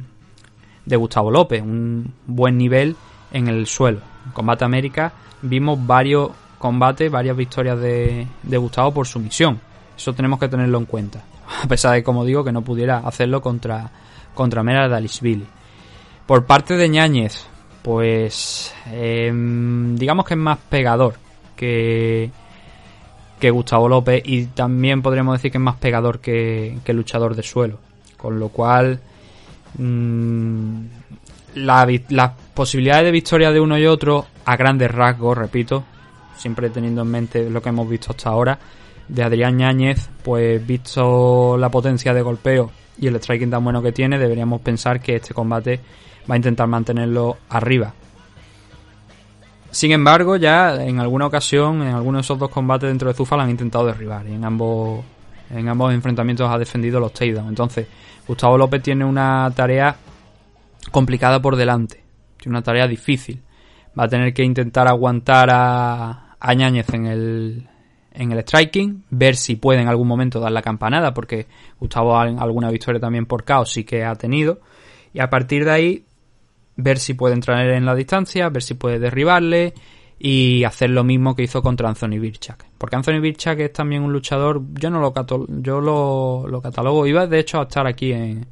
de 0.84 0.96
Gustavo 0.96 1.30
López. 1.30 1.62
Un 1.62 2.12
buen 2.26 2.58
nivel 2.58 2.96
en 3.32 3.48
el 3.48 3.66
suelo. 3.66 4.00
En 4.26 4.32
Combate 4.32 4.64
América 4.64 5.12
vimos 5.40 5.84
varios 5.86 6.30
combates, 6.58 7.10
varias 7.10 7.36
victorias 7.36 7.80
de, 7.80 8.26
de 8.42 8.56
Gustavo 8.58 8.92
por 8.92 9.06
sumisión. 9.06 9.60
Eso 9.96 10.12
tenemos 10.12 10.38
que 10.38 10.48
tenerlo 10.48 10.78
en 10.78 10.84
cuenta. 10.84 11.24
A 11.62 11.66
pesar 11.66 11.94
de, 11.94 12.02
como 12.02 12.24
digo, 12.24 12.44
que 12.44 12.52
no 12.52 12.62
pudiera 12.62 12.98
hacerlo 12.98 13.40
contra 13.40 13.90
contra 14.36 14.62
Mera 14.62 14.86
Dalisvili. 14.86 15.46
Por 16.26 16.44
parte 16.44 16.76
de 16.76 16.88
Ñáñez, 16.88 17.44
pues 17.82 18.72
em, 18.92 19.96
digamos 19.96 20.24
que 20.24 20.34
es 20.34 20.40
más 20.40 20.58
pegador 20.68 21.14
que, 21.56 22.30
que 23.40 23.50
Gustavo 23.50 23.88
López 23.88 24.22
y 24.24 24.46
también 24.46 25.02
podríamos 25.02 25.38
decir 25.38 25.50
que 25.50 25.58
es 25.58 25.62
más 25.62 25.76
pegador 25.76 26.20
que, 26.20 26.78
que 26.84 26.92
luchador 26.92 27.34
de 27.34 27.42
suelo. 27.42 27.78
Con 28.16 28.38
lo 28.38 28.48
cual, 28.48 29.00
mm, 29.78 30.80
las 31.54 32.32
posibilidades 32.54 33.04
de 33.04 33.10
victoria 33.12 33.50
de 33.50 33.60
uno 33.60 33.78
y 33.78 33.86
otro, 33.86 34.26
a 34.44 34.56
grandes 34.56 34.90
rasgos, 34.90 35.38
repito, 35.38 35.84
siempre 36.36 36.70
teniendo 36.70 37.02
en 37.02 37.08
mente 37.08 37.50
lo 37.50 37.62
que 37.62 37.68
hemos 37.70 37.88
visto 37.88 38.10
hasta 38.10 38.30
ahora, 38.30 38.58
de 39.08 39.22
Adrián 39.22 39.56
Ñáñez, 39.56 40.08
pues 40.22 40.66
visto 40.66 41.56
la 41.56 41.70
potencia 41.70 42.12
de 42.12 42.22
golpeo 42.22 42.70
y 42.98 43.06
el 43.06 43.16
striking 43.16 43.50
tan 43.50 43.62
bueno 43.62 43.82
que 43.82 43.92
tiene, 43.92 44.18
deberíamos 44.18 44.60
pensar 44.60 45.00
que 45.00 45.16
este 45.16 45.34
combate 45.34 45.80
va 46.28 46.34
a 46.34 46.36
intentar 46.36 46.66
mantenerlo 46.66 47.36
arriba. 47.48 47.92
Sin 49.70 49.92
embargo, 49.92 50.36
ya 50.36 50.82
en 50.82 51.00
alguna 51.00 51.26
ocasión, 51.26 51.82
en 51.82 51.94
alguno 51.94 52.18
de 52.18 52.22
esos 52.22 52.38
dos 52.38 52.48
combates 52.48 52.88
dentro 52.88 53.08
de 53.08 53.14
Zufa, 53.14 53.36
lo 53.36 53.42
han 53.42 53.50
intentado 53.50 53.86
derribar 53.86 54.26
y 54.26 54.32
en 54.32 54.44
ambos, 54.44 55.04
en 55.50 55.68
ambos 55.68 55.92
enfrentamientos 55.92 56.50
ha 56.50 56.58
defendido 56.58 56.98
los 56.98 57.12
takedowns. 57.12 57.48
Entonces, 57.48 57.86
Gustavo 58.26 58.56
López 58.56 58.82
tiene 58.82 59.04
una 59.04 59.52
tarea 59.54 59.96
complicada 60.90 61.40
por 61.42 61.56
delante, 61.56 62.02
tiene 62.38 62.56
una 62.56 62.62
tarea 62.62 62.86
difícil. 62.88 63.42
Va 63.98 64.04
a 64.04 64.08
tener 64.08 64.32
que 64.32 64.44
intentar 64.44 64.88
aguantar 64.88 65.50
a, 65.50 66.36
a 66.38 66.54
Ñañez 66.54 66.88
en 66.94 67.06
el, 67.06 67.68
en 68.16 68.32
el 68.32 68.40
striking, 68.40 69.04
ver 69.10 69.36
si 69.36 69.56
puede 69.56 69.80
en 69.80 69.88
algún 69.88 70.08
momento 70.08 70.40
dar 70.40 70.52
la 70.52 70.62
campanada, 70.62 71.12
porque 71.12 71.46
Gustavo 71.78 72.18
alguna 72.18 72.70
victoria 72.70 73.00
también 73.00 73.26
por 73.26 73.44
caos 73.44 73.72
sí 73.72 73.84
que 73.84 74.04
ha 74.04 74.14
tenido, 74.14 74.60
y 75.12 75.20
a 75.20 75.30
partir 75.30 75.64
de 75.64 75.70
ahí 75.70 76.04
ver 76.76 76.98
si 76.98 77.14
puede 77.14 77.34
entrar 77.34 77.66
en 77.66 77.84
la 77.86 77.94
distancia, 77.94 78.48
ver 78.48 78.62
si 78.62 78.74
puede 78.74 78.98
derribarle 78.98 79.74
y 80.18 80.64
hacer 80.64 80.90
lo 80.90 81.04
mismo 81.04 81.34
que 81.34 81.42
hizo 81.42 81.62
contra 81.62 81.88
Anthony 81.88 82.18
Birchak. 82.18 82.66
Porque 82.78 82.96
Anthony 82.96 83.20
Birchak 83.20 83.60
es 83.60 83.72
también 83.72 84.02
un 84.02 84.12
luchador, 84.12 84.62
yo 84.74 84.90
no 84.90 85.00
lo 85.00 85.12
yo 85.60 85.80
lo, 85.80 86.46
lo 86.48 86.60
catalogo, 86.62 87.06
iba 87.06 87.26
de 87.26 87.38
hecho 87.38 87.60
a 87.60 87.64
estar 87.64 87.86
aquí 87.86 88.12
en, 88.12 88.46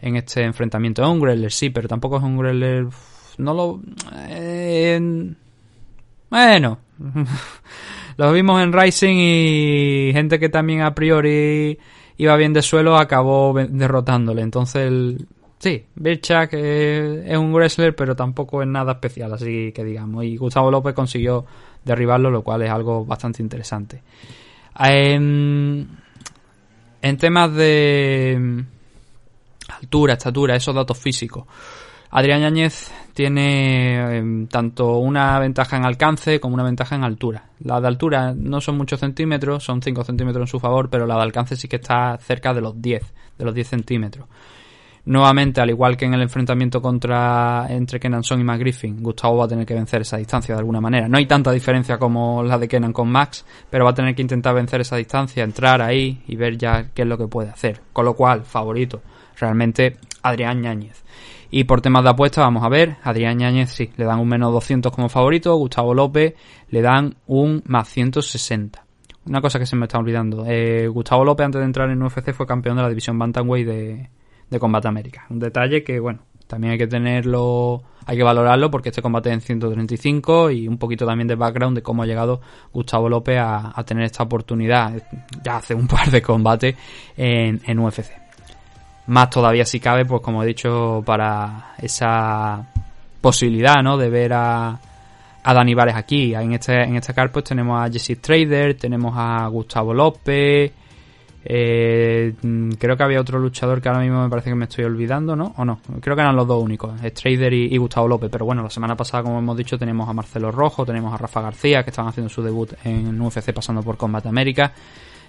en 0.00 0.16
este 0.16 0.44
enfrentamiento. 0.44 1.02
Es 1.02 1.08
un 1.08 1.50
sí, 1.50 1.70
pero 1.70 1.88
tampoco 1.88 2.16
es 2.18 2.22
un 2.22 2.90
no 3.38 3.54
lo... 3.54 3.80
Eh, 4.28 5.32
bueno... 6.30 6.78
Lo 8.20 8.34
vimos 8.34 8.62
en 8.62 8.70
Rising 8.70 9.16
y 9.16 10.10
gente 10.12 10.38
que 10.38 10.50
también 10.50 10.82
a 10.82 10.94
priori 10.94 11.78
iba 12.18 12.36
bien 12.36 12.52
de 12.52 12.60
suelo 12.60 12.98
acabó 12.98 13.54
derrotándole. 13.54 14.42
Entonces, 14.42 15.16
sí, 15.58 15.86
Birchak 15.94 16.52
es, 16.52 17.38
un 17.38 17.50
wrestler, 17.54 17.96
pero 17.96 18.14
tampoco 18.14 18.60
es 18.60 18.68
nada 18.68 18.92
especial, 18.92 19.32
así 19.32 19.72
que 19.72 19.82
digamos. 19.82 20.22
Y 20.24 20.36
Gustavo 20.36 20.70
López 20.70 20.92
consiguió 20.92 21.46
derribarlo, 21.82 22.30
lo 22.30 22.42
cual 22.42 22.60
es 22.60 22.70
algo 22.70 23.06
bastante 23.06 23.42
interesante. 23.42 24.02
En, 24.78 25.88
en 27.00 27.16
temas 27.16 27.54
de 27.54 28.64
altura, 29.80 30.12
estatura, 30.12 30.56
esos 30.56 30.74
datos 30.74 30.98
físicos. 30.98 31.46
Adrián 32.10 32.42
Yáñez 32.42 32.92
tiene 33.20 34.16
em, 34.16 34.46
tanto 34.46 34.96
una 34.96 35.38
ventaja 35.38 35.76
en 35.76 35.84
alcance 35.84 36.40
como 36.40 36.54
una 36.54 36.64
ventaja 36.64 36.96
en 36.96 37.04
altura. 37.04 37.50
La 37.62 37.78
de 37.78 37.86
altura 37.86 38.32
no 38.34 38.62
son 38.62 38.78
muchos 38.78 38.98
centímetros, 38.98 39.62
son 39.62 39.82
5 39.82 40.04
centímetros 40.04 40.44
en 40.44 40.46
su 40.46 40.58
favor, 40.58 40.88
pero 40.88 41.06
la 41.06 41.16
de 41.16 41.22
alcance 41.24 41.54
sí 41.54 41.68
que 41.68 41.76
está 41.76 42.16
cerca 42.16 42.54
de 42.54 42.62
los 42.62 42.80
10, 42.80 43.02
de 43.36 43.44
los 43.44 43.54
10 43.54 43.68
centímetros. 43.68 44.26
Nuevamente, 45.04 45.60
al 45.60 45.68
igual 45.68 45.98
que 45.98 46.06
en 46.06 46.14
el 46.14 46.22
enfrentamiento 46.22 46.80
contra 46.80 47.66
entre 47.68 48.00
Kenan 48.00 48.22
Son 48.22 48.40
y 48.40 48.44
Max 48.44 48.58
Griffin, 48.58 49.02
Gustavo 49.02 49.36
va 49.36 49.44
a 49.44 49.48
tener 49.48 49.66
que 49.66 49.74
vencer 49.74 50.00
esa 50.00 50.16
distancia 50.16 50.54
de 50.54 50.60
alguna 50.60 50.80
manera. 50.80 51.06
No 51.06 51.18
hay 51.18 51.26
tanta 51.26 51.52
diferencia 51.52 51.98
como 51.98 52.42
la 52.42 52.56
de 52.56 52.68
Kenan 52.68 52.94
con 52.94 53.10
Max, 53.10 53.44
pero 53.68 53.84
va 53.84 53.90
a 53.90 53.94
tener 53.94 54.14
que 54.14 54.22
intentar 54.22 54.54
vencer 54.54 54.80
esa 54.80 54.96
distancia, 54.96 55.44
entrar 55.44 55.82
ahí 55.82 56.22
y 56.26 56.36
ver 56.36 56.56
ya 56.56 56.86
qué 56.94 57.02
es 57.02 57.08
lo 57.08 57.18
que 57.18 57.28
puede 57.28 57.50
hacer. 57.50 57.82
Con 57.92 58.06
lo 58.06 58.14
cual, 58.14 58.44
favorito, 58.44 59.02
realmente 59.38 59.98
Adrián 60.22 60.60
Ñáñez. 60.60 61.04
Y 61.50 61.64
por 61.64 61.80
temas 61.80 62.04
de 62.04 62.10
apuesta, 62.10 62.42
vamos 62.42 62.62
a 62.62 62.68
ver, 62.68 62.96
Adrián 63.02 63.38
Ñáñez 63.38 63.70
sí, 63.70 63.90
le 63.96 64.04
dan 64.04 64.20
un 64.20 64.28
menos 64.28 64.52
200 64.52 64.92
como 64.92 65.08
favorito, 65.08 65.54
Gustavo 65.56 65.94
López 65.94 66.34
le 66.68 66.80
dan 66.80 67.16
un 67.26 67.62
más 67.66 67.88
160. 67.88 68.84
Una 69.26 69.40
cosa 69.40 69.58
que 69.58 69.66
se 69.66 69.76
me 69.76 69.86
está 69.86 69.98
olvidando, 69.98 70.44
eh, 70.46 70.86
Gustavo 70.88 71.24
López 71.24 71.46
antes 71.46 71.60
de 71.60 71.64
entrar 71.64 71.90
en 71.90 72.02
UFC 72.02 72.32
fue 72.32 72.46
campeón 72.46 72.76
de 72.76 72.82
la 72.82 72.88
división 72.88 73.18
Bantamweight 73.18 73.66
de, 73.66 74.10
de 74.48 74.58
Combate 74.58 74.88
América. 74.88 75.26
Un 75.28 75.40
detalle 75.40 75.82
que, 75.82 75.98
bueno, 75.98 76.20
también 76.50 76.72
hay 76.72 76.78
que 76.78 76.88
tenerlo, 76.88 77.82
hay 78.06 78.16
que 78.16 78.24
valorarlo 78.24 78.70
porque 78.70 78.88
este 78.88 79.00
combate 79.00 79.30
es 79.30 79.34
en 79.34 79.40
135 79.40 80.50
y 80.50 80.66
un 80.66 80.78
poquito 80.78 81.06
también 81.06 81.28
de 81.28 81.36
background 81.36 81.76
de 81.76 81.82
cómo 81.82 82.02
ha 82.02 82.06
llegado 82.06 82.40
Gustavo 82.72 83.08
López 83.08 83.38
a, 83.40 83.82
tener 83.86 84.04
esta 84.04 84.24
oportunidad 84.24 85.00
ya 85.44 85.56
hace 85.56 85.74
un 85.74 85.86
par 85.86 86.10
de 86.10 86.20
combates 86.20 86.74
en, 87.16 87.60
en 87.64 87.78
UFC. 87.78 88.19
Más 89.10 89.28
todavía 89.28 89.64
si 89.64 89.80
cabe, 89.80 90.04
pues 90.04 90.22
como 90.22 90.40
he 90.44 90.46
dicho, 90.46 91.02
para 91.04 91.74
esa 91.78 92.64
posibilidad, 93.20 93.82
¿no? 93.82 93.96
De 93.96 94.08
ver 94.08 94.32
a, 94.32 94.78
a 95.42 95.54
Dani 95.54 95.74
aquí. 95.92 96.32
En 96.32 96.52
este, 96.52 96.84
en 96.84 96.94
este 96.94 97.12
car 97.12 97.32
pues 97.32 97.44
tenemos 97.44 97.84
a 97.84 97.90
Jesse 97.90 98.20
Trader, 98.20 98.76
tenemos 98.76 99.12
a 99.16 99.48
Gustavo 99.48 99.92
López, 99.92 100.72
eh, 101.44 102.34
creo 102.78 102.96
que 102.96 103.02
había 103.02 103.20
otro 103.20 103.40
luchador 103.40 103.82
que 103.82 103.88
ahora 103.88 104.02
mismo 104.02 104.22
me 104.22 104.28
parece 104.28 104.50
que 104.50 104.54
me 104.54 104.66
estoy 104.66 104.84
olvidando, 104.84 105.34
¿no? 105.34 105.54
O 105.56 105.64
no, 105.64 105.80
creo 106.00 106.14
que 106.14 106.22
eran 106.22 106.36
los 106.36 106.46
dos 106.46 106.62
únicos, 106.62 106.92
Strader 107.00 107.52
y, 107.52 107.74
y, 107.74 107.78
Gustavo 107.78 108.06
López. 108.06 108.30
Pero 108.30 108.44
bueno, 108.44 108.62
la 108.62 108.70
semana 108.70 108.96
pasada, 108.96 109.24
como 109.24 109.40
hemos 109.40 109.56
dicho, 109.56 109.76
tenemos 109.76 110.08
a 110.08 110.12
Marcelo 110.12 110.52
Rojo, 110.52 110.86
tenemos 110.86 111.12
a 111.12 111.16
Rafa 111.16 111.40
García, 111.40 111.82
que 111.82 111.90
estaban 111.90 112.10
haciendo 112.10 112.28
su 112.28 112.44
debut 112.44 112.74
en 112.84 113.20
UFC 113.20 113.52
pasando 113.52 113.82
por 113.82 113.96
Combat 113.96 114.24
América. 114.26 114.72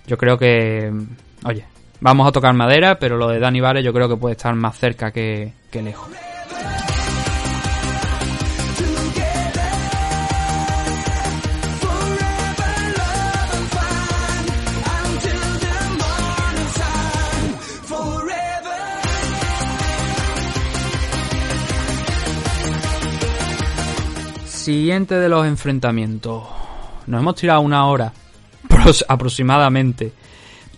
Yo 0.06 0.18
creo 0.18 0.38
que, 0.38 0.94
oye, 1.46 1.66
vamos 2.02 2.28
a 2.28 2.32
tocar 2.32 2.54
madera, 2.54 3.00
pero 3.00 3.16
lo 3.16 3.30
de 3.30 3.40
Dani 3.40 3.62
Vare 3.62 3.82
yo 3.82 3.94
creo 3.94 4.10
que 4.10 4.18
puede 4.18 4.34
estar 4.34 4.54
más 4.56 4.78
cerca 4.78 5.12
que, 5.12 5.54
que 5.70 5.82
lejos. 5.82 6.10
Siguiente 24.46 25.16
de 25.16 25.28
los 25.28 25.46
enfrentamientos. 25.48 26.44
Nos 27.08 27.20
hemos 27.20 27.36
tirado 27.36 27.62
una 27.62 27.88
hora 27.88 28.14
aproximadamente 29.08 30.14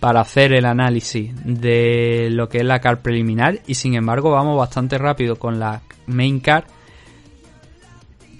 para 0.04 0.20
hacer 0.20 0.52
el 0.52 0.66
análisis 0.66 1.32
de 1.46 2.28
lo 2.30 2.50
que 2.50 2.58
es 2.58 2.64
la 2.66 2.78
car 2.78 3.00
preliminar 3.00 3.60
y 3.66 3.76
sin 3.76 3.94
embargo 3.94 4.30
vamos 4.30 4.54
bastante 4.58 4.98
rápido 4.98 5.36
con 5.36 5.58
la 5.58 5.80
main 6.04 6.40
car. 6.40 6.66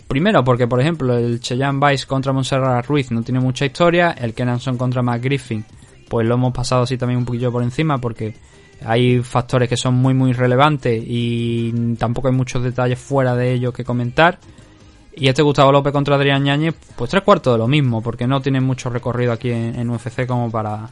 Primero 0.06 0.44
porque 0.44 0.68
por 0.68 0.82
ejemplo 0.82 1.16
el 1.16 1.40
Cheyenne 1.40 1.80
Vice 1.80 2.06
contra 2.06 2.34
Montserrat 2.34 2.84
Ruiz 2.84 3.10
no 3.12 3.22
tiene 3.22 3.40
mucha 3.40 3.64
historia, 3.64 4.10
el 4.10 4.34
Kenanson 4.34 4.76
contra 4.76 5.00
Matt 5.00 5.22
Griffin 5.22 5.64
pues 6.06 6.26
lo 6.26 6.34
hemos 6.34 6.52
pasado 6.52 6.82
así 6.82 6.98
también 6.98 7.20
un 7.20 7.24
poquillo 7.24 7.50
por 7.50 7.62
encima 7.62 7.96
porque 7.96 8.34
hay 8.84 9.22
factores 9.22 9.66
que 9.66 9.78
son 9.78 9.94
muy 9.94 10.12
muy 10.12 10.34
relevantes 10.34 11.02
y 11.02 11.94
tampoco 11.98 12.28
hay 12.28 12.34
muchos 12.34 12.62
detalles 12.62 12.98
fuera 12.98 13.34
de 13.34 13.54
ello 13.54 13.72
que 13.72 13.84
comentar. 13.84 14.38
Y 15.16 15.28
este 15.28 15.40
Gustavo 15.40 15.72
López 15.72 15.94
contra 15.94 16.16
Adrián 16.16 16.42
Ñañez, 16.42 16.74
pues 16.94 17.08
tres 17.08 17.22
cuartos 17.22 17.54
de 17.54 17.58
lo 17.58 17.68
mismo, 17.68 18.02
porque 18.02 18.26
no 18.26 18.42
tiene 18.42 18.60
mucho 18.60 18.90
recorrido 18.90 19.32
aquí 19.32 19.48
en, 19.48 19.88
UFC 19.88 20.26
como 20.26 20.50
para 20.50 20.90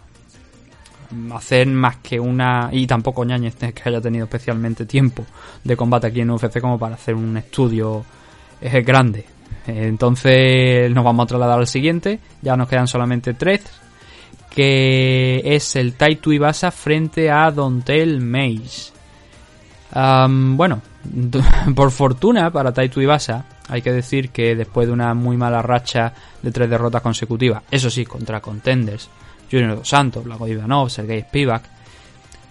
hacer 1.35 1.67
más 1.67 1.97
que 1.97 2.19
una. 2.19 2.69
Y 2.73 2.87
tampoco 2.87 3.25
Ñañez 3.25 3.57
que 3.57 3.89
haya 3.89 4.01
tenido 4.01 4.25
especialmente 4.25 4.87
tiempo 4.87 5.25
de 5.65 5.77
combate 5.77 6.09
aquí 6.09 6.21
en 6.21 6.31
UFC 6.31 6.61
como 6.61 6.79
para 6.79 6.95
hacer 6.95 7.15
un 7.15 7.37
estudio 7.37 8.05
eh, 8.61 8.83
grande. 8.83 9.27
Entonces 9.67 10.91
nos 10.93 11.05
vamos 11.05 11.25
a 11.25 11.27
trasladar 11.29 11.59
al 11.59 11.67
siguiente, 11.67 12.19
ya 12.41 12.57
nos 12.57 12.69
quedan 12.69 12.89
solamente 12.89 13.35
tres, 13.35 13.63
que 14.51 15.41
es 15.45 15.77
el 15.77 15.95
Taito 15.95 16.33
Ibasa 16.33 16.71
frente 16.71 17.31
a 17.31 17.51
Dontel 17.51 18.21
Mays. 18.21 18.93
bueno, 19.93 20.83
por 21.75 21.91
fortuna 21.91 22.51
para 22.51 22.73
Taito 22.73 23.01
Ibasa, 23.01 23.45
hay 23.69 23.83
que 23.83 23.93
decir 23.93 24.31
que 24.31 24.57
después 24.57 24.87
de 24.89 24.93
una 24.93 25.15
muy 25.15 25.37
mala 25.37 25.63
racha 25.63 26.13
de 26.43 26.51
tres 26.51 26.69
derrotas 26.69 27.03
consecutivas, 27.03 27.63
eso 27.71 27.89
sí, 27.89 28.05
contra 28.05 28.41
contenders, 28.41 29.09
Junior 29.53 29.77
Dos 29.77 29.89
Santos, 29.89 30.25
Blago 30.25 30.49
Ivanov, 30.49 30.91
Sergei 30.91 31.21
Spivak. 31.21 31.63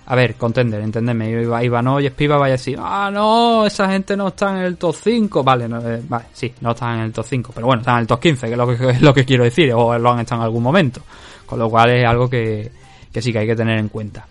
A 0.06 0.16
ver, 0.16 0.36
contender, 0.36 0.82
entendedme, 0.82 1.32
Ivanov 1.64 2.02
y 2.02 2.10
Spivak 2.10 2.40
vaya 2.40 2.54
a 2.54 2.58
decir, 2.58 2.78
ah, 2.82 3.10
no, 3.12 3.66
esa 3.66 3.90
gente 3.90 4.16
no 4.16 4.30
está 4.30 4.58
en 4.58 4.64
el 4.64 4.78
top 4.78 4.96
5. 4.96 5.44
Vale, 5.44 5.66
eh, 5.66 6.02
vale, 6.08 6.26
sí, 6.34 6.54
no 6.62 6.72
están 6.72 7.00
en 7.00 7.06
el 7.06 7.14
top 7.14 7.26
5, 7.28 7.52
pero 7.56 7.68
bueno, 7.68 7.82
están 7.82 7.96
en 7.96 8.02
el 8.02 8.08
top 8.08 8.20
15, 8.20 8.48
que 8.48 8.52
es 8.52 8.58
lo 8.58 8.68
que, 8.68 8.90
es 8.90 9.02
lo 9.02 9.14
que 9.14 9.26
quiero 9.26 9.44
decir, 9.44 9.74
o 9.74 9.98
lo 9.98 10.12
han 10.12 10.20
estado 10.20 10.42
en 10.42 10.46
algún 10.46 10.64
momento. 10.64 11.02
Con 11.46 11.60
lo 11.60 11.70
cual 11.70 11.92
es 11.92 12.06
algo 12.06 12.30
que, 12.30 12.72
que 13.12 13.22
sí 13.22 13.32
que 13.32 13.40
hay 13.40 13.48
que 13.48 13.56
tener 13.56 13.78
en 13.80 13.90
cuenta. 13.90 14.26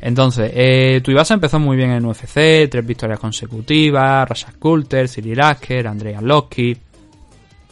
Entonces, 0.00 0.50
eh, 0.54 1.00
Tuivasa 1.04 1.34
empezó 1.34 1.58
muy 1.58 1.76
bien 1.76 1.90
en 1.90 2.04
UFC, 2.04 2.68
tres 2.70 2.86
victorias 2.86 3.18
consecutivas, 3.18 4.28
Rashad 4.28 4.54
Coulter, 4.58 5.08
Cyril 5.08 5.40
Asker, 5.40 5.86
Andrea 5.86 6.20
Loki. 6.20 6.76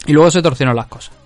Y 0.06 0.12
luego 0.12 0.30
se 0.30 0.42
torcieron 0.42 0.76
las 0.76 0.86
cosas. 0.86 1.17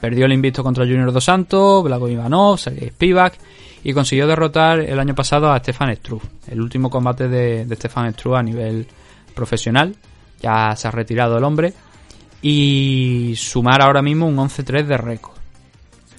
Perdió 0.00 0.26
el 0.26 0.32
invicto 0.32 0.62
contra 0.62 0.84
Junior 0.84 1.12
Dos 1.12 1.24
Santos, 1.24 1.82
Blago 1.82 2.08
Ivanov, 2.08 2.58
Sergei 2.58 2.90
Spivak 2.90 3.38
y 3.82 3.92
consiguió 3.92 4.26
derrotar 4.26 4.80
el 4.80 4.98
año 4.98 5.14
pasado 5.14 5.50
a 5.52 5.58
Stefan 5.58 5.94
Struve, 5.96 6.24
el 6.48 6.60
último 6.60 6.90
combate 6.90 7.28
de, 7.28 7.66
Stefan 7.76 8.12
Struve 8.12 8.38
a 8.38 8.42
nivel 8.42 8.86
profesional. 9.34 9.94
Ya 10.40 10.74
se 10.76 10.86
ha 10.86 10.90
retirado 10.90 11.36
el 11.36 11.44
hombre 11.44 11.72
y 12.42 13.34
sumar 13.36 13.82
ahora 13.82 14.02
mismo 14.02 14.26
un 14.26 14.36
11-3 14.36 14.84
de 14.84 14.96
récord. 14.96 15.36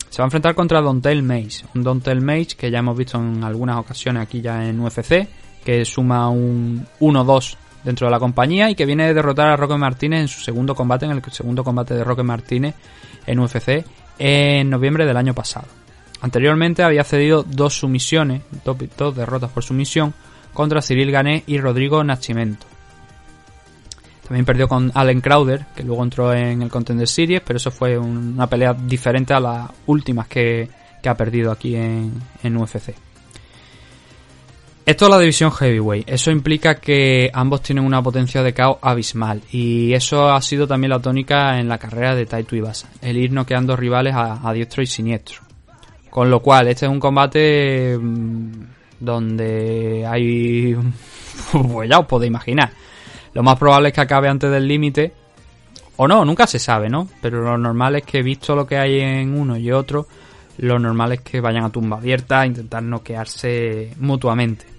Se 0.10 0.18
va 0.22 0.26
a 0.26 0.28
enfrentar 0.28 0.56
contra 0.56 0.82
Dontel 0.82 1.24
Mace. 1.24 1.66
Un 1.76 1.84
Dontel 1.84 2.20
Mace 2.20 2.56
que 2.58 2.72
ya 2.72 2.80
hemos 2.80 2.98
visto 2.98 3.18
en 3.18 3.44
algunas 3.44 3.78
ocasiones 3.78 4.24
aquí 4.24 4.42
ya 4.42 4.68
en 4.68 4.80
UFC. 4.80 5.28
Que 5.64 5.86
suma 5.86 6.30
un 6.30 6.86
1-2 7.00 7.56
dentro 7.84 8.08
de 8.08 8.12
la 8.12 8.20
compañía 8.20 8.70
y 8.70 8.76
que 8.76 8.86
viene 8.86 9.08
de 9.08 9.14
derrotar 9.14 9.48
a 9.48 9.56
Roque 9.58 9.78
Martínez 9.78 10.22
en 10.22 10.28
su 10.28 10.42
segundo 10.42 10.76
combate, 10.76 11.06
en 11.06 11.12
el 11.12 11.24
segundo 11.32 11.64
combate 11.64 11.94
de 11.94 12.04
Roque 12.04 12.24
Martínez 12.24 12.76
en 13.26 13.40
UFC 13.40 13.86
en 14.18 14.70
noviembre 14.70 15.06
del 15.06 15.18
año 15.18 15.34
pasado. 15.34 15.68
Anteriormente 16.22 16.84
había 16.84 17.04
cedido 17.04 17.44
dos 17.44 17.80
sumisiones, 17.80 18.42
dos, 18.66 19.16
derrotas 19.16 19.52
por 19.52 19.64
sumisión 19.64 20.14
contra 20.54 20.82
Cyril 20.82 21.12
Gané 21.12 21.44
y 21.48 21.58
Rodrigo 21.58 22.04
Nascimento. 22.04 22.68
También 24.28 24.46
perdió 24.46 24.68
con 24.68 24.92
Allen 24.94 25.22
Crowder, 25.22 25.66
que 25.76 25.84
luego 25.84 26.04
entró 26.04 26.34
en 26.34 26.62
el 26.62 26.70
Contender 26.70 27.08
Series, 27.08 27.42
pero 27.42 27.58
eso 27.58 27.72
fue 27.72 27.98
una 27.98 28.48
pelea 28.48 28.74
diferente 28.74 29.34
a 29.34 29.40
las 29.40 29.72
últimas 29.88 30.28
que, 30.28 30.70
ha 31.04 31.16
perdido 31.16 31.52
aquí 31.52 31.76
en, 31.76 32.58
UFC. 32.58 32.94
Esto 34.90 35.06
es 35.06 35.12
la 35.12 35.20
división 35.20 35.52
heavyweight. 35.52 36.10
Eso 36.10 36.32
implica 36.32 36.80
que 36.80 37.30
ambos 37.32 37.62
tienen 37.62 37.86
una 37.86 38.02
potencia 38.02 38.42
de 38.42 38.56
KO 38.56 38.80
abismal. 38.82 39.40
Y 39.52 39.94
eso 39.94 40.32
ha 40.32 40.42
sido 40.42 40.66
también 40.66 40.90
la 40.90 41.00
tónica 41.00 41.60
en 41.60 41.70
la 41.70 41.78
carrera 41.78 42.16
de 42.16 42.26
Taito 42.26 42.56
Ibasa. 42.56 42.90
El 43.00 43.18
ir 43.18 43.32
noqueando 43.32 43.76
rivales 43.76 44.16
a, 44.16 44.52
diestro 44.52 44.82
y 44.82 44.88
siniestro. 44.88 45.42
Con 46.10 46.32
lo 46.32 46.40
cual, 46.40 46.70
este 46.70 46.88
es 46.88 46.92
un 46.92 47.00
combate 47.00 48.00
mm, 48.02 48.52
donde 49.00 50.08
hay... 50.08 50.76
pues 51.72 51.88
ya 51.88 52.00
os 52.00 52.08
podéis 52.08 52.32
imaginar. 52.32 52.72
Lo 53.36 53.44
más 53.44 53.60
probable 53.60 53.90
es 53.90 53.94
que 53.94 54.02
acabe 54.02 54.28
antes 54.28 54.50
del 54.50 54.68
límite. 54.68 55.14
O 55.98 56.08
no, 56.08 56.26
nunca 56.26 56.48
se 56.48 56.58
sabe, 56.58 56.90
¿no? 56.90 57.08
Pero 57.22 57.44
lo 57.44 57.60
normal 57.60 57.98
es 57.98 58.06
que, 58.06 58.24
visto 58.24 58.56
lo 58.56 58.66
que 58.66 58.80
hay 58.80 59.02
en 59.02 59.40
uno 59.40 59.56
y 59.56 59.72
otro, 59.72 60.08
lo 60.58 60.80
normal 60.80 61.12
es 61.12 61.22
que 61.22 61.42
vayan 61.42 61.66
a 61.66 61.70
tumba 61.70 61.98
abierta 61.98 62.40
a 62.40 62.48
intentar 62.48 62.82
noquearse 62.82 63.94
mutuamente. 64.00 64.79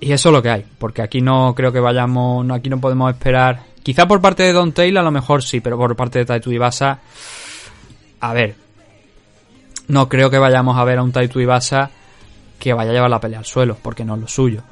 Y 0.00 0.12
eso 0.12 0.28
es 0.28 0.32
lo 0.32 0.42
que 0.42 0.50
hay, 0.50 0.64
porque 0.78 1.02
aquí 1.02 1.20
no 1.20 1.54
creo 1.54 1.72
que 1.72 1.80
vayamos, 1.80 2.48
aquí 2.50 2.68
no 2.68 2.80
podemos 2.80 3.12
esperar. 3.12 3.62
Quizá 3.82 4.06
por 4.06 4.20
parte 4.20 4.42
de 4.42 4.52
Don 4.52 4.72
Taylor 4.72 5.00
a 5.00 5.04
lo 5.04 5.10
mejor 5.10 5.42
sí, 5.42 5.60
pero 5.60 5.78
por 5.78 5.96
parte 5.96 6.18
de 6.18 6.24
Taito 6.24 6.52
Ibasa, 6.52 6.98
a 8.20 8.32
ver, 8.32 8.56
no 9.88 10.08
creo 10.08 10.28
que 10.30 10.38
vayamos 10.38 10.76
a 10.76 10.84
ver 10.84 10.98
a 10.98 11.02
un 11.02 11.12
Taito 11.12 11.40
Ibasa 11.40 11.90
que 12.58 12.72
vaya 12.72 12.90
a 12.90 12.94
llevar 12.94 13.10
la 13.10 13.20
pelea 13.20 13.38
al 13.38 13.44
suelo, 13.44 13.76
porque 13.80 14.04
no 14.04 14.14
es 14.16 14.20
lo 14.20 14.28
suyo. 14.28 14.62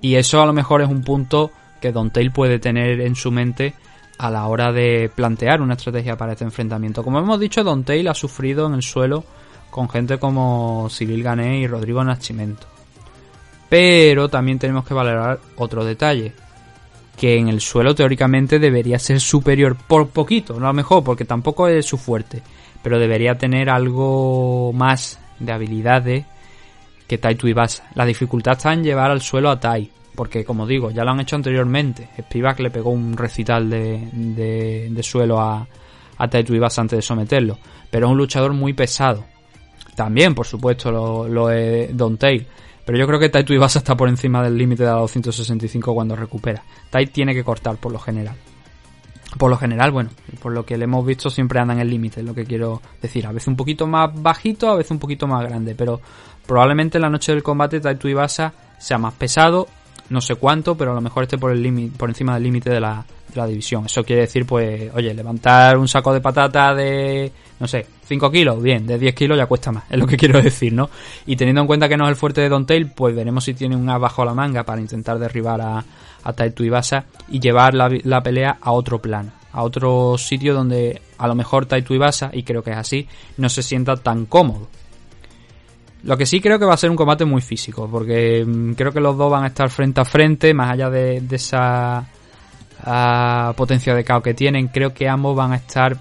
Y 0.00 0.14
eso 0.14 0.40
a 0.40 0.46
lo 0.46 0.52
mejor 0.52 0.82
es 0.82 0.88
un 0.88 1.02
punto 1.02 1.50
que 1.80 1.92
Don 1.92 2.10
Tail 2.10 2.30
puede 2.30 2.58
tener 2.58 3.00
en 3.00 3.16
su 3.16 3.32
mente 3.32 3.74
a 4.18 4.30
la 4.30 4.46
hora 4.46 4.72
de 4.72 5.10
plantear 5.14 5.62
una 5.62 5.74
estrategia 5.74 6.16
para 6.16 6.32
este 6.32 6.44
enfrentamiento. 6.44 7.02
Como 7.02 7.18
hemos 7.18 7.40
dicho, 7.40 7.64
Don 7.64 7.84
Tail 7.84 8.06
ha 8.08 8.14
sufrido 8.14 8.66
en 8.66 8.74
el 8.74 8.82
suelo 8.82 9.24
con 9.70 9.88
gente 9.88 10.18
como 10.18 10.88
Cyril 10.90 11.22
Gané 11.22 11.60
y 11.60 11.66
Rodrigo 11.66 12.02
Nascimento. 12.04 12.77
Pero 13.68 14.28
también 14.28 14.58
tenemos 14.58 14.86
que 14.86 14.94
valorar 14.94 15.40
otro 15.56 15.84
detalle. 15.84 16.32
Que 17.16 17.36
en 17.36 17.48
el 17.48 17.60
suelo 17.60 17.94
teóricamente 17.94 18.58
debería 18.58 18.98
ser 18.98 19.20
superior 19.20 19.76
por 19.76 20.08
poquito, 20.08 20.54
no 20.58 20.66
a 20.66 20.70
lo 20.70 20.74
mejor, 20.74 21.02
porque 21.02 21.24
tampoco 21.24 21.66
es 21.66 21.84
su 21.84 21.98
fuerte. 21.98 22.42
Pero 22.82 22.98
debería 22.98 23.36
tener 23.36 23.68
algo 23.68 24.72
más 24.72 25.18
de 25.40 25.52
habilidades 25.52 26.24
que 27.08 27.18
Tai 27.18 27.34
Tuivasa. 27.34 27.88
La 27.94 28.04
dificultad 28.04 28.56
está 28.56 28.72
en 28.72 28.84
llevar 28.84 29.10
al 29.10 29.20
suelo 29.20 29.50
a 29.50 29.58
Tai. 29.58 29.90
Porque 30.14 30.44
como 30.44 30.66
digo, 30.66 30.90
ya 30.90 31.04
lo 31.04 31.12
han 31.12 31.20
hecho 31.20 31.36
anteriormente. 31.36 32.08
Spivak 32.20 32.60
le 32.60 32.70
pegó 32.70 32.90
un 32.90 33.16
recital 33.16 33.70
de, 33.70 34.90
de, 34.90 35.02
suelo 35.02 35.40
a, 35.40 35.66
a 36.18 36.28
Tai 36.28 36.44
Tuivasa 36.44 36.82
antes 36.82 36.98
de 36.98 37.02
someterlo. 37.02 37.58
Pero 37.90 38.06
es 38.06 38.12
un 38.12 38.18
luchador 38.18 38.52
muy 38.52 38.74
pesado. 38.74 39.24
También, 39.94 40.34
por 40.34 40.46
supuesto, 40.46 40.90
lo, 41.28 41.50
es 41.50 41.96
Don 41.96 42.16
Tail 42.16 42.46
pero 42.88 43.00
yo 43.00 43.06
creo 43.06 43.20
que 43.20 43.28
Tai 43.28 43.44
Tuivasa 43.44 43.80
está 43.80 43.94
por 43.94 44.08
encima 44.08 44.42
del 44.42 44.56
límite 44.56 44.82
de 44.82 44.88
la 44.88 44.94
265 44.94 45.92
cuando 45.92 46.16
recupera. 46.16 46.62
Tai 46.88 47.06
tiene 47.08 47.34
que 47.34 47.44
cortar 47.44 47.76
por 47.76 47.92
lo 47.92 47.98
general. 47.98 48.34
Por 49.36 49.50
lo 49.50 49.58
general, 49.58 49.90
bueno, 49.90 50.08
por 50.40 50.52
lo 50.52 50.64
que 50.64 50.78
le 50.78 50.84
hemos 50.84 51.04
visto 51.04 51.28
siempre 51.28 51.60
anda 51.60 51.74
en 51.74 51.80
el 51.80 51.90
límite, 51.90 52.20
es 52.20 52.26
lo 52.26 52.32
que 52.32 52.46
quiero 52.46 52.80
decir. 53.02 53.26
A 53.26 53.32
veces 53.32 53.48
un 53.48 53.56
poquito 53.56 53.86
más 53.86 54.10
bajito, 54.14 54.70
a 54.70 54.76
veces 54.76 54.92
un 54.92 55.00
poquito 55.00 55.26
más 55.26 55.46
grande, 55.46 55.74
pero 55.74 56.00
probablemente 56.46 56.96
en 56.96 57.02
la 57.02 57.10
noche 57.10 57.32
del 57.32 57.42
combate 57.42 57.78
Tai 57.78 57.96
Tuivasa 57.96 58.54
sea 58.78 58.96
más 58.96 59.12
pesado, 59.12 59.68
no 60.08 60.22
sé 60.22 60.36
cuánto, 60.36 60.74
pero 60.74 60.92
a 60.92 60.94
lo 60.94 61.02
mejor 61.02 61.24
esté 61.24 61.36
por 61.36 61.52
el 61.52 61.62
límite, 61.62 61.94
por 61.98 62.08
encima 62.08 62.32
del 62.32 62.44
límite 62.44 62.70
de 62.70 62.80
la 62.80 63.04
división. 63.46 63.84
Eso 63.84 64.02
quiere 64.02 64.22
decir, 64.22 64.46
pues, 64.46 64.90
oye, 64.94 65.12
levantar 65.12 65.76
un 65.76 65.88
saco 65.88 66.14
de 66.14 66.22
patata 66.22 66.74
de 66.74 67.30
no 67.60 67.68
sé, 67.68 67.84
5 68.08 68.30
kilos, 68.30 68.62
bien, 68.62 68.86
de 68.86 68.98
10 68.98 69.14
kilos 69.14 69.36
ya 69.36 69.46
cuesta 69.46 69.70
más, 69.70 69.84
es 69.90 69.98
lo 69.98 70.06
que 70.06 70.16
quiero 70.16 70.40
decir, 70.40 70.72
¿no? 70.72 70.88
Y 71.26 71.36
teniendo 71.36 71.60
en 71.60 71.66
cuenta 71.66 71.88
que 71.88 71.96
no 71.96 72.04
es 72.04 72.10
el 72.10 72.16
fuerte 72.16 72.40
de 72.40 72.48
Don 72.48 72.66
Tail, 72.66 72.90
pues 72.90 73.14
veremos 73.14 73.44
si 73.44 73.54
tiene 73.54 73.76
un 73.76 73.88
as 73.88 74.00
bajo 74.00 74.24
la 74.24 74.34
manga 74.34 74.64
para 74.64 74.80
intentar 74.80 75.18
derribar 75.18 75.60
a, 75.60 75.84
a 76.24 76.32
Taito 76.32 76.64
Ibasa 76.64 77.04
y 77.28 77.40
llevar 77.40 77.74
la, 77.74 78.22
pelea 78.22 78.58
a 78.60 78.72
otro 78.72 79.00
plano, 79.00 79.32
a 79.52 79.62
otro 79.62 80.16
sitio 80.18 80.54
donde 80.54 81.00
a 81.18 81.28
lo 81.28 81.34
mejor 81.34 81.66
Taito 81.66 81.94
Ibasa, 81.94 82.30
y 82.32 82.42
creo 82.42 82.62
que 82.62 82.70
es 82.70 82.76
así, 82.76 83.06
no 83.36 83.48
se 83.48 83.62
sienta 83.62 83.96
tan 83.96 84.26
cómodo. 84.26 84.68
Lo 86.04 86.16
que 86.16 86.26
sí 86.26 86.40
creo 86.40 86.58
que 86.58 86.64
va 86.64 86.74
a 86.74 86.78
ser 86.78 86.90
un 86.90 86.96
combate 86.96 87.24
muy 87.24 87.42
físico, 87.42 87.88
porque 87.90 88.44
mm, 88.46 88.72
creo 88.72 88.92
que 88.92 89.00
los 89.00 89.16
dos 89.16 89.30
van 89.30 89.44
a 89.44 89.48
estar 89.48 89.68
frente 89.68 90.00
a 90.00 90.04
frente, 90.04 90.54
más 90.54 90.70
allá 90.70 90.90
de, 90.90 91.22
esa 91.30 92.06
ah, 92.84 93.52
potencia 93.56 93.94
de 93.94 94.04
caos 94.04 94.22
que 94.22 94.34
tienen, 94.34 94.68
creo 94.68 94.94
que 94.94 95.08
ambos 95.08 95.36
van 95.36 95.52
a 95.52 95.56
estar 95.56 95.96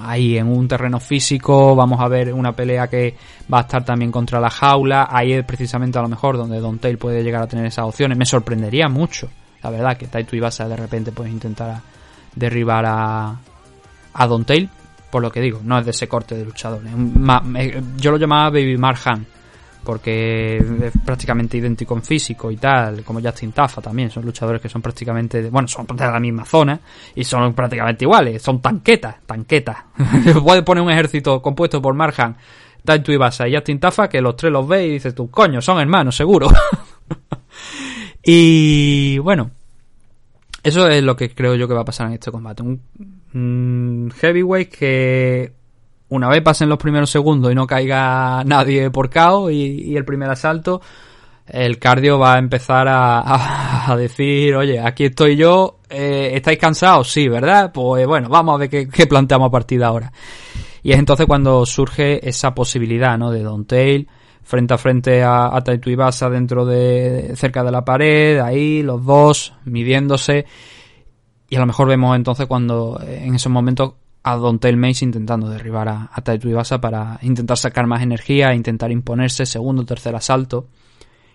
ahí 0.00 0.38
en 0.38 0.48
un 0.48 0.66
terreno 0.68 1.00
físico, 1.00 1.74
vamos 1.74 2.00
a 2.00 2.08
ver 2.08 2.32
una 2.32 2.52
pelea 2.52 2.88
que 2.88 3.16
va 3.52 3.58
a 3.58 3.60
estar 3.62 3.84
también 3.84 4.10
contra 4.10 4.40
la 4.40 4.50
jaula, 4.50 5.08
ahí 5.10 5.32
es 5.32 5.44
precisamente 5.44 5.98
a 5.98 6.02
lo 6.02 6.08
mejor 6.08 6.36
donde 6.36 6.60
Don 6.60 6.78
Tail 6.78 6.98
puede 6.98 7.22
llegar 7.22 7.42
a 7.42 7.46
tener 7.46 7.66
esas 7.66 7.86
opciones, 7.86 8.16
me 8.16 8.26
sorprendería 8.26 8.88
mucho, 8.88 9.28
la 9.62 9.70
verdad, 9.70 9.96
que 9.96 10.06
Taito 10.06 10.36
Ibasa 10.36 10.68
de 10.68 10.76
repente 10.76 11.12
puede 11.12 11.30
intentar 11.30 11.80
derribar 12.34 12.84
a, 12.86 13.36
a 14.14 14.26
Don 14.26 14.44
Tail, 14.44 14.68
por 15.10 15.22
lo 15.22 15.30
que 15.30 15.40
digo, 15.40 15.60
no 15.62 15.78
es 15.78 15.84
de 15.84 15.90
ese 15.92 16.08
corte 16.08 16.36
de 16.36 16.44
luchador, 16.44 16.82
yo 17.96 18.10
lo 18.10 18.16
llamaba 18.16 18.50
Baby 18.50 18.76
Marhan, 18.76 19.26
porque 19.86 20.56
es 20.56 20.92
prácticamente 21.04 21.56
idéntico 21.56 21.94
en 21.94 22.02
físico 22.02 22.50
y 22.50 22.56
tal, 22.56 23.04
como 23.04 23.20
Justin 23.20 23.52
Tafa 23.52 23.80
también, 23.80 24.10
son 24.10 24.24
luchadores 24.24 24.60
que 24.60 24.68
son 24.68 24.82
prácticamente, 24.82 25.48
bueno, 25.48 25.68
son 25.68 25.86
de 25.86 26.04
la 26.04 26.18
misma 26.18 26.44
zona 26.44 26.78
y 27.14 27.22
son 27.22 27.54
prácticamente 27.54 28.04
iguales, 28.04 28.42
son 28.42 28.60
tanquetas, 28.60 29.22
tanquetas. 29.24 29.76
Puedes 30.42 30.64
poner 30.64 30.82
un 30.82 30.90
ejército 30.90 31.40
compuesto 31.40 31.80
por 31.80 31.94
Marhan, 31.94 32.36
Taito 32.84 33.12
Ibasa 33.12 33.46
y 33.46 33.54
Justin 33.54 33.78
Tafa 33.78 34.08
que 34.08 34.20
los 34.20 34.34
tres 34.34 34.52
los 34.52 34.66
ves 34.66 34.86
y 34.86 34.90
dices 34.90 35.14
tú, 35.14 35.30
coño, 35.30 35.62
son 35.62 35.78
hermanos, 35.78 36.16
seguro. 36.16 36.48
y 38.24 39.18
bueno, 39.18 39.52
eso 40.64 40.88
es 40.88 41.00
lo 41.00 41.14
que 41.14 41.32
creo 41.32 41.54
yo 41.54 41.68
que 41.68 41.74
va 41.74 41.82
a 41.82 41.84
pasar 41.84 42.08
en 42.08 42.14
este 42.14 42.32
combate. 42.32 42.64
Un 42.64 44.12
heavyweight 44.20 44.68
que 44.68 45.52
una 46.08 46.28
vez 46.28 46.42
pasen 46.42 46.68
los 46.68 46.78
primeros 46.78 47.10
segundos 47.10 47.50
y 47.50 47.54
no 47.54 47.66
caiga 47.66 48.44
nadie 48.44 48.90
por 48.90 49.10
caos 49.10 49.50
y, 49.50 49.96
el 49.96 50.04
primer 50.04 50.30
asalto, 50.30 50.80
el 51.46 51.78
cardio 51.78 52.18
va 52.18 52.34
a 52.34 52.38
empezar 52.38 52.86
a, 52.88 53.94
decir, 53.96 54.54
oye, 54.54 54.80
aquí 54.80 55.04
estoy 55.04 55.36
yo, 55.36 55.78
eh, 55.88 56.30
¿estáis 56.34 56.58
cansados? 56.58 57.10
Sí, 57.10 57.28
¿verdad? 57.28 57.72
Pues 57.72 58.06
bueno, 58.06 58.28
vamos 58.28 58.54
a 58.54 58.58
ver 58.58 58.88
qué, 58.88 59.06
planteamos 59.06 59.48
a 59.48 59.50
partir 59.50 59.78
de 59.78 59.84
ahora. 59.84 60.12
Y 60.82 60.92
es 60.92 60.98
entonces 60.98 61.26
cuando 61.26 61.66
surge 61.66 62.28
esa 62.28 62.54
posibilidad, 62.54 63.18
¿no? 63.18 63.30
De 63.30 63.42
Don 63.42 63.64
Tail 63.64 64.08
frente 64.42 64.74
a 64.74 64.78
frente 64.78 65.22
a, 65.24 65.56
a 65.56 65.60
Taito 65.62 65.90
Ibasa 65.90 66.30
dentro 66.30 66.64
de, 66.64 67.32
cerca 67.34 67.64
de 67.64 67.72
la 67.72 67.84
pared, 67.84 68.38
ahí, 68.38 68.82
los 68.82 69.04
dos, 69.04 69.54
midiéndose. 69.64 70.46
Y 71.48 71.56
a 71.56 71.60
lo 71.60 71.66
mejor 71.66 71.88
vemos 71.88 72.14
entonces 72.14 72.46
cuando 72.46 73.00
en 73.04 73.34
esos 73.34 73.50
momentos 73.50 73.94
a 74.26 74.34
Don 74.34 74.58
Tail 74.58 74.76
Mace 74.76 75.04
intentando 75.04 75.48
derribar 75.48 75.88
a, 75.88 76.10
a 76.12 76.34
Ibasa 76.34 76.80
para 76.80 77.16
intentar 77.22 77.56
sacar 77.56 77.86
más 77.86 78.02
energía, 78.02 78.52
intentar 78.54 78.90
imponerse 78.90 79.46
segundo 79.46 79.82
o 79.82 79.86
tercer 79.86 80.16
asalto. 80.16 80.66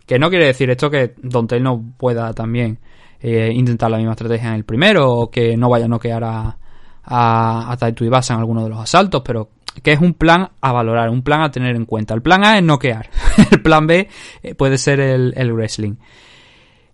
Que 0.06 0.20
no 0.20 0.30
quiere 0.30 0.48
decir 0.48 0.70
esto 0.70 0.90
que 0.90 1.14
Don 1.24 1.48
no 1.62 1.94
pueda 1.96 2.34
también 2.34 2.80
eh, 3.22 3.50
intentar 3.54 3.90
la 3.90 3.96
misma 3.96 4.12
estrategia 4.12 4.50
en 4.50 4.56
el 4.56 4.66
primero 4.66 5.10
o 5.10 5.32
que 5.32 5.56
no 5.56 5.70
vaya 5.70 5.86
a 5.86 5.88
noquear 5.88 6.22
a, 6.26 6.58
a, 7.06 7.72
a 7.72 7.78
Taito 7.78 8.04
Ibasa 8.04 8.34
en 8.34 8.42
alguno 8.42 8.66
de 8.66 8.70
los 8.72 8.80
asaltos, 8.80 9.22
pero 9.24 9.52
que 9.82 9.94
es 9.94 10.02
un 10.02 10.14
plan 10.14 10.50
a 10.60 10.72
valorar, 10.74 11.10
un 11.12 11.22
plan 11.22 11.44
a 11.44 11.50
tener 11.50 11.78
en 11.78 11.86
cuenta. 11.86 12.14
El 12.14 12.22
plan 12.22 12.44
A 12.44 12.58
es 12.58 12.64
noquear, 12.64 13.10
el 13.52 13.62
plan 13.62 13.88
B 13.88 14.10
eh, 14.44 14.54
puede 14.54 14.78
ser 14.78 15.00
el, 15.00 15.34
el 15.38 15.54
wrestling. 15.54 15.96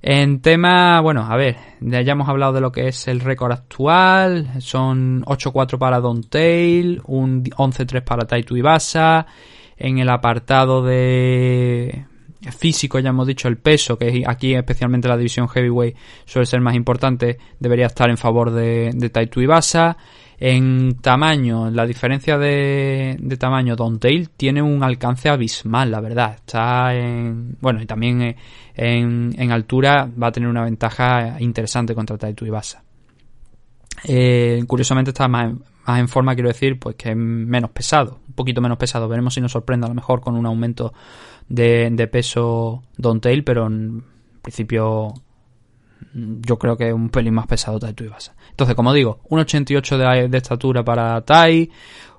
En 0.02 0.41
tema, 0.41 1.02
bueno, 1.02 1.26
a 1.28 1.36
ver, 1.36 1.57
ya 1.82 1.99
hemos 1.99 2.30
hablado 2.30 2.53
de 2.53 2.61
lo 2.61 2.72
que 2.72 2.88
es 2.88 3.07
el 3.07 3.19
récord 3.19 3.52
actual. 3.52 4.61
Son 4.61 5.24
8-4 5.24 5.78
para 5.78 5.99
Don 5.99 6.24
Tail, 6.24 7.02
un 7.06 7.44
11-3 7.44 8.03
para 8.03 8.28
Taito 8.28 8.56
Ibasa. 8.56 9.26
En 9.76 9.98
el 9.98 10.10
apartado 10.10 10.84
de 10.84 12.06
físico, 12.57 12.99
ya 12.99 13.10
hemos 13.10 13.28
dicho 13.28 13.48
el 13.48 13.57
peso, 13.57 13.98
que 13.98 14.24
aquí 14.26 14.53
especialmente 14.53 15.07
la 15.07 15.18
división 15.18 15.49
heavyweight 15.49 15.95
suele 16.26 16.45
ser 16.45 16.61
más 16.61 16.76
importante, 16.76 17.38
debería 17.60 17.88
estar 17.88 18.10
en 18.10 18.18
favor 18.18 18.52
de, 18.52 18.91
de 18.94 19.10
Taito 19.10 19.41
Ibasa. 19.41 19.98
En 20.39 20.99
tamaño, 21.01 21.72
la 21.72 21.88
diferencia 21.88 22.38
de, 22.38 23.18
de 23.19 23.38
tamaño, 23.38 23.76
Don 23.76 23.99
Tail 23.99 24.30
tiene 24.30 24.61
un 24.61 24.84
alcance 24.84 25.30
abismal, 25.30 25.89
la 25.89 25.99
verdad. 25.99 26.35
Está 26.35 26.93
en. 26.93 27.57
Bueno, 27.59 27.81
y 27.81 27.88
también 27.88 28.22
eh, 28.22 28.35
en, 28.76 29.51
altura 29.51 30.07
va 30.22 30.27
a 30.27 30.31
tener 30.31 30.47
una 30.47 30.64
ventaja 30.64 31.38
interesante 31.39 31.95
contra 31.95 32.19
Taito 32.19 32.45
Ibasa. 32.45 32.84
Eh, 34.03 34.64
curiosamente 34.68 35.09
está 35.09 35.27
más, 35.27 35.53
más 35.88 35.99
en 35.99 36.07
forma, 36.07 36.35
quiero 36.35 36.49
decir, 36.49 36.77
pues 36.77 36.95
que 36.95 37.09
es 37.09 37.18
menos 37.18 37.72
pesado, 37.72 38.19
un 38.27 38.35
poquito 38.35 38.61
menos 38.61 38.77
pesado. 38.77 39.07
Veremos 39.07 39.34
si 39.34 39.41
nos 39.41 39.51
sorprende 39.51 39.88
a 39.88 39.89
lo 39.89 39.95
mejor 39.95 40.22
con 40.22 40.35
un 40.35 40.45
aumento 40.45 40.93
de, 41.49 41.89
de 41.91 42.07
peso 42.07 42.84
Don 42.95 43.19
Tail, 43.19 43.43
pero 43.43 43.65
en 43.65 44.03
principio 44.43 45.15
yo 46.14 46.57
creo 46.57 46.78
que 46.78 46.88
es 46.88 46.94
un 46.94 47.10
pelín 47.10 47.34
más 47.34 47.48
pesado 47.48 47.80
Taito 47.80 48.03
Ibasa. 48.03 48.36
Entonces, 48.49 48.76
como 48.76 48.94
digo, 48.94 49.19
1,88 49.30 49.98
de, 49.98 50.28
de 50.30 50.38
estatura 50.38 50.84
para 50.84 51.22
Tai, 51.22 51.69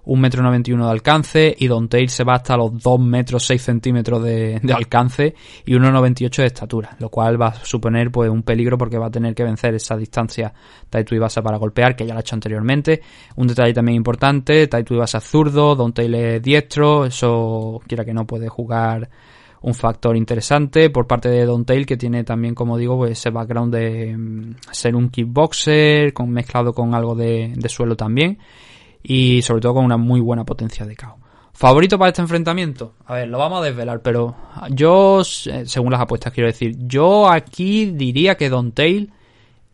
1,91 0.08 0.72
m 0.72 0.84
de 0.84 0.90
alcance 0.90 1.54
y 1.58 1.66
Don 1.66 1.86
Tail 1.88 2.08
se 2.08 2.24
va 2.24 2.34
hasta 2.34 2.56
los 2.56 2.82
2 2.82 3.00
metros 3.00 3.44
6 3.44 3.60
centímetros 3.60 4.22
de, 4.22 4.60
alcance 4.74 5.34
y 5.66 5.74
1,98 5.74 6.36
de 6.36 6.46
estatura, 6.46 6.96
lo 6.98 7.10
cual 7.10 7.40
va 7.40 7.48
a 7.48 7.54
suponer 7.64 8.10
pues 8.10 8.30
un 8.30 8.42
peligro 8.42 8.78
porque 8.78 8.96
va 8.96 9.06
a 9.06 9.10
tener 9.10 9.34
que 9.34 9.44
vencer 9.44 9.74
esa 9.74 9.96
distancia 9.96 10.52
Taito 10.88 11.14
Ibasa 11.14 11.42
para 11.42 11.58
golpear, 11.58 11.94
que 11.94 12.06
ya 12.06 12.14
lo 12.14 12.18
ha 12.18 12.22
hecho 12.22 12.34
anteriormente. 12.34 13.02
Un 13.36 13.48
detalle 13.48 13.74
también 13.74 13.96
importante, 13.96 14.66
Taito 14.66 14.94
Ibasa 14.94 15.18
es 15.18 15.24
zurdo, 15.24 15.76
Don 15.76 15.92
Tail 15.92 16.14
es 16.14 16.42
diestro, 16.42 17.04
eso 17.04 17.80
quiera 17.86 18.04
que 18.04 18.14
no 18.14 18.26
puede 18.26 18.48
jugar 18.48 19.10
un 19.62 19.74
factor 19.74 20.16
interesante 20.16 20.90
por 20.90 21.06
parte 21.06 21.28
de 21.28 21.44
Don 21.44 21.64
Tail 21.64 21.86
que 21.86 21.96
tiene 21.96 22.24
también 22.24 22.54
como 22.54 22.76
digo 22.76 22.96
pues 22.96 23.12
ese 23.12 23.30
background 23.30 23.74
de 23.74 24.16
mm, 24.16 24.56
ser 24.70 24.94
un 24.94 25.08
kickboxer 25.08 26.12
con, 26.12 26.30
mezclado 26.30 26.72
con 26.72 26.94
algo 26.94 27.14
de, 27.14 27.54
suelo 27.68 27.96
también 27.96 28.38
y 29.02 29.42
sobre 29.42 29.60
todo 29.60 29.74
con 29.74 29.84
una 29.84 29.96
muy 29.96 30.20
buena 30.20 30.44
potencia 30.44 30.86
de 30.86 30.96
KO. 30.96 31.16
¿Favorito 31.52 31.98
para 31.98 32.10
este 32.10 32.22
enfrentamiento? 32.22 32.94
A 33.06 33.14
ver, 33.14 33.28
lo 33.28 33.38
vamos 33.38 33.60
a 33.60 33.64
desvelar, 33.64 34.00
pero 34.00 34.36
yo, 34.70 35.24
según 35.24 35.90
las 35.90 36.00
apuestas 36.00 36.32
quiero 36.32 36.46
decir, 36.48 36.76
yo 36.86 37.28
aquí 37.28 37.86
diría 37.86 38.36
que 38.36 38.48
Don 38.48 38.70
Tail 38.70 39.12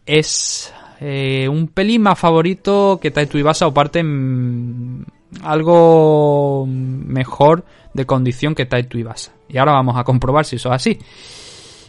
es 0.07 0.73
eh, 1.01 1.47
un 1.51 1.69
pelín 1.69 2.01
más 2.01 2.19
favorito 2.19 2.99
que 3.03 3.11
Taito 3.11 3.37
Ibasa 3.37 3.67
o 3.67 3.75
parte 3.75 4.03
mm, 4.03 5.05
algo 5.43 6.67
mejor 6.67 7.67
de 7.93 8.07
condición 8.07 8.55
que 8.55 8.65
Taito 8.65 8.97
Ibasa. 8.97 9.34
Y 9.49 9.59
ahora 9.59 9.73
vamos 9.73 9.97
a 9.97 10.05
comprobar 10.05 10.45
si 10.45 10.57
eso 10.57 10.69
es 10.71 10.75
así. 10.75 10.99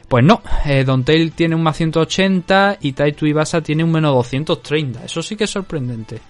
Pues 0.08 0.24
no, 0.24 0.42
eh, 0.66 0.84
Don 0.84 1.04
Tail 1.04 1.32
tiene 1.32 1.56
un 1.56 1.64
más 1.64 1.78
180 1.78 2.78
y 2.82 2.94
Taito 2.94 3.26
Ibasa 3.26 3.62
tiene 3.62 3.84
un 3.84 3.92
menos 3.92 4.14
230. 4.14 5.04
Eso 5.04 5.22
sí 5.22 5.36
que 5.36 5.46
es 5.46 5.50
sorprendente. 5.50 6.22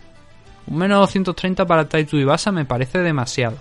Un 0.67 0.77
menos 0.77 0.99
230 0.99 1.65
para 1.65 1.87
Taito 1.87 2.17
Ibasa 2.17 2.51
me 2.51 2.65
parece 2.65 2.99
demasiado. 2.99 3.57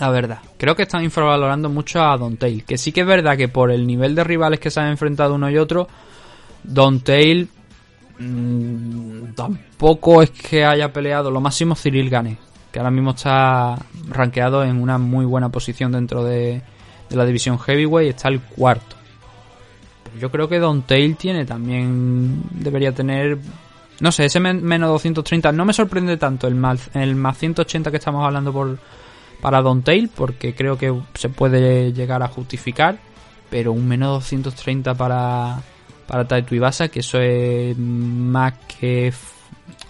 La 0.00 0.10
verdad. 0.10 0.40
Creo 0.58 0.74
que 0.74 0.82
están 0.82 1.04
infravalorando 1.04 1.68
mucho 1.68 2.02
a 2.02 2.16
Don 2.16 2.36
Tail. 2.36 2.64
Que 2.64 2.76
sí 2.76 2.92
que 2.92 3.02
es 3.02 3.06
verdad 3.06 3.36
que 3.36 3.48
por 3.48 3.70
el 3.70 3.86
nivel 3.86 4.14
de 4.14 4.24
rivales 4.24 4.60
que 4.60 4.70
se 4.70 4.80
han 4.80 4.88
enfrentado 4.88 5.34
uno 5.34 5.48
y 5.48 5.56
otro, 5.56 5.88
Don 6.64 7.00
Tail 7.00 7.48
mmm, 8.18 9.32
tampoco 9.34 10.22
es 10.22 10.30
que 10.30 10.64
haya 10.64 10.92
peleado. 10.92 11.30
Lo 11.30 11.40
máximo 11.40 11.76
Cyril 11.76 12.10
Gane. 12.10 12.38
Que 12.76 12.80
ahora 12.80 12.90
mismo 12.90 13.12
está 13.12 13.74
rankeado 14.10 14.62
en 14.62 14.82
una 14.82 14.98
muy 14.98 15.24
buena 15.24 15.48
posición 15.48 15.92
dentro 15.92 16.22
de, 16.22 16.60
la 17.08 17.24
división 17.24 17.58
Heavyweight. 17.58 18.16
Está 18.16 18.28
el 18.28 18.42
cuarto. 18.42 18.96
Yo 20.20 20.30
creo 20.30 20.46
que 20.46 20.58
Don 20.58 20.82
Tail 20.82 21.16
tiene 21.16 21.46
también. 21.46 22.42
Debería 22.50 22.92
tener 22.92 23.38
no 24.00 24.12
sé, 24.12 24.26
ese 24.26 24.40
menos 24.40 24.90
230 24.90 25.52
no 25.52 25.64
me 25.64 25.72
sorprende 25.72 26.18
tanto 26.18 26.46
el 26.46 26.54
más, 26.54 26.90
el 26.92 27.16
más 27.16 27.38
180 27.38 27.90
que 27.90 27.96
estamos 27.96 28.22
hablando 28.22 28.52
por 28.52 28.78
para 29.40 29.62
Don 29.62 29.82
Tail, 29.82 30.10
porque 30.14 30.54
creo 30.54 30.76
que 30.76 30.94
se 31.14 31.30
puede 31.30 31.94
llegar 31.94 32.22
a 32.22 32.28
justificar, 32.28 32.98
pero 33.48 33.72
un 33.72 33.88
menos 33.88 34.18
230 34.20 34.92
para, 34.92 35.62
para 36.06 36.28
Taito 36.28 36.54
Ibasa, 36.54 36.88
que 36.88 37.00
eso 37.00 37.18
es 37.20 37.74
más 37.78 38.52
que... 38.78 39.14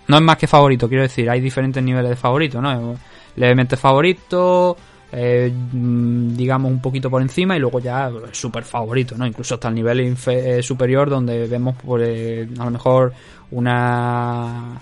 No 0.09 0.17
es 0.17 0.23
más 0.23 0.37
que 0.37 0.47
favorito, 0.47 0.89
quiero 0.89 1.03
decir, 1.03 1.29
hay 1.29 1.41
diferentes 1.41 1.83
niveles 1.83 2.11
de 2.11 2.17
favorito, 2.17 2.61
¿no? 2.61 2.97
Levemente 3.37 3.77
favorito, 3.77 4.77
eh, 5.13 5.53
digamos 5.73 6.71
un 6.71 6.81
poquito 6.81 7.09
por 7.09 7.23
encima 7.23 7.57
y 7.57 7.61
luego 7.61 7.81
ya 7.81 8.11
súper 8.33 8.65
favorito, 8.65 9.17
¿no? 9.17 9.27
Incluso 9.27 9.55
hasta 9.55 9.69
el 9.69 9.75
nivel 9.75 10.17
eh, 10.27 10.63
superior 10.63 11.09
donde 11.09 11.47
vemos 11.47 11.77
por, 11.77 12.01
eh, 12.03 12.49
a 12.59 12.65
lo 12.65 12.71
mejor 12.71 13.13
una 13.51 14.81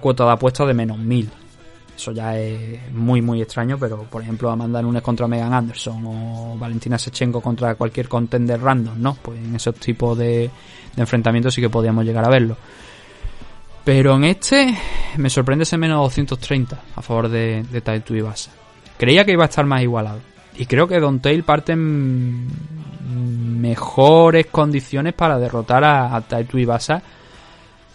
cuota 0.00 0.24
de 0.24 0.30
apuesta 0.32 0.64
de 0.64 0.74
menos 0.74 0.98
1000. 0.98 1.30
Eso 1.96 2.10
ya 2.10 2.36
es 2.36 2.92
muy, 2.92 3.22
muy 3.22 3.40
extraño, 3.40 3.78
pero 3.78 4.02
por 4.04 4.22
ejemplo 4.22 4.50
Amanda 4.50 4.82
Nunes 4.82 5.02
contra 5.02 5.28
Megan 5.28 5.52
Anderson 5.52 6.02
o 6.04 6.56
Valentina 6.58 6.98
Sechenko 6.98 7.40
contra 7.40 7.76
cualquier 7.76 8.08
contender 8.08 8.60
random, 8.60 9.00
¿no? 9.00 9.14
Pues 9.14 9.38
en 9.38 9.54
esos 9.54 9.76
tipos 9.76 10.18
de, 10.18 10.50
enfrentamientos 10.96 11.54
sí 11.54 11.60
que 11.60 11.70
podíamos 11.70 12.04
llegar 12.04 12.24
a 12.24 12.28
verlo. 12.28 12.56
Pero 13.84 14.16
en 14.16 14.24
este 14.24 14.76
me 15.16 15.28
sorprende 15.30 15.64
ese 15.64 15.76
menos 15.76 15.98
230 15.98 16.80
a 16.96 17.02
favor 17.02 17.28
de, 17.28 17.62
de 17.64 17.80
Taito 17.80 18.14
Ibasa. 18.14 18.50
Creía 18.96 19.24
que 19.24 19.32
iba 19.32 19.44
a 19.44 19.48
estar 19.48 19.66
más 19.66 19.82
igualado. 19.82 20.20
Y 20.56 20.66
creo 20.66 20.86
que 20.86 21.00
Don 21.00 21.20
Tail 21.20 21.42
parte 21.42 21.72
en 21.72 22.48
mejores 23.60 24.46
condiciones 24.46 25.12
para 25.14 25.38
derrotar 25.38 25.84
a, 25.84 26.16
a 26.16 26.24
Ibasa 26.52 27.02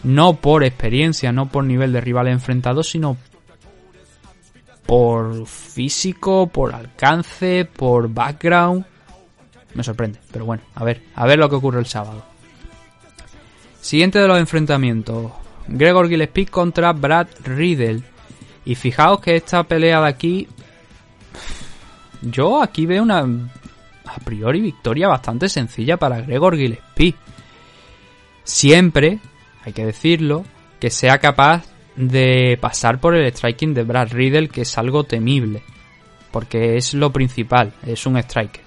no 0.03 0.36
por 0.36 0.64
experiencia, 0.64 1.32
no 1.32 1.48
por 1.48 1.64
nivel 1.64 1.91
de 1.91 2.02
rival 2.02 2.28
enfrentado, 2.28 2.84
sino 2.84 3.18
por 4.86 5.45
físico, 5.45 6.48
por 6.48 6.74
alcance, 6.74 7.66
por 7.66 8.10
background. 8.10 8.86
Me 9.74 9.84
sorprende, 9.84 10.20
pero 10.32 10.45
bueno, 10.45 10.64
a 10.76 10.84
ver, 10.84 11.03
a 11.16 11.26
ver 11.26 11.38
lo 11.38 11.49
que 11.49 11.56
ocurre 11.56 11.80
el 11.80 11.86
sábado. 11.86 12.24
Siguiente 13.82 14.20
de 14.20 14.28
los 14.28 14.40
enfrentamientos. 14.40 15.32
Gregor 15.72 16.10
Gillespie 16.10 16.48
contra 16.48 16.91
Brad 16.94 17.28
Riddle. 17.44 18.02
Y 18.66 18.76
fijaos 18.76 19.22
que 19.22 19.36
esta 19.36 19.64
pelea 19.64 20.02
de 20.02 20.08
aquí. 20.08 20.48
Yo 22.22 22.62
aquí 22.62 22.86
veo 22.86 23.04
una 23.04 23.20
a 23.22 24.20
priori 24.26 24.60
victoria 24.60 25.08
bastante 25.08 25.48
sencilla 25.48 25.98
para 25.98 26.22
Gregor 26.22 26.58
Gillespie. 26.58 27.16
Siempre 28.44 29.20
hay 29.64 29.74
que 29.74 29.86
decirlo, 29.86 30.44
que 30.80 30.90
sea 30.90 31.20
capaz 31.20 31.64
de 31.96 32.58
pasar 32.60 33.00
por 33.00 33.16
el 33.16 33.32
striking 33.32 33.74
de 33.74 33.84
Brad 33.84 34.12
Riddle, 34.12 34.50
que 34.50 34.62
es 34.62 34.78
algo 34.78 35.04
temible, 35.04 35.62
porque 36.32 36.78
es 36.78 36.94
lo 36.94 37.12
principal, 37.12 37.74
es 37.86 38.06
un 38.06 38.18
striker. 38.18 38.64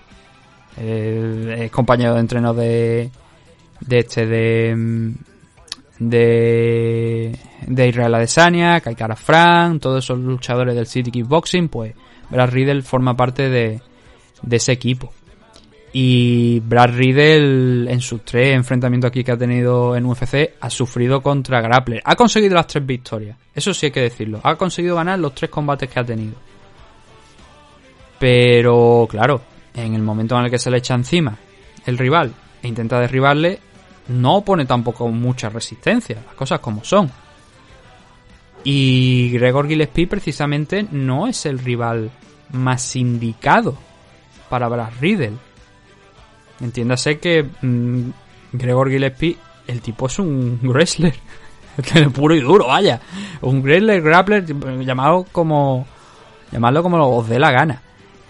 es 0.76 1.70
compañero 1.70 2.14
de 2.14 2.20
entreno 2.20 2.54
de, 2.54 3.10
de 3.80 3.98
este 3.98 4.26
de 4.26 5.14
de 6.08 7.36
de 7.66 7.88
Israel 7.88 8.14
Adesanya, 8.14 8.80
Kaikara 8.80 9.16
Frank, 9.16 9.80
todos 9.80 10.04
esos 10.04 10.18
luchadores 10.18 10.74
del 10.74 10.86
City 10.86 11.10
Kickboxing, 11.10 11.68
pues 11.68 11.94
Brad 12.30 12.50
Riddle 12.50 12.82
forma 12.82 13.16
parte 13.16 13.48
de, 13.48 13.80
de 14.42 14.56
ese 14.56 14.72
equipo. 14.72 15.12
Y 15.94 16.60
Brad 16.60 16.96
Riddle 16.96 17.92
en 17.92 18.00
sus 18.00 18.24
tres 18.24 18.54
enfrentamientos 18.56 19.08
aquí 19.08 19.22
que 19.22 19.32
ha 19.32 19.36
tenido 19.36 19.94
en 19.94 20.06
UFC 20.06 20.54
ha 20.58 20.70
sufrido 20.70 21.20
contra 21.20 21.60
Grappler. 21.60 22.00
Ha 22.04 22.16
conseguido 22.16 22.54
las 22.54 22.66
tres 22.66 22.86
victorias. 22.86 23.36
Eso 23.54 23.74
sí 23.74 23.86
hay 23.86 23.92
que 23.92 24.00
decirlo. 24.00 24.40
Ha 24.42 24.56
conseguido 24.56 24.96
ganar 24.96 25.18
los 25.18 25.34
tres 25.34 25.50
combates 25.50 25.90
que 25.90 26.00
ha 26.00 26.04
tenido. 26.04 26.34
Pero 28.18 29.06
claro, 29.10 29.42
en 29.74 29.94
el 29.94 30.02
momento 30.02 30.38
en 30.38 30.44
el 30.44 30.50
que 30.50 30.58
se 30.58 30.70
le 30.70 30.78
echa 30.78 30.94
encima 30.94 31.36
el 31.84 31.98
rival 31.98 32.32
e 32.62 32.68
intenta 32.68 33.00
derribarle, 33.00 33.58
no 34.08 34.42
pone 34.42 34.64
tampoco 34.64 35.08
mucha 35.08 35.48
resistencia. 35.48 36.18
Las 36.26 36.34
cosas 36.34 36.60
como 36.60 36.84
son. 36.84 37.10
Y 38.64 39.30
Gregor 39.32 39.68
Gillespie 39.68 40.06
precisamente 40.06 40.86
no 40.90 41.26
es 41.26 41.46
el 41.46 41.58
rival 41.58 42.10
más 42.52 42.94
indicado 42.96 43.76
para 44.48 44.68
Brad 44.68 44.92
Riddle 45.00 45.38
Entiéndase 46.62 47.18
que 47.18 47.44
mm, 47.60 48.10
Gregor 48.52 48.88
Gillespie, 48.88 49.36
el 49.66 49.80
tipo 49.80 50.06
es 50.06 50.18
un 50.18 50.60
wrestler. 50.62 51.14
puro 52.14 52.34
y 52.34 52.40
duro, 52.40 52.68
vaya. 52.68 53.00
Un 53.40 53.62
wrestler, 53.62 54.00
grappler, 54.00 54.46
llamado 54.84 55.26
como. 55.32 55.86
Llamarlo 56.52 56.82
como 56.82 57.16
os 57.16 57.28
dé 57.28 57.38
la 57.38 57.50
gana. 57.50 57.82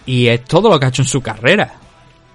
Y 0.05 0.27
es 0.27 0.43
todo 0.45 0.69
lo 0.69 0.79
que 0.79 0.85
ha 0.85 0.89
hecho 0.89 1.01
en 1.01 1.07
su 1.07 1.21
carrera. 1.21 1.73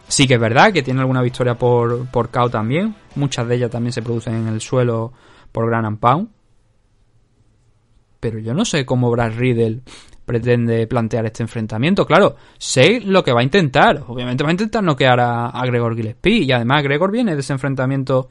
Sí 0.08 0.26
que 0.26 0.34
es 0.34 0.40
verdad 0.40 0.72
que 0.72 0.82
tiene 0.82 1.00
alguna 1.00 1.22
victoria 1.22 1.54
por, 1.54 2.06
por 2.06 2.30
KO 2.30 2.48
también. 2.48 2.94
Muchas 3.14 3.46
de 3.46 3.56
ellas 3.56 3.70
también 3.70 3.92
se 3.92 4.02
producen 4.02 4.34
en 4.34 4.48
el 4.48 4.60
suelo 4.60 5.12
por 5.52 5.68
Gran 5.68 5.84
and 5.84 6.00
Pound. 6.00 6.28
Pero 8.18 8.38
yo 8.38 8.54
no 8.54 8.64
sé 8.64 8.84
cómo 8.84 9.10
Brad 9.10 9.32
Riddle 9.36 9.82
pretende 10.24 10.86
plantear 10.86 11.26
este 11.26 11.42
enfrentamiento. 11.42 12.06
Claro, 12.06 12.36
sé 12.58 13.00
lo 13.00 13.22
que 13.22 13.32
va 13.32 13.40
a 13.40 13.44
intentar. 13.44 14.02
Obviamente 14.08 14.42
va 14.42 14.50
a 14.50 14.52
intentar 14.52 14.82
noquear 14.82 15.20
a, 15.20 15.48
a 15.48 15.66
Gregor 15.66 15.94
Gillespie. 15.94 16.44
Y 16.44 16.52
además 16.52 16.82
Gregor 16.82 17.12
viene 17.12 17.34
de 17.34 17.40
ese 17.40 17.52
enfrentamiento 17.52 18.30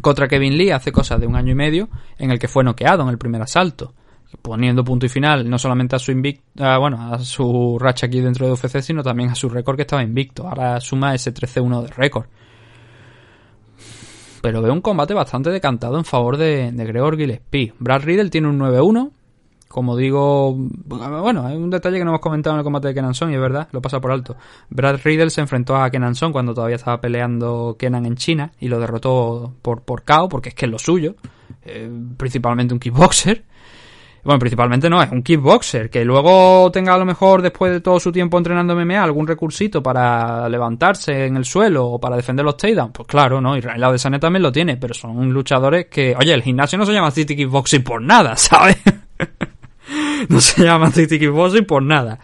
contra 0.00 0.28
Kevin 0.28 0.56
Lee 0.56 0.70
hace 0.70 0.92
cosas 0.92 1.20
de 1.20 1.26
un 1.26 1.36
año 1.36 1.52
y 1.52 1.56
medio 1.56 1.88
en 2.18 2.30
el 2.30 2.38
que 2.38 2.48
fue 2.48 2.64
noqueado 2.64 3.02
en 3.02 3.08
el 3.08 3.18
primer 3.18 3.42
asalto. 3.42 3.94
Poniendo 4.42 4.84
punto 4.84 5.06
y 5.06 5.08
final 5.08 5.48
no 5.48 5.58
solamente 5.58 5.96
a 5.96 5.98
su 5.98 6.12
invicto, 6.12 6.44
bueno, 6.80 7.12
a 7.12 7.18
su 7.20 7.78
racha 7.78 8.06
aquí 8.06 8.20
dentro 8.20 8.46
de 8.46 8.52
UFC, 8.52 8.80
sino 8.80 9.02
también 9.02 9.30
a 9.30 9.34
su 9.34 9.48
récord 9.48 9.76
que 9.76 9.82
estaba 9.82 10.02
invicto. 10.02 10.46
Ahora 10.46 10.80
suma 10.80 11.14
ese 11.14 11.32
13-1 11.32 11.82
de 11.82 11.88
récord. 11.88 12.26
Pero 14.42 14.60
veo 14.60 14.72
un 14.72 14.82
combate 14.82 15.14
bastante 15.14 15.50
decantado 15.50 15.96
en 15.96 16.04
favor 16.04 16.36
de, 16.36 16.70
de 16.70 16.84
Gregor 16.84 17.16
Gillespie. 17.16 17.72
Brad 17.78 18.02
Riddle 18.02 18.28
tiene 18.28 18.48
un 18.48 18.58
9-1, 18.58 19.10
como 19.74 19.96
digo, 19.96 20.54
bueno, 20.54 21.44
hay 21.44 21.56
un 21.56 21.68
detalle 21.68 21.98
que 21.98 22.04
no 22.04 22.12
hemos 22.12 22.20
comentado 22.20 22.54
en 22.54 22.60
el 22.60 22.64
combate 22.64 22.86
de 22.86 22.94
Kenan 22.94 23.12
Son 23.12 23.32
y 23.32 23.34
es 23.34 23.40
verdad, 23.40 23.66
lo 23.72 23.82
pasa 23.82 24.00
por 24.00 24.12
alto. 24.12 24.36
Brad 24.70 25.00
Riddle 25.02 25.30
se 25.30 25.40
enfrentó 25.40 25.74
a 25.74 25.90
Kenan 25.90 26.14
Son 26.14 26.30
cuando 26.30 26.54
todavía 26.54 26.76
estaba 26.76 27.00
peleando 27.00 27.74
Kenan 27.76 28.06
en 28.06 28.14
China 28.14 28.52
y 28.60 28.68
lo 28.68 28.78
derrotó 28.78 29.52
por, 29.62 29.82
por 29.82 30.04
KO, 30.04 30.28
porque 30.28 30.50
es 30.50 30.54
que 30.54 30.66
es 30.66 30.70
lo 30.70 30.78
suyo, 30.78 31.16
eh, 31.64 31.90
principalmente 32.16 32.72
un 32.72 32.78
kickboxer. 32.78 33.42
Bueno, 34.24 34.38
principalmente 34.38 34.88
no, 34.88 35.02
es 35.02 35.12
un 35.12 35.22
kickboxer, 35.22 35.90
que 35.90 36.02
luego 36.02 36.70
tenga 36.72 36.94
a 36.94 36.98
lo 36.98 37.04
mejor 37.04 37.42
después 37.42 37.72
de 37.72 37.82
todo 37.82 38.00
su 38.00 38.10
tiempo 38.10 38.38
entrenando 38.38 38.74
MMA 38.74 39.02
algún 39.02 39.26
recursito 39.26 39.82
para 39.82 40.48
levantarse 40.48 41.26
en 41.26 41.36
el 41.36 41.44
suelo 41.44 41.86
o 41.86 42.00
para 42.00 42.16
defender 42.16 42.42
los 42.42 42.56
takedowns. 42.56 42.92
Pues 42.92 43.06
claro, 43.06 43.42
¿no? 43.42 43.54
Israel 43.56 43.84
Adesanya 43.84 44.18
también 44.18 44.42
lo 44.42 44.50
tiene, 44.50 44.78
pero 44.78 44.94
son 44.94 45.30
luchadores 45.30 45.86
que, 45.86 46.16
oye, 46.18 46.32
el 46.32 46.42
gimnasio 46.42 46.78
no 46.78 46.86
se 46.86 46.94
llama 46.94 47.10
City 47.10 47.36
Kickboxing 47.36 47.84
por 47.84 48.00
nada, 48.00 48.34
¿sabes? 48.38 48.78
no 50.30 50.40
se 50.40 50.64
llama 50.64 50.90
City 50.90 51.18
Kickboxing 51.18 51.66
por 51.66 51.82
nada. 51.82 52.18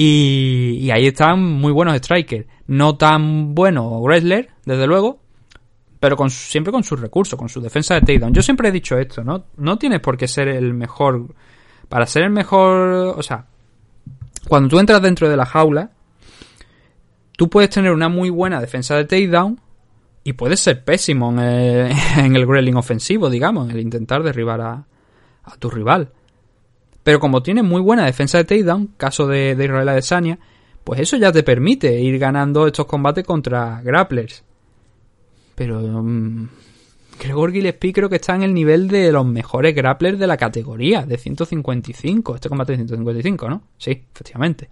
Y, 0.00 0.88
ahí 0.92 1.08
están 1.08 1.42
muy 1.42 1.72
buenos 1.72 1.96
strikers. 1.96 2.46
No 2.66 2.96
tan 2.96 3.54
buenos 3.54 4.00
wrestler, 4.02 4.48
desde 4.64 4.86
luego, 4.86 5.20
pero 6.00 6.16
con, 6.16 6.30
siempre 6.30 6.72
con 6.72 6.84
sus 6.84 7.00
recursos, 7.00 7.38
con 7.38 7.48
su 7.48 7.60
defensa 7.60 7.94
de 7.94 8.00
takedown. 8.00 8.32
Yo 8.32 8.42
siempre 8.42 8.68
he 8.68 8.72
dicho 8.72 8.96
esto, 8.98 9.24
¿no? 9.24 9.46
No 9.56 9.78
tienes 9.78 10.00
por 10.00 10.16
qué 10.16 10.28
ser 10.28 10.48
el 10.48 10.74
mejor. 10.74 11.34
Para 11.88 12.06
ser 12.06 12.24
el 12.24 12.30
mejor. 12.30 13.14
O 13.16 13.22
sea, 13.22 13.46
cuando 14.46 14.68
tú 14.68 14.78
entras 14.78 15.02
dentro 15.02 15.28
de 15.28 15.36
la 15.36 15.46
jaula, 15.46 15.90
tú 17.32 17.48
puedes 17.50 17.70
tener 17.70 17.92
una 17.92 18.08
muy 18.08 18.30
buena 18.30 18.60
defensa 18.60 18.96
de 18.96 19.04
takedown 19.04 19.60
y 20.22 20.34
puedes 20.34 20.60
ser 20.60 20.84
pésimo 20.84 21.30
en 21.32 21.38
el, 21.38 21.92
en 22.18 22.36
el 22.36 22.46
wrestling 22.46 22.74
ofensivo, 22.74 23.28
digamos, 23.28 23.68
en 23.68 23.76
el 23.76 23.80
intentar 23.80 24.22
derribar 24.22 24.60
a, 24.60 24.84
a 25.44 25.56
tu 25.58 25.70
rival. 25.70 26.12
Pero 27.02 27.18
como 27.18 27.42
tiene 27.42 27.62
muy 27.62 27.80
buena 27.80 28.04
defensa 28.04 28.38
de 28.38 28.44
takedown, 28.44 28.94
caso 28.96 29.26
de, 29.26 29.56
de 29.56 29.64
Israel 29.64 29.88
Adesanya, 29.88 30.38
pues 30.84 31.00
eso 31.00 31.16
ya 31.16 31.32
te 31.32 31.42
permite 31.42 32.00
ir 32.00 32.18
ganando 32.18 32.66
estos 32.66 32.86
combates 32.86 33.24
contra 33.24 33.80
grapplers. 33.82 34.44
Pero 35.58 35.80
mm, 35.80 36.48
Gregor 37.20 37.50
Gillespie 37.50 37.92
creo 37.92 38.08
que 38.08 38.16
está 38.16 38.36
en 38.36 38.44
el 38.44 38.54
nivel 38.54 38.86
de 38.86 39.10
los 39.10 39.26
mejores 39.26 39.74
grapplers 39.74 40.16
de 40.16 40.28
la 40.28 40.36
categoría, 40.36 41.04
de 41.04 41.18
155. 41.18 42.36
Este 42.36 42.48
combate 42.48 42.72
de 42.72 42.78
155, 42.78 43.48
¿no? 43.50 43.62
Sí, 43.76 43.90
efectivamente. 43.90 44.68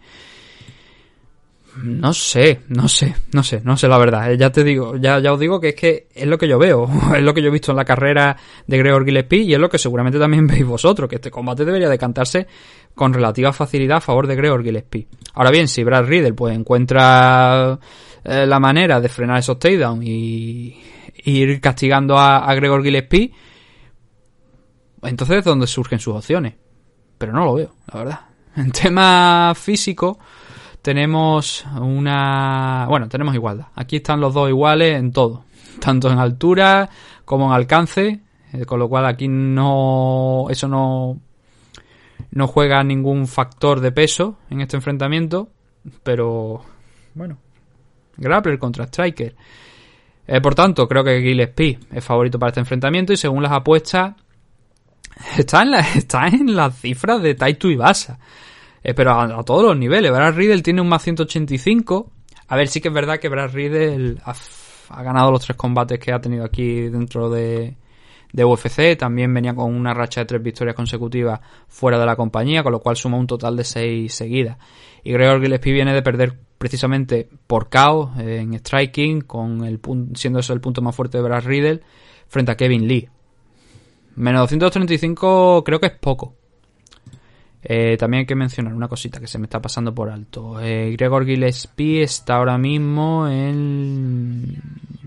No 1.83 2.15
sé, 2.15 2.61
no 2.69 2.89
sé, 2.89 3.15
no 3.33 3.43
sé, 3.43 3.61
no 3.65 3.77
sé 3.77 3.89
la 3.89 3.99
verdad. 3.99 4.33
Eh, 4.33 4.39
ya 4.39 4.51
te 4.51 4.63
digo, 4.63 4.97
ya, 4.97 5.19
ya 5.19 5.33
os 5.33 5.41
digo 5.41 5.61
que 5.61 5.71
es 5.71 5.75
que 5.75 6.07
es 6.15 6.27
lo 6.27 6.39
que 6.39 6.47
yo 6.47 6.57
veo, 6.57 6.89
es 7.17 7.23
lo 7.23 7.35
que 7.35 7.43
yo 7.43 7.49
he 7.49 7.53
visto 7.53 7.73
en 7.73 7.77
la 7.77 7.85
carrera 7.85 8.37
de 8.65 8.79
Gregor 8.79 9.05
Gillespie 9.05 9.43
y 9.43 9.53
es 9.53 9.59
lo 9.59 9.69
que 9.69 9.79
seguramente 9.79 10.21
también 10.21 10.47
veis 10.47 10.65
vosotros, 10.65 11.11
que 11.11 11.17
este 11.17 11.33
combate 11.33 11.65
debería 11.65 11.89
decantarse 11.89 12.47
con 12.95 13.13
relativa 13.13 13.53
facilidad 13.53 13.99
a 13.99 14.01
favor 14.01 14.29
de 14.29 14.37
Gregor 14.37 14.63
Gillespie. 14.63 15.09
Ahora 15.35 15.51
bien, 15.51 15.67
si 15.67 15.83
Brad 15.83 16.07
Riddle 16.07 16.33
pues 16.33 16.57
encuentra 16.57 17.79
eh, 18.29 18.45
la 18.45 18.59
manera 18.59 19.01
de 19.01 19.09
frenar 19.09 19.39
esos 19.39 19.57
takedowns 19.57 20.05
y, 20.05 20.77
ir 21.25 21.61
castigando 21.61 22.19
a, 22.19 22.53
Gregor 22.55 22.83
Gillespie, 22.83 23.33
entonces 25.03 25.39
es 25.39 25.45
donde 25.45 25.69
surgen 25.69 26.01
sus 26.01 26.17
opciones. 26.17 26.55
Pero 27.19 27.33
no 27.33 27.45
lo 27.45 27.55
veo, 27.55 27.73
la 27.93 27.99
verdad. 27.99 28.21
En 28.57 28.73
tema 28.73 29.53
físico, 29.55 30.19
tenemos 30.81 31.65
una... 31.79 32.87
Bueno, 32.89 33.07
tenemos 33.07 33.35
igualdad. 33.35 33.67
Aquí 33.75 33.97
están 33.97 34.19
los 34.19 34.33
dos 34.33 34.49
iguales 34.49 34.99
en 34.99 35.13
todo. 35.13 35.45
Tanto 35.81 36.11
en 36.11 36.19
altura 36.19 36.89
como 37.27 37.47
en 37.47 37.53
alcance. 37.53 38.21
Eh, 38.53 38.65
con 38.65 38.79
lo 38.79 38.89
cual 38.89 39.05
aquí 39.05 39.29
no... 39.29 40.47
Eso 40.49 40.69
no... 40.69 41.21
No 42.31 42.47
juega 42.47 42.83
ningún 42.83 43.27
factor 43.27 43.81
de 43.81 43.93
peso 43.93 44.39
en 44.49 44.63
este 44.63 44.77
enfrentamiento. 44.77 45.49
Pero... 46.03 46.63
Bueno. 47.15 47.37
Grappler 48.17 48.59
contra 48.59 48.85
Striker. 48.85 49.35
Eh, 50.27 50.41
por 50.41 50.55
tanto, 50.55 50.89
creo 50.89 51.05
que 51.05 51.21
Gillespie 51.21 51.79
es 51.93 52.05
favorito 52.05 52.39
para 52.39 52.51
este 52.51 52.61
enfrentamiento. 52.61 53.13
Y 53.13 53.17
según 53.17 53.43
las 53.43 53.53
apuestas... 53.53 54.15
Está 55.39 55.63
en, 55.63 55.71
la, 55.71 55.81
está 55.95 56.29
en 56.29 56.55
las 56.55 56.79
cifras 56.79 57.23
de 57.23 57.35
Taito 57.35 57.71
Ibasa. 57.71 58.19
Eh, 58.83 58.95
pero 58.95 59.13
a, 59.19 59.43
todos 59.45 59.65
los 59.65 59.77
niveles. 59.77 60.13
Brad 60.13 60.35
Riddle 60.35 60.63
tiene 60.63 60.81
un 60.81 60.89
más 60.89 61.03
185. 61.03 62.11
A 62.49 62.57
ver, 62.57 62.69
sí 62.69 62.81
que 62.81 62.89
es 62.89 62.95
verdad 62.95 63.19
que 63.19 63.29
Brad 63.29 63.53
Riddle 63.53 64.19
ha, 64.25 65.03
ganado 65.03 65.33
los 65.33 65.45
tres 65.45 65.57
combates 65.57 65.99
que 65.99 66.13
ha 66.13 66.21
tenido 66.21 66.45
aquí 66.45 66.83
dentro 66.83 67.29
de, 67.31 67.77
de 68.33 68.45
UFC. 68.45 68.97
También 68.97 69.33
venía 69.35 69.55
con 69.55 69.75
una 69.75 69.93
racha 69.95 70.21
de 70.21 70.27
tres 70.27 70.43
victorias 70.43 70.77
consecutivas 70.77 71.41
fuera 71.67 71.99
de 71.99 72.07
la 72.07 72.15
compañía, 72.15 72.63
con 72.63 72.73
lo 72.73 72.81
cual 72.81 72.97
suma 72.97 73.17
un 73.17 73.27
total 73.27 73.57
de 73.57 73.65
seis 73.65 74.15
seguidas. 74.15 74.59
Y 75.07 75.13
Gregor 75.13 75.41
Gillespie 75.41 75.73
viene 75.73 75.95
de 75.95 76.03
perder 76.03 76.35
precisamente 76.59 77.29
por 77.47 77.69
KO 77.69 78.11
eh, 78.19 78.39
en 78.41 78.55
striking, 78.55 79.21
con 79.21 79.65
el 79.65 79.79
siendo 80.17 80.41
eso 80.41 80.53
el 80.53 80.61
punto 80.61 80.83
más 80.83 80.97
fuerte 80.97 81.19
de 81.19 81.23
Brad 81.23 81.45
Riddle, 81.45 81.81
frente 82.27 82.51
a 82.51 82.57
Kevin 82.57 82.89
Lee. 82.89 83.09
Menos 84.17 84.41
235 84.41 85.63
creo 85.65 85.79
que 85.79 85.87
es 85.87 85.93
poco. 85.93 86.35
Eh, 87.63 87.97
también 87.97 88.23
hay 88.23 88.27
que 88.27 88.35
mencionar 88.35 88.75
una 88.75 88.89
cosita 88.89 89.21
que 89.21 89.29
se 89.29 89.39
me 89.39 89.45
está 89.45 89.63
pasando 89.63 89.95
por 89.95 90.11
alto. 90.11 90.61
Eh, 90.61 90.97
Gregor 90.99 91.25
Gillespie 91.25 92.03
está 92.03 92.35
ahora 92.35 92.59
mismo 92.59 93.29
en 93.29 94.61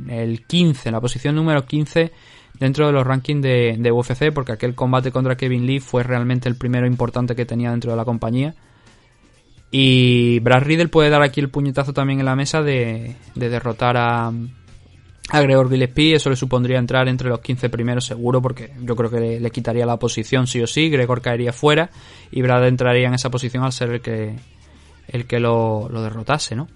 el 0.07 0.45
15, 0.47 0.87
en 0.87 0.93
la 0.93 1.01
posición 1.01 1.35
número 1.35 1.65
15 1.65 2.13
dentro 2.57 2.87
de 2.87 2.93
los 2.93 3.05
rankings 3.05 3.41
de, 3.41 3.91
UFC, 3.91 4.31
porque 4.33 4.53
aquel 4.53 4.75
combate 4.75 5.11
contra 5.11 5.35
Kevin 5.35 5.65
Lee 5.65 5.81
fue 5.81 6.03
realmente 6.03 6.47
el 6.47 6.55
primero 6.55 6.87
importante 6.87 7.35
que 7.35 7.45
tenía 7.45 7.71
dentro 7.71 7.91
de 7.91 7.97
la 7.97 8.05
compañía. 8.05 8.55
Y 9.71 10.39
Brad 10.39 10.63
Riddle 10.63 10.87
puede 10.87 11.09
dar 11.09 11.21
aquí 11.21 11.39
el 11.39 11.49
puñetazo 11.49 11.93
también 11.93 12.19
en 12.19 12.25
la 12.25 12.35
mesa 12.35 12.61
de 12.63 13.15
derrotar 13.35 13.97
a, 13.97 14.31
a 15.31 15.41
Gregor 15.41 15.69
Gillespie 15.69 16.15
eso 16.15 16.29
le 16.29 16.35
supondría 16.35 16.79
entrar 16.79 17.07
entre 17.07 17.29
los 17.29 17.39
15 17.39 17.69
primeros 17.69 18.05
seguro 18.05 18.41
porque 18.41 18.73
yo 18.81 18.95
creo 18.95 19.09
que 19.09 19.39
le, 19.39 19.51
quitaría 19.51 19.85
la 19.85 19.97
posición 19.97 20.47
sí 20.47 20.61
o 20.61 20.67
sí, 20.67 20.89
Gregor 20.89 21.21
caería 21.21 21.53
fuera 21.53 21.91
y 22.31 22.41
Brad 22.41 22.67
entraría 22.67 23.07
en 23.07 23.13
esa 23.13 23.29
posición 23.29 23.63
al 23.63 23.71
ser 23.71 23.91
el 23.91 24.01
que 24.01 24.35
el 25.07 25.25
que 25.25 25.39
lo, 25.39 25.89
derrotase, 25.91 26.55
¿no? 26.55 26.67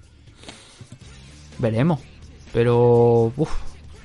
Veremos. 1.60 2.00
Pero 2.52 3.32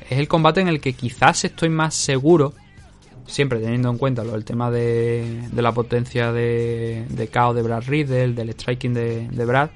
es 0.09 0.19
el 0.19 0.29
combate 0.29 0.61
en 0.61 0.69
el 0.69 0.81
que 0.81 0.93
quizás 0.93 1.45
estoy 1.45 1.71
más 1.71 1.95
seguro, 1.95 2.53
siempre 3.29 3.61
teniendo 3.61 3.91
en 3.91 3.99
cuenta 3.99 4.25
lo, 4.25 4.35
el 4.35 4.45
tema 4.45 4.71
de, 4.71 5.49
de 5.53 5.63
la 5.63 5.73
potencia 5.73 6.33
de, 6.33 7.07
de 7.09 7.29
KO 7.29 7.55
de 7.55 7.63
Brad 7.63 7.85
Riddle, 7.87 8.33
del 8.33 8.51
striking 8.51 8.95
de, 8.95 9.29
de 9.29 9.45
Brad, 9.45 9.71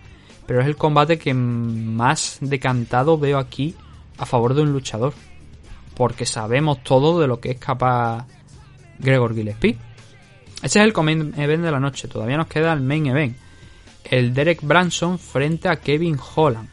pero 0.47 0.61
es 0.61 0.67
el 0.67 0.77
combate 0.77 1.19
que 1.19 1.35
más 1.35 2.39
decantado 2.41 3.19
veo 3.19 3.39
aquí 3.39 3.77
a 4.19 4.27
favor 4.27 4.55
de 4.55 4.63
un 4.63 4.73
luchador. 4.73 5.13
Porque 5.95 6.27
sabemos 6.27 6.83
todo 6.83 7.21
de 7.21 7.27
lo 7.27 7.39
que 7.39 7.51
es 7.51 7.59
capaz 7.59 8.27
Gregor 8.99 9.35
Gillespie. 9.35 9.77
Ese 10.63 10.81
es 10.81 10.85
el 10.85 10.95
main 11.05 11.35
event 11.37 11.63
de 11.63 11.71
la 11.71 11.81
noche. 11.81 12.09
Todavía 12.09 12.39
nos 12.39 12.47
queda 12.47 12.73
el 12.73 12.81
main 12.81 13.07
event. 13.07 13.37
El 14.05 14.33
Derek 14.33 14.63
Branson 14.63 15.19
frente 15.19 15.69
a 15.69 15.77
Kevin 15.77 16.19
Holland. 16.35 16.69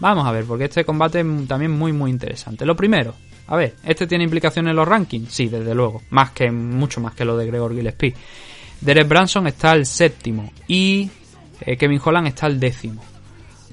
Vamos 0.00 0.26
a 0.26 0.32
ver, 0.32 0.44
porque 0.44 0.64
este 0.64 0.84
combate 0.84 1.20
es 1.20 1.48
también 1.48 1.72
muy 1.72 1.92
muy 1.92 2.10
interesante. 2.10 2.66
Lo 2.66 2.76
primero, 2.76 3.14
a 3.48 3.56
ver, 3.56 3.76
¿este 3.82 4.06
tiene 4.06 4.24
implicaciones 4.24 4.70
en 4.70 4.76
los 4.76 4.86
rankings? 4.86 5.32
Sí, 5.32 5.48
desde 5.48 5.74
luego. 5.74 6.02
Más 6.10 6.32
que, 6.32 6.50
mucho 6.50 7.00
más 7.00 7.14
que 7.14 7.24
lo 7.24 7.36
de 7.36 7.46
Gregor 7.46 7.74
Gillespie. 7.74 8.14
Derek 8.80 9.08
Branson 9.08 9.46
está 9.46 9.72
al 9.72 9.86
séptimo 9.86 10.52
y 10.68 11.10
eh, 11.62 11.76
Kevin 11.76 12.00
Holland 12.04 12.28
está 12.28 12.46
al 12.46 12.60
décimo. 12.60 13.02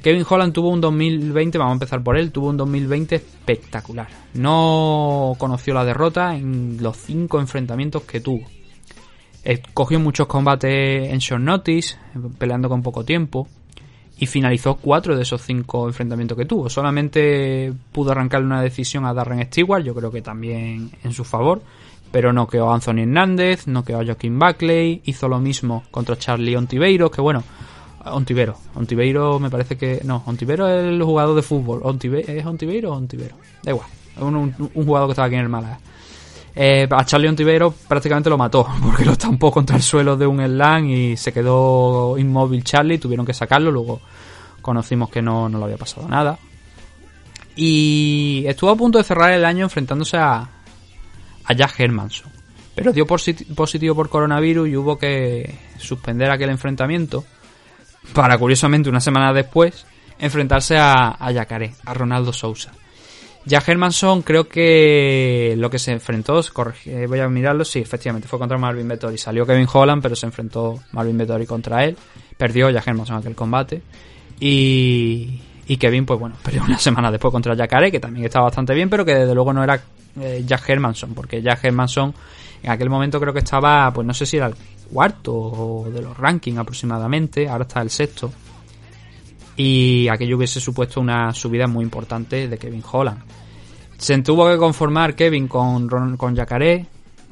Kevin 0.01 0.25
Holland 0.27 0.53
tuvo 0.53 0.69
un 0.69 0.79
2020, 0.81 1.57
vamos 1.57 1.71
a 1.71 1.73
empezar 1.73 2.03
por 2.03 2.17
él, 2.17 2.31
tuvo 2.31 2.49
un 2.49 2.57
2020 2.57 3.15
espectacular. 3.15 4.07
No 4.35 5.35
conoció 5.37 5.73
la 5.73 5.83
derrota 5.83 6.35
en 6.35 6.77
los 6.81 6.95
cinco 6.95 7.39
enfrentamientos 7.39 8.03
que 8.03 8.21
tuvo. 8.21 8.45
Eh, 9.43 9.61
cogió 9.73 9.99
muchos 9.99 10.27
combates 10.27 11.11
en 11.11 11.17
short 11.19 11.43
notice, 11.43 11.97
peleando 12.37 12.69
con 12.69 12.81
poco 12.81 13.03
tiempo, 13.03 13.47
y 14.17 14.25
finalizó 14.27 14.75
cuatro 14.75 15.15
de 15.15 15.23
esos 15.23 15.41
cinco 15.41 15.87
enfrentamientos 15.87 16.37
que 16.37 16.45
tuvo. 16.45 16.69
Solamente 16.69 17.73
pudo 17.91 18.11
arrancarle 18.11 18.45
una 18.47 18.61
decisión 18.61 19.05
a 19.05 19.13
Darren 19.13 19.45
Stewart, 19.47 19.83
yo 19.83 19.93
creo 19.93 20.11
que 20.11 20.21
también 20.21 20.91
en 21.03 21.13
su 21.13 21.23
favor, 21.23 21.61
pero 22.11 22.31
no 22.31 22.47
quedó 22.47 22.71
a 22.71 22.75
Anthony 22.75 23.01
Hernández, 23.01 23.67
no 23.67 23.83
quedó 23.83 23.99
a 23.99 24.05
Joaquín 24.05 24.39
Buckley, 24.39 25.01
hizo 25.05 25.27
lo 25.27 25.39
mismo 25.39 25.83
contra 25.91 26.17
Charlie 26.17 26.55
Ontiveiro, 26.55 27.11
que 27.11 27.21
bueno, 27.21 27.43
Ontivero. 28.05 28.57
Ontivero 28.75 29.39
me 29.39 29.49
parece 29.49 29.77
que... 29.77 30.01
No, 30.03 30.23
Ontivero 30.25 30.67
es 30.67 30.85
el 30.85 31.01
jugador 31.01 31.35
de 31.35 31.41
fútbol. 31.41 31.81
¿Es 32.27 32.45
Ontivero 32.45 32.91
o 32.91 32.95
Ontivero? 32.95 33.35
Da 33.63 33.71
igual. 33.71 33.87
Es 34.15 34.21
un, 34.21 34.51
jugador 34.73 35.07
que 35.07 35.11
estaba 35.11 35.25
aquí 35.27 35.35
en 35.35 35.41
el 35.41 35.49
Málaga. 35.49 35.79
Eh, 36.57 36.87
a 36.89 37.05
Charlie 37.05 37.27
Ontivero 37.27 37.73
prácticamente 37.87 38.29
lo 38.29 38.37
mató 38.37 38.65
porque 38.83 39.03
lo 39.03 39.11
estampó 39.11 39.51
contra 39.51 39.75
el 39.75 39.81
suelo 39.81 40.15
de 40.15 40.25
un 40.25 40.39
slam 40.39 40.89
y 40.89 41.17
se 41.17 41.33
quedó 41.33 42.17
inmóvil 42.17 42.63
Charlie. 42.63 42.97
Tuvieron 42.97 43.25
que 43.25 43.33
sacarlo. 43.33 43.71
Luego 43.71 44.01
conocimos 44.61 45.09
que 45.09 45.21
no, 45.21 45.49
no 45.49 45.57
le 45.59 45.65
había 45.65 45.77
pasado 45.77 46.07
nada. 46.07 46.37
Y 47.55 48.43
estuvo 48.47 48.69
a 48.69 48.75
punto 48.75 48.97
de 48.97 49.03
cerrar 49.03 49.31
el 49.31 49.45
año 49.45 49.63
enfrentándose 49.63 50.17
a, 50.17 50.49
a 51.45 51.53
Jack 51.53 51.79
Hermanson. 51.79 52.31
Pero 52.73 52.91
dio 52.91 53.05
positivo 53.07 53.95
por 53.95 54.09
coronavirus 54.09 54.67
y 54.67 54.75
hubo 54.75 54.97
que 54.97 55.57
suspender 55.77 56.29
aquel 56.29 56.49
enfrentamiento 56.49 57.23
para 58.13 58.37
curiosamente 58.37 58.89
una 58.89 58.99
semana 58.99 59.31
después 59.31 59.85
enfrentarse 60.19 60.77
a, 60.77 61.15
a 61.17 61.31
Yacaré, 61.31 61.73
a 61.85 61.93
Ronaldo 61.93 62.33
Sousa. 62.33 62.73
Ya 63.45 63.61
Hermanson 63.65 64.23
creo 64.23 64.47
que 64.47 65.53
lo 65.57 65.69
que 65.69 65.77
se 65.77 65.91
enfrentó, 65.91 66.41
eh, 66.85 67.05
voy 67.07 67.19
a 67.19 67.29
mirarlo, 67.29 67.63
sí, 67.63 67.79
efectivamente 67.79 68.27
fue 68.27 68.39
contra 68.39 68.57
Marvin 68.57 68.87
Vettori. 68.87 69.19
Salió 69.19 69.45
Kevin 69.45 69.67
Holland, 69.71 70.01
pero 70.01 70.15
se 70.15 70.25
enfrentó 70.25 70.79
Marvin 70.91 71.17
Vettori 71.17 71.45
contra 71.45 71.85
él. 71.85 71.95
Perdió 72.37 72.71
ya 72.71 72.81
Hermanson 72.83 73.17
aquel 73.17 73.35
combate. 73.35 73.81
Y, 74.39 75.39
y 75.67 75.77
Kevin, 75.77 76.05
pues 76.05 76.19
bueno, 76.19 76.35
perdió 76.43 76.63
una 76.63 76.77
semana 76.79 77.11
después 77.11 77.31
contra 77.31 77.53
Yacaré, 77.53 77.91
que 77.91 77.99
también 77.99 78.25
estaba 78.25 78.45
bastante 78.45 78.73
bien, 78.73 78.89
pero 78.89 79.05
que 79.05 79.13
desde 79.13 79.35
luego 79.35 79.53
no 79.53 79.63
era 79.63 79.79
eh, 80.19 80.43
Jack 80.45 80.67
Hermanson, 80.69 81.13
porque 81.13 81.41
Jack 81.41 81.65
Hermanson 81.65 82.13
en 82.63 82.71
aquel 82.71 82.89
momento 82.89 83.19
creo 83.19 83.31
que 83.31 83.39
estaba, 83.39 83.91
pues 83.93 84.07
no 84.07 84.13
sé 84.13 84.25
si 84.25 84.37
era 84.37 84.47
el 84.47 84.55
cuarto 84.91 85.85
de 85.93 86.01
los 86.01 86.17
rankings 86.17 86.57
aproximadamente, 86.57 87.47
ahora 87.47 87.63
está 87.63 87.81
el 87.81 87.91
sexto. 87.91 88.31
Y 89.57 90.07
aquello 90.09 90.37
hubiese 90.37 90.59
supuesto 90.59 90.99
una 90.99 91.33
subida 91.33 91.67
muy 91.67 91.83
importante 91.83 92.47
de 92.47 92.57
Kevin 92.57 92.83
Holland. 92.89 93.21
Se 93.97 94.17
tuvo 94.21 94.49
que 94.49 94.57
conformar 94.57 95.15
Kevin 95.15 95.47
con, 95.47 96.17
con 96.17 96.35
Yacaré. 96.35 96.87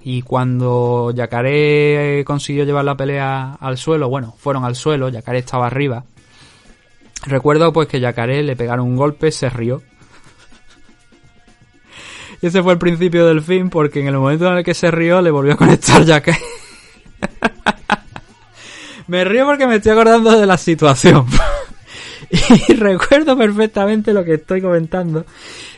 Y 0.05 0.21
cuando 0.21 1.11
Yacaré 1.11 2.23
consiguió 2.25 2.65
llevar 2.65 2.85
la 2.85 2.97
pelea 2.97 3.57
al 3.59 3.77
suelo, 3.77 4.09
bueno, 4.09 4.35
fueron 4.37 4.65
al 4.65 4.75
suelo, 4.75 5.09
Yacaré 5.09 5.39
estaba 5.39 5.67
arriba. 5.67 6.03
Recuerdo 7.25 7.71
pues 7.71 7.87
que 7.87 8.01
Yacaré 8.01 8.43
le 8.43 8.55
pegaron 8.55 8.87
un 8.87 8.97
golpe, 8.97 9.31
se 9.31 9.49
rió. 9.49 9.81
y 12.41 12.47
ese 12.47 12.61
fue 12.61 12.73
el 12.73 12.79
principio 12.79 13.25
del 13.25 13.41
fin 13.41 13.69
porque 13.69 14.01
en 14.01 14.07
el 14.07 14.17
momento 14.17 14.47
en 14.47 14.57
el 14.57 14.63
que 14.63 14.73
se 14.73 14.91
rió 14.91 15.21
le 15.21 15.31
volvió 15.31 15.53
a 15.53 15.57
conectar 15.57 16.03
Yacaré. 16.03 16.37
me 19.07 19.23
río 19.23 19.45
porque 19.45 19.67
me 19.67 19.75
estoy 19.75 19.93
acordando 19.93 20.37
de 20.37 20.45
la 20.45 20.57
situación. 20.57 21.25
y 22.69 22.73
recuerdo 22.73 23.37
perfectamente 23.37 24.13
lo 24.13 24.23
que 24.23 24.35
estoy 24.35 24.61
comentando. 24.61 25.25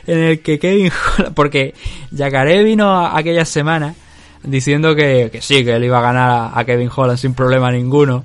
en 0.06 0.18
el 0.18 0.40
que 0.40 0.58
Kevin 0.58 0.90
Holland, 0.90 1.34
porque 1.34 1.74
Yacaré 2.10 2.62
vino 2.62 3.06
aquella 3.06 3.44
semana 3.44 3.94
diciendo 4.42 4.94
que, 4.94 5.28
que 5.30 5.40
sí, 5.40 5.64
que 5.64 5.74
él 5.74 5.84
iba 5.84 5.98
a 5.98 6.02
ganar 6.02 6.50
a, 6.54 6.64
Kevin 6.64 6.90
Holland 6.94 7.18
sin 7.18 7.34
problema 7.34 7.70
ninguno. 7.70 8.24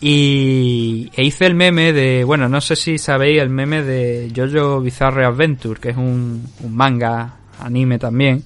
Y 0.00 1.10
e 1.14 1.24
hice 1.24 1.46
el 1.46 1.54
meme 1.54 1.92
de, 1.92 2.22
bueno, 2.22 2.48
no 2.48 2.60
sé 2.60 2.76
si 2.76 2.98
sabéis 2.98 3.42
el 3.42 3.50
meme 3.50 3.82
de 3.82 4.32
Jojo 4.34 4.80
Bizarre 4.80 5.24
Adventure, 5.24 5.80
que 5.80 5.90
es 5.90 5.96
un, 5.96 6.46
un 6.60 6.76
manga, 6.76 7.34
anime 7.60 7.98
también, 7.98 8.44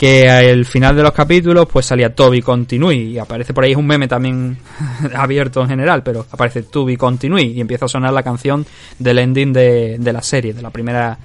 que 0.00 0.30
al 0.30 0.64
final 0.64 0.96
de 0.96 1.02
los 1.02 1.12
capítulos 1.12 1.68
pues 1.70 1.84
salía 1.84 2.14
Toby 2.14 2.40
Continue 2.40 2.94
y 2.94 3.18
aparece 3.18 3.52
por 3.52 3.64
ahí 3.64 3.74
un 3.74 3.86
meme 3.86 4.08
también 4.08 4.56
abierto 5.14 5.60
en 5.60 5.68
general, 5.68 6.02
pero 6.02 6.24
aparece 6.30 6.62
Toby 6.62 6.96
Continue 6.96 7.42
y 7.42 7.60
empieza 7.60 7.84
a 7.84 7.88
sonar 7.88 8.14
la 8.14 8.22
canción 8.22 8.64
del 8.98 9.18
ending 9.18 9.52
de, 9.52 9.98
de 9.98 10.12
la 10.14 10.22
serie, 10.22 10.54
de 10.54 10.62
la 10.62 10.70
primera 10.70 11.18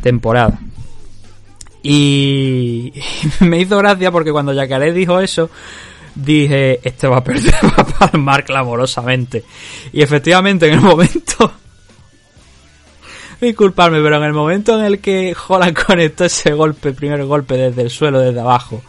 temporada. 0.00 0.60
Y 1.82 2.92
me 3.40 3.58
hizo 3.58 3.76
gracia 3.78 4.12
porque 4.12 4.30
cuando 4.30 4.52
Yacaré 4.52 4.92
dijo 4.92 5.18
eso, 5.18 5.50
dije, 6.14 6.78
este 6.86 7.08
va 7.08 7.16
a 7.16 7.24
perder, 7.24 7.52
va 7.64 7.82
a 7.82 8.10
palmar 8.10 8.44
clamorosamente. 8.44 9.42
Y 9.92 10.02
efectivamente 10.02 10.68
en 10.68 10.74
el 10.74 10.82
momento 10.82 11.52
disculparme, 13.48 14.02
pero 14.02 14.16
en 14.16 14.24
el 14.24 14.32
momento 14.32 14.78
en 14.78 14.84
el 14.84 14.98
que 15.00 15.34
Holland 15.48 15.76
conectó 15.86 16.24
ese 16.24 16.52
golpe, 16.52 16.92
primer 16.92 17.24
golpe 17.24 17.56
desde 17.56 17.82
el 17.82 17.90
suelo, 17.90 18.20
desde 18.20 18.40
abajo, 18.40 18.82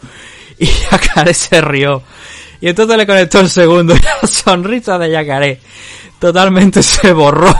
y 0.58 0.66
Yacaré 0.90 1.34
se 1.34 1.60
rió, 1.60 2.02
y 2.60 2.68
entonces 2.68 2.96
le 2.96 3.06
conectó 3.06 3.40
el 3.40 3.50
segundo, 3.50 3.94
y 3.94 4.00
la 4.22 4.28
sonrisa 4.28 4.98
de 4.98 5.10
Yacaré 5.10 5.60
totalmente 6.18 6.82
se 6.82 7.12
borró. 7.12 7.52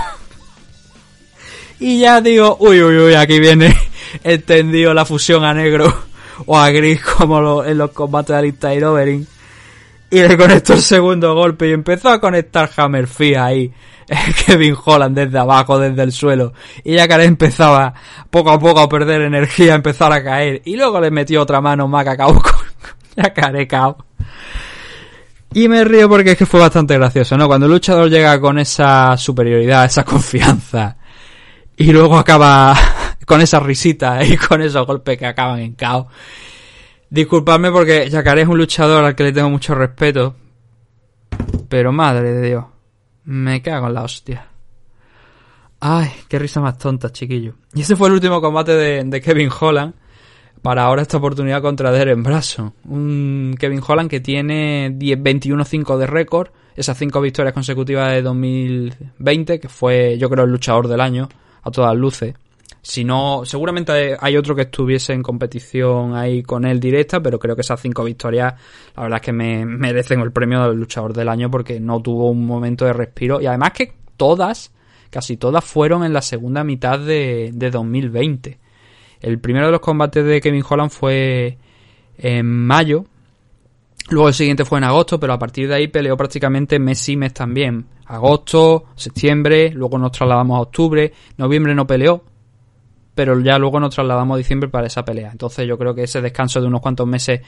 Y 1.80 1.98
ya 1.98 2.20
digo, 2.20 2.56
uy, 2.60 2.80
uy, 2.80 2.96
uy, 2.96 3.14
aquí 3.14 3.40
viene 3.40 3.76
entendido 4.22 4.94
la 4.94 5.04
fusión 5.04 5.44
a 5.44 5.52
negro 5.52 5.92
o 6.46 6.56
a 6.56 6.70
gris 6.70 7.00
como 7.00 7.64
en 7.64 7.76
los 7.76 7.90
combates 7.90 8.28
de 8.28 8.36
Alistair 8.36 8.84
Overing. 8.84 9.26
Y 10.10 10.20
le 10.20 10.36
conectó 10.36 10.74
el 10.74 10.82
segundo 10.82 11.34
golpe 11.34 11.68
y 11.68 11.72
empezó 11.72 12.10
a 12.10 12.20
conectar 12.20 12.70
Hammerfist 12.76 13.36
ahí 13.36 13.72
Kevin 14.46 14.76
Holland 14.84 15.16
desde 15.16 15.38
abajo, 15.38 15.78
desde 15.78 16.02
el 16.02 16.12
suelo. 16.12 16.52
Y 16.84 16.94
Yacaré 16.94 17.24
empezaba 17.24 17.94
poco 18.30 18.50
a 18.50 18.58
poco 18.58 18.80
a 18.80 18.88
perder 18.88 19.22
energía, 19.22 19.72
a 19.72 19.76
empezar 19.76 20.12
a 20.12 20.22
caer. 20.22 20.62
Y 20.64 20.76
luego 20.76 21.00
le 21.00 21.10
metió 21.10 21.42
otra 21.42 21.60
mano 21.60 21.88
Macacao 21.88 22.34
con 22.42 22.54
Yacaré 23.16 23.66
cao. 23.66 24.04
Y 25.54 25.68
me 25.68 25.84
río 25.84 26.08
porque 26.08 26.32
es 26.32 26.38
que 26.38 26.46
fue 26.46 26.60
bastante 26.60 26.94
gracioso, 26.96 27.36
¿no? 27.36 27.46
Cuando 27.46 27.66
el 27.66 27.72
luchador 27.72 28.08
llega 28.08 28.40
con 28.40 28.58
esa 28.58 29.16
superioridad, 29.18 29.84
esa 29.84 30.02
confianza, 30.02 30.96
y 31.76 31.92
luego 31.92 32.16
acaba 32.16 32.74
con 33.26 33.42
esa 33.42 33.60
risita 33.60 34.24
y 34.24 34.36
con 34.36 34.62
esos 34.62 34.86
golpes 34.86 35.18
que 35.18 35.26
acaban 35.26 35.60
en 35.60 35.74
caos. 35.74 36.06
Disculpadme 37.10 37.70
porque 37.70 38.08
Yacaré 38.08 38.42
es 38.42 38.48
un 38.48 38.56
luchador 38.56 39.04
al 39.04 39.14
que 39.14 39.24
le 39.24 39.32
tengo 39.32 39.50
mucho 39.50 39.74
respeto. 39.74 40.34
Pero 41.68 41.92
madre 41.92 42.32
de 42.32 42.48
Dios. 42.48 42.64
Me 43.24 43.62
cago 43.62 43.86
en 43.86 43.94
la 43.94 44.02
hostia. 44.02 44.48
Ay, 45.80 46.10
qué 46.28 46.38
risa 46.38 46.60
más 46.60 46.78
tonta, 46.78 47.10
chiquillo. 47.10 47.54
Y 47.74 47.80
ese 47.80 47.96
fue 47.96 48.08
el 48.08 48.14
último 48.14 48.40
combate 48.40 48.72
de, 48.72 49.20
Kevin 49.20 49.50
Holland. 49.58 49.94
Para 50.62 50.84
ahora 50.84 51.02
esta 51.02 51.16
oportunidad 51.16 51.60
contra 51.60 51.90
Derek 51.90 52.22
Brasso. 52.22 52.74
Un 52.84 53.56
Kevin 53.58 53.80
Holland 53.84 54.08
que 54.08 54.20
tiene 54.20 54.96
21-5 54.96 55.96
de 55.96 56.06
récord. 56.06 56.50
Esas 56.76 56.96
5 56.96 57.20
victorias 57.20 57.52
consecutivas 57.52 58.12
de 58.12 58.22
2020, 58.22 59.58
que 59.58 59.68
fue 59.68 60.16
yo 60.18 60.30
creo 60.30 60.44
el 60.44 60.52
luchador 60.52 60.86
del 60.86 61.00
año, 61.00 61.28
a 61.62 61.70
todas 61.72 61.96
luces. 61.96 62.34
Si 62.84 63.04
no, 63.04 63.42
seguramente 63.44 64.16
hay 64.18 64.36
otro 64.36 64.56
que 64.56 64.62
estuviese 64.62 65.12
en 65.12 65.22
competición 65.22 66.16
ahí 66.16 66.42
con 66.42 66.64
él 66.64 66.80
directa, 66.80 67.22
pero 67.22 67.38
creo 67.38 67.54
que 67.54 67.60
esas 67.60 67.80
cinco 67.80 68.02
victorias, 68.02 68.54
la 68.96 69.04
verdad 69.04 69.20
es 69.20 69.24
que 69.24 69.32
me 69.32 69.64
merecen 69.64 70.18
el 70.18 70.32
premio 70.32 70.68
del 70.68 70.78
luchador 70.78 71.12
del 71.12 71.28
año 71.28 71.48
porque 71.48 71.78
no 71.78 72.02
tuvo 72.02 72.28
un 72.28 72.44
momento 72.44 72.84
de 72.84 72.92
respiro. 72.92 73.40
Y 73.40 73.46
además 73.46 73.70
que 73.72 73.92
todas, 74.16 74.72
casi 75.10 75.36
todas 75.36 75.64
fueron 75.64 76.02
en 76.02 76.12
la 76.12 76.22
segunda 76.22 76.64
mitad 76.64 76.98
de, 76.98 77.50
de 77.54 77.70
2020. 77.70 78.58
El 79.20 79.38
primero 79.38 79.66
de 79.66 79.72
los 79.72 79.80
combates 79.80 80.24
de 80.24 80.40
Kevin 80.40 80.64
Holland 80.68 80.90
fue 80.90 81.58
en 82.18 82.46
mayo. 82.46 83.04
Luego 84.10 84.26
el 84.26 84.34
siguiente 84.34 84.64
fue 84.64 84.78
en 84.78 84.84
agosto, 84.84 85.20
pero 85.20 85.32
a 85.34 85.38
partir 85.38 85.68
de 85.68 85.76
ahí 85.76 85.86
peleó 85.86 86.16
prácticamente 86.16 86.80
mes 86.80 87.08
y 87.08 87.16
mes 87.16 87.32
también. 87.32 87.86
Agosto, 88.06 88.86
septiembre, 88.96 89.70
luego 89.70 89.98
nos 89.98 90.10
trasladamos 90.10 90.58
a 90.58 90.62
octubre, 90.62 91.12
noviembre 91.36 91.76
no 91.76 91.86
peleó, 91.86 92.24
pero 93.14 93.38
ya 93.40 93.58
luego 93.58 93.78
nos 93.78 93.94
trasladamos 93.94 94.36
a 94.36 94.38
diciembre 94.38 94.68
para 94.68 94.86
esa 94.86 95.04
pelea. 95.04 95.30
Entonces 95.30 95.66
yo 95.66 95.78
creo 95.78 95.94
que 95.94 96.04
ese 96.04 96.20
descanso 96.20 96.60
de 96.60 96.66
unos 96.66 96.80
cuantos 96.80 97.06
meses, 97.06 97.40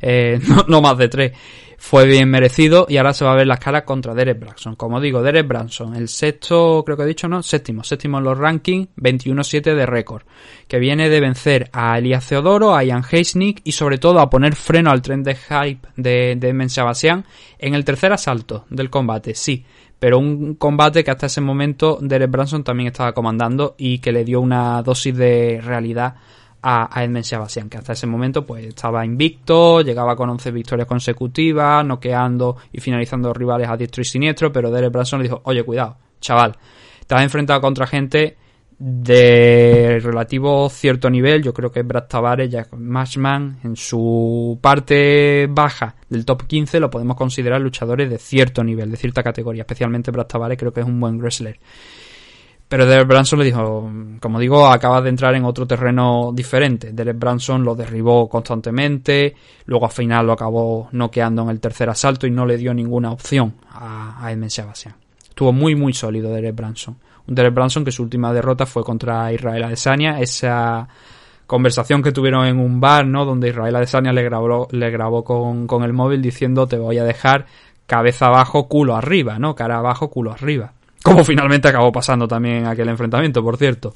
eh, 0.00 0.40
no, 0.68 0.80
más 0.80 0.98
de 0.98 1.08
tres, 1.08 1.32
fue 1.78 2.06
bien 2.06 2.28
merecido 2.28 2.86
y 2.88 2.96
ahora 2.96 3.12
se 3.12 3.24
va 3.24 3.32
a 3.32 3.36
ver 3.36 3.46
las 3.46 3.58
caras 3.58 3.82
contra 3.82 4.14
Derek 4.14 4.38
Branson. 4.38 4.76
Como 4.76 5.00
digo, 5.00 5.22
Derek 5.22 5.46
Branson, 5.46 5.94
el 5.96 6.08
sexto, 6.08 6.82
creo 6.84 6.96
que 6.96 7.04
he 7.04 7.06
dicho, 7.06 7.28
¿no? 7.28 7.42
Séptimo, 7.42 7.84
séptimo 7.84 8.18
en 8.18 8.24
los 8.24 8.38
rankings, 8.38 8.88
21-7 8.96 9.74
de 9.74 9.86
récord, 9.86 10.22
que 10.68 10.78
viene 10.78 11.08
de 11.08 11.20
vencer 11.20 11.70
a 11.72 11.98
Elias 11.98 12.28
Theodoro, 12.28 12.74
a 12.74 12.84
Ian 12.84 13.02
Heisnick 13.08 13.60
y 13.64 13.72
sobre 13.72 13.98
todo 13.98 14.20
a 14.20 14.30
poner 14.30 14.54
freno 14.54 14.90
al 14.90 15.02
tren 15.02 15.22
de 15.22 15.36
hype 15.36 15.88
de, 15.96 16.36
de 16.36 16.52
Men 16.52 16.68
en 17.58 17.74
el 17.74 17.84
tercer 17.84 18.12
asalto 18.12 18.66
del 18.70 18.90
combate, 18.90 19.34
sí 19.34 19.64
pero 20.02 20.18
un 20.18 20.56
combate 20.56 21.04
que 21.04 21.12
hasta 21.12 21.26
ese 21.26 21.40
momento 21.40 21.96
Derek 22.00 22.28
Branson 22.28 22.64
también 22.64 22.88
estaba 22.88 23.12
comandando 23.12 23.76
y 23.78 24.00
que 24.00 24.10
le 24.10 24.24
dio 24.24 24.40
una 24.40 24.82
dosis 24.82 25.16
de 25.16 25.60
realidad 25.62 26.16
a, 26.60 26.98
a 26.98 27.04
Edmund 27.04 27.22
Sebastian, 27.22 27.70
que 27.70 27.78
hasta 27.78 27.92
ese 27.92 28.08
momento 28.08 28.44
pues 28.44 28.66
estaba 28.66 29.06
invicto, 29.06 29.80
llegaba 29.80 30.16
con 30.16 30.28
11 30.28 30.50
victorias 30.50 30.88
consecutivas, 30.88 31.86
noqueando 31.86 32.56
y 32.72 32.80
finalizando 32.80 33.32
rivales 33.32 33.68
a 33.68 33.76
diestro 33.76 34.02
y 34.02 34.04
siniestro, 34.04 34.52
pero 34.52 34.72
Derek 34.72 34.90
Branson 34.90 35.20
le 35.20 35.28
dijo, 35.28 35.40
oye, 35.44 35.62
cuidado, 35.62 35.98
chaval, 36.20 36.56
estás 36.98 37.22
enfrentado 37.22 37.60
contra 37.60 37.86
gente 37.86 38.38
de 38.84 40.00
relativo 40.02 40.68
cierto 40.68 41.08
nivel, 41.08 41.40
yo 41.40 41.54
creo 41.54 41.70
que 41.70 41.82
Brad 41.82 42.08
Tavares, 42.08 42.50
Jack 42.50 42.72
Matchman, 42.72 43.60
en 43.62 43.76
su 43.76 44.58
parte 44.60 45.46
baja 45.48 45.94
del 46.08 46.24
top 46.24 46.48
15 46.48 46.80
lo 46.80 46.90
podemos 46.90 47.16
considerar 47.16 47.60
luchadores 47.60 48.10
de 48.10 48.18
cierto 48.18 48.64
nivel, 48.64 48.90
de 48.90 48.96
cierta 48.96 49.22
categoría, 49.22 49.62
especialmente 49.62 50.10
Brad 50.10 50.26
Tavares 50.26 50.58
creo 50.58 50.72
que 50.72 50.80
es 50.80 50.86
un 50.86 50.98
buen 50.98 51.18
wrestler. 51.18 51.60
Pero 52.66 52.84
Derek 52.84 53.06
Branson 53.06 53.38
le 53.38 53.44
dijo, 53.44 53.88
como 54.18 54.40
digo, 54.40 54.66
acaba 54.66 55.00
de 55.00 55.10
entrar 55.10 55.36
en 55.36 55.44
otro 55.44 55.64
terreno 55.64 56.32
diferente. 56.34 56.92
Derek 56.92 57.18
Branson 57.18 57.62
lo 57.62 57.76
derribó 57.76 58.28
constantemente, 58.28 59.36
luego 59.66 59.84
al 59.84 59.92
final 59.92 60.26
lo 60.26 60.32
acabó 60.32 60.88
noqueando 60.90 61.42
en 61.42 61.50
el 61.50 61.60
tercer 61.60 61.88
asalto 61.88 62.26
y 62.26 62.32
no 62.32 62.46
le 62.46 62.56
dio 62.56 62.74
ninguna 62.74 63.12
opción 63.12 63.54
a, 63.70 64.26
a 64.26 64.32
Edmund 64.32 64.50
Sebastian. 64.50 64.96
Estuvo 65.28 65.52
muy 65.52 65.76
muy 65.76 65.92
sólido 65.92 66.32
Derek 66.32 66.56
Branson 66.56 66.96
un 67.26 67.34
Derek 67.34 67.54
Branson 67.54 67.84
que 67.84 67.92
su 67.92 68.02
última 68.02 68.32
derrota 68.32 68.66
fue 68.66 68.82
contra 68.82 69.32
Israel 69.32 69.64
Adesanya, 69.64 70.20
esa 70.20 70.88
conversación 71.46 72.02
que 72.02 72.12
tuvieron 72.12 72.46
en 72.46 72.58
un 72.58 72.80
bar, 72.80 73.06
¿no? 73.06 73.24
Donde 73.24 73.48
Israel 73.48 73.76
Adesanya 73.76 74.12
le 74.12 74.22
grabó, 74.22 74.68
le 74.70 74.90
grabó 74.90 75.24
con, 75.24 75.66
con 75.66 75.82
el 75.82 75.92
móvil 75.92 76.22
diciendo 76.22 76.66
te 76.66 76.78
voy 76.78 76.98
a 76.98 77.04
dejar 77.04 77.46
cabeza 77.86 78.26
abajo, 78.26 78.68
culo 78.68 78.96
arriba, 78.96 79.38
¿no? 79.38 79.54
Cara 79.54 79.78
abajo, 79.78 80.08
culo 80.10 80.32
arriba. 80.32 80.72
Como 81.02 81.24
finalmente 81.24 81.68
acabó 81.68 81.90
pasando 81.92 82.28
también 82.28 82.58
en 82.58 82.66
aquel 82.66 82.88
enfrentamiento, 82.88 83.42
por 83.42 83.56
cierto. 83.56 83.92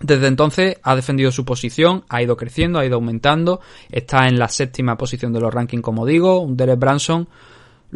Desde 0.00 0.26
entonces 0.26 0.76
ha 0.82 0.94
defendido 0.94 1.32
su 1.32 1.44
posición, 1.44 2.04
ha 2.08 2.22
ido 2.22 2.36
creciendo, 2.36 2.78
ha 2.78 2.84
ido 2.84 2.96
aumentando, 2.96 3.60
está 3.90 4.28
en 4.28 4.38
la 4.38 4.48
séptima 4.48 4.98
posición 4.98 5.32
de 5.32 5.40
los 5.40 5.52
rankings, 5.52 5.82
como 5.82 6.04
digo, 6.04 6.40
un 6.40 6.56
Derek 6.56 6.78
Branson 6.78 7.28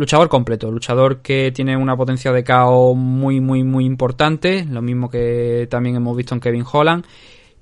luchador 0.01 0.31
completo, 0.31 0.70
luchador 0.70 1.20
que 1.20 1.52
tiene 1.52 1.77
una 1.77 1.94
potencia 1.94 2.32
de 2.32 2.43
KO 2.43 2.94
muy, 2.94 3.39
muy, 3.39 3.62
muy 3.64 3.85
importante, 3.85 4.64
lo 4.64 4.81
mismo 4.81 5.10
que 5.10 5.68
también 5.70 5.97
hemos 5.97 6.16
visto 6.16 6.35
en 6.35 6.40
Kevin 6.40 6.64
Holland. 6.72 7.05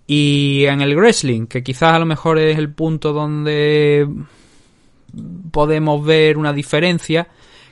Y 0.06 0.64
en 0.66 0.80
el 0.80 0.96
wrestling, 0.96 1.46
que 1.46 1.64
quizás 1.64 1.94
a 1.94 1.98
lo 1.98 2.06
mejor 2.06 2.38
es 2.38 2.56
el 2.56 2.72
punto 2.72 3.12
donde 3.12 4.08
podemos 5.50 6.06
ver 6.06 6.38
una 6.38 6.52
diferencia, 6.52 7.26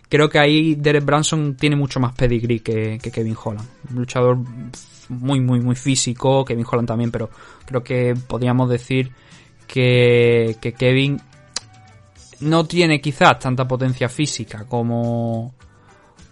creo 0.08 0.28
que 0.28 0.40
ahí 0.40 0.74
Derek 0.74 1.04
Branson 1.04 1.54
tiene 1.54 1.76
mucho 1.76 2.00
más 2.00 2.16
pedigree 2.16 2.58
que, 2.58 2.98
Kevin 2.98 3.36
Holland. 3.42 3.68
Un 3.90 3.98
luchador 4.00 4.36
muy, 5.10 5.38
muy, 5.38 5.60
muy 5.60 5.76
físico, 5.76 6.44
Kevin 6.44 6.66
Holland 6.68 6.88
también, 6.88 7.12
pero 7.12 7.30
creo 7.64 7.84
que 7.84 8.16
podríamos 8.26 8.68
decir 8.68 9.12
que, 9.68 10.56
que 10.60 10.72
Kevin 10.72 11.20
no 12.40 12.66
tiene 12.66 13.00
quizás 13.00 13.38
tanta 13.38 13.66
potencia 13.66 14.08
física 14.08 14.64
como 14.68 15.54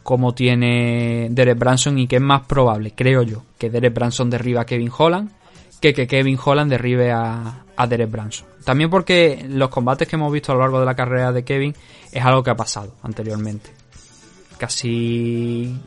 como 0.02 0.34
tiene 0.34 1.28
Derek 1.30 1.58
Branson 1.58 1.98
y 1.98 2.06
que 2.06 2.16
es 2.16 2.22
más 2.22 2.42
probable, 2.42 2.92
creo 2.94 3.22
yo, 3.22 3.42
que 3.56 3.70
Derek 3.70 3.94
Branson 3.94 4.28
derriba 4.28 4.60
a 4.62 4.66
Kevin 4.66 4.90
Holland 4.96 5.30
que 5.80 5.94
que 5.94 6.06
Kevin 6.06 6.38
Holland 6.42 6.70
derribe 6.70 7.10
a, 7.10 7.64
a 7.76 7.86
Derek 7.86 8.10
Branson. 8.10 8.46
También 8.64 8.90
porque 8.90 9.44
los 9.48 9.68
combates 9.68 10.08
que 10.08 10.16
hemos 10.16 10.32
visto 10.32 10.52
a 10.52 10.54
lo 10.54 10.62
largo 10.62 10.80
de 10.80 10.86
la 10.86 10.94
carrera 10.94 11.32
de 11.32 11.44
Kevin 11.44 11.74
es 12.12 12.24
algo 12.24 12.42
que 12.42 12.50
ha 12.50 12.56
pasado 12.56 12.94
anteriormente. 13.02 13.70
Casi 14.58 15.78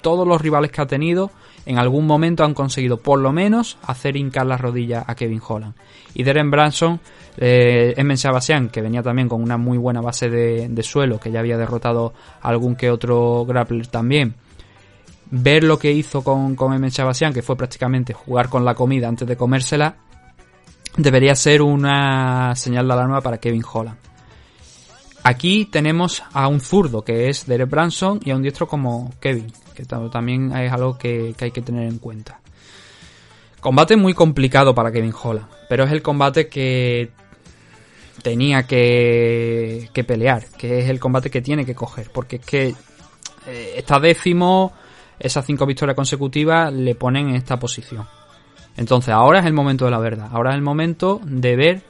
todos 0.00 0.26
los 0.26 0.40
rivales 0.40 0.70
que 0.70 0.80
ha 0.80 0.86
tenido 0.86 1.30
en 1.66 1.78
algún 1.78 2.06
momento 2.06 2.44
han 2.44 2.54
conseguido 2.54 2.98
por 2.98 3.18
lo 3.20 3.32
menos 3.32 3.78
hacer 3.82 4.16
hincar 4.16 4.46
las 4.46 4.60
rodillas 4.60 5.04
a 5.06 5.14
Kevin 5.14 5.40
Holland. 5.46 5.74
Y 6.14 6.24
Deren 6.24 6.50
Branson, 6.50 7.00
eh, 7.36 7.94
Emen 7.96 8.18
Sebastian, 8.18 8.68
que 8.68 8.82
venía 8.82 9.02
también 9.02 9.28
con 9.28 9.42
una 9.42 9.56
muy 9.56 9.78
buena 9.78 10.00
base 10.00 10.28
de, 10.28 10.82
suelo, 10.82 11.18
que 11.18 11.30
ya 11.30 11.40
había 11.40 11.56
derrotado 11.56 12.12
a 12.40 12.48
algún 12.48 12.76
que 12.76 12.90
otro 12.90 13.44
grappler 13.46 13.86
también. 13.86 14.34
Ver 15.30 15.64
lo 15.64 15.78
que 15.78 15.92
hizo 15.92 16.22
con, 16.22 16.54
con 16.56 16.74
Emen 16.74 16.90
que 17.32 17.42
fue 17.42 17.56
prácticamente 17.56 18.12
jugar 18.12 18.48
con 18.48 18.64
la 18.64 18.74
comida 18.74 19.08
antes 19.08 19.26
de 19.26 19.36
comérsela, 19.36 19.96
debería 20.96 21.34
ser 21.34 21.62
una 21.62 22.54
señal 22.54 22.86
de 22.86 22.92
alarma 22.92 23.20
para 23.20 23.38
Kevin 23.38 23.64
Holland. 23.70 23.98
Aquí 25.24 25.66
tenemos 25.66 26.22
a 26.32 26.48
un 26.48 26.60
zurdo 26.60 27.02
que 27.04 27.28
es 27.28 27.46
Derek 27.46 27.70
Branson 27.70 28.20
y 28.24 28.32
a 28.32 28.36
un 28.36 28.42
diestro 28.42 28.66
como 28.66 29.12
Kevin, 29.20 29.52
también 29.86 30.56
es 30.56 30.72
algo 30.72 30.98
que, 30.98 31.34
hay 31.38 31.50
que 31.50 31.62
tener 31.62 31.88
en 31.88 31.98
cuenta. 31.98 32.40
Combate 33.60 33.96
muy 33.96 34.14
complicado 34.14 34.74
para 34.74 34.90
Kevin 34.90 35.14
Holland, 35.20 35.46
pero 35.68 35.84
es 35.84 35.92
el 35.92 36.02
combate 36.02 36.48
que 36.48 37.10
tenía 38.22 38.64
que, 38.64 39.88
que 39.92 40.04
pelear, 40.04 40.46
que 40.58 40.80
es 40.80 40.88
el 40.88 40.98
combate 40.98 41.30
que 41.30 41.42
tiene 41.42 41.64
que 41.64 41.74
coger, 41.74 42.10
porque 42.12 42.36
es 42.36 42.44
que 42.44 42.74
eh, 43.46 43.74
está 43.76 44.00
décimo, 44.00 44.72
esas 45.18 45.46
cinco 45.46 45.66
victorias 45.66 45.94
consecutivas 45.94 46.72
le 46.72 46.94
ponen 46.94 47.28
en 47.28 47.36
esta 47.36 47.58
posición. 47.58 48.06
Entonces 48.76 49.14
ahora 49.14 49.40
es 49.40 49.46
el 49.46 49.52
momento 49.52 49.84
de 49.84 49.90
la 49.90 49.98
verdad, 49.98 50.28
ahora 50.32 50.50
es 50.50 50.56
el 50.56 50.62
momento 50.62 51.20
de 51.24 51.56
ver 51.56 51.82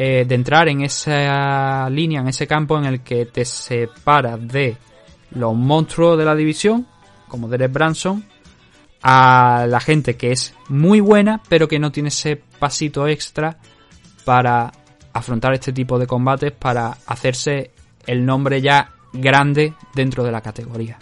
eh, 0.00 0.24
de 0.28 0.34
entrar 0.36 0.68
en 0.68 0.82
esa 0.82 1.90
línea, 1.90 2.20
en 2.20 2.28
ese 2.28 2.46
campo 2.46 2.78
en 2.78 2.84
el 2.84 3.00
que 3.00 3.26
te 3.26 3.44
separas 3.44 4.46
de 4.46 4.76
los 5.32 5.56
monstruos 5.56 6.16
de 6.16 6.24
la 6.24 6.36
división, 6.36 6.86
como 7.28 7.48
Derek 7.48 7.72
Branson, 7.72 8.24
a 9.02 9.66
la 9.68 9.80
gente 9.80 10.16
que 10.16 10.32
es 10.32 10.54
muy 10.68 11.00
buena, 11.00 11.40
pero 11.48 11.68
que 11.68 11.78
no 11.78 11.92
tiene 11.92 12.08
ese 12.08 12.42
pasito 12.58 13.06
extra 13.06 13.58
para 14.24 14.72
afrontar 15.12 15.54
este 15.54 15.72
tipo 15.72 15.98
de 15.98 16.06
combates, 16.06 16.52
para 16.52 16.96
hacerse 17.06 17.70
el 18.06 18.24
nombre 18.24 18.60
ya 18.60 18.90
grande 19.12 19.74
dentro 19.94 20.24
de 20.24 20.32
la 20.32 20.40
categoría. 20.40 20.98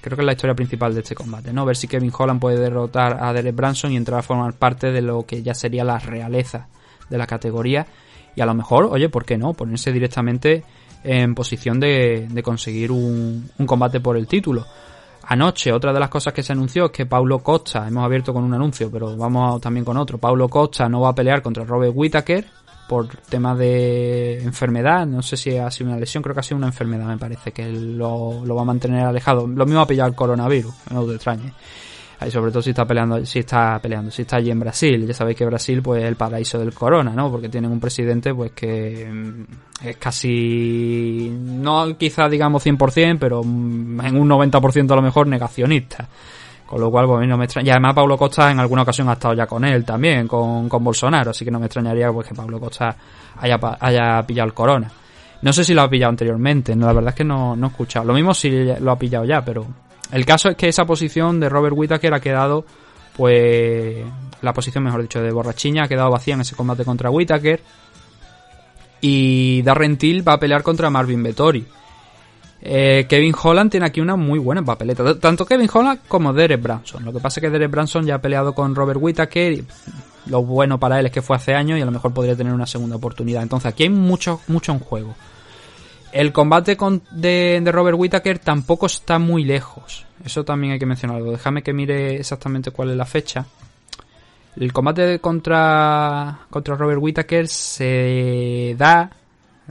Creo 0.00 0.16
que 0.16 0.22
es 0.22 0.26
la 0.26 0.32
historia 0.32 0.56
principal 0.56 0.94
de 0.94 1.00
este 1.00 1.14
combate, 1.14 1.52
¿no? 1.52 1.64
Ver 1.64 1.76
si 1.76 1.86
Kevin 1.86 2.12
Holland 2.16 2.40
puede 2.40 2.58
derrotar 2.58 3.22
a 3.22 3.32
Derek 3.32 3.54
Branson 3.54 3.92
y 3.92 3.96
entrar 3.96 4.18
a 4.18 4.22
formar 4.22 4.54
parte 4.54 4.90
de 4.90 5.00
lo 5.00 5.24
que 5.24 5.42
ya 5.42 5.54
sería 5.54 5.84
la 5.84 5.98
realeza 5.98 6.66
de 7.08 7.18
la 7.18 7.26
categoría 7.26 7.86
y 8.34 8.40
a 8.40 8.46
lo 8.46 8.54
mejor, 8.54 8.86
oye, 8.90 9.08
¿por 9.08 9.24
qué 9.24 9.38
no? 9.38 9.52
Ponerse 9.52 9.92
directamente 9.92 10.64
en 11.04 11.34
posición 11.34 11.80
de, 11.80 12.28
conseguir 12.42 12.90
un, 12.90 13.50
combate 13.66 14.00
por 14.00 14.16
el 14.16 14.26
título. 14.26 14.66
Anoche, 15.24 15.72
otra 15.72 15.92
de 15.92 16.00
las 16.00 16.08
cosas 16.08 16.32
que 16.32 16.42
se 16.42 16.52
anunció 16.52 16.86
es 16.86 16.90
que 16.90 17.06
Paulo 17.06 17.38
Costa, 17.40 17.86
hemos 17.86 18.04
abierto 18.04 18.32
con 18.32 18.44
un 18.44 18.54
anuncio, 18.54 18.90
pero 18.90 19.16
vamos 19.16 19.60
también 19.60 19.84
con 19.84 19.96
otro. 19.96 20.18
Paulo 20.18 20.48
Costa 20.48 20.88
no 20.88 21.00
va 21.00 21.10
a 21.10 21.14
pelear 21.14 21.42
contra 21.42 21.64
Robert 21.64 21.92
Whittaker 21.94 22.44
por 22.88 23.08
tema 23.08 23.54
de 23.54 24.42
enfermedad. 24.42 25.06
No 25.06 25.22
sé 25.22 25.36
si 25.36 25.56
ha 25.56 25.70
sido 25.70 25.90
una 25.90 25.98
lesión, 25.98 26.22
creo 26.22 26.34
que 26.34 26.40
ha 26.40 26.44
sido 26.44 26.58
una 26.58 26.66
enfermedad, 26.66 27.06
me 27.06 27.18
parece, 27.18 27.52
que 27.52 27.70
lo, 27.70 28.44
lo 28.44 28.54
va 28.54 28.62
a 28.62 28.66
mantener 28.66 29.06
alejado. 29.06 29.46
Lo 29.46 29.64
mismo 29.64 29.80
ha 29.80 29.86
pillado 29.86 30.08
el 30.08 30.16
coronavirus, 30.16 30.74
no 30.90 31.04
te 31.04 31.14
extrañe 31.14 31.52
sobre 32.30 32.50
todo 32.50 32.62
si 32.62 32.70
está 32.70 32.84
peleando, 32.84 33.24
si 33.24 33.40
está 33.40 33.78
peleando, 33.80 34.10
si 34.10 34.22
está 34.22 34.36
allí 34.36 34.50
en 34.50 34.60
Brasil. 34.60 35.06
Ya 35.06 35.14
sabéis 35.14 35.36
que 35.36 35.44
Brasil 35.44 35.82
pues 35.82 36.02
es 36.02 36.08
el 36.08 36.16
paraíso 36.16 36.58
del 36.58 36.72
corona, 36.72 37.12
¿no? 37.12 37.30
Porque 37.30 37.48
tienen 37.48 37.70
un 37.70 37.80
presidente 37.80 38.34
pues 38.34 38.52
que 38.52 39.08
mm, 39.10 39.86
es 39.86 39.96
casi, 39.96 41.30
no 41.30 41.96
quizá 41.96 42.28
digamos 42.28 42.64
100%, 42.64 43.18
pero 43.18 43.42
mm, 43.42 44.00
en 44.00 44.16
un 44.16 44.28
90% 44.28 44.90
a 44.90 44.96
lo 44.96 45.02
mejor 45.02 45.26
negacionista. 45.26 46.08
Con 46.66 46.80
lo 46.80 46.90
cual, 46.90 47.06
pues 47.06 47.28
no 47.28 47.36
me 47.36 47.44
extraña. 47.44 47.68
Y 47.68 47.70
además 47.70 47.94
Pablo 47.94 48.16
Costa 48.16 48.50
en 48.50 48.58
alguna 48.58 48.80
ocasión 48.80 49.06
ha 49.10 49.12
estado 49.12 49.34
ya 49.34 49.46
con 49.46 49.62
él 49.62 49.84
también, 49.84 50.26
con, 50.26 50.70
con 50.70 50.82
Bolsonaro, 50.82 51.30
así 51.30 51.44
que 51.44 51.50
no 51.50 51.60
me 51.60 51.66
extrañaría 51.66 52.10
pues 52.10 52.28
que 52.28 52.34
Pablo 52.34 52.58
Costa 52.58 52.96
haya, 53.36 53.60
haya 53.78 54.22
pillado 54.26 54.46
el 54.46 54.54
corona. 54.54 54.90
No 55.42 55.52
sé 55.52 55.64
si 55.64 55.74
lo 55.74 55.82
ha 55.82 55.90
pillado 55.90 56.08
anteriormente, 56.08 56.74
no, 56.74 56.86
la 56.86 56.94
verdad 56.94 57.10
es 57.10 57.16
que 57.16 57.24
no, 57.24 57.54
no 57.56 57.66
he 57.66 57.70
escuchado. 57.70 58.06
Lo 58.06 58.14
mismo 58.14 58.32
si 58.32 58.50
lo 58.80 58.90
ha 58.90 58.98
pillado 58.98 59.26
ya, 59.26 59.44
pero 59.44 59.66
el 60.12 60.26
caso 60.26 60.50
es 60.50 60.56
que 60.56 60.68
esa 60.68 60.84
posición 60.84 61.40
de 61.40 61.48
Robert 61.48 61.74
Whittaker 61.76 62.12
ha 62.12 62.20
quedado, 62.20 62.66
pues, 63.16 64.04
la 64.42 64.52
posición, 64.52 64.84
mejor 64.84 65.02
dicho, 65.02 65.22
de 65.22 65.32
Borrachiña 65.32 65.84
ha 65.84 65.88
quedado 65.88 66.10
vacía 66.10 66.34
en 66.34 66.42
ese 66.42 66.54
combate 66.54 66.84
contra 66.84 67.10
Whittaker. 67.10 67.60
Y 69.00 69.62
Darren 69.62 69.96
Till 69.96 70.26
va 70.26 70.34
a 70.34 70.38
pelear 70.38 70.62
contra 70.62 70.90
Marvin 70.90 71.22
Vettori. 71.22 71.66
Eh, 72.64 73.06
Kevin 73.08 73.34
Holland 73.42 73.70
tiene 73.70 73.86
aquí 73.86 74.00
una 74.00 74.14
muy 74.14 74.38
buena 74.38 74.62
papeleta. 74.62 75.18
Tanto 75.18 75.44
Kevin 75.44 75.68
Holland 75.72 76.00
como 76.06 76.32
Derek 76.32 76.62
Branson. 76.62 77.04
Lo 77.04 77.12
que 77.12 77.18
pasa 77.18 77.40
es 77.40 77.42
que 77.42 77.50
Derek 77.50 77.70
Branson 77.70 78.04
ya 78.04 78.16
ha 78.16 78.20
peleado 78.20 78.54
con 78.54 78.74
Robert 78.74 79.00
Whittaker. 79.02 79.52
Y 79.52 79.66
lo 80.26 80.44
bueno 80.44 80.78
para 80.78 81.00
él 81.00 81.06
es 81.06 81.12
que 81.12 81.22
fue 81.22 81.36
hace 81.36 81.54
años 81.54 81.78
y 81.78 81.82
a 81.82 81.86
lo 81.86 81.90
mejor 81.90 82.12
podría 82.12 82.36
tener 82.36 82.52
una 82.52 82.66
segunda 82.66 82.96
oportunidad. 82.96 83.42
Entonces 83.42 83.66
aquí 83.66 83.84
hay 83.84 83.88
mucho, 83.88 84.40
mucho 84.46 84.72
en 84.72 84.78
juego. 84.78 85.14
El 86.12 86.30
combate 86.30 86.76
de, 87.10 87.62
Robert 87.72 87.98
Whittaker 87.98 88.38
tampoco 88.38 88.86
está 88.86 89.18
muy 89.18 89.44
lejos. 89.44 90.06
Eso 90.22 90.44
también 90.44 90.74
hay 90.74 90.78
que 90.78 90.84
mencionarlo. 90.84 91.32
Déjame 91.32 91.62
que 91.62 91.72
mire 91.72 92.16
exactamente 92.16 92.70
cuál 92.70 92.90
es 92.90 92.96
la 92.96 93.06
fecha. 93.06 93.46
El 94.56 94.72
combate 94.74 95.18
contra, 95.20 96.40
contra 96.50 96.76
Robert 96.76 97.00
Whittaker 97.00 97.48
se 97.48 98.76
da, 98.76 99.10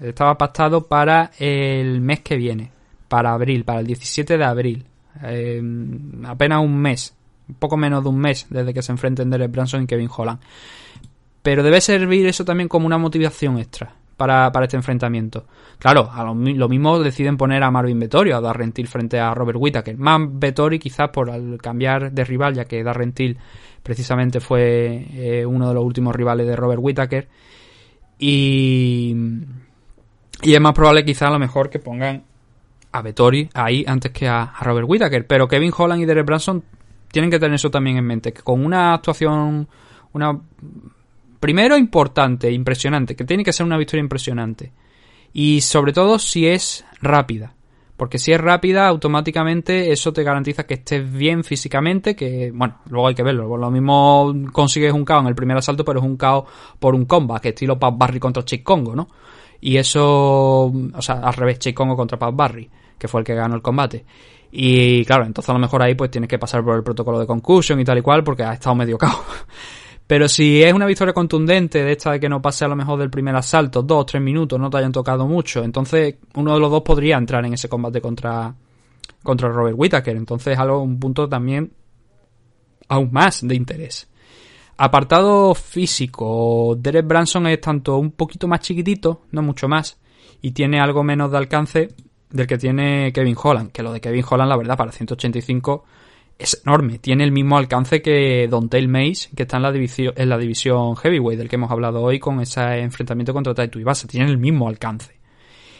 estaba 0.01 0.35
pactado 0.35 0.87
para 0.87 1.29
el 1.37 2.01
mes 2.01 2.21
que 2.21 2.35
viene, 2.35 2.71
para 3.07 3.33
abril, 3.33 3.63
para 3.63 3.81
el 3.81 3.85
17 3.85 4.39
de 4.39 4.43
abril. 4.43 4.85
Em, 5.21 6.25
apenas 6.25 6.63
un 6.63 6.75
mes, 6.75 7.13
un 7.47 7.55
poco 7.55 7.77
menos 7.77 8.01
de 8.01 8.09
un 8.09 8.17
mes 8.17 8.47
desde 8.49 8.73
que 8.73 8.81
se 8.81 8.91
enfrenten 8.91 9.29
Derek 9.29 9.51
Branson 9.51 9.83
y 9.83 9.87
Kevin 9.87 10.09
Holland. 10.15 10.39
Pero 11.43 11.61
debe 11.61 11.81
servir 11.81 12.25
eso 12.25 12.43
también 12.43 12.67
como 12.67 12.87
una 12.87 12.97
motivación 12.97 13.59
extra 13.59 14.00
para, 14.21 14.63
este 14.63 14.77
enfrentamiento. 14.77 15.47
Claro, 15.79 16.09
a 16.13 16.23
lo, 16.23 16.35
mismo 16.35 16.99
deciden 16.99 17.37
poner 17.37 17.63
a 17.63 17.71
Marvin 17.71 17.99
Vettori, 17.99 18.31
a 18.31 18.39
Darren 18.39 18.71
Till 18.71 18.87
frente 18.87 19.19
a 19.19 19.33
Robert 19.33 19.57
Whittaker. 19.59 19.97
Más 19.97 20.21
Vettori 20.29 20.77
quizás 20.77 21.09
por 21.09 21.31
al 21.31 21.57
cambiar 21.59 22.11
de 22.11 22.23
rival, 22.23 22.53
ya 22.53 22.65
que 22.65 22.83
Darren 22.83 23.13
Till 23.13 23.35
precisamente 23.81 24.39
fue 24.39 25.07
eh, 25.13 25.45
uno 25.45 25.69
de 25.69 25.73
los 25.73 25.83
últimos 25.83 26.15
rivales 26.15 26.45
de 26.45 26.55
Robert 26.55 26.81
Whittaker. 26.83 27.27
Y, 28.19 29.15
y 30.43 30.53
es 30.53 30.61
más 30.61 30.73
probable 30.73 31.03
quizás 31.03 31.29
a 31.29 31.31
lo 31.31 31.39
mejor 31.39 31.71
que 31.71 31.79
pongan 31.79 32.23
a 32.91 33.01
Vettori 33.01 33.49
ahí 33.55 33.83
antes 33.87 34.11
que 34.11 34.27
a, 34.27 34.43
a 34.43 34.63
Robert 34.63 34.87
Whittaker. 34.87 35.25
Pero 35.25 35.47
Kevin 35.47 35.73
Holland 35.75 36.03
y 36.03 36.05
Derek 36.05 36.27
Branson 36.27 36.63
tienen 37.11 37.31
que 37.31 37.39
tener 37.39 37.55
eso 37.55 37.71
también 37.71 37.97
en 37.97 38.05
mente, 38.05 38.31
que 38.33 38.43
con 38.43 38.63
una 38.63 38.93
actuación, 38.93 39.67
una 40.13 40.39
Primero, 41.41 41.75
importante, 41.75 42.51
impresionante, 42.51 43.15
que 43.15 43.25
tiene 43.25 43.43
que 43.43 43.51
ser 43.51 43.65
una 43.65 43.75
victoria 43.75 44.03
impresionante. 44.03 44.71
Y 45.33 45.61
sobre 45.61 45.91
todo 45.91 46.19
si 46.19 46.45
es 46.45 46.85
rápida. 47.01 47.55
Porque 47.97 48.19
si 48.19 48.31
es 48.31 48.39
rápida, 48.39 48.87
automáticamente 48.87 49.91
eso 49.91 50.13
te 50.13 50.21
garantiza 50.21 50.67
que 50.67 50.75
estés 50.75 51.11
bien 51.11 51.43
físicamente, 51.43 52.15
que, 52.15 52.51
bueno, 52.53 52.81
luego 52.89 53.07
hay 53.07 53.15
que 53.15 53.23
verlo. 53.23 53.57
Lo 53.57 53.71
mismo 53.71 54.31
consigues 54.51 54.93
un 54.93 55.03
KO 55.03 55.21
en 55.21 55.27
el 55.27 55.35
primer 55.35 55.57
asalto, 55.57 55.83
pero 55.83 55.99
es 55.99 56.05
un 56.05 56.15
KO 56.15 56.45
por 56.77 56.93
un 56.93 57.05
combat, 57.05 57.41
que 57.41 57.49
estilo 57.49 57.79
Pat 57.79 57.95
Barry 57.97 58.19
contra 58.19 58.45
Chick 58.45 58.61
Congo, 58.61 58.95
¿no? 58.95 59.09
Y 59.61 59.77
eso, 59.77 60.65
o 60.65 61.01
sea, 61.01 61.21
al 61.21 61.33
revés, 61.33 61.57
Chick 61.57 61.75
Congo 61.75 61.95
contra 61.95 62.19
Pat 62.19 62.35
Barry, 62.35 62.69
que 62.99 63.07
fue 63.07 63.21
el 63.21 63.25
que 63.25 63.33
ganó 63.33 63.55
el 63.55 63.63
combate. 63.63 64.05
Y 64.51 65.03
claro, 65.05 65.25
entonces 65.25 65.49
a 65.49 65.53
lo 65.53 65.59
mejor 65.59 65.81
ahí 65.81 65.95
pues 65.95 66.11
tienes 66.11 66.29
que 66.29 66.37
pasar 66.37 66.63
por 66.63 66.75
el 66.75 66.83
protocolo 66.83 67.19
de 67.19 67.25
concussion 67.25 67.79
y 67.79 67.83
tal 67.83 67.97
y 67.97 68.01
cual, 68.03 68.23
porque 68.23 68.43
ha 68.43 68.53
estado 68.53 68.75
medio 68.75 68.99
KO. 68.99 69.07
Pero 70.11 70.27
si 70.27 70.61
es 70.61 70.73
una 70.73 70.87
victoria 70.87 71.13
contundente, 71.13 71.85
de 71.85 71.93
esta 71.93 72.11
de 72.11 72.19
que 72.19 72.27
no 72.27 72.41
pase 72.41 72.65
a 72.65 72.67
lo 72.67 72.75
mejor 72.75 72.99
del 72.99 73.09
primer 73.09 73.33
asalto, 73.33 73.81
dos, 73.81 74.05
tres 74.07 74.21
minutos, 74.21 74.59
no 74.59 74.69
te 74.69 74.75
hayan 74.75 74.91
tocado 74.91 75.25
mucho, 75.25 75.63
entonces 75.63 76.15
uno 76.35 76.53
de 76.53 76.59
los 76.59 76.69
dos 76.69 76.81
podría 76.81 77.15
entrar 77.15 77.45
en 77.45 77.53
ese 77.53 77.69
combate 77.69 78.01
contra, 78.01 78.53
contra 79.23 79.47
Robert 79.47 79.77
Whittaker. 79.79 80.17
Entonces 80.17 80.59
algo, 80.59 80.81
un 80.81 80.99
punto 80.99 81.29
también 81.29 81.71
aún 82.89 83.07
más 83.13 83.47
de 83.47 83.55
interés. 83.55 84.09
Apartado 84.75 85.55
físico, 85.55 86.75
Derek 86.77 87.07
Branson 87.07 87.47
es 87.47 87.61
tanto 87.61 87.97
un 87.97 88.11
poquito 88.11 88.49
más 88.49 88.59
chiquitito, 88.59 89.21
no 89.31 89.41
mucho 89.41 89.69
más, 89.69 89.97
y 90.41 90.51
tiene 90.51 90.81
algo 90.81 91.05
menos 91.05 91.31
de 91.31 91.37
alcance 91.37 91.87
del 92.29 92.47
que 92.47 92.57
tiene 92.57 93.13
Kevin 93.13 93.37
Holland, 93.41 93.71
que 93.71 93.81
lo 93.81 93.93
de 93.93 94.01
Kevin 94.01 94.25
Holland, 94.29 94.49
la 94.49 94.57
verdad, 94.57 94.75
para 94.75 94.91
185 94.91 95.85
es 96.41 96.61
enorme. 96.65 96.99
Tiene 96.99 97.23
el 97.23 97.31
mismo 97.31 97.57
alcance 97.57 98.01
que 98.01 98.47
Dontail 98.49 98.87
Mace, 98.87 99.29
que 99.35 99.43
está 99.43 99.57
en 99.57 99.63
la 99.63 99.71
división, 99.71 100.13
en 100.15 100.29
la 100.29 100.37
división 100.37 100.95
heavyweight, 100.95 101.37
del 101.37 101.49
que 101.49 101.55
hemos 101.55 101.71
hablado 101.71 102.01
hoy 102.01 102.19
con 102.19 102.41
ese 102.41 102.61
enfrentamiento 102.79 103.33
contra 103.33 103.53
Taito 103.53 103.79
Ibasa. 103.79 104.07
Tiene 104.07 104.29
el 104.29 104.37
mismo 104.37 104.67
alcance. 104.67 105.19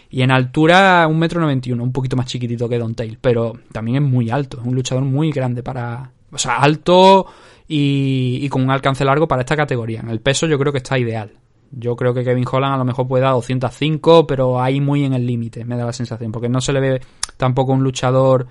Y 0.09 0.21
en 0.21 0.31
altura, 0.31 1.07
un 1.07 1.19
metro 1.19 1.39
noventa 1.39 1.71
un 1.73 1.91
poquito 1.91 2.17
más 2.17 2.25
chiquitito 2.25 2.67
que 2.67 2.77
Dontail, 2.77 3.17
pero 3.19 3.53
también 3.71 4.03
es 4.03 4.09
muy 4.09 4.29
alto. 4.29 4.59
Es 4.59 4.67
un 4.67 4.75
luchador 4.75 5.03
muy 5.03 5.31
grande 5.31 5.63
para. 5.63 6.11
O 6.31 6.37
sea, 6.37 6.57
alto 6.57 7.25
y, 7.67 8.39
y 8.41 8.49
con 8.49 8.61
un 8.61 8.71
alcance 8.71 9.05
largo 9.05 9.27
para 9.27 9.41
esta 9.41 9.55
categoría. 9.55 10.01
En 10.01 10.09
el 10.09 10.19
peso 10.19 10.47
yo 10.47 10.59
creo 10.59 10.71
que 10.71 10.79
está 10.79 10.99
ideal. 10.99 11.31
Yo 11.71 11.95
creo 11.95 12.13
que 12.13 12.23
Kevin 12.23 12.45
Holland 12.49 12.75
a 12.75 12.77
lo 12.77 12.85
mejor 12.85 13.07
puede 13.07 13.23
dar 13.23 13.33
205, 13.33 14.27
pero 14.27 14.61
ahí 14.61 14.81
muy 14.81 15.05
en 15.05 15.13
el 15.13 15.25
límite, 15.25 15.63
me 15.63 15.77
da 15.77 15.85
la 15.85 15.93
sensación, 15.93 16.31
porque 16.31 16.49
no 16.49 16.59
se 16.59 16.73
le 16.73 16.81
ve 16.81 17.01
tampoco 17.37 17.71
un 17.71 17.81
luchador 17.81 18.47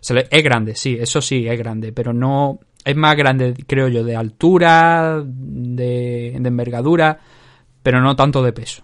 es 0.00 0.44
grande, 0.44 0.74
sí, 0.74 0.96
eso 1.00 1.20
sí, 1.20 1.46
es 1.46 1.58
grande, 1.58 1.92
pero 1.92 2.12
no... 2.12 2.60
Es 2.84 2.96
más 2.96 3.16
grande, 3.16 3.54
creo 3.66 3.88
yo, 3.88 4.02
de 4.02 4.16
altura, 4.16 5.22
de, 5.22 6.36
de 6.38 6.48
envergadura, 6.48 7.18
pero 7.82 8.00
no 8.00 8.16
tanto 8.16 8.42
de 8.42 8.52
peso. 8.52 8.82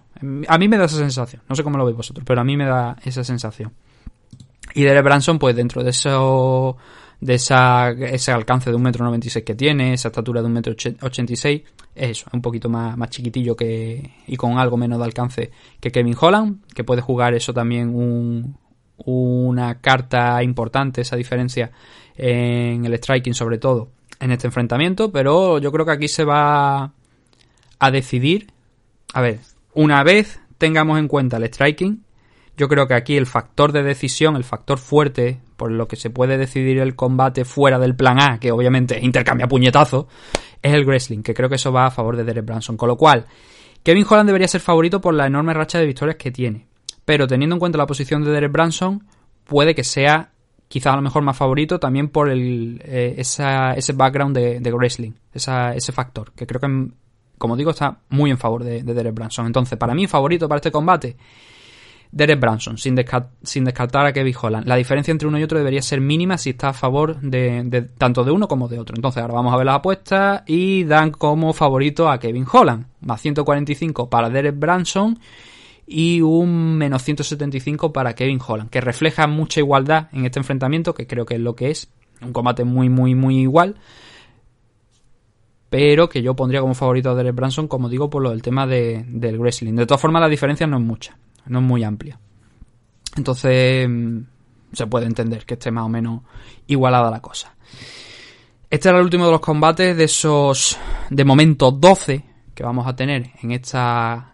A 0.49 0.59
mí 0.59 0.69
me 0.69 0.77
da 0.77 0.85
esa 0.85 0.99
sensación. 0.99 1.43
No 1.49 1.55
sé 1.55 1.63
cómo 1.63 1.79
lo 1.79 1.87
veis 1.87 1.97
vosotros, 1.97 2.25
pero 2.27 2.41
a 2.41 2.45
mí 2.45 2.57
me 2.57 2.67
da 2.67 2.97
esa 3.05 3.25
sensación. 3.25 3.73
Y 4.75 4.83
Derek 4.83 5.05
Branson, 5.05 5.39
pues 5.39 5.57
dentro 5.57 5.83
de 5.83 5.91
eso 5.91 6.77
de 7.21 7.35
esa, 7.35 7.91
ese 7.91 8.33
alcance 8.33 8.71
de 8.71 8.77
1,96m 8.77 9.45
que 9.45 9.55
tiene, 9.55 9.95
esa 9.95 10.09
estatura 10.09 10.43
de 10.43 10.49
1,86m, 10.49 11.65
es 11.95 12.11
eso, 12.11 12.27
es 12.27 12.35
un 12.35 12.43
poquito 12.43 12.69
más, 12.69 12.99
más 12.99 13.09
chiquitillo 13.09 13.57
que, 13.57 14.13
y 14.27 14.37
con 14.37 14.59
algo 14.59 14.77
menos 14.77 14.99
de 14.99 15.05
alcance 15.05 15.51
que 15.81 15.91
Kevin 15.91 16.17
Holland, 16.21 16.67
que 16.75 16.85
puede 16.85 17.01
jugar 17.01 17.33
eso 17.35 17.55
también 17.55 17.95
un, 17.95 18.59
una 18.99 19.81
carta 19.81 20.43
importante, 20.43 21.01
esa 21.01 21.17
diferencia 21.17 21.71
en 22.17 22.85
el 22.85 22.95
striking 22.95 23.35
sobre 23.35 23.59
todo 23.59 23.91
en 24.21 24.31
este 24.31 24.47
enfrentamiento, 24.47 25.11
pero 25.11 25.59
yo 25.59 25.73
creo 25.73 25.85
que 25.85 25.93
aquí 25.93 26.09
se 26.09 26.25
va 26.25 26.93
a 27.79 27.91
decidir, 27.91 28.53
a 29.13 29.21
ver, 29.21 29.41
una 29.75 30.03
vez 30.05 30.41
tengamos 30.59 30.99
en 30.99 31.09
cuenta 31.09 31.37
el 31.37 31.45
striking, 31.45 32.05
yo 32.57 32.69
creo 32.69 32.87
que 32.87 32.95
aquí 32.95 33.17
el 33.17 33.27
factor 33.27 33.73
de 33.73 33.83
decisión, 33.83 34.37
el 34.37 34.45
factor 34.45 34.79
fuerte, 34.79 35.41
por 35.57 35.73
lo 35.73 35.89
que 35.89 35.97
se 35.97 36.11
puede 36.11 36.39
decidir 36.39 36.79
el 36.79 36.95
combate 36.95 37.45
fuera 37.45 37.79
del 37.79 37.97
plan 37.97 38.21
A, 38.21 38.39
que 38.39 38.53
obviamente 38.53 38.99
intercambia 39.03 39.49
puñetazo, 39.49 40.07
es 40.63 40.73
el 40.73 40.87
wrestling, 40.87 41.23
que 41.23 41.35
creo 41.35 41.49
que 41.49 41.57
eso 41.57 41.73
va 41.73 41.87
a 41.87 41.91
favor 41.91 42.17
de 42.17 42.25
Derek 42.25 42.45
Branson. 42.45 42.77
Con 42.77 42.89
lo 42.89 42.97
cual, 42.97 43.27
Kevin 43.83 44.07
Holland 44.09 44.29
debería 44.29 44.49
ser 44.49 44.61
favorito 44.61 45.01
por 45.01 45.15
la 45.15 45.27
enorme 45.27 45.53
racha 45.53 45.79
de 45.79 45.87
victorias 45.87 46.17
que 46.17 46.31
tiene. 46.31 46.69
Pero 47.05 47.27
teniendo 47.27 47.57
en 47.57 47.61
cuenta 47.61 47.79
la 47.79 47.87
posición 47.87 48.25
de 48.25 48.31
Derek 48.31 48.53
Branson, 48.53 49.05
puede 49.45 49.75
que 49.75 49.85
sea 49.85 50.31
quizás 50.69 50.95
a 50.95 50.97
lo 50.97 51.03
mejor 51.03 51.23
más 51.23 51.37
favorito 51.37 51.79
también 51.79 52.09
por 52.09 52.31
el, 52.31 52.81
eh, 52.85 53.15
ese 53.19 53.93
background 53.93 54.37
de, 54.37 54.73
wrestling, 54.73 55.13
ese 55.33 55.93
factor, 55.93 56.33
que 56.33 56.47
creo 56.47 56.61
que, 56.61 56.89
como 57.39 57.57
digo, 57.57 57.71
está 57.71 57.99
muy 58.09 58.31
en 58.31 58.39
favor 58.39 58.65
de, 58.65 58.83
de 58.83 58.95
Derek 58.95 59.15
Branson. 59.15 59.47
Entonces, 59.47 59.79
para 59.79 59.95
mí, 59.95 60.07
favorito 60.07 60.49
para 60.49 60.59
este 60.59 60.73
combate, 60.73 61.17
Derek 62.15 62.39
Branson, 62.39 62.79
sin, 62.79 62.95
descartar 62.95 64.07
a 64.07 64.13
Kevin 64.13 64.35
Holland. 64.41 64.69
La 64.69 64.77
diferencia 64.77 65.11
entre 65.11 65.27
uno 65.27 65.37
y 65.37 65.43
otro 65.43 65.59
debería 65.59 65.83
ser 65.83 66.01
mínima 66.01 66.39
si 66.39 66.51
está 66.51 66.69
a 66.69 66.73
favor 66.73 67.21
de, 67.21 67.89
tanto 67.99 68.23
de 68.23 68.31
uno 68.31 68.47
como 68.47 68.69
de 68.69 68.79
otro. 68.79 68.95
Entonces 68.97 69.21
ahora 69.21 69.35
vamos 69.35 69.53
a 69.53 69.57
ver 69.57 69.67
las 69.67 69.77
apuestas 69.77 70.43
y 70.47 70.85
dan 70.85 71.11
como 71.11 71.53
favorito 71.53 72.09
a 72.09 72.21
Kevin 72.21 72.47
Holland. 72.51 72.87
Más 73.01 73.21
145 73.21 74.09
para 74.09 74.31
Derek 74.31 74.57
Branson 74.57 75.19
y 75.87 76.21
un 76.21 76.77
menos 76.77 77.03
175 77.03 77.93
para 77.93 78.15
Kevin 78.15 78.41
Holland, 78.47 78.71
que 78.71 78.81
refleja 78.81 79.27
mucha 79.27 79.61
igualdad 79.61 80.09
en 80.13 80.25
este 80.25 80.39
enfrentamiento, 80.39 80.95
que 80.95 81.07
creo 81.07 81.27
que 81.27 81.35
es 81.35 81.41
lo 81.41 81.55
que 81.55 81.71
es. 81.71 81.91
Un 82.21 82.33
combate 82.33 82.65
muy, 82.65 82.89
muy, 82.89 83.15
muy 83.15 83.41
igual. 83.41 83.77
Pero 85.69 86.09
que 86.09 86.23
yo 86.23 86.37
pondría 86.37 86.61
como 86.61 86.75
favorito 86.75 87.11
a 87.11 87.15
Derek 87.15 87.35
Branson, 87.35 87.69
como 87.69 87.89
digo, 87.89 88.09
por 88.09 88.23
lo 88.23 88.31
del 88.31 88.43
tema 88.43 88.67
del 88.67 89.39
wrestling. 89.39 89.75
De 89.75 89.87
todas 89.87 90.01
formas, 90.01 90.23
la 90.23 90.29
diferencia 90.29 90.67
no 90.67 90.77
es 90.77 90.83
mucha 90.83 91.17
no 91.47 91.59
es 91.59 91.65
muy 91.65 91.85
amplia. 91.85 92.19
Entonces 93.17 93.89
mm, 93.89 94.19
se 94.73 94.87
puede 94.87 95.07
entender 95.07 95.45
que 95.45 95.55
esté 95.55 95.71
más 95.71 95.85
o 95.85 95.89
menos 95.89 96.23
igualada 96.67 97.11
la 97.11 97.21
cosa. 97.21 97.55
Este 98.71 98.89
era 98.89 98.99
el 98.99 99.05
último 99.05 99.27
de 99.27 99.33
los 99.33 99.41
combates 99.41 99.97
de 99.97 100.05
esos, 100.05 100.77
de 101.11 101.25
momento 101.25 101.71
12 101.71 102.25
que 102.55 102.65
vamos 102.65 102.87
a 102.87 102.97
tener 102.97 103.31
en 103.43 103.53
esta 103.53 104.34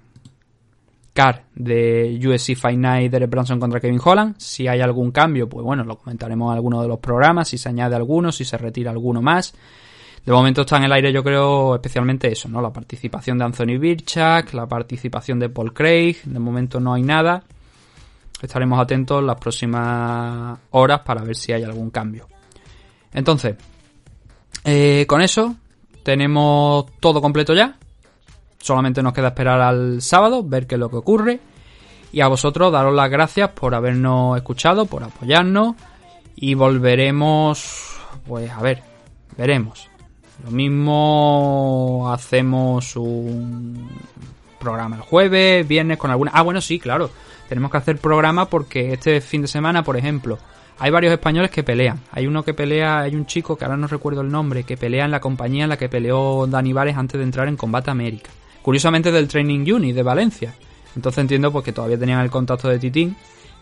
car 1.13 1.45
de 1.55 2.19
UFC 2.23 2.55
Fight 2.57 2.79
Night 2.79 3.11
Derek 3.11 3.31
Branson 3.31 3.59
contra 3.59 3.81
Kevin 3.81 4.01
Holland. 4.03 4.37
Si 4.39 4.69
hay 4.69 4.81
algún 4.81 5.11
cambio, 5.11 5.49
pues 5.49 5.65
bueno, 5.65 5.85
lo 5.85 5.99
comentaremos 5.99 6.51
en 6.51 6.57
alguno 6.57 6.83
de 6.83 6.89
los 6.89 6.99
programas, 6.99 7.49
si 7.49 7.59
se 7.59 7.69
añade 7.69 7.97
alguno, 7.97 8.33
si 8.33 8.45
se 8.45 8.57
retira 8.57 8.91
alguno 8.91 9.21
más. 9.21 9.55
De 10.25 10.33
momento 10.33 10.63
está 10.63 10.77
en 10.77 10.85
el 10.85 10.93
aire, 10.93 11.13
yo 11.13 11.25
creo, 11.25 11.75
especialmente 11.77 12.31
eso, 12.31 12.49
¿no? 12.49 12.61
La 12.61 12.73
participación 12.73 13.39
de 13.39 13.45
Anthony 13.45 13.79
Birchak, 13.79 14.53
la 14.53 14.67
participación 14.67 15.39
de 15.39 15.49
Paul 15.49 15.73
Craig. 15.73 16.17
De 16.25 16.39
momento 16.39 16.79
no 16.79 16.93
hay 16.93 17.03
nada. 17.03 17.43
Estaremos 18.43 18.79
atentos 18.79 19.23
las 19.23 19.37
próximas 19.37 20.59
horas 20.71 21.01
para 21.01 21.23
ver 21.23 21.37
si 21.37 21.53
hay 21.53 21.63
algún 21.63 21.91
cambio. 21.91 22.29
Entonces, 23.13 23.57
eh, 24.65 25.07
con 25.07 25.23
eso 25.23 25.57
tenemos 26.03 26.87
todo 27.01 27.21
completo 27.21 27.55
ya. 27.55 27.77
Solamente 28.61 29.03
nos 29.03 29.13
queda 29.13 29.29
esperar 29.29 29.61
al 29.61 30.03
sábado, 30.03 30.45
ver 30.45 30.67
qué 30.67 30.77
es 30.77 30.79
lo 30.79 30.91
que 30.91 30.97
ocurre. 30.97 31.41
Y 32.13 32.21
a 32.21 32.29
vosotros 32.29 32.71
daros 32.73 32.95
las 32.95 33.11
gracias 33.11 33.51
por 33.51 33.75
habernos 33.75 34.37
escuchado, 34.37 34.87
por 34.87 35.03
apoyarnos. 35.03 35.75
Y 36.37 36.55
volveremos, 36.55 37.99
pues 38.27 38.51
a 38.51 38.61
ver, 38.61 38.83
veremos. 39.37 39.89
Lo 40.45 40.51
mismo 40.51 42.11
hacemos 42.13 42.97
un 42.97 43.89
programa 44.59 44.97
el 44.97 45.03
jueves, 45.03 45.67
viernes 45.67 45.99
con 45.99 46.11
alguna... 46.11 46.31
Ah, 46.35 46.43
bueno, 46.43 46.61
sí, 46.61 46.79
claro. 46.79 47.11
Tenemos 47.49 47.71
que 47.71 47.79
hacer 47.79 47.99
programa 47.99 48.45
porque 48.47 48.93
este 48.93 49.21
fin 49.21 49.43
de 49.43 49.49
semana, 49.49 49.83
por 49.83 49.97
ejemplo, 49.97 50.39
hay 50.79 50.91
varios 50.91 51.13
españoles 51.13 51.51
que 51.51 51.63
pelean. 51.63 52.01
Hay 52.13 52.27
uno 52.27 52.43
que 52.43 52.55
pelea, 52.55 53.01
hay 53.01 53.17
un 53.17 53.27
chico 53.27 53.57
que 53.57 53.65
ahora 53.65 53.77
no 53.77 53.87
recuerdo 53.87 54.21
el 54.21 54.31
nombre, 54.31 54.65
que 54.65 54.77
pelea 54.77 55.05
en 55.05 55.11
la 55.11 55.21
compañía 55.21 55.65
en 55.65 55.71
la 55.71 55.77
que 55.77 55.89
peleó 55.89 56.47
Dani 56.47 56.73
Vares 56.73 56.97
antes 56.97 57.19
de 57.19 57.25
entrar 57.25 57.49
en 57.49 57.57
Combate 57.57 57.91
América. 57.91 58.31
Curiosamente 58.63 59.11
del 59.11 59.29
Training 59.29 59.71
Unit 59.73 59.95
de 59.95 60.03
Valencia. 60.03 60.55
Entonces 60.95 61.19
entiendo 61.19 61.53
pues 61.53 61.65
que 61.65 61.73
todavía 61.73 61.99
tenían 61.99 62.21
el 62.21 62.31
contacto 62.31 62.69
de 62.69 62.79
Titín 62.79 63.17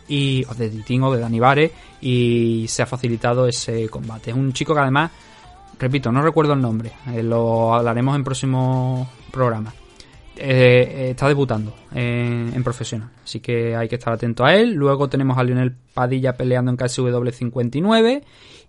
y 0.09 0.45
o 0.49 0.55
de 0.55 0.71
Titín 0.71 1.03
o 1.03 1.13
de 1.13 1.21
Dani 1.21 1.39
Vares 1.39 1.71
y 2.01 2.65
se 2.69 2.83
ha 2.83 2.87
facilitado 2.87 3.47
ese 3.47 3.89
combate. 3.89 4.31
Es 4.31 4.37
un 4.37 4.53
chico 4.53 4.75
que 4.75 4.81
además 4.81 5.11
repito, 5.79 6.11
no 6.11 6.23
recuerdo 6.23 6.53
el 6.53 6.61
nombre, 6.61 6.93
eh, 7.13 7.23
lo 7.23 7.75
hablaremos 7.75 8.17
en 8.17 8.25
próximo 8.25 9.11
programa. 9.31 9.73
Eh, 10.41 11.09
está 11.11 11.27
debutando 11.27 11.75
en, 11.93 12.63
profesional, 12.63 13.11
así 13.25 13.41
que 13.41 13.75
hay 13.75 13.89
que 13.89 13.97
estar 13.97 14.13
atento 14.13 14.45
a 14.45 14.55
él. 14.55 14.73
Luego 14.73 15.09
tenemos 15.09 15.37
a 15.37 15.43
Lionel 15.43 15.75
Padilla 15.93 16.37
peleando 16.37 16.71
en 16.71 16.77
KSW 16.77 17.29
59 17.29 18.23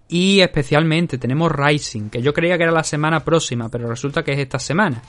y 0.08 0.40
especialmente 0.40 1.20
tenemos 1.20 1.52
Rising, 1.52 2.10
que 2.10 2.24
yo 2.24 2.34
creía 2.34 2.58
que 2.58 2.64
era 2.64 2.72
la 2.72 2.84
semana 2.84 3.20
próxima, 3.20 3.70
pero 3.70 3.88
resulta 3.88 4.24
que 4.24 4.32
es 4.34 4.40
esta 4.40 4.58
semana. 4.58 5.00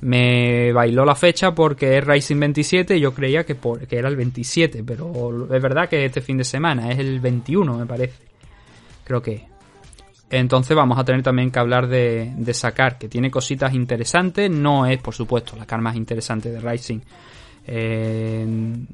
Me 0.00 0.72
bailó 0.72 1.04
la 1.04 1.14
fecha 1.14 1.52
porque 1.52 1.98
es 1.98 2.06
Rising 2.06 2.38
27 2.38 2.96
y 2.96 3.00
yo 3.00 3.12
creía 3.12 3.44
que, 3.44 3.56
que 3.56 3.96
era 3.96 4.08
el 4.08 4.16
27, 4.16 4.84
pero 4.84 5.52
es 5.52 5.62
verdad 5.62 5.88
que 5.88 6.04
este 6.04 6.20
fin 6.20 6.38
de 6.38 6.44
semana 6.44 6.90
es 6.90 6.98
el 6.98 7.18
21, 7.18 7.78
me 7.78 7.86
parece. 7.86 8.22
Creo 9.04 9.20
que 9.20 9.46
entonces 10.30 10.76
vamos 10.76 10.98
a 10.98 11.04
tener 11.04 11.22
también 11.22 11.50
que 11.50 11.58
hablar 11.58 11.88
de, 11.88 12.32
de 12.36 12.54
Sakar, 12.54 12.98
que 12.98 13.08
tiene 13.08 13.30
cositas 13.30 13.74
interesantes. 13.74 14.50
No 14.50 14.86
es, 14.86 15.00
por 15.00 15.14
supuesto, 15.14 15.56
la 15.56 15.66
car 15.66 15.80
más 15.80 15.96
interesante 15.96 16.50
de 16.50 16.60
Rising. 16.60 17.00
Eh, 17.70 18.46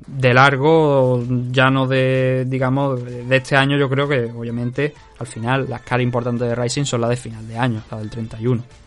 de 0.07 0.35
largo, 0.35 1.23
ya 1.51 1.71
no 1.71 1.87
de, 1.87 2.45
digamos, 2.47 3.05
de 3.05 3.37
este 3.37 3.57
año, 3.57 3.77
yo 3.77 3.89
creo 3.89 4.09
que 4.09 4.25
obviamente 4.33 4.93
al 5.21 5.29
final 5.29 5.67
las 5.69 5.83
caras 5.83 6.03
importantes 6.03 6.49
de 6.49 6.57
Rising 6.57 6.85
son 6.85 7.03
las 7.03 7.11
de 7.11 7.17
final 7.17 7.47
de 7.47 7.57
año, 7.57 7.83
la 7.89 7.99
del 7.99 8.11
31 8.11 8.61
eh, 8.61 8.84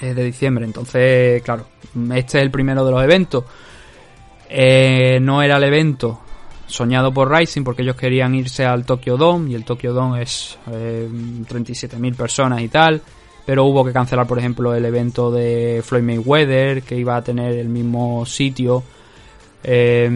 de 0.00 0.24
diciembre. 0.24 0.64
Entonces, 0.64 1.42
claro, 1.42 1.66
este 2.14 2.38
es 2.38 2.44
el 2.44 2.50
primero 2.50 2.84
de 2.84 2.90
los 2.90 3.02
eventos. 3.02 3.44
Eh, 4.48 5.18
no 5.20 5.42
era 5.42 5.56
el 5.56 5.64
evento 5.64 6.20
soñado 6.66 7.12
por 7.12 7.30
Rising 7.30 7.62
porque 7.62 7.82
ellos 7.82 7.96
querían 7.96 8.34
irse 8.34 8.64
al 8.64 8.84
Tokyo 8.84 9.16
Dome 9.16 9.50
y 9.50 9.54
el 9.54 9.64
Tokyo 9.64 9.92
Dome 9.92 10.22
es 10.22 10.58
eh, 10.70 11.08
37.000 11.10 12.14
personas 12.14 12.60
y 12.62 12.68
tal. 12.68 13.00
Pero 13.46 13.64
hubo 13.64 13.84
que 13.84 13.92
cancelar, 13.92 14.26
por 14.26 14.38
ejemplo, 14.38 14.74
el 14.74 14.84
evento 14.86 15.30
de 15.30 15.82
Floyd 15.84 16.02
Mayweather 16.02 16.82
que 16.82 16.96
iba 16.96 17.16
a 17.16 17.22
tener 17.22 17.52
el 17.52 17.68
mismo 17.68 18.24
sitio. 18.24 18.82
Eh, 19.62 20.10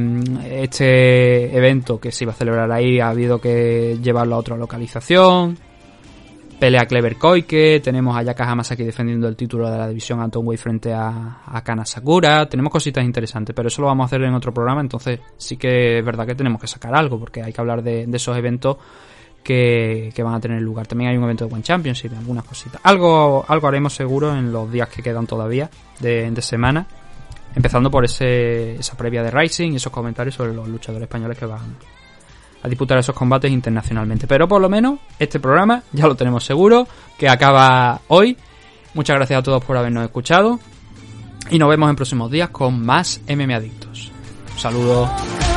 este 0.50 1.56
evento 1.56 2.00
que 2.00 2.10
se 2.10 2.24
iba 2.24 2.32
a 2.32 2.36
celebrar 2.36 2.70
ahí 2.70 3.00
ha 3.00 3.10
habido 3.10 3.38
que 3.40 3.98
llevarlo 4.02 4.36
a 4.36 4.38
otra 4.38 4.56
localización. 4.56 5.58
Pelea 6.58 6.86
Clever 6.86 7.16
Koike, 7.16 7.80
tenemos 7.80 8.16
a 8.16 8.22
Yaka 8.22 8.50
Hamasaki 8.50 8.82
defendiendo 8.82 9.28
el 9.28 9.36
título 9.36 9.70
de 9.70 9.78
la 9.78 9.86
división 9.86 10.20
Anton 10.20 10.44
Way 10.44 10.56
frente 10.56 10.92
a, 10.92 11.42
a 11.46 11.62
Kana 11.62 11.84
Sakura, 11.84 12.48
tenemos 12.48 12.72
cositas 12.72 13.04
interesantes, 13.04 13.54
pero 13.54 13.68
eso 13.68 13.80
lo 13.80 13.86
vamos 13.86 14.04
a 14.04 14.06
hacer 14.06 14.22
en 14.22 14.34
otro 14.34 14.52
programa, 14.52 14.80
entonces 14.80 15.20
sí 15.36 15.56
que 15.56 15.98
es 15.98 16.04
verdad 16.04 16.26
que 16.26 16.34
tenemos 16.34 16.60
que 16.60 16.66
sacar 16.66 16.96
algo, 16.96 17.18
porque 17.18 17.42
hay 17.42 17.52
que 17.52 17.60
hablar 17.60 17.82
de, 17.82 18.08
esos 18.12 18.36
eventos 18.36 18.76
que, 19.44 20.12
van 20.18 20.34
a 20.34 20.40
tener 20.40 20.60
lugar. 20.60 20.88
También 20.88 21.10
hay 21.10 21.16
un 21.16 21.24
evento 21.24 21.46
de 21.46 21.54
One 21.54 21.62
Championship, 21.62 22.12
algunas 22.18 22.44
cositas. 22.44 22.80
Algo, 22.82 23.44
algo 23.46 23.68
haremos 23.68 23.94
seguro 23.94 24.36
en 24.36 24.52
los 24.52 24.70
días 24.70 24.88
que 24.88 25.00
quedan 25.00 25.28
todavía 25.28 25.70
de, 26.00 26.28
de 26.28 26.42
semana, 26.42 26.88
empezando 27.54 27.88
por 27.88 28.04
ese, 28.04 28.74
esa 28.74 28.96
previa 28.96 29.22
de 29.22 29.30
Rising 29.30 29.72
y 29.72 29.76
esos 29.76 29.92
comentarios 29.92 30.34
sobre 30.34 30.52
los 30.54 30.66
luchadores 30.66 31.06
españoles 31.06 31.38
que 31.38 31.46
van 31.46 31.76
a 32.62 32.68
disputar 32.68 32.98
esos 32.98 33.14
combates 33.14 33.50
internacionalmente. 33.50 34.26
Pero 34.26 34.48
por 34.48 34.60
lo 34.60 34.68
menos 34.68 34.98
este 35.18 35.40
programa 35.40 35.82
ya 35.92 36.06
lo 36.06 36.14
tenemos 36.14 36.44
seguro, 36.44 36.86
que 37.18 37.28
acaba 37.28 38.00
hoy. 38.08 38.36
Muchas 38.94 39.16
gracias 39.16 39.40
a 39.40 39.42
todos 39.42 39.64
por 39.64 39.76
habernos 39.76 40.04
escuchado 40.04 40.58
y 41.50 41.58
nos 41.58 41.68
vemos 41.68 41.88
en 41.88 41.96
próximos 41.96 42.30
días 42.30 42.50
con 42.50 42.84
más 42.84 43.20
MM 43.28 43.54
Adictos. 43.54 44.10
Un 44.52 44.58
saludo. 44.58 45.47